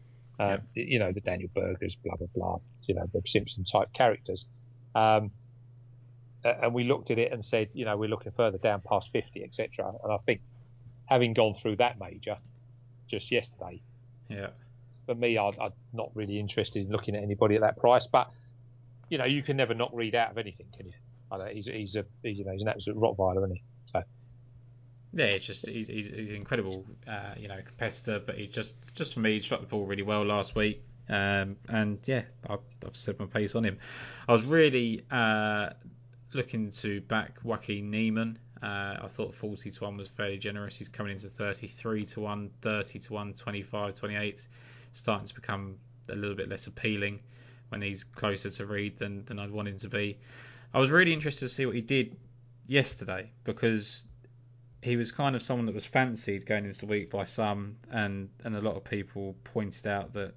uh, 0.41 0.59
yeah. 0.75 0.85
you 0.85 0.99
know 0.99 1.13
the 1.13 1.21
Daniel 1.21 1.51
Bergers, 1.55 1.97
blah 2.05 2.17
blah 2.17 2.29
blah, 2.35 2.59
you 2.85 2.95
know 2.95 3.09
the 3.13 3.23
Simpson 3.27 3.65
type 3.65 3.93
characters, 3.93 4.45
um, 4.95 5.31
and 6.45 6.75
we 6.75 6.85
looked 6.85 7.11
at 7.11 7.19
it 7.19 7.33
and 7.33 7.45
said, 7.45 7.69
you 7.73 7.85
know, 7.85 7.97
we're 7.97 8.09
looking 8.09 8.33
further 8.33 8.59
down 8.59 8.83
past 8.89 9.11
50, 9.13 9.45
etc. 9.45 9.93
And 10.03 10.13
I 10.13 10.19
think 10.27 10.41
having 11.07 11.35
gone 11.35 11.55
through 11.61 11.77
that 11.77 12.01
major 12.01 12.37
just 13.09 13.31
yesterday, 13.31 13.81
yeah, 14.29 14.49
for 15.07 15.15
me, 15.15 15.39
I, 15.39 15.49
I'm 15.49 15.73
not 15.93 16.11
really 16.15 16.39
interested 16.41 16.85
in 16.85 16.91
looking 16.91 17.15
at 17.15 17.23
anybody 17.23 17.55
at 17.55 17.61
that 17.61 17.77
price, 17.77 18.07
but 18.11 18.31
you 19.09 19.19
know, 19.19 19.25
you 19.25 19.43
can 19.43 19.57
never 19.57 19.75
knock 19.75 19.91
Reed 19.93 20.15
out 20.15 20.31
of 20.31 20.39
anything, 20.39 20.67
can 20.77 20.87
you? 20.87 20.95
He's 21.53 21.67
he's 21.67 21.97
a 21.97 22.05
he's, 22.23 22.39
you 22.39 22.45
know 22.45 22.53
he's 22.53 22.63
an 22.63 22.69
absolute 22.69 22.99
rottweiler, 22.99 23.39
isn't 23.39 23.57
he? 23.57 23.63
So. 23.87 24.03
Yeah, 25.15 25.27
it's 25.27 25.45
just 25.45 25.69
he's 25.69 25.89
he's, 25.89 26.09
he's 26.09 26.33
incredible, 26.33 26.87
uh, 27.07 27.35
you 27.37 27.49
know, 27.49 27.59
competitor. 27.65 28.19
But 28.25 28.37
he 28.37 28.47
just 28.47 28.75
just 28.95 29.15
for 29.15 29.21
me, 29.21 29.35
he 29.35 29.41
struck 29.41 29.61
the 29.61 29.67
ball 29.67 29.85
really 29.85 30.03
well 30.03 30.25
last 30.25 30.55
week. 30.55 30.83
Um, 31.09 31.57
and 31.69 31.99
yeah, 32.07 32.23
I've, 32.49 32.61
I've 32.87 32.97
set 32.97 33.19
my 33.19 33.27
pace 33.27 33.55
on 33.55 33.65
him. 33.65 33.79
I 34.29 34.33
was 34.33 34.43
really 34.43 35.05
uh, 35.11 35.71
looking 36.33 36.71
to 36.71 37.01
back 37.03 37.39
Joaquin 37.43 37.91
Niemann. 37.91 38.39
Uh, 38.63 38.97
I 39.03 39.09
thought 39.09 39.35
40 39.35 39.71
to 39.73 39.85
1 39.85 39.97
was 39.97 40.07
fairly 40.07 40.39
generous. 40.39 40.77
He's 40.77 40.89
coming 40.89 41.13
into 41.13 41.29
33 41.29 42.07
to 42.07 42.21
1, 42.21 42.51
30 42.63 42.99
to 43.01 43.13
1, 43.13 43.35
25, 43.35 43.95
28. 43.95 44.47
Starting 44.93 45.27
to 45.27 45.35
become 45.35 45.79
a 46.09 46.15
little 46.15 46.37
bit 46.37 46.49
less 46.49 46.69
appealing 46.69 47.19
when 47.71 47.83
he's 47.83 48.05
closer 48.05 48.51
to 48.51 48.67
Reed 48.67 48.99
than, 48.99 49.25
than 49.25 49.39
I'd 49.39 49.51
want 49.51 49.67
him 49.67 49.79
to 49.79 49.89
be. 49.89 50.19
I 50.75 50.81
was 50.81 50.91
really 50.91 51.13
interested 51.13 51.47
to 51.47 51.49
see 51.49 51.67
what 51.67 51.75
he 51.75 51.83
did 51.83 52.17
yesterday 52.67 53.31
because 53.45 54.05
he 54.83 54.97
was 54.97 55.13
kind 55.13 55.37
of 55.37 55.43
someone 55.43 55.67
that 55.67 55.75
was 55.75 55.85
fancied 55.85 56.47
going 56.47 56.65
into 56.65 56.81
the 56.81 56.87
week 56.87 57.11
by 57.11 57.25
some, 57.25 57.77
and 57.91 58.31
and 58.45 58.57
a 58.57 58.61
lot 58.61 58.77
of 58.77 58.85
people 58.85 59.37
pointed 59.45 59.87
out 59.87 60.15
that 60.15 60.35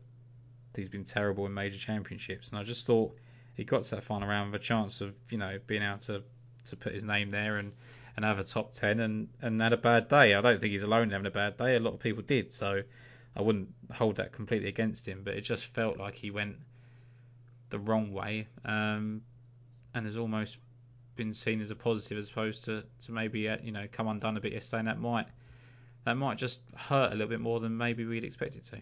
he's 0.75 0.89
been 0.89 1.05
terrible 1.05 1.45
in 1.45 1.53
major 1.53 1.77
championships. 1.77 2.49
And 2.49 2.59
I 2.59 2.63
just 2.63 2.85
thought 2.85 3.17
he 3.55 3.63
got 3.63 3.83
to 3.83 3.95
that 3.95 4.03
final 4.03 4.27
round 4.27 4.51
with 4.51 4.61
a 4.61 4.63
chance 4.63 5.01
of 5.01 5.15
you 5.29 5.37
know 5.37 5.57
being 5.65 5.81
able 5.81 5.99
to 5.99 6.23
to 6.65 6.75
put 6.75 6.93
his 6.93 7.03
name 7.03 7.31
there 7.31 7.57
and 7.57 7.71
and 8.15 8.25
have 8.25 8.39
a 8.39 8.43
top 8.43 8.73
ten 8.73 8.99
and 8.99 9.29
and 9.41 9.61
had 9.61 9.73
a 9.73 9.77
bad 9.77 10.09
day. 10.09 10.35
I 10.35 10.41
don't 10.41 10.59
think 10.59 10.71
he's 10.71 10.83
alone 10.83 11.09
having 11.09 11.27
a 11.27 11.31
bad 11.31 11.57
day. 11.57 11.75
A 11.75 11.79
lot 11.79 11.93
of 11.93 11.99
people 11.99 12.23
did, 12.23 12.51
so 12.51 12.83
I 13.35 13.41
wouldn't 13.41 13.69
hold 13.91 14.17
that 14.17 14.31
completely 14.33 14.67
against 14.67 15.07
him. 15.07 15.21
But 15.23 15.35
it 15.35 15.41
just 15.41 15.63
felt 15.65 15.97
like 15.97 16.15
he 16.15 16.29
went 16.29 16.57
the 17.69 17.79
wrong 17.79 18.11
way. 18.11 18.47
Um, 18.63 19.21
and 19.95 20.05
has 20.05 20.17
almost 20.17 20.59
been 21.15 21.33
seen 21.33 21.61
as 21.61 21.71
a 21.71 21.75
positive 21.75 22.17
as 22.17 22.29
opposed 22.29 22.65
to, 22.65 22.83
to 23.01 23.11
maybe 23.11 23.49
uh, 23.49 23.57
you 23.63 23.71
know 23.71 23.87
come 23.91 24.07
undone 24.07 24.37
a 24.37 24.41
bit 24.41 24.53
yesterday 24.53 24.79
and 24.79 24.87
that 24.87 24.99
might 24.99 25.25
that 26.05 26.15
might 26.15 26.37
just 26.37 26.61
hurt 26.75 27.11
a 27.11 27.15
little 27.15 27.29
bit 27.29 27.39
more 27.39 27.59
than 27.59 27.75
maybe 27.75 28.05
we'd 28.05 28.23
expect 28.23 28.55
it 28.55 28.65
to. 28.65 28.77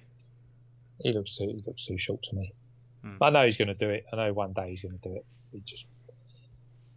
He 1.00 1.14
looks 1.14 1.38
too 1.38 1.48
he 1.48 1.64
looks 1.66 1.86
too 1.86 1.98
short 1.98 2.22
to 2.24 2.36
me. 2.36 2.54
Hmm. 3.02 3.18
I 3.22 3.30
know 3.30 3.46
he's 3.46 3.58
going 3.58 3.68
to 3.70 3.74
do 3.74 3.90
it. 3.90 4.06
I 4.12 4.18
know 4.18 4.34
one 4.34 4.54
day 4.54 4.72
he's 4.72 4.82
going 4.82 5.00
to 5.00 5.10
do 5.10 5.16
it. 5.16 5.26
He 5.52 5.62
just 5.66 5.86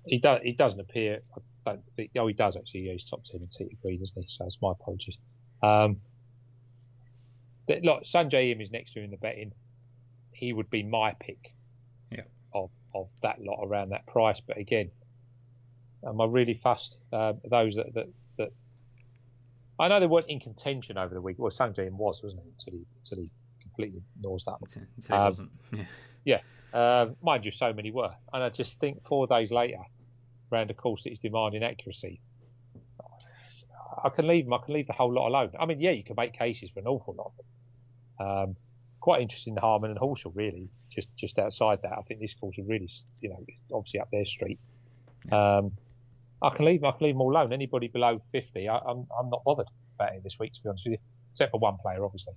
he 0.07 0.19
does 0.19 0.41
he 0.43 0.53
doesn't 0.53 0.81
appear. 0.81 1.21
I 1.37 1.41
don't 1.65 1.83
think, 1.97 2.13
oh, 2.17 2.27
he 2.29 2.33
does 2.33 2.57
actually. 2.57 2.81
Yeah, 2.81 2.93
he's 2.93 3.05
top 3.05 3.23
ten 3.25 3.41
in 3.43 3.49
tee 3.49 3.69
to 3.69 3.77
green, 3.83 4.01
isn't 4.03 4.15
he? 4.17 4.27
So 4.29 4.47
it's 4.47 4.59
my 4.63 4.73
apologies. 4.73 5.17
Um, 5.63 6.01
but, 7.67 7.83
look, 7.83 8.05
Sungjae 8.05 8.53
Im 8.53 8.61
is 8.61 8.71
next 8.71 8.93
to 8.93 9.01
him 9.01 9.07
in 9.07 9.11
the 9.11 9.17
betting. 9.17 9.53
He 10.31 10.53
would 10.53 10.71
be 10.71 10.85
my 10.85 11.15
pick 11.19 11.53
Yeah. 12.13 12.21
of, 12.55 12.71
of 13.01 13.09
that 13.23 13.41
lot 13.41 13.65
around 13.65 13.91
that 13.91 14.07
price. 14.07 14.41
But 14.47 14.59
again, 14.59 14.91
am 16.07 16.21
I 16.21 16.27
really 16.27 16.61
fussed? 16.63 16.97
Uh, 17.13 17.35
those 17.49 17.75
that, 17.77 17.95
that, 17.95 18.07
that 18.39 18.53
I 19.79 19.89
know 19.89 20.01
they 20.01 20.07
weren't 20.07 20.29
in 20.29 20.41
contention 20.41 20.99
over 20.99 21.15
the 21.15 21.21
week. 21.21 21.37
Well, 21.39 21.51
Sungjae 21.51 21.91
was, 21.91 22.21
wasn't 22.23 22.43
he? 22.43 22.51
Until 22.51 22.79
he, 22.79 22.87
until 23.03 23.25
he 23.25 23.31
completely 23.61 24.03
nosed 24.21 24.49
up. 24.49 24.59
Until, 24.63 24.83
until 24.97 25.17
um, 25.17 25.23
he 25.23 25.29
wasn't. 25.29 25.51
Yeah. 25.73 25.85
Yeah. 26.25 26.41
Uh, 26.73 27.07
mind 27.23 27.45
you, 27.45 27.53
so 27.53 27.73
many 27.73 27.91
were. 27.91 28.13
And 28.33 28.43
I 28.43 28.51
just 28.51 28.79
think 28.81 29.07
four 29.07 29.27
days 29.27 29.51
later, 29.51 29.79
around 30.53 30.71
a 30.71 30.75
course 30.75 31.03
that 31.05 31.13
is 31.13 31.19
demanding 31.19 31.63
accuracy, 31.63 32.21
I 34.05 34.09
can 34.11 34.27
leave 34.27 34.45
them. 34.45 34.55
I 34.55 34.59
can 34.65 34.75
leave 34.75 34.87
the 34.87 34.93
whole 34.93 35.13
lot 35.13 35.29
alone. 35.29 35.53
I 35.59 35.65
mean, 35.67 35.81
yeah, 35.81 35.93
you 35.93 36.05
can 36.05 36.17
make 36.17 36.37
cases 36.37 36.71
for 36.73 36.81
an 36.81 36.87
awful 36.87 37.15
lot 37.15 37.33
of 37.33 37.37
them. 37.37 37.47
Um, 38.27 38.57
quite 39.07 39.23
interesting, 39.23 39.55
the 39.55 39.61
Harman 39.61 39.93
and 39.93 40.01
Horschel, 40.01 40.33
really 40.35 40.69
just 40.91 41.07
just 41.17 41.39
outside 41.39 41.79
that. 41.83 41.93
I 41.93 42.03
think 42.09 42.19
this 42.19 42.35
course 42.35 42.59
is 42.59 42.67
really, 42.67 42.91
you 43.21 43.29
know, 43.29 43.39
obviously 43.73 44.01
up 44.01 44.09
their 44.11 44.25
street. 44.25 44.59
Um, 45.31 45.71
I 46.43 46.51
can 46.51 46.65
leave 46.65 46.83
I 46.83 46.91
can 46.91 47.07
leave 47.07 47.15
them 47.15 47.21
all 47.21 47.31
alone. 47.31 47.53
Anybody 47.53 47.87
below 47.87 48.21
fifty, 48.33 48.69
I, 48.69 48.79
am 48.79 48.83
I'm, 48.89 49.07
I'm 49.17 49.31
not 49.31 49.45
bothered 49.45 49.69
about 49.95 50.13
him 50.13 50.23
this 50.25 50.41
week, 50.41 50.55
to 50.55 50.61
be 50.61 50.71
honest 50.71 50.87
with 50.87 50.93
you, 50.95 50.99
except 51.35 51.53
for 51.53 51.61
one 51.61 51.77
player, 51.81 52.05
obviously. 52.05 52.33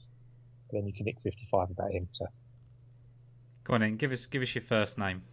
But 0.70 0.78
then 0.78 0.86
you 0.86 0.94
can 0.94 1.06
nick 1.06 1.20
fifty 1.24 1.48
five 1.50 1.72
about 1.72 1.92
him. 1.92 2.08
So. 2.12 2.28
Go 3.64 3.74
on 3.74 3.82
then, 3.82 3.96
give 3.96 4.12
us 4.12 4.28
give 4.28 4.44
us 4.44 4.54
your 4.54 4.62
first 4.62 5.00
name. 5.00 5.24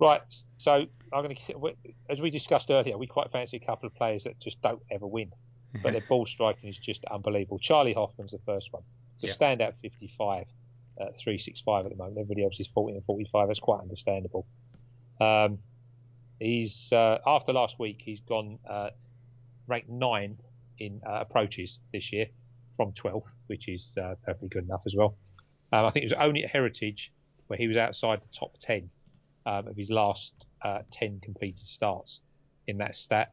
Right. 0.00 0.22
So 0.58 0.72
I'm 1.12 1.22
going 1.22 1.36
to, 1.36 1.72
as 2.08 2.20
we 2.20 2.30
discussed 2.30 2.68
earlier, 2.68 2.98
we 2.98 3.06
quite 3.06 3.30
fancy 3.30 3.58
a 3.58 3.64
couple 3.64 3.86
of 3.86 3.94
players 3.94 4.24
that 4.24 4.40
just 4.40 4.60
don't 4.60 4.82
ever 4.90 5.06
win, 5.06 5.30
but 5.84 5.92
their 5.92 6.02
ball 6.08 6.26
striking 6.26 6.68
is 6.68 6.78
just 6.78 7.04
unbelievable. 7.04 7.60
Charley 7.60 7.92
Hoffman's 7.92 8.32
the 8.32 8.40
first 8.44 8.72
one. 8.72 8.82
It's 9.14 9.22
a 9.22 9.26
yeah. 9.28 9.54
standout 9.56 9.74
55 9.82 10.46
at 11.00 11.18
365 11.18 11.86
at 11.86 11.92
the 11.92 11.96
moment. 11.96 12.18
Everybody 12.18 12.44
else 12.44 12.58
is 12.60 12.68
40 12.74 12.96
and 12.96 13.04
45. 13.04 13.48
That's 13.48 13.60
quite 13.60 13.80
understandable. 13.80 14.46
Um, 15.20 15.58
he's 16.38 16.90
uh, 16.92 17.18
after 17.26 17.52
last 17.52 17.78
week, 17.78 18.00
he's 18.04 18.20
gone 18.20 18.58
uh, 18.68 18.90
ranked 19.66 19.88
ninth 19.88 20.40
in 20.78 21.00
uh, 21.06 21.20
approaches 21.20 21.78
this 21.92 22.12
year 22.12 22.26
from 22.76 22.92
12th, 22.92 23.24
which 23.46 23.68
is 23.68 23.92
uh, 24.00 24.14
perfectly 24.24 24.48
good 24.48 24.64
enough 24.64 24.82
as 24.86 24.94
well. 24.96 25.16
Um, 25.72 25.84
I 25.84 25.90
think 25.90 26.04
it 26.04 26.12
was 26.12 26.18
only 26.26 26.44
at 26.44 26.50
Heritage 26.50 27.12
where 27.46 27.58
he 27.58 27.68
was 27.68 27.76
outside 27.76 28.20
the 28.20 28.38
top 28.38 28.56
10 28.60 28.88
um, 29.46 29.68
of 29.68 29.76
his 29.76 29.90
last 29.90 30.32
uh, 30.62 30.80
10 30.92 31.20
completed 31.22 31.66
starts 31.66 32.20
in 32.66 32.78
that 32.78 32.96
stat. 32.96 33.32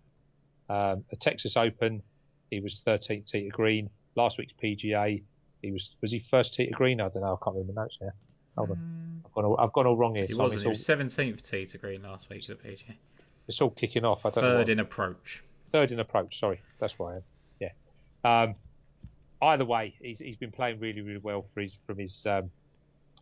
Um, 0.70 1.06
at 1.12 1.20
Texas 1.20 1.56
Open, 1.56 2.02
he 2.50 2.60
was 2.60 2.82
13th 2.86 3.30
tee 3.30 3.44
to 3.44 3.50
green. 3.50 3.90
Last 4.16 4.38
week's 4.38 4.54
PGA, 4.62 5.24
he 5.68 5.72
was 5.74 5.96
was 6.02 6.12
he 6.12 6.20
first 6.32 6.54
tee 6.54 6.66
to 6.66 6.72
green? 6.72 7.00
I 7.02 7.10
don't 7.10 7.22
know. 7.22 7.40
I 7.40 7.44
can't 7.44 7.56
remember 7.56 7.74
the 7.74 7.82
notes 7.82 7.98
now. 8.02 8.12
Hold 8.58 8.72
on, 8.72 9.22
I've 9.26 9.32
gone 9.34 9.46
all, 9.46 9.58
I've 9.60 9.74
gone 9.74 9.86
all 9.88 9.96
wrong 9.96 10.16
here. 10.16 10.26
He 10.26 10.34
Tom. 10.34 10.40
wasn't. 10.44 10.58
It's 10.60 10.64
He 10.64 10.68
all, 10.68 10.72
was 10.72 10.86
seventeenth 10.86 11.50
tee 11.50 11.66
to 11.68 11.78
green 11.78 12.02
last 12.04 12.30
week 12.30 12.50
at 12.50 12.62
the 12.62 12.70
PGA. 12.70 12.94
it's 13.48 13.62
all 13.62 13.70
kicking 13.70 14.04
off. 14.06 14.26
I 14.26 14.30
don't 14.32 14.44
know. 14.44 14.50
Third 14.52 14.58
what- 14.60 14.70
in 14.70 14.80
approach. 14.80 15.44
third 15.72 15.92
in 15.92 16.00
approach. 16.00 16.40
Sorry, 16.40 16.60
that's 16.80 16.98
where 16.98 17.14
I 17.14 17.16
am. 17.18 17.24
Yeah. 17.60 18.44
Um, 18.44 18.56
either 19.42 19.66
way, 19.66 19.94
he's 20.02 20.20
he's 20.20 20.38
been 20.38 20.52
playing 20.52 20.80
really 20.80 21.02
really 21.02 21.20
well 21.20 21.46
for 21.54 21.62
his 21.62 21.74
from 21.86 22.00
his 22.00 22.20
um, 22.26 22.50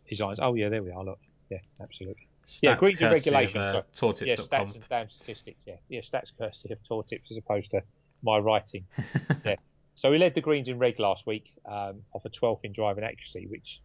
his 0.04 0.20
eyes. 0.22 0.36
Oh 0.40 0.54
yeah, 0.54 0.68
there 0.70 0.82
we 0.82 0.90
are. 0.92 1.04
Look, 1.04 1.18
yeah, 1.50 1.58
absolutely. 1.80 2.26
Yeah, 2.62 2.76
Stats 2.76 2.78
greens 2.78 3.00
and 3.02 3.10
courtesy 3.10 3.30
of, 3.30 3.34
regulation, 3.34 3.60
Uh, 3.60 3.82
sorry. 3.92 4.14
Yeah, 4.22 4.36
tourtips.com. 4.36 4.46
stats 4.68 4.74
and 4.74 4.84
damn 4.88 5.10
statistics. 5.10 5.58
Yeah, 5.66 5.74
yeah, 5.88 6.00
stats 6.00 6.30
courtesy 6.38 6.72
of 6.72 6.82
tour 6.84 7.02
tips 7.02 7.30
as 7.32 7.36
opposed 7.36 7.72
to 7.72 7.82
my 8.22 8.38
writing. 8.38 8.86
yeah. 9.44 9.56
So 9.96 10.12
he 10.12 10.18
led 10.18 10.34
the 10.34 10.42
greens 10.42 10.68
in 10.68 10.78
reg 10.78 10.98
last 10.98 11.26
week 11.26 11.52
um, 11.66 12.02
off 12.12 12.24
a 12.24 12.30
12th 12.30 12.60
in 12.64 12.72
driving 12.72 13.02
accuracy, 13.02 13.46
which 13.46 13.80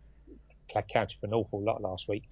counted 0.93 1.17
for 1.19 1.25
an 1.25 1.33
awful 1.33 1.61
lot 1.61 1.81
last 1.81 2.07
week. 2.07 2.23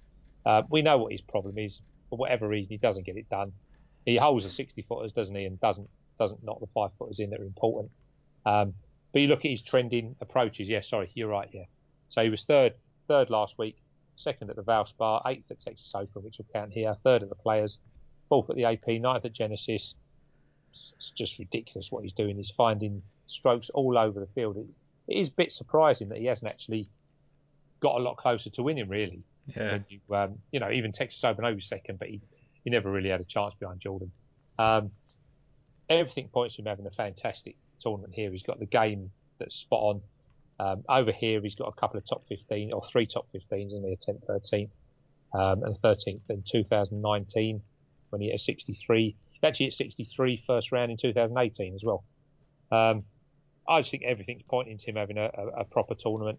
Uh, 0.44 0.62
we 0.70 0.82
know 0.82 0.98
what 0.98 1.12
his 1.12 1.20
problem 1.20 1.58
is. 1.58 1.80
For 2.08 2.16
whatever 2.16 2.48
reason, 2.48 2.70
he 2.70 2.76
doesn't 2.76 3.06
get 3.06 3.16
it 3.16 3.28
done. 3.28 3.52
He 4.04 4.16
holds 4.16 4.44
the 4.44 4.50
60 4.50 4.82
footers, 4.82 5.12
doesn't 5.12 5.34
he, 5.34 5.44
and 5.44 5.60
doesn't 5.60 5.88
doesn't 6.18 6.44
knock 6.44 6.60
the 6.60 6.66
five 6.74 6.90
footers 6.98 7.18
in 7.18 7.30
that 7.30 7.40
are 7.40 7.44
important. 7.44 7.90
Um, 8.44 8.74
but 9.12 9.20
you 9.20 9.28
look 9.28 9.44
at 9.44 9.50
his 9.50 9.62
trending 9.62 10.16
approaches. 10.20 10.68
Yeah, 10.68 10.82
sorry, 10.82 11.10
you're 11.14 11.28
right. 11.28 11.48
Yeah. 11.52 11.64
So 12.10 12.22
he 12.22 12.28
was 12.28 12.44
third 12.44 12.74
third 13.08 13.30
last 13.30 13.56
week, 13.58 13.76
second 14.16 14.50
at 14.50 14.56
the 14.56 14.62
Valspar, 14.62 15.22
eighth 15.26 15.50
at 15.50 15.60
Texas 15.60 15.92
Open, 15.94 16.22
which 16.22 16.38
will 16.38 16.46
count 16.52 16.72
here, 16.72 16.94
third 17.04 17.22
at 17.22 17.28
the 17.28 17.34
Players, 17.34 17.78
fourth 18.28 18.50
at 18.50 18.56
the 18.56 18.64
AP, 18.64 19.00
ninth 19.00 19.24
at 19.24 19.32
Genesis. 19.32 19.94
It's 20.72 21.10
just 21.16 21.38
ridiculous 21.38 21.90
what 21.90 22.04
he's 22.04 22.12
doing. 22.12 22.36
He's 22.36 22.52
finding 22.56 23.02
strokes 23.30 23.70
all 23.70 23.96
over 23.98 24.20
the 24.20 24.26
field. 24.34 24.56
It, 24.56 24.66
it 25.08 25.20
is 25.20 25.28
a 25.28 25.32
bit 25.32 25.52
surprising 25.52 26.08
that 26.10 26.18
he 26.18 26.26
hasn't 26.26 26.48
actually 26.48 26.88
got 27.80 27.96
a 27.96 28.02
lot 28.02 28.16
closer 28.16 28.50
to 28.50 28.62
winning, 28.62 28.88
really. 28.88 29.22
Yeah. 29.46 29.78
You, 29.88 30.14
um, 30.14 30.38
you 30.52 30.60
know, 30.60 30.70
even 30.70 30.92
Texas 30.92 31.24
Open, 31.24 31.44
was 31.44 31.66
second, 31.66 31.98
but 31.98 32.08
he, 32.08 32.20
he 32.64 32.70
never 32.70 32.90
really 32.90 33.10
had 33.10 33.20
a 33.20 33.24
chance 33.24 33.54
behind 33.58 33.80
Jordan. 33.80 34.12
Um, 34.58 34.90
everything 35.88 36.28
points 36.28 36.56
to 36.56 36.62
him 36.62 36.66
having 36.66 36.86
a 36.86 36.90
fantastic 36.90 37.56
tournament 37.80 38.14
here. 38.14 38.30
He's 38.30 38.42
got 38.42 38.58
the 38.58 38.66
game 38.66 39.10
that's 39.38 39.56
spot 39.56 39.80
on. 39.82 40.02
Um, 40.60 40.84
over 40.88 41.10
here, 41.10 41.40
he's 41.40 41.54
got 41.54 41.68
a 41.68 41.80
couple 41.80 41.98
of 41.98 42.06
top 42.06 42.22
15 42.28 42.72
or 42.72 42.82
three 42.92 43.06
top 43.06 43.26
15s 43.34 43.72
in 43.72 43.82
there, 43.82 43.96
10th, 43.96 44.26
13th, 44.28 44.68
um, 45.32 45.62
and 45.64 45.74
13th 45.82 46.20
in 46.28 46.42
2019 46.42 47.62
when 48.10 48.20
he 48.20 48.28
hit 48.28 48.34
a 48.34 48.38
63. 48.38 49.16
Actually, 49.42 49.66
hit 49.66 49.74
63 49.74 50.44
first 50.46 50.70
round 50.70 50.90
in 50.90 50.98
2018 50.98 51.74
as 51.74 51.82
well. 51.82 52.04
I 53.68 53.80
just 53.80 53.90
think 53.90 54.02
everything's 54.04 54.42
pointing 54.42 54.78
to 54.78 54.86
him 54.86 54.96
having 54.96 55.18
a, 55.18 55.30
a, 55.34 55.46
a 55.60 55.64
proper 55.64 55.94
tournament. 55.94 56.38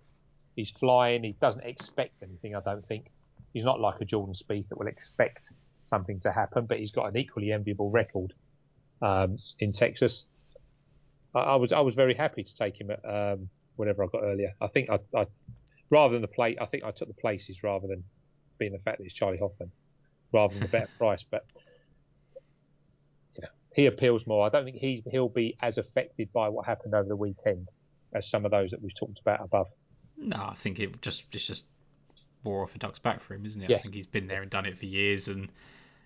He's 0.55 0.71
flying. 0.79 1.23
He 1.23 1.35
doesn't 1.41 1.63
expect 1.63 2.21
anything. 2.21 2.55
I 2.55 2.61
don't 2.61 2.85
think 2.87 3.11
he's 3.53 3.63
not 3.63 3.79
like 3.79 4.01
a 4.01 4.05
Jordan 4.05 4.35
Spieth 4.35 4.67
that 4.69 4.77
will 4.77 4.87
expect 4.87 5.49
something 5.83 6.19
to 6.21 6.31
happen, 6.31 6.65
but 6.65 6.79
he's 6.79 6.91
got 6.91 7.05
an 7.07 7.17
equally 7.17 7.51
enviable 7.51 7.89
record 7.89 8.33
um, 9.01 9.37
in 9.59 9.71
Texas. 9.71 10.25
I, 11.33 11.39
I 11.39 11.55
was 11.55 11.71
I 11.71 11.79
was 11.79 11.95
very 11.95 12.13
happy 12.13 12.43
to 12.43 12.55
take 12.55 12.79
him 12.79 12.91
at 12.91 13.03
um, 13.05 13.49
whatever 13.75 14.03
I 14.03 14.07
got 14.07 14.23
earlier. 14.23 14.53
I 14.59 14.67
think 14.67 14.89
I, 14.89 14.99
I 15.15 15.25
rather 15.89 16.13
than 16.13 16.21
the 16.21 16.27
plate, 16.27 16.57
I 16.61 16.65
think 16.65 16.83
I 16.83 16.91
took 16.91 17.07
the 17.07 17.13
places 17.13 17.63
rather 17.63 17.87
than 17.87 18.03
being 18.57 18.73
the 18.73 18.79
fact 18.79 18.99
that 18.99 19.05
it's 19.05 19.13
Charley 19.13 19.37
Hoffman, 19.37 19.71
rather 20.33 20.53
than 20.53 20.63
the 20.63 20.69
better 20.69 20.89
price. 20.97 21.23
But 21.29 21.45
he 23.73 23.85
appeals 23.85 24.27
more. 24.27 24.45
I 24.45 24.49
don't 24.49 24.65
think 24.65 24.77
he 24.77 25.03
he'll 25.09 25.29
be 25.29 25.55
as 25.61 25.77
affected 25.77 26.31
by 26.33 26.49
what 26.49 26.65
happened 26.65 26.93
over 26.93 27.07
the 27.07 27.15
weekend 27.15 27.67
as 28.13 28.29
some 28.29 28.45
of 28.45 28.51
those 28.51 28.71
that 28.71 28.81
we've 28.81 28.95
talked 28.99 29.19
about 29.19 29.41
above. 29.41 29.67
No, 30.17 30.37
I 30.37 30.53
think 30.55 30.79
it 30.79 31.01
just 31.01 31.33
it's 31.33 31.47
just 31.47 31.65
more 32.43 32.63
off 32.63 32.75
a 32.75 32.79
duck's 32.79 32.99
back 32.99 33.21
for 33.21 33.33
him, 33.33 33.45
isn't 33.45 33.61
it? 33.61 33.69
Yeah. 33.69 33.77
I 33.77 33.81
think 33.81 33.93
he's 33.93 34.07
been 34.07 34.27
there 34.27 34.41
and 34.41 34.51
done 34.51 34.65
it 34.65 34.77
for 34.77 34.85
years, 34.85 35.27
and 35.27 35.49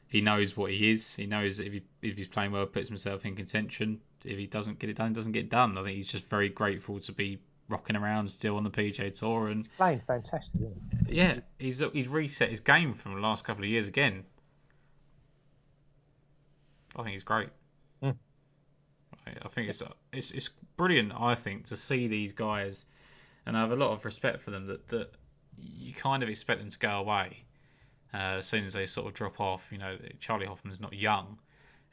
he 0.07 0.21
knows 0.21 0.55
what 0.55 0.71
he 0.71 0.91
is. 0.91 1.13
He 1.13 1.25
knows 1.25 1.57
that 1.57 1.67
if 1.67 1.73
he 1.73 1.83
if 2.01 2.17
he's 2.17 2.27
playing 2.27 2.51
well, 2.51 2.65
puts 2.65 2.87
himself 2.87 3.25
in 3.25 3.35
contention. 3.35 3.99
If 4.23 4.37
he 4.37 4.47
doesn't 4.47 4.79
get 4.79 4.89
it 4.89 4.97
done, 4.97 5.09
he 5.09 5.13
doesn't 5.13 5.33
get 5.33 5.49
done. 5.49 5.77
I 5.77 5.83
think 5.83 5.95
he's 5.97 6.11
just 6.11 6.25
very 6.29 6.49
grateful 6.49 6.99
to 7.01 7.11
be 7.11 7.39
rocking 7.69 7.95
around 7.95 8.31
still 8.31 8.57
on 8.57 8.63
the 8.63 8.69
PGA 8.69 9.17
Tour, 9.17 9.47
and 9.47 9.67
Playing 9.77 10.01
fantastic, 10.05 10.61
isn't 10.61 11.07
he? 11.07 11.15
yeah, 11.15 11.39
he's 11.57 11.81
he's 11.93 12.07
reset 12.07 12.49
his 12.49 12.59
game 12.59 12.93
from 12.93 13.15
the 13.15 13.21
last 13.21 13.43
couple 13.43 13.63
of 13.63 13.69
years 13.69 13.87
again. 13.87 14.23
I 16.95 17.03
think 17.03 17.13
he's 17.13 17.23
great. 17.23 17.49
I- 19.27 19.35
I 19.41 19.47
think 19.47 19.69
it's 19.69 19.81
it's 20.13 20.31
it's 20.31 20.49
brilliant. 20.77 21.11
I 21.15 21.35
think 21.35 21.65
to 21.65 21.77
see 21.77 22.07
these 22.07 22.33
guys, 22.33 22.85
and 23.45 23.57
I 23.57 23.61
have 23.61 23.71
a 23.71 23.75
lot 23.75 23.91
of 23.91 24.05
respect 24.05 24.41
for 24.41 24.51
them. 24.51 24.67
That 24.67 24.87
that 24.89 25.11
you 25.57 25.93
kind 25.93 26.23
of 26.23 26.29
expect 26.29 26.59
them 26.59 26.69
to 26.69 26.79
go 26.79 26.99
away 26.99 27.43
uh, 28.13 28.37
as 28.37 28.45
soon 28.45 28.65
as 28.65 28.73
they 28.73 28.85
sort 28.85 29.07
of 29.07 29.13
drop 29.13 29.39
off. 29.39 29.67
You 29.71 29.77
know, 29.77 29.97
Charley 30.19 30.45
Hoffman's 30.45 30.81
not 30.81 30.93
young, 30.93 31.37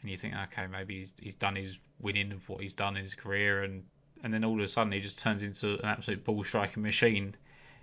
and 0.00 0.10
you 0.10 0.16
think, 0.16 0.34
okay, 0.34 0.66
maybe 0.66 0.98
he's 1.00 1.12
he's 1.20 1.34
done 1.34 1.56
his 1.56 1.78
winning 2.00 2.32
of 2.32 2.48
what 2.48 2.60
he's 2.60 2.74
done 2.74 2.96
in 2.96 3.02
his 3.02 3.14
career, 3.14 3.62
and 3.62 3.84
and 4.22 4.32
then 4.32 4.44
all 4.44 4.54
of 4.58 4.64
a 4.64 4.68
sudden 4.68 4.92
he 4.92 5.00
just 5.00 5.18
turns 5.18 5.42
into 5.42 5.74
an 5.74 5.84
absolute 5.84 6.24
ball 6.24 6.44
striking 6.44 6.82
machine, 6.82 7.34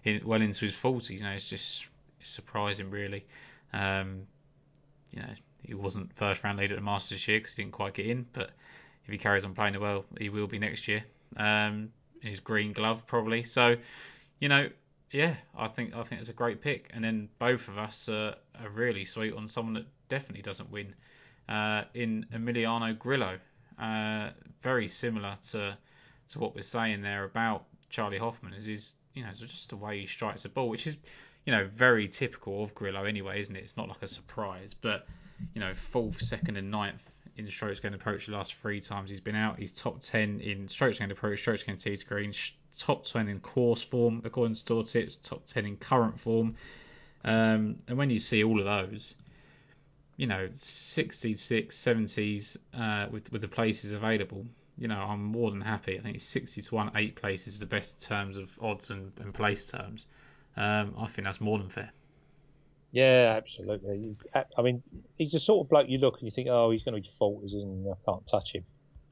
in, 0.03 0.21
well 0.25 0.41
into 0.41 0.65
his 0.65 0.73
forties. 0.75 1.17
You 1.17 1.23
know, 1.23 1.31
it's 1.31 1.45
just 1.45 1.87
it's 2.21 2.29
surprising, 2.29 2.89
really. 2.91 3.25
Um, 3.73 4.27
you 5.11 5.21
know, 5.21 5.33
he 5.63 5.73
wasn't 5.73 6.13
first 6.15 6.43
round 6.43 6.57
leader 6.57 6.73
at 6.73 6.79
the 6.79 6.85
Masters 6.85 7.17
this 7.17 7.27
year 7.27 7.39
because 7.39 7.55
he 7.55 7.63
didn't 7.63 7.73
quite 7.73 7.93
get 7.93 8.05
in, 8.05 8.25
but 8.33 8.51
if 9.05 9.11
he 9.11 9.17
carries 9.17 9.45
on 9.45 9.53
playing 9.53 9.79
well, 9.79 10.05
he 10.19 10.29
will 10.29 10.47
be 10.47 10.59
next 10.59 10.87
year. 10.87 11.03
Um, 11.37 11.91
his 12.21 12.39
green 12.39 12.73
glove 12.73 13.07
probably. 13.07 13.43
So, 13.43 13.75
you 14.39 14.49
know, 14.49 14.69
yeah, 15.11 15.35
I 15.57 15.67
think 15.67 15.95
I 15.95 16.03
think 16.03 16.21
it's 16.21 16.29
a 16.29 16.33
great 16.33 16.61
pick. 16.61 16.89
And 16.93 17.03
then 17.03 17.29
both 17.39 17.67
of 17.67 17.77
us 17.77 18.07
are, 18.09 18.35
are 18.61 18.69
really 18.69 19.05
sweet 19.05 19.33
on 19.33 19.47
someone 19.47 19.73
that 19.73 19.85
definitely 20.09 20.41
doesn't 20.41 20.69
win 20.71 20.93
uh, 21.47 21.83
in 21.93 22.25
Emiliano 22.33 22.97
Grillo. 22.97 23.39
Uh, 23.81 24.29
very 24.61 24.87
similar 24.87 25.35
to 25.51 25.77
to 26.29 26.39
what 26.39 26.55
we're 26.55 26.61
saying 26.61 27.01
there 27.01 27.23
about 27.23 27.65
Charley 27.89 28.17
Hoffman 28.17 28.53
is 28.53 28.65
his 28.65 28.93
you 29.13 29.23
know 29.23 29.29
just 29.33 29.69
the 29.69 29.75
way 29.75 30.01
he 30.01 30.07
strikes 30.07 30.43
the 30.43 30.49
ball, 30.49 30.69
which 30.69 30.85
is 30.85 30.97
you 31.45 31.51
know 31.51 31.67
very 31.75 32.07
typical 32.07 32.63
of 32.63 32.75
Grillo 32.75 33.05
anyway, 33.05 33.39
isn't 33.39 33.55
it? 33.55 33.63
It's 33.63 33.77
not 33.77 33.87
like 33.87 34.03
a 34.03 34.07
surprise, 34.07 34.75
but 34.79 35.07
you 35.53 35.61
know 35.61 35.73
fourth, 35.73 36.21
second, 36.21 36.57
and 36.57 36.71
ninth 36.71 37.01
in 37.37 37.49
strokes 37.49 37.79
gained 37.79 37.95
approach 37.95 38.25
the 38.25 38.33
last 38.33 38.53
three 38.55 38.81
times 38.81 39.09
he's 39.09 39.21
been 39.21 39.35
out. 39.35 39.57
He's 39.57 39.71
top 39.71 40.01
ten 40.01 40.41
in 40.41 40.67
strokes 40.67 40.99
gained 40.99 41.11
approach, 41.11 41.39
strokes 41.39 41.63
gained 41.63 41.79
tee 41.79 41.95
to 41.95 42.05
green, 42.05 42.33
top 42.77 43.05
ten 43.05 43.27
in 43.27 43.39
course 43.39 43.81
form 43.81 44.21
according 44.25 44.55
to 44.55 44.65
Tour 44.65 44.83
Tips, 44.83 45.15
top 45.15 45.45
ten 45.45 45.65
in 45.65 45.77
current 45.77 46.19
form. 46.19 46.55
Um, 47.23 47.77
and 47.87 47.97
when 47.97 48.09
you 48.09 48.19
see 48.19 48.43
all 48.43 48.59
of 48.59 48.65
those, 48.65 49.15
you 50.15 50.27
know, 50.27 50.49
66, 50.53 51.75
70s 51.75 52.57
uh, 52.73 53.07
with 53.09 53.31
with 53.31 53.41
the 53.41 53.47
places 53.47 53.93
available, 53.93 54.45
you 54.77 54.87
know, 54.87 54.99
I'm 54.99 55.23
more 55.23 55.51
than 55.51 55.61
happy. 55.61 55.97
I 55.97 56.01
think 56.01 56.15
it's 56.15 56.25
60 56.25 56.61
to 56.61 56.75
1, 56.75 56.91
eight 56.95 57.15
places 57.15 57.53
is 57.53 57.59
the 57.59 57.65
best 57.65 58.01
in 58.03 58.07
terms 58.07 58.37
of 58.37 58.57
odds 58.61 58.91
and, 58.91 59.11
and 59.19 59.33
place 59.33 59.65
terms. 59.65 60.05
Um, 60.55 60.95
I 60.97 61.07
think 61.07 61.25
that's 61.25 61.41
more 61.41 61.57
than 61.57 61.69
fair. 61.69 61.91
Yeah, 62.91 63.35
absolutely. 63.37 64.15
I 64.33 64.61
mean, 64.61 64.81
he's 65.17 65.31
the 65.31 65.39
sort 65.39 65.65
of 65.65 65.69
bloke 65.69 65.89
you 65.89 65.99
look 65.99 66.15
and 66.19 66.23
you 66.23 66.31
think, 66.31 66.47
oh, 66.49 66.71
he's 66.71 66.83
going 66.83 66.95
to 66.95 67.01
be 67.01 67.09
forties 67.19 67.53
and 67.53 67.87
I 67.87 67.93
can't 68.05 68.25
touch 68.27 68.53
him. 68.53 68.63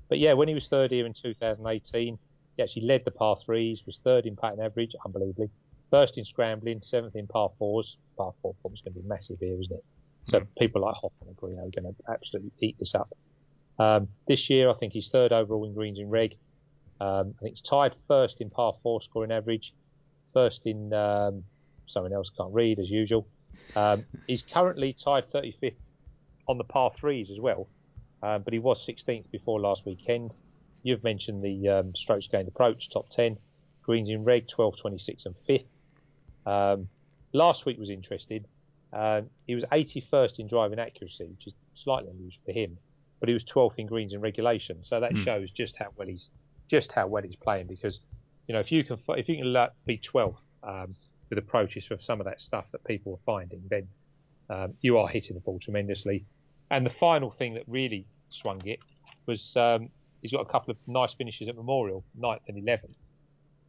But 0.09 0.19
yeah, 0.19 0.33
when 0.33 0.47
he 0.47 0.53
was 0.53 0.67
third 0.67 0.91
here 0.91 1.05
in 1.05 1.13
2018, 1.13 2.17
he 2.55 2.63
actually 2.63 2.85
led 2.85 3.05
the 3.05 3.11
par 3.11 3.37
threes, 3.45 3.83
was 3.85 3.99
third 4.03 4.25
in 4.25 4.35
pattern 4.35 4.61
average, 4.61 4.95
unbelievably, 5.05 5.49
first 5.91 6.17
in 6.17 6.25
scrambling, 6.25 6.81
seventh 6.83 7.15
in 7.15 7.27
par 7.27 7.51
fours. 7.59 7.97
Par 8.17 8.33
four 8.41 8.55
form 8.61 8.73
is 8.73 8.81
going 8.81 8.95
to 8.95 8.99
be 8.99 9.07
massive 9.07 9.37
here, 9.39 9.59
isn't 9.61 9.71
it? 9.77 9.83
So 10.29 10.41
people 10.57 10.81
like 10.81 10.95
Hoffman 10.95 11.29
and 11.29 11.37
Green 11.37 11.59
are 11.59 11.69
going 11.69 11.93
to 11.93 12.11
absolutely 12.11 12.51
eat 12.59 12.77
this 12.79 12.95
up. 12.95 13.15
Um, 13.79 14.07
this 14.27 14.49
year, 14.49 14.69
I 14.69 14.73
think 14.73 14.93
he's 14.93 15.09
third 15.09 15.31
overall 15.31 15.65
in 15.65 15.73
greens 15.73 15.99
in 15.99 16.09
reg. 16.09 16.35
Um, 16.99 17.35
I 17.39 17.43
think 17.43 17.57
he's 17.57 17.61
tied 17.61 17.93
first 18.07 18.41
in 18.41 18.49
par 18.49 18.73
four 18.81 19.01
scoring 19.01 19.31
average, 19.31 19.73
first 20.33 20.61
in 20.65 20.91
um, 20.93 21.43
someone 21.85 22.11
else 22.11 22.31
can't 22.35 22.51
read 22.53 22.79
as 22.79 22.89
usual. 22.89 23.27
Um, 23.75 24.05
he's 24.27 24.43
currently 24.43 24.93
tied 24.93 25.31
35th 25.31 25.77
on 26.47 26.57
the 26.57 26.63
par 26.63 26.91
threes 26.97 27.29
as 27.31 27.39
well, 27.39 27.69
um, 28.23 28.43
but 28.43 28.53
he 28.53 28.59
was 28.59 28.85
16th 28.87 29.29
before 29.31 29.59
last 29.61 29.85
weekend. 29.85 30.31
You've 30.83 31.03
mentioned 31.03 31.43
the 31.43 31.67
um, 31.69 31.95
strokes 31.95 32.27
gained 32.27 32.47
approach, 32.47 32.89
top 32.89 33.09
10. 33.09 33.37
Greens 33.83 34.09
in 34.09 34.23
reg, 34.23 34.47
12, 34.47 34.75
26, 34.81 35.25
and 35.25 35.35
5th. 35.49 35.67
Um, 36.45 36.89
last 37.33 37.65
week 37.65 37.77
was 37.77 37.89
interesting. 37.89 38.45
Um, 38.93 39.29
he 39.45 39.55
was 39.55 39.65
81st 39.71 40.39
in 40.39 40.47
driving 40.47 40.79
accuracy, 40.79 41.25
which 41.27 41.47
is 41.47 41.53
slightly 41.75 42.09
unusual 42.09 42.41
for 42.45 42.51
him, 42.53 42.79
but 43.19 43.29
he 43.29 43.33
was 43.33 43.43
12th 43.43 43.75
in 43.77 43.87
greens 43.87 44.13
in 44.13 44.21
regulation. 44.21 44.83
So 44.83 44.99
that 44.99 45.11
Hmm. 45.11 45.23
shows 45.23 45.51
just 45.51 45.75
how 45.77 45.87
well 45.95 46.07
he's 46.07 46.29
just 46.69 46.91
how 46.91 47.07
well 47.07 47.23
he's 47.23 47.35
playing 47.37 47.67
because 47.67 47.99
you 48.47 48.53
know, 48.53 48.59
if 48.59 48.71
you 48.71 48.83
can 48.83 48.97
if 49.09 49.27
you 49.27 49.37
can 49.37 49.67
be 49.85 49.97
12 49.97 50.35
um, 50.63 50.95
with 51.29 51.39
approaches 51.39 51.85
for 51.85 51.97
some 51.99 52.19
of 52.19 52.25
that 52.25 52.41
stuff 52.41 52.65
that 52.71 52.83
people 52.83 53.13
are 53.13 53.25
finding, 53.25 53.61
then 53.69 53.87
um, 54.49 54.73
you 54.81 54.97
are 54.97 55.07
hitting 55.07 55.35
the 55.35 55.41
ball 55.41 55.59
tremendously. 55.59 56.25
And 56.71 56.85
the 56.85 56.93
final 56.99 57.31
thing 57.31 57.53
that 57.55 57.63
really 57.67 58.05
swung 58.29 58.61
it 58.65 58.79
was 59.25 59.55
um, 59.55 59.89
he's 60.21 60.31
got 60.31 60.41
a 60.41 60.45
couple 60.45 60.71
of 60.71 60.77
nice 60.87 61.13
finishes 61.13 61.47
at 61.47 61.55
Memorial, 61.55 62.03
9th 62.19 62.39
and 62.47 62.65
11th. 62.65 62.95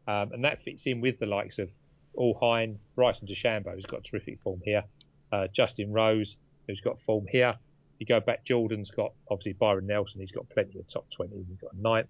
Um, 0.06 0.32
and 0.32 0.44
that 0.44 0.62
fits 0.62 0.86
in 0.86 1.00
with 1.00 1.18
the 1.18 1.26
likes 1.26 1.58
of 1.58 1.68
Uihlein, 2.16 2.76
Bryson 2.94 3.28
DeChambeau, 3.28 3.74
who's 3.74 3.86
got 3.86 4.04
terrific 4.04 4.40
form 4.40 4.60
here, 4.64 4.82
uh, 5.32 5.48
Justin 5.52 5.92
Rose, 5.92 6.36
who's 6.66 6.80
got 6.80 7.00
form 7.00 7.26
here. 7.28 7.54
You 7.98 8.06
go 8.06 8.20
back, 8.20 8.44
Jordan's 8.44 8.90
got 8.90 9.12
obviously 9.30 9.54
Byron 9.54 9.86
Nelson, 9.86 10.20
he's 10.20 10.30
got 10.30 10.48
plenty 10.48 10.78
of 10.78 10.86
top 10.88 11.06
20s, 11.18 11.46
he's 11.48 11.58
got 11.60 11.72
a 11.72 11.80
ninth. 11.80 12.08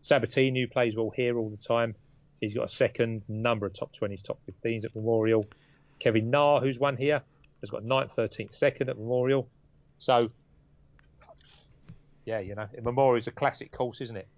Sabatini, 0.00 0.62
who 0.62 0.68
plays 0.68 0.94
well 0.96 1.10
here 1.10 1.36
all 1.36 1.50
the 1.50 1.56
time, 1.56 1.94
he's 2.40 2.54
got 2.54 2.64
a 2.64 2.68
second, 2.68 3.22
number 3.28 3.66
of 3.66 3.74
top 3.74 3.90
20s, 3.94 4.22
top 4.22 4.38
15s 4.50 4.84
at 4.84 4.94
Memorial. 4.94 5.44
Kevin 5.98 6.30
Na, 6.30 6.60
who's 6.60 6.78
won 6.78 6.96
here, 6.96 7.22
has 7.60 7.70
got 7.70 7.84
ninth, 7.84 8.12
13th, 8.16 8.54
second 8.54 8.88
at 8.88 8.98
Memorial. 8.98 9.48
So, 9.98 10.30
yeah, 12.24 12.38
you 12.38 12.54
know, 12.54 12.68
Memorial 12.82 13.20
is 13.20 13.26
a 13.26 13.32
classic 13.32 13.72
course, 13.72 14.00
isn't 14.00 14.16
it? 14.16 14.28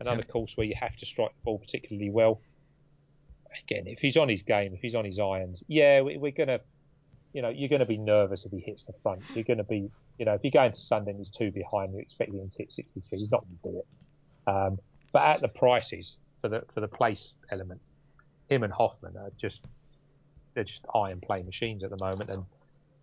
Another 0.00 0.24
yeah. 0.26 0.32
course 0.32 0.56
where 0.56 0.66
you 0.66 0.74
have 0.80 0.96
to 0.96 1.06
strike 1.06 1.30
the 1.30 1.44
ball 1.44 1.58
particularly 1.58 2.10
well. 2.10 2.40
Again, 3.64 3.86
if 3.86 3.98
he's 3.98 4.16
on 4.16 4.28
his 4.28 4.42
game, 4.42 4.72
if 4.74 4.80
he's 4.80 4.94
on 4.94 5.04
his 5.04 5.18
irons, 5.18 5.62
yeah, 5.66 6.00
we, 6.00 6.16
we're 6.16 6.30
going 6.30 6.48
to 6.48 6.60
you 7.32 7.42
know, 7.42 7.48
you're 7.48 7.68
going 7.68 7.80
to 7.80 7.86
be 7.86 7.98
nervous 7.98 8.44
if 8.44 8.50
he 8.50 8.58
hits 8.58 8.84
the 8.84 8.92
front. 9.02 9.22
You're 9.34 9.44
going 9.44 9.58
to 9.58 9.64
be, 9.64 9.90
you 10.18 10.24
know, 10.24 10.34
if 10.34 10.42
you 10.42 10.50
go 10.50 10.64
into 10.64 10.80
Sunday 10.80 11.12
and 11.12 11.20
he's 11.20 11.28
two 11.28 11.50
behind, 11.50 11.92
you're 11.92 12.02
expecting 12.02 12.40
him 12.40 12.50
to 12.50 12.58
hit 12.58 12.72
63. 12.72 13.18
He's 13.18 13.30
not 13.30 13.44
going 13.44 13.58
to 13.62 13.70
do 13.70 13.78
it. 13.78 14.50
Um, 14.50 14.78
but 15.12 15.22
at 15.22 15.40
the 15.40 15.48
prices 15.48 16.16
for 16.40 16.48
the 16.48 16.62
for 16.74 16.80
the 16.80 16.88
place 16.88 17.32
element, 17.50 17.80
him 18.48 18.62
and 18.62 18.72
Hoffman 18.72 19.16
are 19.16 19.30
just 19.40 19.60
they're 20.54 20.64
just 20.64 20.84
iron 20.94 21.20
play 21.20 21.42
machines 21.42 21.84
at 21.84 21.90
the 21.90 21.98
moment, 21.98 22.30
and 22.30 22.44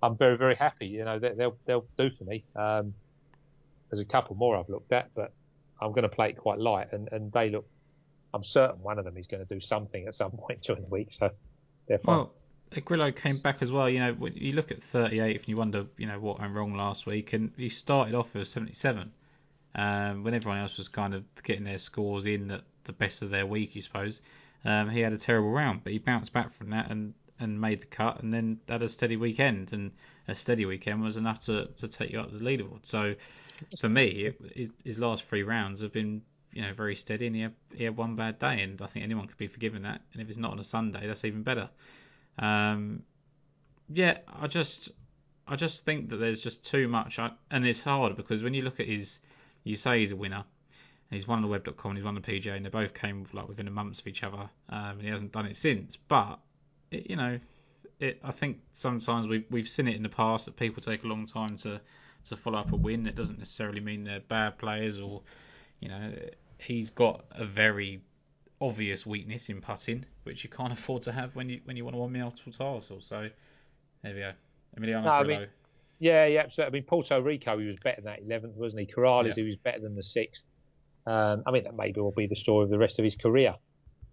I'm 0.01 0.17
very 0.17 0.37
very 0.37 0.55
happy. 0.55 0.87
You 0.87 1.05
know, 1.05 1.19
they, 1.19 1.31
will 1.31 1.57
they'll 1.65 1.85
do 1.97 2.09
for 2.17 2.23
me. 2.23 2.43
Um, 2.55 2.93
there's 3.89 4.01
a 4.01 4.05
couple 4.05 4.35
more 4.35 4.57
I've 4.57 4.69
looked 4.69 4.91
at, 4.91 5.13
but 5.15 5.33
I'm 5.81 5.91
going 5.91 6.03
to 6.03 6.09
play 6.09 6.29
it 6.29 6.37
quite 6.37 6.59
light, 6.59 6.91
and 6.91 7.09
and 7.11 7.31
they 7.31 7.49
look. 7.49 7.65
I'm 8.33 8.43
certain 8.43 8.81
one 8.83 8.99
of 8.99 9.05
them 9.05 9.17
is 9.17 9.25
going 9.25 9.45
to 9.45 9.53
do 9.53 9.61
something 9.61 10.05
at 10.07 10.15
some 10.15 10.31
point 10.37 10.61
during 10.63 10.83
the 10.83 10.89
week, 10.89 11.09
so 11.11 11.29
they're 11.87 11.99
fine. 11.99 12.17
Well, 12.17 12.33
Grillo 12.83 13.11
came 13.11 13.39
back 13.39 13.61
as 13.61 13.71
well. 13.71 13.89
You 13.89 13.99
know, 13.99 14.13
when 14.13 14.35
you 14.35 14.53
look 14.53 14.71
at 14.71 14.83
38 14.83 15.37
and 15.37 15.47
you 15.47 15.55
wonder, 15.55 15.85
you 15.97 16.05
know, 16.05 16.19
what 16.19 16.39
went 16.39 16.53
wrong 16.53 16.75
last 16.75 17.05
week, 17.05 17.33
and 17.33 17.51
he 17.57 17.69
started 17.69 18.13
off 18.13 18.35
as 18.35 18.49
77. 18.49 19.11
Um, 19.75 20.23
when 20.23 20.33
everyone 20.33 20.59
else 20.59 20.77
was 20.77 20.87
kind 20.87 21.13
of 21.13 21.25
getting 21.43 21.63
their 21.63 21.77
scores 21.77 22.25
in 22.25 22.49
at 22.49 22.63
the 22.87 22.93
best 22.93 23.21
of 23.21 23.29
their 23.29 23.45
week, 23.45 23.75
you 23.75 23.81
suppose, 23.81 24.21
um, 24.65 24.89
he 24.89 25.01
had 25.01 25.13
a 25.13 25.17
terrible 25.17 25.51
round, 25.51 25.83
but 25.83 25.93
he 25.93 25.99
bounced 25.99 26.33
back 26.33 26.53
from 26.53 26.71
that 26.71 26.89
and, 26.89 27.13
and 27.39 27.61
made 27.61 27.81
the 27.81 27.87
cut, 27.87 28.21
and 28.23 28.33
then 28.33 28.59
had 28.67 28.81
a 28.81 28.89
steady 28.89 29.17
weekend. 29.17 29.71
And 29.71 29.91
a 30.27 30.35
steady 30.35 30.65
weekend 30.65 31.01
was 31.01 31.17
enough 31.17 31.41
to, 31.41 31.67
to 31.77 31.87
take 31.87 32.11
you 32.11 32.19
up 32.19 32.31
the 32.31 32.39
leaderboard. 32.39 32.85
So 32.85 33.15
for 33.79 33.89
me, 33.89 34.07
it, 34.07 34.41
his, 34.55 34.73
his 34.83 34.99
last 34.99 35.23
three 35.23 35.43
rounds 35.43 35.81
have 35.81 35.93
been 35.93 36.21
you 36.53 36.63
know 36.63 36.73
very 36.73 36.95
steady, 36.95 37.27
and 37.27 37.35
he 37.35 37.41
had, 37.43 37.53
he 37.75 37.83
had 37.83 37.95
one 37.95 38.15
bad 38.15 38.39
day, 38.39 38.61
and 38.61 38.81
I 38.81 38.87
think 38.87 39.03
anyone 39.05 39.27
could 39.27 39.37
be 39.37 39.47
forgiven 39.47 39.83
that. 39.83 40.01
And 40.13 40.21
if 40.21 40.29
it's 40.29 40.39
not 40.39 40.51
on 40.51 40.59
a 40.59 40.63
Sunday, 40.63 41.05
that's 41.05 41.23
even 41.23 41.43
better. 41.43 41.69
Um, 42.39 43.03
yeah, 43.89 44.17
I 44.27 44.47
just 44.47 44.91
I 45.47 45.55
just 45.55 45.85
think 45.85 46.09
that 46.09 46.17
there's 46.17 46.41
just 46.41 46.65
too 46.65 46.87
much, 46.87 47.19
I, 47.19 47.31
and 47.49 47.65
it's 47.65 47.81
hard 47.81 48.15
because 48.17 48.43
when 48.43 48.53
you 48.53 48.63
look 48.63 48.79
at 48.79 48.87
his, 48.87 49.19
you 49.63 49.75
say 49.75 49.99
he's 49.99 50.11
a 50.11 50.15
winner. 50.15 50.43
He's 51.09 51.27
won 51.27 51.41
the 51.41 51.47
web.com 51.47 51.91
and 51.91 51.97
he's 51.97 52.05
won 52.05 52.15
the 52.15 52.21
PGA, 52.21 52.55
and 52.55 52.65
they 52.65 52.69
both 52.69 52.93
came 52.93 53.25
like 53.33 53.47
within 53.47 53.67
a 53.67 53.71
month 53.71 53.99
of 53.99 54.07
each 54.07 54.23
other, 54.23 54.49
um, 54.69 54.91
and 54.91 55.01
he 55.01 55.09
hasn't 55.09 55.31
done 55.31 55.45
it 55.45 55.55
since. 55.55 55.95
But 55.95 56.39
it, 56.91 57.09
you 57.09 57.15
know, 57.15 57.39
it, 57.99 58.19
I 58.23 58.31
think 58.31 58.59
sometimes 58.73 59.27
we've 59.27 59.45
we've 59.49 59.69
seen 59.69 59.87
it 59.87 59.95
in 59.95 60.03
the 60.03 60.09
past 60.09 60.45
that 60.45 60.57
people 60.57 60.81
take 60.81 61.03
a 61.03 61.07
long 61.07 61.25
time 61.25 61.55
to 61.57 61.79
to 62.25 62.35
follow 62.35 62.59
up 62.59 62.73
a 62.73 62.75
win. 62.75 63.07
It 63.07 63.15
doesn't 63.15 63.39
necessarily 63.39 63.79
mean 63.79 64.03
they're 64.03 64.19
bad 64.19 64.57
players, 64.57 64.99
or 64.99 65.21
you 65.79 65.87
know, 65.89 66.11
he's 66.57 66.89
got 66.89 67.25
a 67.31 67.45
very 67.45 68.01
obvious 68.59 69.05
weakness 69.05 69.49
in 69.49 69.61
putting, 69.61 70.05
which 70.23 70.43
you 70.43 70.49
can't 70.49 70.73
afford 70.77 71.03
to 71.03 71.11
have 71.11 71.35
when 71.35 71.49
you 71.49 71.61
when 71.63 71.77
you 71.77 71.85
want 71.85 71.95
to 71.95 71.99
win 71.99 72.11
multiple 72.11 72.51
titles. 72.51 73.05
So 73.07 73.29
there 74.03 74.13
we 74.13 74.19
go. 74.19 74.33
Emiliano 74.77 75.05
no, 75.05 75.11
I 75.11 75.23
mean, 75.23 75.47
yeah, 75.99 76.25
yeah, 76.25 76.41
absolutely. 76.41 76.79
I 76.79 76.79
mean, 76.79 76.83
Puerto 76.83 77.21
Rico, 77.21 77.57
he 77.57 77.67
was 77.67 77.77
better 77.83 78.01
than 78.01 78.27
that 78.27 78.27
11th, 78.27 78.55
wasn't 78.55 78.81
he? 78.81 78.93
Corales, 78.93 79.29
yeah. 79.29 79.33
he 79.35 79.43
was 79.43 79.55
better 79.55 79.79
than 79.79 79.95
the 79.95 80.03
sixth. 80.03 80.43
Um, 81.07 81.43
I 81.47 81.51
mean, 81.51 81.63
that 81.63 81.75
maybe 81.75 82.01
will 82.01 82.11
be 82.11 82.27
the 82.27 82.35
story 82.35 82.65
of 82.65 82.69
the 82.69 82.77
rest 82.77 82.99
of 82.99 83.05
his 83.05 83.15
career. 83.15 83.55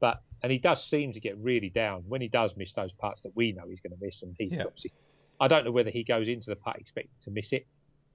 But 0.01 0.23
and 0.43 0.51
he 0.53 0.59
does 0.59 0.89
seem 0.89 1.13
to 1.13 1.21
get 1.21 1.37
really 1.39 1.71
down 1.71 2.05
when 2.09 2.21
he 2.21 2.29
does 2.29 2.53
miss 2.57 2.73
those 2.73 2.93
parts 2.93 3.23
that 3.23 3.33
we 3.35 3.53
know 3.53 3.65
he's 3.69 3.81
going 3.81 3.99
to 3.99 4.05
miss. 4.05 4.23
And 4.23 4.35
he 4.39 4.47
yeah. 4.53 4.65
obviously, 4.65 4.93
I 5.41 5.49
don't 5.49 5.65
know 5.65 5.73
whether 5.73 5.91
he 5.91 6.05
goes 6.05 6.29
into 6.29 6.51
the 6.51 6.57
putt 6.57 6.77
expecting 6.79 7.11
to 7.25 7.31
miss 7.31 7.53
it 7.53 7.67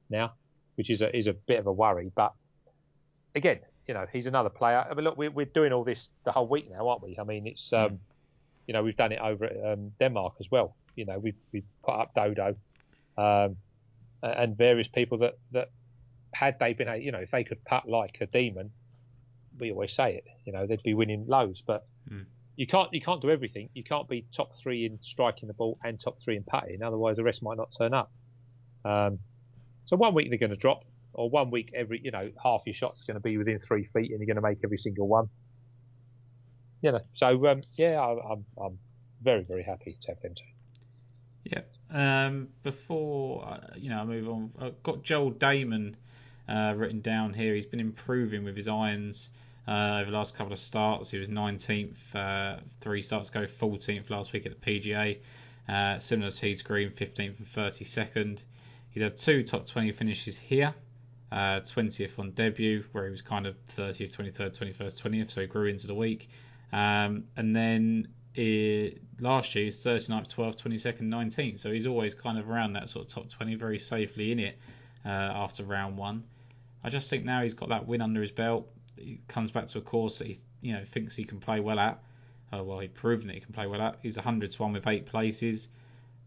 now, 0.09 0.33
which 0.75 0.89
is 0.89 1.01
a 1.01 1.15
is 1.15 1.27
a 1.27 1.33
bit 1.33 1.59
of 1.59 1.67
a 1.67 1.73
worry. 1.73 2.11
But 2.15 2.33
again, 3.35 3.59
you 3.89 3.95
know, 3.95 4.05
he's 4.13 4.27
another 4.27 4.49
player. 4.49 4.85
I 4.89 4.93
mean, 4.93 5.03
look, 5.03 5.17
we're, 5.17 5.31
we're 5.31 5.47
doing 5.47 5.73
all 5.73 5.83
this 5.83 6.09
the 6.23 6.31
whole 6.31 6.47
week 6.47 6.69
now, 6.69 6.87
aren't 6.87 7.01
we? 7.01 7.17
I 7.19 7.23
mean, 7.23 7.47
it's, 7.47 7.73
um, 7.73 7.99
you 8.67 8.73
know, 8.73 8.83
we've 8.83 8.95
done 8.95 9.11
it 9.11 9.19
over 9.19 9.45
at 9.45 9.73
um, 9.73 9.91
Denmark 9.99 10.35
as 10.39 10.51
well. 10.51 10.75
You 10.95 11.05
know, 11.05 11.17
we've, 11.17 11.35
we've 11.51 11.65
put 11.83 11.95
up 11.95 12.13
Dodo 12.13 12.55
um, 13.17 13.55
and 14.21 14.55
various 14.55 14.87
people 14.87 15.17
that, 15.19 15.39
that 15.53 15.69
had 16.33 16.57
they 16.59 16.73
been, 16.73 17.01
you 17.01 17.11
know, 17.11 17.19
if 17.19 17.31
they 17.31 17.43
could 17.43 17.63
putt 17.65 17.87
like 17.87 18.17
a 18.21 18.25
demon, 18.25 18.71
we 19.59 19.71
always 19.71 19.93
say 19.93 20.15
it, 20.15 20.25
you 20.45 20.53
know, 20.53 20.65
they'd 20.65 20.83
be 20.83 20.93
winning 20.93 21.25
loads. 21.27 21.61
But 21.65 21.85
mm. 22.09 22.25
you 22.55 22.67
can't 22.67 22.93
you 22.93 23.01
can't 23.01 23.21
do 23.21 23.29
everything. 23.29 23.69
You 23.73 23.83
can't 23.83 24.07
be 24.07 24.25
top 24.35 24.51
three 24.61 24.85
in 24.85 24.99
striking 25.01 25.47
the 25.47 25.53
ball 25.53 25.77
and 25.83 25.99
top 25.99 26.17
three 26.23 26.37
in 26.37 26.43
putting. 26.43 26.81
Otherwise, 26.81 27.17
the 27.17 27.23
rest 27.23 27.41
might 27.41 27.57
not 27.57 27.69
turn 27.77 27.93
up. 27.93 28.11
Um, 28.85 29.19
so 29.85 29.97
one 29.97 30.13
week 30.13 30.29
they're 30.29 30.39
going 30.39 30.51
to 30.51 30.55
drop 30.55 30.85
or 31.13 31.29
one 31.29 31.51
week 31.51 31.71
every, 31.75 31.99
you 32.03 32.11
know, 32.11 32.31
half 32.41 32.61
your 32.65 32.75
shots 32.75 33.01
are 33.01 33.05
going 33.11 33.15
to 33.15 33.21
be 33.21 33.37
within 33.37 33.59
three 33.59 33.85
feet 33.93 34.11
and 34.11 34.19
you're 34.19 34.27
going 34.27 34.35
to 34.35 34.41
make 34.41 34.59
every 34.63 34.77
single 34.77 35.07
one. 35.07 35.29
You 36.81 36.93
know, 36.93 37.01
so 37.15 37.47
um, 37.47 37.61
yeah, 37.75 37.99
I, 37.99 38.31
I'm 38.31 38.45
I'm 38.61 38.79
very 39.21 39.43
very 39.43 39.63
happy 39.63 39.97
to 40.01 40.07
have 40.07 40.21
them 40.21 40.33
too. 40.35 40.43
Yeah. 41.43 41.61
Um, 41.91 42.49
before 42.63 43.45
uh, 43.45 43.73
you 43.75 43.89
know, 43.89 43.99
I 43.99 44.05
move 44.05 44.29
on. 44.29 44.51
I've 44.59 44.81
got 44.83 45.03
Joel 45.03 45.33
Dahmen 45.33 45.95
uh, 46.49 46.73
written 46.75 47.01
down 47.01 47.33
here. 47.33 47.53
He's 47.53 47.65
been 47.65 47.79
improving 47.79 48.43
with 48.43 48.55
his 48.55 48.67
irons 48.67 49.29
uh, 49.67 49.99
over 50.01 50.11
the 50.11 50.17
last 50.17 50.35
couple 50.35 50.51
of 50.51 50.59
starts. 50.59 51.11
He 51.11 51.17
was 51.17 51.29
19th 51.29 52.15
uh, 52.15 52.59
three 52.81 53.01
starts 53.01 53.29
ago, 53.29 53.45
14th 53.45 54.09
last 54.09 54.33
week 54.33 54.45
at 54.45 54.59
the 54.59 54.79
PGA. 54.79 55.19
Uh, 55.67 55.99
similar 55.99 56.31
to 56.31 56.35
tee 56.35 56.55
to 56.55 56.63
green, 56.63 56.89
15th 56.89 57.37
and 57.37 57.47
32nd. 57.47 58.39
He's 58.89 59.03
had 59.03 59.17
two 59.17 59.43
top 59.43 59.67
20 59.67 59.91
finishes 59.91 60.35
here 60.37 60.73
uh, 61.31 61.61
20th 61.61 62.17
on 62.17 62.31
debut, 62.31 62.83
where 62.91 63.05
he 63.05 63.11
was 63.11 63.21
kind 63.21 63.45
of 63.45 63.55
30th, 63.75 64.15
23rd, 64.15 64.57
21st, 64.57 65.01
20th, 65.01 65.31
so 65.31 65.41
he 65.41 65.47
grew 65.47 65.67
into 65.67 65.87
the 65.87 65.93
week. 65.93 66.29
Um, 66.73 67.25
and 67.37 67.55
then 67.55 68.07
it, 68.35 69.01
last 69.19 69.53
year, 69.55 69.65
he's 69.65 69.83
39th, 69.83 70.33
12th, 70.33 70.61
22nd, 70.61 71.01
19th, 71.01 71.59
so 71.59 71.71
he's 71.71 71.87
always 71.87 72.13
kind 72.13 72.37
of 72.39 72.49
around 72.49 72.73
that 72.73 72.89
sort 72.89 73.05
of 73.05 73.13
top 73.13 73.29
20, 73.29 73.55
very 73.55 73.79
safely 73.79 74.31
in 74.31 74.39
it 74.39 74.57
uh, 75.05 75.09
after 75.09 75.63
round 75.63 75.97
one. 75.97 76.23
I 76.83 76.89
just 76.89 77.09
think 77.09 77.25
now 77.25 77.43
he's 77.43 77.53
got 77.53 77.69
that 77.69 77.87
win 77.87 78.01
under 78.01 78.21
his 78.21 78.31
belt. 78.31 78.67
He 78.95 79.19
comes 79.27 79.51
back 79.51 79.67
to 79.67 79.77
a 79.79 79.81
course 79.81 80.19
that 80.19 80.27
he 80.27 80.39
you 80.61 80.73
know 80.73 80.83
thinks 80.83 81.15
he 81.15 81.23
can 81.23 81.39
play 81.39 81.59
well 81.59 81.79
at. 81.79 82.01
Uh, 82.51 82.63
well, 82.63 82.79
he's 82.79 82.89
proven 82.89 83.27
that 83.27 83.33
he 83.33 83.39
can 83.39 83.53
play 83.53 83.67
well 83.67 83.81
at. 83.81 83.99
He's 84.01 84.17
100 84.17 84.51
to 84.51 84.61
1 84.61 84.73
with 84.73 84.87
eight 84.87 85.05
places. 85.05 85.69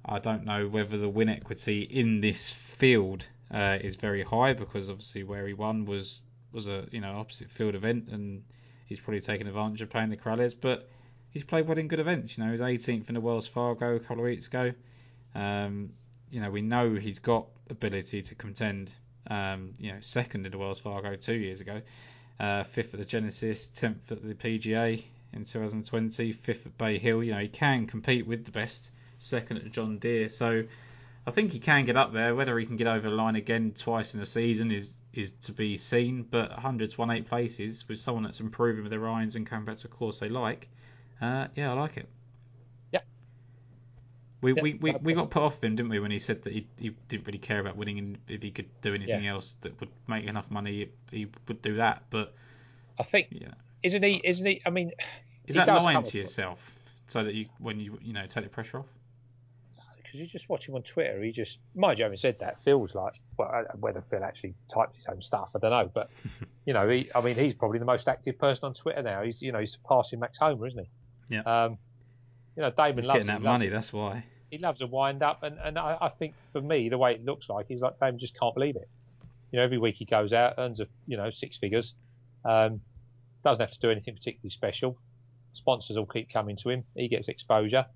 I 0.04 0.18
don't 0.18 0.44
know 0.44 0.68
whether 0.68 0.96
the 0.98 1.08
win 1.08 1.28
equity 1.28 1.82
in 1.82 2.20
this 2.20 2.52
field 2.52 3.24
uh, 3.52 3.78
is 3.80 3.96
very 3.96 4.22
high 4.22 4.52
because 4.52 4.88
obviously 4.88 5.24
where 5.24 5.46
he 5.46 5.52
won 5.52 5.84
was 5.84 6.22
was 6.52 6.68
a 6.68 6.86
you 6.90 7.00
know 7.00 7.18
opposite 7.18 7.50
field 7.50 7.74
event 7.74 8.08
and 8.08 8.42
he's 8.86 9.00
probably 9.00 9.20
taken 9.20 9.46
advantage 9.46 9.82
of 9.82 9.90
playing 9.90 10.10
the 10.10 10.16
Corales, 10.16 10.54
but 10.58 10.88
he's 11.30 11.44
played 11.44 11.66
well 11.66 11.78
in 11.78 11.88
good 11.88 12.00
events. 12.00 12.36
You 12.36 12.44
know, 12.44 12.50
he's 12.50 12.60
18th 12.60 13.08
in 13.08 13.14
the 13.14 13.20
Wells 13.20 13.46
Fargo 13.48 13.96
a 13.96 14.00
couple 14.00 14.18
of 14.18 14.24
weeks 14.24 14.46
ago. 14.46 14.72
Um, 15.34 15.90
you 16.30 16.40
know, 16.40 16.50
we 16.50 16.62
know 16.62 16.94
he's 16.94 17.18
got 17.18 17.46
ability 17.70 18.22
to 18.22 18.34
contend. 18.34 18.90
Um, 19.28 19.74
you 19.78 19.92
know, 19.92 20.00
second 20.00 20.46
in 20.46 20.52
the 20.52 20.58
Wells 20.58 20.80
Fargo 20.80 21.14
two 21.16 21.34
years 21.34 21.60
ago, 21.60 21.80
uh, 22.40 22.64
fifth 22.64 22.94
at 22.94 23.00
the 23.00 23.06
Genesis, 23.06 23.68
tenth 23.68 24.10
at 24.10 24.22
the 24.22 24.34
PGA 24.34 25.02
in 25.32 25.44
2020, 25.44 26.32
fifth 26.32 26.66
at 26.66 26.76
Bay 26.76 26.98
Hill. 26.98 27.22
You 27.22 27.32
know, 27.32 27.40
he 27.40 27.48
can 27.48 27.86
compete 27.86 28.26
with 28.26 28.44
the 28.44 28.52
best. 28.52 28.90
Second 29.18 29.58
at 29.58 29.70
John 29.70 29.98
Deere, 29.98 30.28
so 30.28 30.64
I 31.24 31.30
think 31.30 31.52
he 31.52 31.60
can 31.60 31.84
get 31.84 31.96
up 31.96 32.12
there. 32.12 32.34
Whether 32.34 32.58
he 32.58 32.66
can 32.66 32.76
get 32.76 32.88
over 32.88 33.08
the 33.08 33.14
line 33.14 33.36
again 33.36 33.72
twice 33.76 34.14
in 34.14 34.20
a 34.20 34.26
season 34.26 34.72
is 34.72 34.92
is 35.12 35.30
to 35.42 35.52
be 35.52 35.76
seen. 35.76 36.26
But 36.28 36.50
100 36.50 36.90
to 36.90 37.02
18 37.04 37.24
places 37.24 37.88
with 37.88 38.00
someone 38.00 38.24
that's 38.24 38.40
improving 38.40 38.82
with 38.82 38.90
their 38.90 39.08
irons 39.08 39.36
and 39.36 39.46
coming 39.46 39.64
back 39.64 39.76
to 39.76 39.86
a 39.86 39.90
course 39.90 40.18
they 40.18 40.28
like, 40.28 40.68
uh, 41.20 41.46
yeah, 41.54 41.70
I 41.70 41.74
like 41.74 41.98
it. 41.98 42.08
We, 44.42 44.52
yeah, 44.54 44.62
we, 44.62 44.74
we, 44.74 44.94
we 45.00 45.14
got 45.14 45.30
put 45.30 45.42
off 45.42 45.62
him, 45.62 45.76
didn't 45.76 45.88
we, 45.88 46.00
when 46.00 46.10
he 46.10 46.18
said 46.18 46.42
that 46.42 46.52
he, 46.52 46.66
he 46.78 46.94
didn't 47.08 47.26
really 47.26 47.38
care 47.38 47.60
about 47.60 47.76
winning 47.76 47.98
and 47.98 48.18
if 48.28 48.42
he 48.42 48.50
could 48.50 48.68
do 48.82 48.94
anything 48.94 49.24
yeah. 49.24 49.32
else 49.32 49.56
that 49.62 49.78
would 49.80 49.88
make 50.08 50.26
enough 50.26 50.50
money, 50.50 50.90
he 51.10 51.28
would 51.48 51.62
do 51.62 51.76
that. 51.76 52.02
But 52.10 52.34
I 52.98 53.04
think, 53.04 53.28
yeah. 53.30 53.52
isn't 53.82 54.02
he? 54.02 54.20
Isn't 54.22 54.44
he? 54.44 54.60
I 54.66 54.70
mean, 54.70 54.92
Is 55.46 55.56
that 55.56 55.68
lying 55.68 56.02
to 56.02 56.18
yourself 56.18 56.72
so 57.06 57.24
that 57.24 57.34
you 57.34 57.46
when 57.58 57.80
you 57.80 57.98
you 58.02 58.12
know 58.12 58.26
take 58.26 58.44
the 58.44 58.50
pressure 58.50 58.80
off? 58.80 58.86
because 60.12 60.20
you 60.20 60.26
just 60.26 60.48
watch 60.48 60.68
him 60.68 60.74
on 60.74 60.82
Twitter. 60.82 61.22
He 61.22 61.32
just, 61.32 61.58
mind 61.74 61.98
you, 61.98 62.04
having 62.04 62.18
said 62.18 62.38
that, 62.40 62.62
feels 62.64 62.94
like 62.94 63.14
well, 63.38 63.64
whether 63.80 64.02
Phil 64.02 64.22
actually 64.22 64.54
types 64.72 64.96
his 64.96 65.06
own 65.06 65.22
stuff, 65.22 65.48
I 65.54 65.58
don't 65.58 65.70
know. 65.70 65.90
But 65.92 66.10
you 66.66 66.74
know, 66.74 66.88
he, 66.88 67.10
I 67.14 67.22
mean, 67.22 67.36
he's 67.36 67.54
probably 67.54 67.78
the 67.78 67.86
most 67.86 68.08
active 68.08 68.38
person 68.38 68.64
on 68.64 68.74
Twitter 68.74 69.02
now. 69.02 69.22
He's, 69.22 69.40
you 69.40 69.52
know, 69.52 69.58
he's 69.58 69.72
surpassing 69.72 70.20
Max 70.20 70.38
Homa, 70.38 70.66
isn't 70.66 70.78
he? 70.78 71.36
Yeah. 71.36 71.42
Um, 71.42 71.78
you 72.56 72.62
know, 72.62 72.70
Dahmen 72.70 72.96
He's 72.96 73.06
loves 73.06 73.14
getting 73.14 73.26
that 73.28 73.42
loves 73.42 73.44
money, 73.44 73.68
that's 73.68 73.92
why. 73.92 74.24
He 74.52 74.58
loves 74.58 74.82
a 74.82 74.86
wind 74.86 75.22
up, 75.22 75.42
and 75.44 75.56
and 75.64 75.78
I, 75.78 75.96
I 75.98 76.10
think 76.10 76.34
for 76.52 76.60
me, 76.60 76.90
the 76.90 76.98
way 76.98 77.14
it 77.14 77.24
looks 77.24 77.48
like, 77.48 77.68
he's 77.68 77.80
like 77.80 77.98
Dahmen 77.98 78.18
just 78.18 78.38
can't 78.38 78.54
believe 78.54 78.76
it. 78.76 78.86
You 79.50 79.58
know, 79.58 79.64
every 79.64 79.78
week 79.78 79.94
he 79.96 80.04
goes 80.04 80.34
out, 80.34 80.56
earns 80.58 80.78
a, 80.78 80.86
you 81.06 81.16
know, 81.16 81.30
six 81.30 81.56
figures. 81.56 81.94
Um, 82.44 82.82
doesn't 83.42 83.60
have 83.60 83.72
to 83.72 83.80
do 83.80 83.90
anything 83.90 84.14
particularly 84.14 84.50
special. 84.50 84.98
Sponsors 85.54 85.96
will 85.96 86.04
keep 86.04 86.30
coming 86.30 86.58
to 86.58 86.68
him. 86.68 86.84
He 86.94 87.08
gets 87.08 87.28
exposure, 87.28 87.86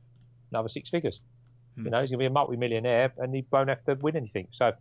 another 0.51 0.71
six 0.71 0.89
figures. 0.89 1.21
Hmm. 1.75 1.85
You 1.85 1.91
know, 1.91 2.01
he's 2.01 2.09
going 2.09 2.21
to 2.21 2.23
be 2.23 2.27
a 2.27 2.31
multi-millionaire, 2.31 3.13
and 3.19 3.35
he 3.35 3.45
won't 3.51 3.69
have 3.69 3.85
to 3.85 3.95
win 3.97 4.17
anything. 4.17 4.49
So, 4.53 4.73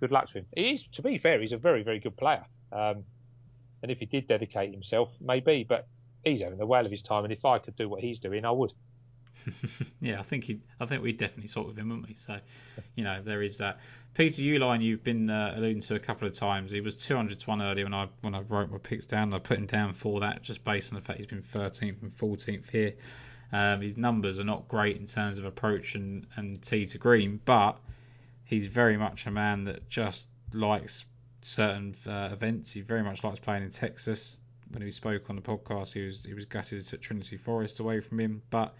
good 0.00 0.10
luck 0.10 0.26
to 0.32 0.38
him. 0.38 0.46
He 0.56 0.70
is, 0.70 0.82
to 0.94 1.02
be 1.02 1.18
fair, 1.18 1.40
he's 1.40 1.52
a 1.52 1.56
very, 1.56 1.84
very 1.84 2.00
good 2.00 2.16
player. 2.16 2.44
Um, 2.72 3.04
and 3.80 3.92
if 3.92 3.98
he 3.98 4.06
did 4.06 4.26
dedicate 4.26 4.72
himself, 4.72 5.10
maybe, 5.20 5.64
but 5.68 5.86
he's 6.24 6.42
having 6.42 6.58
the 6.58 6.66
whale 6.66 6.84
of 6.84 6.90
his 6.90 7.02
time. 7.02 7.22
And 7.22 7.32
if 7.32 7.44
I 7.44 7.60
could 7.60 7.76
do 7.76 7.88
what 7.88 8.00
he's 8.00 8.18
doing, 8.18 8.44
I 8.44 8.50
would. 8.50 8.72
yeah, 10.00 10.20
I 10.20 10.22
think 10.22 10.44
he, 10.44 10.60
I 10.80 10.86
think 10.86 11.02
we 11.02 11.12
definitely 11.12 11.48
sort 11.48 11.66
with 11.66 11.78
him, 11.78 11.88
wouldn't 11.88 12.08
we? 12.08 12.14
So, 12.14 12.38
you 12.94 13.04
know, 13.04 13.22
there 13.22 13.42
is 13.42 13.58
that. 13.58 13.80
Peter 14.14 14.42
Uihlein, 14.42 14.82
you've 14.82 15.04
been 15.04 15.28
uh, 15.28 15.54
alluding 15.56 15.82
to 15.82 15.94
a 15.94 15.98
couple 15.98 16.26
of 16.26 16.34
times. 16.34 16.70
He 16.70 16.80
was 16.80 16.96
200 16.96 17.38
to 17.38 17.46
one 17.50 17.60
earlier 17.60 17.84
when 17.84 17.94
I 17.94 18.08
when 18.22 18.34
I 18.34 18.40
wrote 18.40 18.70
my 18.70 18.78
picks 18.78 19.06
down. 19.06 19.34
I 19.34 19.38
put 19.38 19.58
him 19.58 19.66
down 19.66 19.92
for 19.92 20.20
that 20.20 20.42
just 20.42 20.64
based 20.64 20.92
on 20.92 20.98
the 20.98 21.04
fact 21.04 21.18
he's 21.18 21.26
been 21.26 21.42
13th 21.42 22.02
and 22.02 22.16
14th 22.16 22.70
here. 22.70 22.94
Um, 23.52 23.80
his 23.80 23.96
numbers 23.96 24.40
are 24.40 24.44
not 24.44 24.68
great 24.68 24.96
in 24.96 25.06
terms 25.06 25.38
of 25.38 25.44
approach 25.44 25.94
and 25.94 26.26
and 26.36 26.62
tee 26.62 26.86
to 26.86 26.98
green, 26.98 27.40
but 27.44 27.78
he's 28.44 28.66
very 28.66 28.96
much 28.96 29.26
a 29.26 29.30
man 29.30 29.64
that 29.64 29.88
just 29.88 30.26
likes 30.52 31.04
certain 31.42 31.94
uh, 32.06 32.30
events. 32.32 32.72
He 32.72 32.80
very 32.80 33.02
much 33.02 33.22
likes 33.22 33.38
playing 33.38 33.64
in 33.64 33.70
Texas. 33.70 34.40
When 34.72 34.82
he 34.82 34.90
spoke 34.90 35.30
on 35.30 35.36
the 35.36 35.42
podcast, 35.42 35.92
he 35.92 36.06
was 36.06 36.24
he 36.24 36.34
was 36.34 36.46
gutted 36.46 36.92
at 36.92 37.00
Trinity 37.00 37.36
Forest 37.36 37.80
away 37.80 38.00
from 38.00 38.18
him, 38.18 38.42
but 38.50 38.74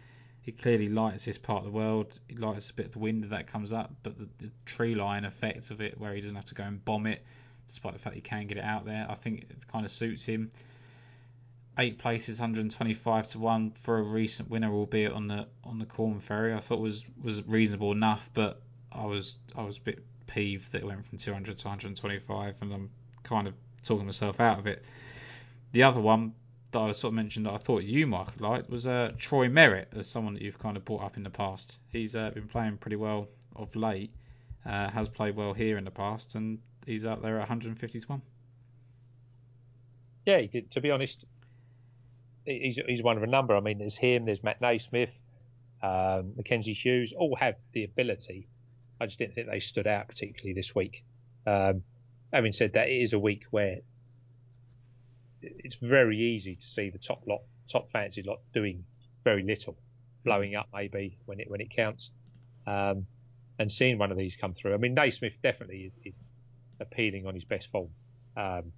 he 0.46 0.52
clearly 0.52 0.88
likes 0.88 1.24
this 1.24 1.38
part 1.38 1.58
of 1.58 1.64
the 1.64 1.76
world. 1.76 2.20
He 2.28 2.36
likes 2.36 2.70
a 2.70 2.74
bit 2.74 2.86
of 2.86 2.92
the 2.92 3.00
wind 3.00 3.24
that 3.24 3.48
comes 3.48 3.72
up, 3.72 3.92
but 4.04 4.16
the, 4.16 4.28
the 4.38 4.50
tree 4.64 4.94
line 4.94 5.24
effect 5.24 5.72
of 5.72 5.80
it, 5.80 5.98
where 5.98 6.14
he 6.14 6.20
doesn't 6.20 6.36
have 6.36 6.44
to 6.44 6.54
go 6.54 6.62
and 6.62 6.82
bomb 6.84 7.08
it, 7.08 7.26
despite 7.66 7.94
the 7.94 7.98
fact 7.98 8.14
he 8.14 8.20
can 8.20 8.46
get 8.46 8.56
it 8.56 8.62
out 8.62 8.84
there, 8.84 9.06
I 9.10 9.16
think 9.16 9.40
it 9.40 9.66
kind 9.66 9.84
of 9.84 9.90
suits 9.90 10.24
him. 10.24 10.52
Eight 11.78 11.98
places, 11.98 12.38
125 12.38 13.26
to 13.30 13.38
one 13.40 13.72
for 13.72 13.98
a 13.98 14.02
recent 14.02 14.48
winner, 14.48 14.72
albeit 14.72 15.10
on 15.10 15.26
the 15.26 15.48
on 15.64 15.80
the 15.80 15.84
Corn 15.84 16.20
Ferry. 16.20 16.54
I 16.54 16.60
thought 16.60 16.78
was 16.78 17.04
was 17.20 17.44
reasonable 17.44 17.90
enough, 17.90 18.30
but 18.32 18.62
I 18.92 19.04
was 19.04 19.34
I 19.56 19.64
was 19.64 19.78
a 19.78 19.80
bit 19.80 19.98
peeved 20.28 20.70
that 20.72 20.82
it 20.82 20.86
went 20.86 21.04
from 21.04 21.18
200 21.18 21.58
to 21.58 21.66
125, 21.66 22.54
and 22.60 22.72
I'm 22.72 22.90
kind 23.24 23.48
of 23.48 23.54
talking 23.82 24.06
myself 24.06 24.38
out 24.38 24.60
of 24.60 24.68
it. 24.68 24.84
The 25.72 25.82
other 25.82 26.00
one 26.00 26.34
that 26.76 26.90
I 26.90 26.92
sort 26.92 27.12
of 27.12 27.14
mentioned 27.14 27.46
that 27.46 27.54
I 27.54 27.56
thought 27.56 27.84
you 27.84 28.06
might 28.06 28.40
like 28.40 28.68
was 28.68 28.86
uh, 28.86 29.12
Troy 29.18 29.48
Merritt, 29.48 29.88
as 29.96 30.06
someone 30.06 30.34
that 30.34 30.42
you've 30.42 30.58
kind 30.58 30.76
of 30.76 30.84
brought 30.84 31.02
up 31.02 31.16
in 31.16 31.22
the 31.22 31.30
past. 31.30 31.78
He's 31.88 32.14
uh, 32.14 32.30
been 32.30 32.48
playing 32.48 32.76
pretty 32.76 32.96
well 32.96 33.28
of 33.54 33.74
late, 33.74 34.10
uh, 34.66 34.90
has 34.90 35.08
played 35.08 35.36
well 35.36 35.54
here 35.54 35.78
in 35.78 35.84
the 35.84 35.90
past, 35.90 36.34
and 36.34 36.58
he's 36.84 37.06
out 37.06 37.22
there 37.22 37.36
at 37.36 37.40
150 37.40 38.00
to 38.00 38.06
1. 38.06 38.22
Yeah. 40.26 40.42
To 40.72 40.80
be 40.80 40.90
honest, 40.90 41.24
he's 42.44 42.78
he's 42.86 43.02
one 43.02 43.16
of 43.16 43.22
a 43.22 43.26
number. 43.26 43.56
I 43.56 43.60
mean, 43.60 43.78
there's 43.78 43.96
him, 43.96 44.26
there's 44.26 44.42
Matt 44.42 44.60
NeSmith, 44.60 45.10
um, 45.82 46.34
Mackenzie 46.36 46.74
Hughes, 46.74 47.14
all 47.16 47.36
have 47.36 47.54
the 47.72 47.84
ability. 47.84 48.48
I 49.00 49.06
just 49.06 49.18
didn't 49.18 49.34
think 49.34 49.48
they 49.48 49.60
stood 49.60 49.86
out 49.86 50.08
particularly 50.08 50.52
this 50.52 50.74
week. 50.74 51.04
Um, 51.46 51.84
having 52.32 52.52
said 52.52 52.74
that, 52.74 52.88
it 52.88 53.02
is 53.02 53.12
a 53.12 53.18
week 53.18 53.44
where 53.50 53.78
it's 55.58 55.76
very 55.76 56.18
easy 56.18 56.54
to 56.54 56.62
see 56.62 56.90
the 56.90 56.98
top 56.98 57.22
lot, 57.26 57.40
top 57.70 57.90
fancy 57.90 58.22
lot 58.22 58.38
doing 58.52 58.84
very 59.24 59.42
little, 59.42 59.76
blowing 60.24 60.54
up 60.54 60.68
maybe 60.72 61.18
when 61.26 61.40
it 61.40 61.50
when 61.50 61.60
it 61.60 61.74
counts, 61.74 62.10
um, 62.66 63.06
and 63.58 63.70
seeing 63.70 63.98
one 63.98 64.10
of 64.10 64.18
these 64.18 64.36
come 64.36 64.54
through. 64.54 64.74
I 64.74 64.76
mean, 64.76 64.94
NeSmith 64.94 65.34
definitely 65.42 65.92
is, 66.04 66.14
is 66.14 66.20
appealing 66.80 67.26
on 67.26 67.34
his 67.34 67.44
best 67.44 67.68
form. 67.70 67.90
Um, 68.36 68.72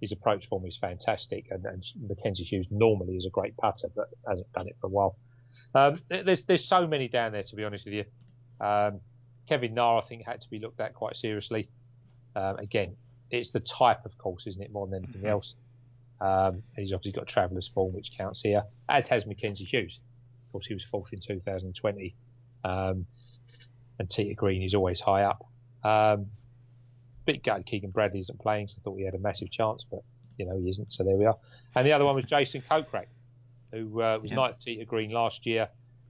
his 0.00 0.12
approach 0.12 0.48
form 0.48 0.66
is 0.66 0.76
fantastic, 0.76 1.46
and, 1.50 1.64
and 1.64 1.84
Mackenzie 2.08 2.44
Hughes 2.44 2.66
normally 2.70 3.16
is 3.16 3.26
a 3.26 3.30
great 3.30 3.56
putter, 3.56 3.88
but 3.94 4.08
hasn't 4.28 4.52
done 4.52 4.68
it 4.68 4.76
for 4.80 4.88
a 4.88 4.90
while. 4.90 5.16
Um, 5.74 6.00
there's 6.08 6.44
there's 6.44 6.64
so 6.64 6.86
many 6.86 7.08
down 7.08 7.32
there 7.32 7.42
to 7.42 7.56
be 7.56 7.64
honest 7.64 7.84
with 7.84 7.94
you. 7.94 8.04
Um, 8.64 9.00
Kevin 9.48 9.74
Na, 9.74 9.98
I 9.98 10.02
think, 10.06 10.24
had 10.24 10.40
to 10.40 10.48
be 10.50 10.58
looked 10.58 10.80
at 10.80 10.94
quite 10.94 11.16
seriously. 11.16 11.68
Um, 12.36 12.56
again, 12.56 12.96
it's 13.30 13.50
the 13.50 13.60
type 13.60 14.04
of 14.04 14.16
course, 14.18 14.46
isn't 14.46 14.62
it, 14.62 14.72
more 14.72 14.86
than 14.86 15.04
anything 15.04 15.26
else? 15.26 15.54
Um, 16.20 16.62
and 16.76 16.84
he's 16.84 16.92
obviously 16.92 17.12
got 17.18 17.26
traveller's 17.28 17.68
form, 17.74 17.92
which 17.92 18.12
counts 18.16 18.40
here, 18.42 18.62
as 18.88 19.06
has 19.08 19.26
Mackenzie 19.26 19.64
Hughes. 19.64 19.98
Of 20.46 20.52
course, 20.52 20.66
he 20.66 20.74
was 20.74 20.84
fourth 20.84 21.12
in 21.12 21.20
2020, 21.20 22.14
um, 22.64 23.06
and 23.98 24.08
tee 24.10 24.28
to 24.28 24.34
green 24.34 24.62
is 24.62 24.74
always 24.74 25.00
high 25.00 25.22
up. 25.24 25.44
Um, 25.82 26.26
bit 27.26 27.42
gutted 27.42 27.66
Keegan 27.66 27.90
Bradley 27.90 28.20
isn't 28.20 28.38
playing, 28.40 28.68
so 28.68 28.74
I 28.78 28.82
thought 28.84 28.96
he 28.98 29.04
had 29.04 29.14
a 29.14 29.18
massive 29.18 29.50
chance, 29.50 29.84
but 29.90 30.00
you 30.38 30.46
know 30.46 30.58
he 30.58 30.68
isn't. 30.70 30.92
So 30.92 31.04
there 31.04 31.16
we 31.16 31.24
are. 31.26 31.36
And 31.74 31.86
the 31.86 31.92
other 31.92 32.04
one 32.04 32.14
was 32.14 32.24
Jason 32.26 32.62
Kokrak, 32.70 33.06
who 33.72 34.00
uh, 34.00 34.18
was 34.22 34.30
Yeah. 34.30 34.36
ninth 34.36 34.60
tee 34.60 34.76
to 34.78 34.84
green 34.84 35.10
last 35.10 35.44
year. 35.46 35.68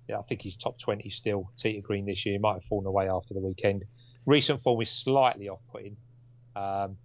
Yeah, 0.09 0.19
I 0.19 0.23
think 0.23 0.43
he's 0.43 0.55
top 0.57 0.79
20 0.79 1.09
still. 1.11 1.51
tee 1.57 1.75
to 1.75 1.81
green 1.81 2.05
this 2.05 2.27
year 2.27 2.39
might 2.39 2.55
have 2.55 2.65
fallen 2.65 2.87
away 2.87 3.09
after 3.09 3.33
the 3.33 3.41
weekend. 3.41 3.85
Recent 4.27 4.63
form 4.63 4.81
is 4.83 4.91
slightly 4.91 5.49
off-putting, 5.49 5.97
um, 6.57 6.97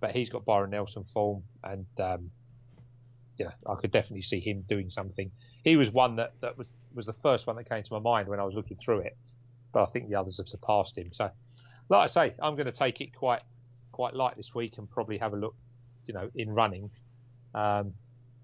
but 0.00 0.12
he's 0.12 0.28
got 0.28 0.44
Byron 0.44 0.70
Nelson 0.70 1.04
form, 1.12 1.42
and 1.64 1.86
um, 1.98 2.30
yeah, 3.38 3.50
I 3.66 3.74
could 3.80 3.92
definitely 3.92 4.22
see 4.22 4.40
him 4.40 4.64
doing 4.68 4.90
something. 4.90 5.30
He 5.64 5.76
was 5.76 5.90
one 5.90 6.16
that, 6.16 6.34
that 6.40 6.56
was 6.58 6.66
was 6.94 7.06
the 7.06 7.14
first 7.22 7.46
one 7.46 7.56
that 7.56 7.68
came 7.68 7.82
to 7.82 7.92
my 7.92 7.98
mind 7.98 8.28
when 8.28 8.40
I 8.40 8.44
was 8.44 8.54
looking 8.54 8.78
through 8.82 9.00
it, 9.00 9.16
but 9.72 9.82
I 9.82 9.86
think 9.86 10.08
the 10.08 10.16
others 10.16 10.38
have 10.38 10.48
surpassed 10.48 10.96
him. 10.96 11.10
So, 11.12 11.30
like 11.88 12.10
I 12.10 12.12
say, 12.12 12.34
I'm 12.42 12.54
going 12.54 12.66
to 12.66 12.72
take 12.72 13.00
it 13.00 13.14
quite 13.14 13.42
quite 13.92 14.14
light 14.14 14.36
this 14.36 14.54
week 14.54 14.74
and 14.78 14.90
probably 14.90 15.18
have 15.18 15.32
a 15.32 15.36
look, 15.36 15.54
you 16.06 16.14
know, 16.14 16.30
in 16.34 16.50
running. 16.50 16.90
Um, 17.54 17.94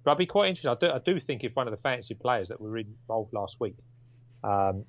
but 0.05 0.13
I'd 0.13 0.19
be 0.19 0.27
quite 0.27 0.49
interested. 0.49 0.71
I 0.71 0.75
do, 0.75 0.93
I 0.93 0.99
do 0.99 1.21
think 1.21 1.45
if 1.45 1.55
one 1.55 1.67
of 1.67 1.71
the 1.71 1.81
fancy 1.81 2.15
players 2.15 2.49
that 2.49 2.61
were 2.61 2.77
involved 2.77 3.33
last 3.33 3.57
week, 3.59 3.77
um, 4.43 4.85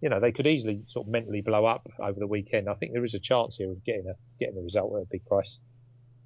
you 0.00 0.08
know, 0.08 0.20
they 0.20 0.32
could 0.32 0.46
easily 0.46 0.82
sort 0.88 1.06
of 1.06 1.12
mentally 1.12 1.40
blow 1.40 1.64
up 1.64 1.88
over 1.98 2.20
the 2.20 2.26
weekend. 2.26 2.68
I 2.68 2.74
think 2.74 2.92
there 2.92 3.04
is 3.04 3.14
a 3.14 3.18
chance 3.18 3.56
here 3.56 3.70
of 3.70 3.82
getting 3.84 4.06
a 4.08 4.14
getting 4.38 4.58
a 4.58 4.62
result 4.62 4.94
at 4.96 5.02
a 5.02 5.06
big 5.10 5.24
price. 5.26 5.58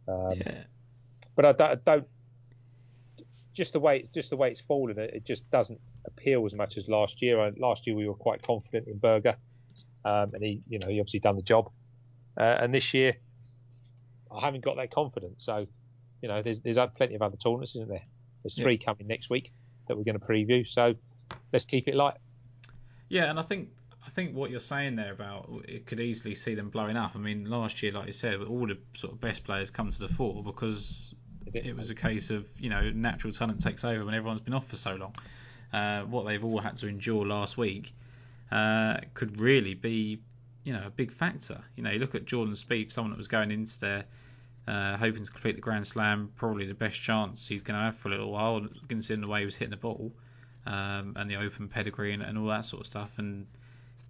Um, 0.08 0.34
Yeah. 0.36 0.64
but 1.36 1.44
I 1.44 1.52
don't, 1.52 1.70
I 1.70 1.74
don't 1.96 2.08
just 3.54 3.72
the 3.74 3.80
way 3.80 4.08
just 4.14 4.30
the 4.30 4.36
way 4.36 4.50
it's 4.50 4.62
fallen, 4.62 4.98
it, 4.98 5.14
it 5.14 5.26
just 5.26 5.48
doesn't 5.50 5.80
appeal 6.06 6.44
as 6.46 6.54
much 6.54 6.76
as 6.76 6.88
last 6.88 7.20
year. 7.22 7.38
Uh, 7.40 7.50
Last 7.58 7.86
year 7.86 7.94
we 7.94 8.08
were 8.08 8.14
quite 8.14 8.42
confident 8.42 8.88
in 8.88 8.98
Berger, 8.98 9.36
um, 10.04 10.30
and 10.34 10.42
he, 10.42 10.62
you 10.68 10.78
know, 10.78 10.88
he 10.88 10.98
obviously 11.00 11.20
done 11.20 11.36
the 11.36 11.42
job. 11.42 11.70
Uh, 12.38 12.42
and 12.60 12.74
this 12.74 12.94
year, 12.94 13.14
I 14.34 14.40
haven't 14.44 14.64
got 14.64 14.76
that 14.76 14.90
confidence. 14.90 15.44
So, 15.44 15.66
you 16.22 16.28
know, 16.28 16.42
there's 16.42 16.60
there's 16.64 16.78
plenty 16.96 17.14
of 17.14 17.22
other 17.22 17.36
tournaments, 17.36 17.74
isn't 17.76 17.88
there? 17.88 18.02
There's 18.42 18.56
Yeah. 18.56 18.64
three 18.64 18.78
coming 18.78 19.06
next 19.06 19.28
week 19.30 19.52
that 19.88 19.96
we're 19.96 20.04
going 20.04 20.18
to 20.18 20.24
preview. 20.26 20.66
So 20.66 20.94
let's 21.52 21.64
keep 21.66 21.88
it 21.88 21.94
light. 21.94 22.16
Yeah, 23.08 23.28
and 23.28 23.38
I 23.38 23.42
think 23.42 23.68
think 24.14 24.34
what 24.34 24.50
you're 24.50 24.60
saying 24.60 24.96
there 24.96 25.12
about 25.12 25.48
it 25.66 25.86
could 25.86 26.00
easily 26.00 26.34
see 26.34 26.54
them 26.54 26.70
blowing 26.70 26.96
up. 26.96 27.12
I 27.14 27.18
mean, 27.18 27.48
last 27.48 27.82
year, 27.82 27.92
like 27.92 28.06
you 28.06 28.12
said, 28.12 28.40
all 28.40 28.66
the 28.66 28.78
sort 28.94 29.12
of 29.12 29.20
best 29.20 29.44
players 29.44 29.70
come 29.70 29.90
to 29.90 29.98
the 29.98 30.08
fore 30.08 30.42
because 30.42 31.14
it 31.52 31.76
was 31.76 31.90
a 31.90 31.94
case 31.94 32.30
of 32.30 32.46
you 32.58 32.70
know 32.70 32.90
natural 32.90 33.32
talent 33.32 33.60
takes 33.62 33.84
over 33.84 34.04
when 34.04 34.14
everyone's 34.14 34.40
been 34.40 34.54
off 34.54 34.68
for 34.68 34.76
so 34.76 34.94
long. 34.94 35.14
Uh, 35.72 36.02
what 36.02 36.26
they've 36.26 36.44
all 36.44 36.60
had 36.60 36.76
to 36.76 36.86
endure 36.86 37.26
last 37.26 37.56
week 37.56 37.94
uh, 38.50 38.98
could 39.14 39.40
really 39.40 39.74
be 39.74 40.20
you 40.64 40.72
know 40.72 40.86
a 40.86 40.90
big 40.90 41.12
factor. 41.12 41.62
You 41.76 41.82
know, 41.82 41.90
you 41.90 41.98
look 41.98 42.14
at 42.14 42.24
Jordan 42.24 42.54
Spieth, 42.54 42.92
someone 42.92 43.10
that 43.10 43.18
was 43.18 43.28
going 43.28 43.50
into 43.50 43.80
there 43.80 44.04
uh, 44.66 44.96
hoping 44.96 45.24
to 45.24 45.30
complete 45.30 45.56
the 45.56 45.60
Grand 45.60 45.86
Slam, 45.86 46.30
probably 46.36 46.66
the 46.66 46.74
best 46.74 47.00
chance 47.00 47.48
he's 47.48 47.62
going 47.62 47.78
to 47.78 47.84
have 47.84 47.96
for 47.96 48.08
a 48.08 48.10
little 48.12 48.30
while, 48.30 48.66
considering 48.88 49.20
the 49.20 49.28
way 49.28 49.40
he 49.40 49.44
was 49.44 49.56
hitting 49.56 49.70
the 49.70 49.76
ball 49.76 50.12
um, 50.66 51.14
and 51.16 51.30
the 51.30 51.36
open 51.36 51.68
pedigree 51.68 52.12
and, 52.12 52.22
and 52.22 52.38
all 52.38 52.46
that 52.46 52.64
sort 52.64 52.82
of 52.82 52.86
stuff. 52.86 53.10
And 53.16 53.46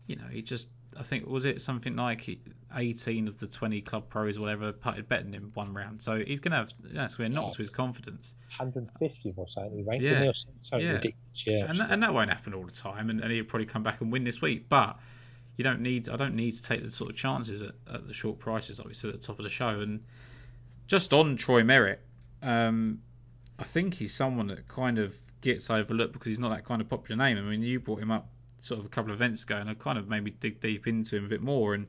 you 0.07 0.17
know, 0.17 0.27
he 0.31 0.43
just 0.43 0.67
I 0.99 1.03
think 1.03 1.27
was 1.27 1.47
it 1.47 1.63
something 1.63 1.97
like 1.97 2.29
18 2.75 3.29
of 3.29 3.39
the 3.39 3.47
20 3.47 3.81
club 3.81 4.09
pros, 4.09 4.39
whatever, 4.39 4.73
putted 4.73 5.09
better 5.09 5.23
than 5.23 5.33
him 5.33 5.51
one 5.55 5.73
round. 5.73 6.03
So 6.03 6.19
he's 6.19 6.41
going 6.41 6.53
to 6.53 6.59
have 6.59 6.73
that's 6.83 7.15
going 7.15 7.31
to 7.31 7.35
knock 7.35 7.53
to 7.53 7.59
his 7.59 7.71
confidence. 7.71 8.35
150 8.59 9.35
or 9.37 9.47
something. 9.49 9.87
Ranked 9.87 10.05
Yeah. 10.05 10.25
or 10.25 10.33
something? 10.65 10.87
Yeah. 10.87 10.93
ridiculous. 10.93 11.17
Yeah. 11.47 11.65
and 11.71 11.81
that, 11.81 11.91
and 11.91 12.03
that 12.03 12.13
won't 12.13 12.31
happen 12.31 12.53
all 12.55 12.65
the 12.65 12.73
time. 12.73 13.11
And, 13.11 13.21
and 13.21 13.33
he'll 13.33 13.45
probably 13.45 13.67
come 13.67 13.83
back 13.83 14.01
and 14.01 14.13
win 14.13 14.25
this 14.25 14.43
week. 14.43 14.69
But 14.69 14.99
you 15.57 15.65
don't 15.65 15.81
need 15.81 16.09
I 16.09 16.17
don't 16.17 16.35
need 16.35 16.53
to 16.53 16.63
take 16.63 16.83
the 16.83 16.91
sort 16.91 17.11
of 17.11 17.17
chances 17.17 17.63
at, 17.63 17.73
at 17.93 18.07
the 18.07 18.15
short 18.15 18.39
prices 18.39 18.79
like 18.79 18.89
we 18.89 18.95
said 18.95 19.11
at 19.11 19.21
the 19.21 19.27
top 19.27 19.39
of 19.39 19.45
the 19.45 19.51
show. 19.51 19.69
And 19.81 20.05
just 20.87 21.13
on 21.13 21.37
Troy 21.37 21.63
Merritt, 21.65 22.01
um, 22.43 23.01
I 23.59 23.65
think 23.65 23.95
he's 23.95 24.15
someone 24.15 24.49
that 24.49 24.69
kind 24.69 24.99
of 24.99 25.15
gets 25.41 25.71
overlooked 25.71 26.13
because 26.13 26.27
he's 26.29 26.39
not 26.39 26.51
that 26.51 26.65
kind 26.65 26.81
of 26.81 26.89
popular 26.89 27.17
name. 27.23 27.39
I 27.39 27.43
mean, 27.43 27.63
you 27.63 27.81
brought 27.81 28.01
him 28.01 28.11
up 28.11 28.29
sort 28.63 28.81
of 28.81 28.87
a 28.87 28.89
couple 28.89 29.13
of 29.13 29.21
events 29.21 29.43
ago, 29.43 29.57
and 29.57 29.69
I 29.69 29.75
kind 29.75 29.99
of 29.99 30.09
made 30.09 30.25
me 30.25 30.31
dig 30.31 30.61
deep 30.61 30.87
into 30.87 31.17
him 31.17 31.25
a 31.25 31.29
bit 31.29 31.43
more. 31.43 31.75
And 31.75 31.87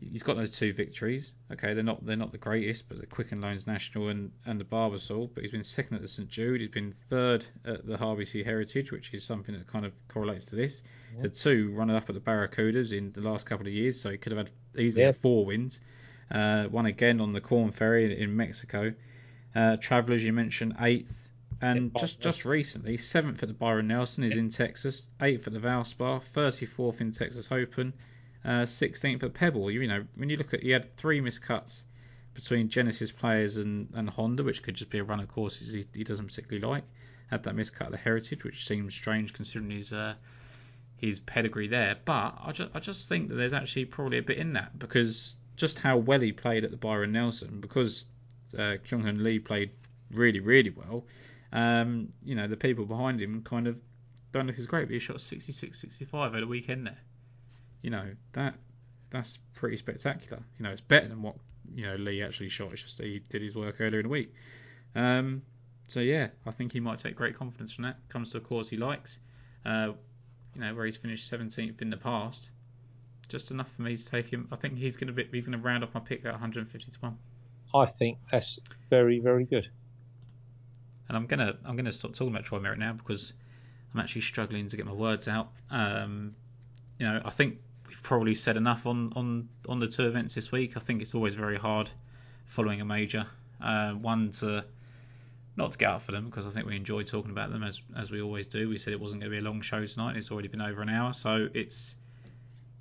he's 0.00 0.22
got 0.22 0.36
those 0.36 0.50
two 0.50 0.72
victories. 0.72 1.32
Okay, 1.52 1.74
they're 1.74 1.84
not 1.84 2.04
they're 2.04 2.16
not 2.16 2.32
the 2.32 2.38
greatest, 2.38 2.88
but 2.88 3.00
the 3.00 3.06
Quicken 3.06 3.40
Loans 3.40 3.66
National 3.66 4.08
and, 4.08 4.32
and 4.46 4.58
the 4.58 4.64
Barbasol. 4.64 5.30
But 5.32 5.42
he's 5.42 5.52
been 5.52 5.62
second 5.62 5.96
at 5.96 6.02
the 6.02 6.08
St 6.08 6.28
Jude. 6.28 6.60
He's 6.60 6.70
been 6.70 6.94
third 7.10 7.44
at 7.64 7.86
the 7.86 7.96
RBC 7.96 8.44
Heritage, 8.44 8.92
which 8.92 9.12
is 9.12 9.24
something 9.24 9.54
that 9.54 9.66
kind 9.66 9.84
of 9.84 9.92
correlates 10.08 10.46
to 10.46 10.56
this. 10.56 10.82
Yeah. 11.14 11.22
The 11.22 11.28
two 11.28 11.72
running 11.72 11.96
up 11.96 12.08
at 12.08 12.14
the 12.14 12.20
Barracudas 12.20 12.96
in 12.96 13.10
the 13.10 13.20
last 13.20 13.46
couple 13.46 13.66
of 13.66 13.72
years, 13.72 14.00
so 14.00 14.10
he 14.10 14.16
could 14.16 14.32
have 14.32 14.46
had 14.46 14.50
easily 14.78 15.04
yeah. 15.04 15.12
four 15.12 15.44
wins. 15.44 15.80
Uh, 16.30 16.64
one 16.64 16.86
again 16.86 17.20
on 17.20 17.32
the 17.32 17.40
Corn 17.40 17.70
Ferry 17.70 18.06
in, 18.06 18.12
in 18.12 18.36
Mexico. 18.36 18.94
Uh, 19.54 19.76
Travelers, 19.76 20.24
you 20.24 20.32
mentioned 20.32 20.74
eighth, 20.80 21.23
and 21.60 21.96
just 21.98 22.20
just 22.20 22.44
recently 22.44 22.96
seventh 22.96 23.42
at 23.42 23.48
the 23.48 23.54
Byron 23.54 23.88
Nelson 23.88 24.24
is 24.24 24.36
in 24.36 24.48
Texas, 24.48 25.08
eighth 25.20 25.46
at 25.46 25.52
the 25.52 25.60
Valspar, 25.60 26.22
thirty 26.22 26.66
fourth 26.66 27.00
in 27.00 27.12
Texas 27.12 27.50
Open. 27.50 27.92
16th 28.44 29.22
uh, 29.22 29.26
at 29.26 29.34
Pebble. 29.34 29.70
You, 29.70 29.80
you, 29.80 29.88
know, 29.88 30.04
when 30.16 30.28
you 30.28 30.36
look 30.36 30.52
at, 30.52 30.62
he 30.62 30.70
had 30.70 30.96
three 30.96 31.20
miscuts 31.20 31.84
between 32.34 32.68
Genesis 32.68 33.10
players 33.10 33.56
and, 33.56 33.88
and 33.94 34.10
Honda, 34.10 34.42
which 34.42 34.62
could 34.62 34.74
just 34.74 34.90
be 34.90 34.98
a 34.98 35.04
run 35.04 35.20
of 35.20 35.28
courses 35.28 35.72
he, 35.72 35.86
he 35.94 36.04
doesn't 36.04 36.26
particularly 36.26 36.66
like. 36.66 36.84
Had 37.30 37.44
that 37.44 37.56
miscut 37.56 37.86
at 37.86 37.90
the 37.92 37.96
Heritage, 37.96 38.44
which 38.44 38.66
seems 38.66 38.94
strange 38.94 39.32
considering 39.32 39.70
his 39.70 39.92
uh, 39.92 40.14
his 40.98 41.20
pedigree 41.20 41.68
there. 41.68 41.96
But 42.04 42.38
I 42.42 42.52
just 42.52 42.70
I 42.74 42.80
just 42.80 43.08
think 43.08 43.28
that 43.28 43.36
there's 43.36 43.54
actually 43.54 43.86
probably 43.86 44.18
a 44.18 44.22
bit 44.22 44.36
in 44.36 44.52
that 44.52 44.78
because 44.78 45.36
just 45.56 45.78
how 45.78 45.96
well 45.96 46.20
he 46.20 46.32
played 46.32 46.64
at 46.64 46.70
the 46.70 46.76
Byron 46.76 47.12
Nelson, 47.12 47.60
because 47.60 48.04
uh, 48.58 48.76
Kyung 48.88 49.02
Hoon 49.02 49.24
Lee 49.24 49.38
played 49.38 49.70
really 50.12 50.40
really 50.40 50.70
well. 50.70 51.06
Um, 51.54 52.12
you 52.22 52.34
know 52.34 52.48
the 52.48 52.56
people 52.56 52.84
behind 52.84 53.22
him 53.22 53.42
kind 53.42 53.66
of 53.66 53.78
don't 54.32 54.46
look 54.46 54.58
as 54.58 54.66
great, 54.66 54.88
but 54.88 54.92
he 54.92 54.98
shot 54.98 55.20
66, 55.20 55.80
65 55.80 56.34
at 56.34 56.42
a 56.42 56.46
weekend 56.46 56.86
there 56.86 56.98
you 57.84 57.90
know 57.90 58.06
that 58.32 58.54
that's 59.10 59.38
pretty 59.54 59.76
spectacular. 59.76 60.42
You 60.58 60.64
know, 60.64 60.70
it's 60.70 60.80
better 60.80 61.06
than 61.06 61.22
what 61.22 61.36
you 61.72 61.86
know 61.86 61.94
Lee 61.96 62.22
actually 62.22 62.48
shot. 62.48 62.72
It's 62.72 62.82
just 62.82 63.00
he 63.00 63.20
did 63.28 63.42
his 63.42 63.54
work 63.54 63.76
earlier 63.78 64.00
in 64.00 64.04
the 64.04 64.10
week. 64.10 64.34
Um, 64.96 65.42
so 65.86 66.00
yeah, 66.00 66.28
I 66.46 66.50
think 66.50 66.72
he 66.72 66.80
might 66.80 66.98
take 66.98 67.14
great 67.14 67.36
confidence 67.36 67.72
from 67.72 67.84
that. 67.84 67.96
Comes 68.08 68.30
to 68.30 68.38
a 68.38 68.40
course 68.40 68.68
he 68.68 68.78
likes. 68.78 69.20
Uh, 69.64 69.92
you 70.54 70.62
know, 70.62 70.74
where 70.74 70.86
he's 70.86 70.96
finished 70.96 71.30
17th 71.30 71.82
in 71.82 71.90
the 71.90 71.96
past. 71.96 72.48
Just 73.28 73.50
enough 73.50 73.70
for 73.72 73.82
me 73.82 73.96
to 73.96 74.04
take 74.04 74.26
him. 74.32 74.48
I 74.50 74.56
think 74.56 74.78
he's 74.78 74.96
going 74.96 75.08
to 75.08 75.12
be 75.12 75.28
he's 75.30 75.46
going 75.46 75.58
to 75.58 75.64
round 75.64 75.84
off 75.84 75.94
my 75.94 76.00
pick 76.00 76.24
at 76.24 76.32
150 76.32 76.90
to 76.90 76.98
one. 77.00 77.18
I 77.74 77.86
think 77.86 78.18
that's 78.32 78.58
very 78.88 79.20
very 79.20 79.44
good. 79.44 79.68
And 81.08 81.16
I'm 81.16 81.26
gonna 81.26 81.56
I'm 81.64 81.76
gonna 81.76 81.92
stop 81.92 82.12
talking 82.12 82.34
about 82.34 82.44
Troy 82.44 82.60
Merritt 82.60 82.78
now 82.78 82.92
because 82.92 83.32
I'm 83.94 84.00
actually 84.00 84.22
struggling 84.22 84.68
to 84.68 84.76
get 84.76 84.86
my 84.86 84.92
words 84.92 85.28
out. 85.28 85.52
Um, 85.70 86.34
you 86.98 87.06
know, 87.06 87.20
I 87.24 87.30
think 87.30 87.58
we've 87.88 88.02
probably 88.02 88.34
said 88.34 88.56
enough 88.56 88.86
on, 88.86 89.12
on, 89.14 89.48
on 89.68 89.78
the 89.78 89.88
two 89.88 90.06
events 90.06 90.34
this 90.34 90.50
week. 90.50 90.76
I 90.76 90.80
think 90.80 91.02
it's 91.02 91.14
always 91.14 91.34
very 91.34 91.58
hard 91.58 91.90
following 92.46 92.80
a 92.80 92.84
major. 92.84 93.26
Uh, 93.60 93.92
one 93.92 94.32
to 94.32 94.64
not 95.56 95.72
to 95.72 95.78
get 95.78 95.88
up 95.88 96.02
for 96.02 96.12
them 96.12 96.26
because 96.26 96.46
I 96.46 96.50
think 96.50 96.66
we 96.66 96.74
enjoy 96.74 97.04
talking 97.04 97.30
about 97.30 97.52
them 97.52 97.62
as 97.62 97.80
as 97.96 98.10
we 98.10 98.20
always 98.20 98.46
do. 98.46 98.68
We 98.68 98.78
said 98.78 98.92
it 98.92 99.00
wasn't 99.00 99.22
going 99.22 99.30
to 99.30 99.40
be 99.40 99.44
a 99.44 99.48
long 99.48 99.60
show 99.60 99.84
tonight. 99.86 100.16
It's 100.16 100.30
already 100.30 100.48
been 100.48 100.60
over 100.60 100.82
an 100.82 100.88
hour, 100.88 101.12
so 101.12 101.48
it's 101.54 101.94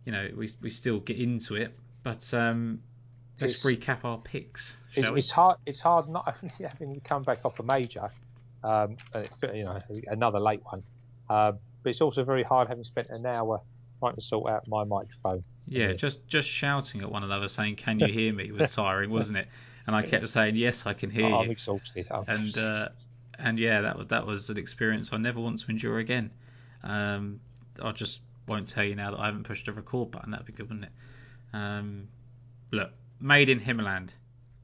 you 0.06 0.12
know 0.12 0.30
we 0.36 0.50
we 0.62 0.70
still 0.72 1.00
get 1.00 1.18
into 1.18 1.56
it. 1.56 1.78
But 2.02 2.34
um, 2.34 2.82
let's 3.40 3.64
recap 3.64 4.04
our 4.04 4.18
picks. 4.18 4.78
It's, 4.96 5.08
it's, 5.18 5.30
hard. 5.30 5.58
It's 5.66 5.80
hard 5.80 6.10
not 6.10 6.36
only 6.44 6.56
having 6.60 7.02
come 7.02 7.24
back 7.24 7.40
off 7.46 7.60
a 7.60 7.64
major, 7.64 8.10
um, 8.64 8.98
you 9.54 9.64
know, 9.64 9.80
another 10.08 10.40
late 10.40 10.62
one, 10.64 10.84
uh, 11.30 11.54
but 11.84 11.90
it's 11.90 12.02
also 12.02 12.24
very 12.24 12.44
hard 12.44 12.68
having 12.68 12.84
spent 12.84 13.10
an 13.10 13.26
hour 13.26 13.62
trying 14.00 14.16
to 14.16 14.22
sort 14.22 14.52
out 14.52 14.68
my 14.68 14.84
microphone. 14.84 15.44
Yeah, 15.68 15.94
just 15.94 16.28
just 16.28 16.48
shouting 16.48 17.02
at 17.02 17.12
one 17.12 17.24
another, 17.24 17.48
saying, 17.48 17.78
"Can 17.78 18.00
you 18.00 18.08
hear 18.08 18.34
me?" 18.34 18.52
was 18.52 18.74
tiring, 18.76 19.10
wasn't 19.10 19.38
it? 19.38 19.48
And 19.88 19.96
I 19.96 20.04
kept 20.04 20.28
saying, 20.28 20.56
"Yes, 20.56 20.86
I 20.86 20.94
can 20.94 21.10
hear 21.10 21.26
oh, 21.26 21.30
you." 21.30 21.36
I'm 21.36 21.52
exhausted. 21.52 22.08
I'm 22.12 22.24
and 22.28 22.48
exhausted. 22.48 22.64
Uh, 22.64 22.90
and 23.40 23.60
yeah, 23.60 23.82
that 23.82 23.98
was 23.98 24.08
that 24.08 24.26
was 24.26 24.50
an 24.50 24.58
experience 24.58 25.12
I 25.12 25.18
never 25.18 25.40
want 25.40 25.60
to 25.60 25.72
endure 25.72 26.00
again. 26.00 26.32
Um, 26.84 27.40
I 27.82 27.92
just 27.92 28.22
won't 28.48 28.68
tell 28.68 28.84
you 28.84 28.96
now 28.96 29.12
that 29.12 29.20
I 29.20 29.26
haven't 29.26 29.44
pushed 29.44 29.66
the 29.66 29.74
record 29.74 30.12
button. 30.12 30.32
That'd 30.32 30.46
be 30.46 30.54
good, 30.54 30.70
wouldn't 30.70 30.86
it? 30.86 30.92
Um, 31.54 32.08
look, 32.72 32.92
made 33.24 33.50
in 33.50 33.60
Himmerland. 33.60 34.10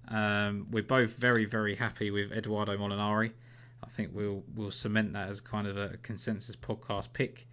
Um, 0.08 0.68
we're 0.72 0.84
both 0.84 1.14
very 1.14 1.46
very 1.46 1.76
happy 1.76 2.12
with 2.12 2.32
Edoardo 2.32 2.78
Molinari. 2.78 3.32
I 3.84 3.88
think 3.88 4.12
we'll 4.14 4.44
we'll 4.56 4.72
cement 4.72 5.14
that 5.14 5.30
as 5.30 5.40
kind 5.40 5.68
of 5.68 5.78
a 5.78 5.98
consensus 5.98 6.56
podcast 6.56 7.14
pick. 7.14 7.48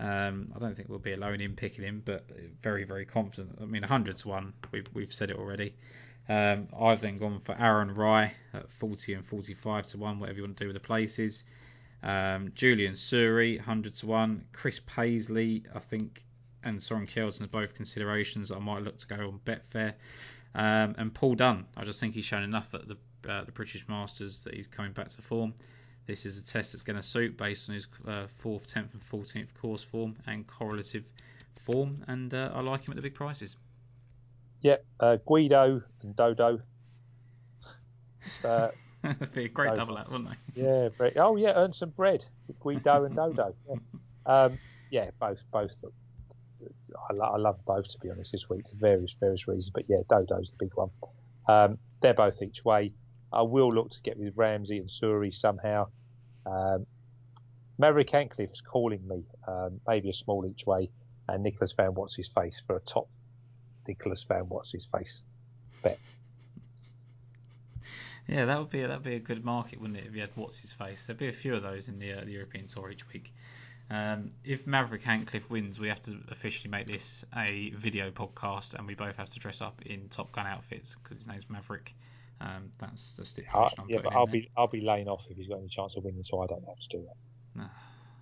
Um, 0.00 0.52
I 0.54 0.58
don't 0.58 0.76
think 0.76 0.88
we'll 0.88 0.98
be 0.98 1.12
alone 1.12 1.40
in 1.40 1.54
picking 1.54 1.84
him, 1.84 2.02
but 2.04 2.24
very, 2.62 2.84
very 2.84 3.04
confident. 3.04 3.58
I 3.60 3.64
mean, 3.64 3.82
100 3.82 4.18
to 4.18 4.28
1, 4.28 4.52
we've, 4.70 4.86
we've 4.94 5.12
said 5.12 5.30
it 5.30 5.36
already. 5.36 5.74
Um, 6.28 6.68
I've 6.78 7.00
then 7.00 7.18
gone 7.18 7.40
for 7.40 7.56
Aaron 7.58 7.94
Rai 7.94 8.32
at 8.54 8.70
40 8.70 9.14
and 9.14 9.26
45 9.26 9.86
to 9.86 9.98
1, 9.98 10.20
whatever 10.20 10.36
you 10.36 10.44
want 10.44 10.56
to 10.56 10.64
do 10.64 10.68
with 10.68 10.74
the 10.74 10.86
places. 10.86 11.44
Um, 12.02 12.52
Julian 12.54 12.92
Suri, 12.92 13.56
100 13.56 13.94
to 13.96 14.06
1. 14.06 14.44
Chris 14.52 14.80
Paisley, 14.86 15.64
I 15.74 15.80
think, 15.80 16.24
and 16.62 16.80
Soren 16.80 17.06
Kjeldsen 17.06 17.42
are 17.42 17.48
both 17.48 17.74
considerations 17.74 18.52
I 18.52 18.58
might 18.58 18.82
look 18.82 18.98
to 18.98 19.06
go 19.06 19.16
on 19.16 19.40
Betfair. 19.44 19.94
Um, 20.58 20.96
and 20.98 21.14
Paul 21.14 21.36
Dunne, 21.36 21.66
I 21.76 21.84
just 21.84 22.00
think 22.00 22.14
he's 22.14 22.24
shown 22.24 22.42
enough 22.42 22.66
at 22.74 22.88
the, 22.88 22.96
uh, 23.30 23.44
the 23.44 23.52
British 23.52 23.88
Masters 23.88 24.40
that 24.40 24.54
he's 24.54 24.66
coming 24.66 24.90
back 24.90 25.08
to 25.10 25.22
form. 25.22 25.54
This 26.06 26.26
is 26.26 26.36
a 26.36 26.42
test 26.42 26.72
that's 26.72 26.82
going 26.82 26.96
to 26.96 27.02
suit 27.02 27.36
based 27.36 27.68
on 27.68 27.76
his 27.76 27.86
uh, 28.04 28.26
4th, 28.42 28.72
10th, 28.72 28.92
and 28.92 29.02
14th 29.12 29.54
course 29.60 29.84
form 29.84 30.16
and 30.26 30.44
correlative 30.48 31.04
form, 31.64 32.04
and 32.08 32.34
uh, 32.34 32.50
I 32.52 32.60
like 32.62 32.88
him 32.88 32.90
at 32.92 32.96
the 32.96 33.02
big 33.02 33.14
prices. 33.14 33.56
Yep, 34.62 34.84
uh, 34.98 35.16
Guido 35.24 35.80
and 36.02 36.16
Dodo. 36.16 36.60
Uh, 38.44 38.68
be 39.32 39.44
a 39.44 39.48
great 39.48 39.68
Dodo. 39.68 39.76
double 39.76 39.96
out, 39.96 40.10
wouldn't 40.10 40.30
they? 40.54 40.62
Yeah, 40.62 40.88
oh 41.18 41.36
yeah, 41.36 41.52
earn 41.54 41.72
some 41.72 41.90
bread. 41.90 42.24
Guido 42.58 43.04
and 43.04 43.14
Dodo. 43.14 43.54
Yeah. 43.68 43.76
Um, 44.26 44.58
yeah, 44.90 45.08
both, 45.18 45.38
both. 45.50 45.70
I, 47.10 47.12
lo- 47.12 47.32
I, 47.34 47.36
love 47.36 47.58
both 47.66 47.88
to 47.88 47.98
be 47.98 48.10
honest 48.10 48.32
this 48.32 48.48
week 48.48 48.68
for 48.68 48.76
various 48.76 49.14
various 49.20 49.46
reasons, 49.46 49.70
but 49.72 49.84
yeah, 49.88 49.98
Dodo's 50.10 50.50
the 50.50 50.56
big 50.58 50.74
one. 50.74 50.90
Um, 51.46 51.78
they're 52.02 52.14
both 52.14 52.40
each 52.42 52.64
way. 52.64 52.92
I 53.32 53.42
will 53.42 53.72
look 53.72 53.90
to 53.90 54.00
get 54.02 54.18
with 54.18 54.34
Ramsay 54.36 54.78
and 54.78 54.88
Suri 54.88 55.34
somehow. 55.34 55.88
Um, 56.46 56.86
Maverick 57.78 58.10
Antcliff's 58.10 58.60
calling 58.60 59.06
me, 59.06 59.22
um, 59.46 59.80
maybe 59.86 60.10
a 60.10 60.14
small 60.14 60.46
each 60.46 60.66
way, 60.66 60.90
and 61.28 61.42
Nicholas 61.42 61.72
Van 61.76 61.94
What's 61.94 62.16
his 62.16 62.28
face 62.28 62.60
for 62.66 62.76
a 62.76 62.80
top 62.80 63.08
Nicholas 63.86 64.24
Van 64.28 64.48
What's 64.48 64.72
his 64.72 64.86
face 64.86 65.20
bet. 65.82 65.98
Yeah, 68.26 68.44
that 68.44 68.58
would 68.58 68.68
be 68.68 68.82
that 68.82 68.90
would 68.90 69.02
be 69.02 69.14
a 69.14 69.20
good 69.20 69.44
market, 69.44 69.80
wouldn't 69.80 69.98
it? 69.98 70.06
If 70.06 70.14
you 70.14 70.20
had 70.20 70.30
what's 70.34 70.58
his 70.58 70.72
face, 70.72 71.06
there'd 71.06 71.18
be 71.18 71.28
a 71.28 71.32
few 71.32 71.54
of 71.54 71.62
those 71.62 71.88
in 71.88 71.98
the, 71.98 72.12
uh, 72.12 72.24
the 72.24 72.32
European 72.32 72.66
Tour 72.66 72.90
each 72.90 73.08
week. 73.12 73.32
Um, 73.90 74.32
if 74.44 74.66
Maverick 74.66 75.04
Antcliff 75.04 75.48
wins, 75.48 75.80
we 75.80 75.88
have 75.88 76.00
to 76.02 76.18
officially 76.30 76.70
make 76.70 76.86
this 76.86 77.24
a 77.34 77.70
video 77.70 78.10
podcast, 78.10 78.74
and 78.74 78.86
we 78.86 78.94
both 78.94 79.16
have 79.16 79.30
to 79.30 79.38
dress 79.38 79.62
up 79.62 79.80
in 79.86 80.08
Top 80.08 80.30
Gun 80.32 80.46
outfits 80.46 80.96
because 80.96 81.16
his 81.18 81.26
name's 81.26 81.48
Maverick. 81.48 81.94
Um, 82.40 82.70
that's 82.78 83.14
the 83.14 83.24
stipulation. 83.24 83.80
Uh, 83.80 83.84
yeah, 83.88 84.00
but 84.04 84.14
I'll 84.14 84.26
be 84.26 84.50
I'll 84.56 84.68
be 84.68 84.82
laying 84.82 85.08
off 85.08 85.24
if 85.30 85.36
he's 85.36 85.48
got 85.48 85.58
any 85.58 85.68
chance 85.68 85.96
of 85.96 86.04
winning, 86.04 86.22
so 86.22 86.40
I 86.40 86.46
don't 86.46 86.64
have 86.66 86.78
to 86.78 86.88
do 86.88 87.04
that. 87.04 87.60
No, 87.60 87.66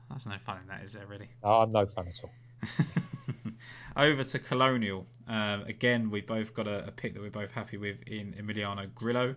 that's 0.08 0.26
no 0.26 0.36
fun 0.44 0.58
in 0.62 0.68
that, 0.68 0.84
is 0.84 0.92
there? 0.92 1.06
Really? 1.06 1.28
No, 1.42 1.50
I'm 1.50 1.72
no 1.72 1.86
fun 1.86 2.06
at 2.08 2.14
all. 2.22 3.52
Over 3.96 4.24
to 4.24 4.38
Colonial. 4.38 5.06
Um, 5.26 5.62
again, 5.62 6.10
we've 6.10 6.26
both 6.26 6.54
got 6.54 6.68
a, 6.68 6.86
a, 6.86 6.90
pick 6.90 7.14
that 7.14 7.22
we're 7.22 7.30
both 7.30 7.50
happy 7.50 7.76
with 7.76 7.96
in 8.06 8.34
Emiliano 8.34 8.92
Grillo. 8.94 9.34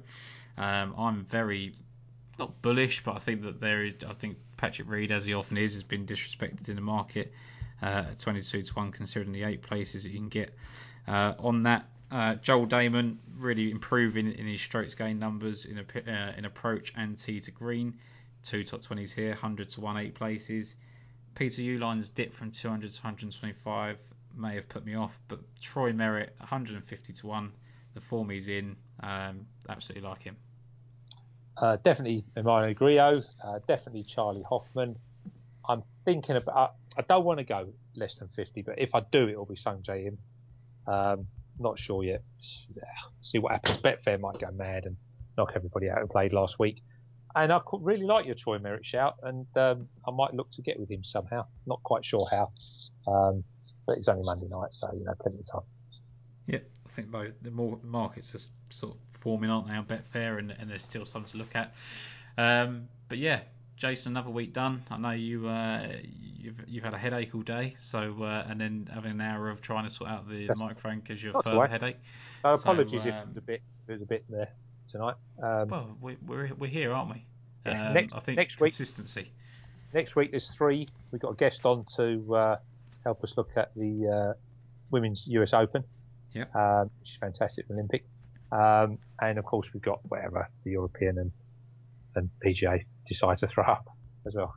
Um, 0.58 0.94
I'm 0.98 1.26
very 1.26 1.76
not 2.40 2.62
bullish, 2.62 3.04
but 3.04 3.16
I 3.16 3.20
think 3.20 3.44
that 3.44 3.60
there 3.60 3.84
is. 3.84 3.94
I 4.08 4.14
think 4.14 4.38
Patrick 4.58 4.90
Reed, 4.90 5.12
as 5.12 5.26
he 5.26 5.34
often 5.34 5.58
is, 5.58 5.74
has 5.74 5.84
been 5.84 6.06
disrespected 6.06 6.70
in 6.70 6.76
the 6.76 6.82
market 6.82 7.34
uh, 7.84 8.06
at 8.12 8.20
22 8.20 8.64
to 8.64 8.74
one, 8.74 8.92
considering 8.92 9.32
the 9.32 9.44
eight 9.44 9.62
places 9.62 10.08
you 10.08 10.14
can 10.14 10.30
get 10.30 10.56
uh, 11.08 11.34
on 11.38 11.64
that. 11.64 11.88
Uh, 12.12 12.36
Joel 12.36 12.66
Dahmen 12.66 13.18
really 13.38 13.70
improving 13.70 14.32
in 14.32 14.48
his 14.48 14.62
strokes 14.62 14.96
gain 14.96 15.20
numbers 15.20 15.66
in 15.66 15.78
a, 15.78 16.12
uh, 16.12 16.34
in 16.36 16.46
approach 16.46 16.92
and 16.96 17.18
tee 17.18 17.40
to 17.42 17.52
green. 17.52 18.00
Two 18.42 18.64
top 18.64 18.82
20s 18.82 19.14
here, 19.14 19.30
100 19.32 19.70
to 19.72 19.82
1, 19.82 19.98
eight 19.98 20.16
places. 20.16 20.76
Peter 21.36 21.62
Uihlein's 21.62 22.10
dip 22.10 22.34
from 22.34 22.52
200 22.52 22.92
to 22.92 23.02
125 23.02 23.98
may 24.36 24.56
have 24.56 24.68
put 24.70 24.86
me 24.86 24.96
off, 24.96 25.20
but 25.28 25.40
Troy 25.62 25.94
Merritt, 25.94 26.34
150 26.40 27.14
to 27.14 27.28
1. 27.28 27.52
The 27.94 28.02
form 28.02 28.30
he's 28.30 28.48
in, 28.48 28.76
um, 29.02 29.46
absolutely 29.68 30.08
like 30.08 30.24
him. 30.24 30.38
Uh, 31.60 31.76
definitely 31.84 32.24
Emiliano 32.38 32.74
Grillo, 32.74 33.22
uh, 33.44 33.60
definitely 33.68 34.04
Charley 34.04 34.44
Hoffman. 34.50 34.96
I'm 35.68 35.84
thinking 36.06 36.38
about, 36.38 36.76
I 36.98 37.02
don't 37.02 37.26
want 37.26 37.40
to 37.40 37.44
go 37.44 37.74
less 37.96 38.16
than 38.16 38.30
50, 38.30 38.62
but 38.62 38.76
if 38.80 38.96
I 38.96 39.02
do, 39.12 39.28
it 39.28 39.38
will 39.38 39.46
be 39.46 39.56
Sungjae 39.56 40.08
Im. 40.08 40.18
Um, 40.88 41.28
not 41.60 41.78
sure 41.78 42.04
yet. 42.04 42.24
See 43.22 43.40
what 43.40 43.52
happens. 43.52 43.80
Betfair 43.80 44.20
might 44.20 44.40
go 44.40 44.50
mad 44.52 44.86
and 44.86 44.96
knock 45.38 45.52
everybody 45.56 45.90
out 45.90 46.00
who 46.00 46.08
played 46.08 46.32
last 46.32 46.58
week. 46.60 46.82
and 47.36 47.52
I 47.52 47.60
really 47.74 48.06
like 48.06 48.26
your 48.26 48.36
Troy 48.36 48.58
Merritt 48.58 48.86
shout, 48.86 49.16
and 49.22 49.46
um, 49.58 49.90
I 50.08 50.12
might 50.12 50.34
look 50.34 50.50
to 50.54 50.62
get 50.62 50.80
with 50.80 50.90
him 50.90 51.04
somehow. 51.04 51.46
Not 51.68 51.84
quite 51.84 52.06
sure 52.06 52.28
how, 52.32 52.52
um, 53.12 53.44
but 53.86 53.98
it's 53.98 54.08
only 54.08 54.24
Monday 54.24 54.48
night, 54.48 54.72
so 54.80 54.90
you 54.94 55.04
know, 55.04 55.14
plenty 55.22 55.40
of 55.40 55.52
time. 55.52 55.68
Yeah, 56.48 56.60
I 56.88 56.90
think 56.90 57.12
the 57.42 57.52
more 57.52 57.78
markets 57.84 58.34
are 58.34 58.74
sort 58.74 58.96
of 58.96 59.09
forming, 59.20 59.50
aren't 59.50 59.68
they, 59.68 59.76
on 59.76 59.86
Betfair, 59.86 60.40
and, 60.40 60.52
and 60.52 60.70
there's 60.70 60.84
still 60.84 61.06
some 61.06 61.26
to 61.26 61.38
look 61.38 61.56
at. 61.56 61.74
Um, 62.38 62.88
but 63.08 63.18
yeah, 63.18 63.42
Jason, 63.76 64.14
another 64.14 64.30
week 64.30 64.54
done. 64.54 64.82
I 64.92 64.98
know 64.98 65.12
you 65.12 65.48
uh, 65.48 65.88
you've 66.38 66.62
you've 66.68 66.84
had 66.84 66.94
a 66.94 66.98
headache 66.98 67.34
all 67.34 67.42
day, 67.42 67.76
so 67.80 68.16
uh, 68.22 68.46
and 68.48 68.60
then 68.60 68.90
having 68.94 69.12
an 69.12 69.22
hour 69.22 69.50
of 69.50 69.62
trying 69.62 69.86
to 69.86 69.90
sort 69.90 70.10
out 70.10 70.28
the, 70.28 70.54
microphone 70.58 71.00
because 71.00 71.24
you're 71.24 71.42
further 71.42 71.68
headache. 71.68 71.98
So 72.42 72.52
apologies 72.52 73.02
um, 73.04 73.08
if 73.08 73.14
there's 73.14 73.38
a 73.38 73.42
bit 73.42 73.62
there's 73.88 74.02
a 74.02 74.06
bit 74.06 74.26
there 74.30 74.50
tonight. 74.92 75.16
Um, 75.42 75.68
well, 75.70 75.98
we, 76.02 76.18
we're 76.26 76.52
we're 76.58 76.70
here, 76.70 76.92
aren't 76.92 77.12
we? 77.12 77.26
Yeah, 77.66 77.88
um, 77.88 77.94
next, 77.94 78.14
I 78.14 78.20
think 78.20 78.38
next 78.38 78.56
consistency. 78.56 79.22
Week, 79.22 79.34
next 79.94 80.16
week 80.16 80.32
there's 80.32 80.50
three. 80.50 80.88
We've 81.12 81.22
got 81.22 81.32
a 81.32 81.36
guest 81.36 81.66
on 81.66 81.86
to 81.96 82.36
uh, 82.36 82.58
help 83.04 83.24
us 83.24 83.34
look 83.38 83.52
at 83.56 83.72
the 83.76 84.34
uh, 84.36 84.40
women's 84.92 85.24
US 85.28 85.54
Open. 85.54 85.84
Yeah. 86.34 86.46
Um, 86.54 86.92
which 87.00 87.12
is 87.12 87.18
fantastic 87.20 87.66
Olympic. 87.70 88.06
Um, 88.52 88.98
and 89.22 89.38
of 89.38 89.46
course 89.46 89.68
we've 89.74 89.84
got 89.84 90.00
whatever 90.10 90.50
the 90.64 90.72
European 90.72 91.18
and 91.20 91.32
and 92.16 92.30
PGA 92.44 92.86
decide 93.08 93.38
to 93.40 93.48
throw 93.48 93.64
up 93.64 93.88
as 94.26 94.34
well. 94.36 94.54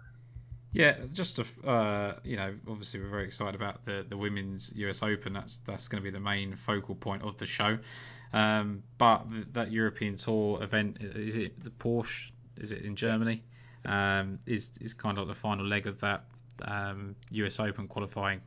Yeah, 0.73 0.97
just 1.13 1.37
to, 1.37 1.69
uh, 1.69 2.15
you 2.25 2.37
know, 2.37 2.55
obviously 2.67 3.01
we're 3.01 3.11
very 3.11 3.27
excited 3.27 3.55
about 3.55 3.85
the, 3.85 4.07
the 4.09 4.17
women's 4.17 4.73
US 4.77 5.03
Open. 5.03 5.35
That's 5.35 5.59
that's 5.59 5.89
going 5.89 6.03
to 6.03 6.05
be 6.05 6.11
the 6.11 6.21
main 6.21 6.57
focal 6.57 6.95
point 6.95 7.23
of 7.23 7.37
the 7.37 7.47
show. 7.47 7.79
Um, 8.33 8.83
but 8.97 9.27
that 9.53 9.71
European 9.71 10.17
Tour 10.17 10.63
event 10.63 10.99
is 11.01 11.37
it 11.37 11.63
the 11.63 11.71
Porsche? 11.71 12.31
Is 12.57 12.73
it 12.73 12.83
in 12.83 12.97
Germany? 12.97 13.43
Um, 13.85 14.39
is 14.47 14.71
is 14.81 14.95
kind 14.95 15.19
of 15.19 15.29
the 15.29 15.35
final 15.35 15.67
leg 15.67 15.87
of 15.87 16.01
that 16.01 16.25
um, 16.63 17.17
US 17.33 17.61
Open 17.61 17.87
qualifying 17.87 18.41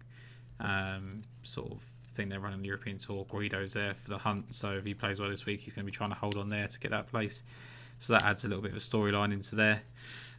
um, 0.60 1.24
sort 1.44 1.72
of 1.72 1.80
thing 2.16 2.30
they're 2.30 2.40
running 2.40 2.62
the 2.62 2.68
European 2.68 2.98
Tour. 2.98 3.26
Guido's 3.30 3.74
there 3.74 3.94
for 4.04 4.10
the 4.10 4.18
hunt, 4.18 4.56
so 4.56 4.72
if 4.72 4.86
he 4.86 4.94
plays 4.94 5.20
well 5.20 5.30
this 5.30 5.46
week, 5.46 5.62
he's 5.62 5.74
going 5.74 5.86
to 5.86 5.92
be 5.92 5.96
trying 5.96 6.12
to 6.12 6.16
hold 6.16 6.38
on 6.38 6.50
there 6.50 6.68
to 6.68 6.80
get 6.80 6.92
that 6.92 7.08
place. 7.08 7.42
So 8.00 8.14
that 8.14 8.24
adds 8.24 8.44
a 8.44 8.48
little 8.48 8.62
bit 8.62 8.72
of 8.72 8.78
a 8.78 8.82
storyline 8.82 9.34
into 9.34 9.56
there. 9.56 9.82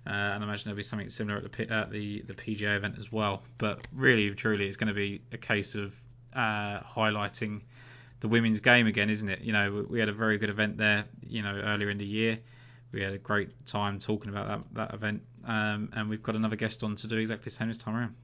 Uh, 0.06 0.10
and 0.10 0.44
I 0.44 0.46
imagine 0.46 0.64
there'll 0.66 0.76
be 0.76 0.84
something 0.84 1.08
similar 1.08 1.38
at 1.38 1.52
the 1.52 1.72
at 1.72 1.90
the 1.90 2.22
the 2.22 2.34
PGA 2.34 2.76
event 2.76 2.96
as 2.98 3.10
well. 3.10 3.42
But 3.58 3.86
really, 3.92 4.30
truly, 4.34 4.68
it's 4.68 4.76
going 4.76 4.88
to 4.88 4.94
be 4.94 5.20
a 5.32 5.36
case 5.36 5.74
of 5.74 5.94
uh, 6.32 6.80
highlighting 6.80 7.62
the 8.20 8.28
women's 8.28 8.60
game 8.60 8.86
again, 8.86 9.10
isn't 9.10 9.28
it? 9.28 9.40
You 9.40 9.52
know, 9.52 9.84
we 9.88 9.98
had 9.98 10.08
a 10.08 10.12
very 10.12 10.38
good 10.38 10.50
event 10.50 10.76
there. 10.76 11.06
You 11.26 11.42
know, 11.42 11.60
earlier 11.64 11.90
in 11.90 11.98
the 11.98 12.06
year, 12.06 12.38
we 12.92 13.02
had 13.02 13.14
a 13.14 13.18
great 13.18 13.66
time 13.66 13.98
talking 13.98 14.30
about 14.30 14.46
that 14.48 14.74
that 14.74 14.94
event, 14.94 15.22
um, 15.44 15.90
and 15.92 16.08
we've 16.08 16.22
got 16.22 16.36
another 16.36 16.56
guest 16.56 16.84
on 16.84 16.94
to 16.96 17.08
do 17.08 17.16
exactly 17.16 17.44
the 17.44 17.50
same 17.50 17.68
this 17.68 17.78
time 17.78 17.96
around. 17.96 18.14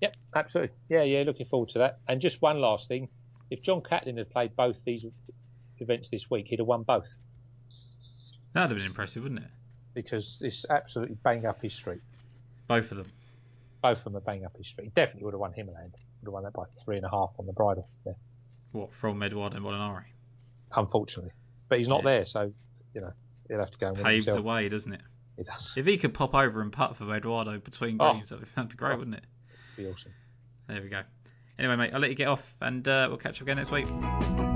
Yep, 0.00 0.16
absolutely. 0.34 0.74
Yeah, 0.88 1.02
yeah, 1.02 1.22
looking 1.24 1.46
forward 1.46 1.70
to 1.70 1.80
that. 1.80 1.98
And 2.08 2.20
just 2.20 2.40
one 2.40 2.60
last 2.60 2.88
thing: 2.88 3.08
if 3.50 3.62
John 3.62 3.82
Catlin 3.82 4.16
had 4.16 4.30
played 4.30 4.56
both 4.56 4.76
these 4.84 5.04
events 5.78 6.08
this 6.10 6.30
week, 6.30 6.46
he'd 6.48 6.58
have 6.58 6.66
won 6.66 6.82
both. 6.82 7.06
That'd 8.52 8.70
have 8.70 8.78
been 8.78 8.86
impressive, 8.86 9.22
wouldn't 9.22 9.42
it? 9.42 9.50
Because 9.94 10.38
it's 10.40 10.64
absolutely 10.68 11.16
bang 11.22 11.46
up 11.46 11.62
his 11.62 11.72
street. 11.72 12.00
Both 12.68 12.90
of 12.90 12.98
them. 12.98 13.12
Both 13.82 13.98
of 13.98 14.04
them 14.04 14.16
are 14.16 14.20
bang 14.20 14.44
up 14.44 14.56
his 14.56 14.66
street. 14.66 14.84
He 14.84 14.90
Definitely 14.90 15.24
would 15.24 15.34
have 15.34 15.40
won 15.40 15.52
Himmerland. 15.52 15.92
Would 15.92 16.26
have 16.26 16.32
won 16.32 16.42
that 16.44 16.52
by 16.52 16.64
three 16.84 16.96
and 16.96 17.04
a 17.04 17.10
half 17.10 17.30
on 17.38 17.46
the 17.46 17.52
bridle. 17.52 17.88
Yeah. 18.06 18.12
What 18.72 18.92
from 18.92 19.22
Edoardo 19.22 19.58
Molinari? 19.58 20.04
Unfortunately, 20.76 21.32
but 21.68 21.78
he's 21.78 21.88
not 21.88 22.04
yeah. 22.04 22.10
there, 22.10 22.24
so 22.26 22.52
you 22.94 23.00
know 23.00 23.12
he'll 23.48 23.58
have 23.58 23.72
to 23.72 23.78
go. 23.78 23.88
and 23.88 23.96
Paves 23.96 24.26
the 24.26 24.42
way, 24.42 24.68
doesn't 24.68 24.92
it? 24.92 25.00
It 25.36 25.46
does. 25.46 25.72
If 25.76 25.86
he 25.86 25.96
could 25.96 26.14
pop 26.14 26.34
over 26.34 26.60
and 26.60 26.70
putt 26.72 26.96
for 26.96 27.04
Edoardo 27.12 27.58
between 27.58 27.96
greens, 27.96 28.30
oh. 28.30 28.38
that'd 28.54 28.70
be 28.70 28.76
great, 28.76 28.94
oh. 28.94 28.98
wouldn't 28.98 29.16
it? 29.16 29.24
Be 29.80 29.86
awesome. 29.86 30.12
There 30.68 30.82
we 30.82 30.90
go. 30.90 31.00
Anyway, 31.58 31.76
mate, 31.76 31.90
I'll 31.94 32.00
let 32.00 32.10
you 32.10 32.16
get 32.16 32.28
off, 32.28 32.54
and 32.60 32.86
uh, 32.86 33.06
we'll 33.08 33.16
catch 33.16 33.38
up 33.38 33.42
again 33.42 33.56
next 33.56 33.70
week. 33.70 34.49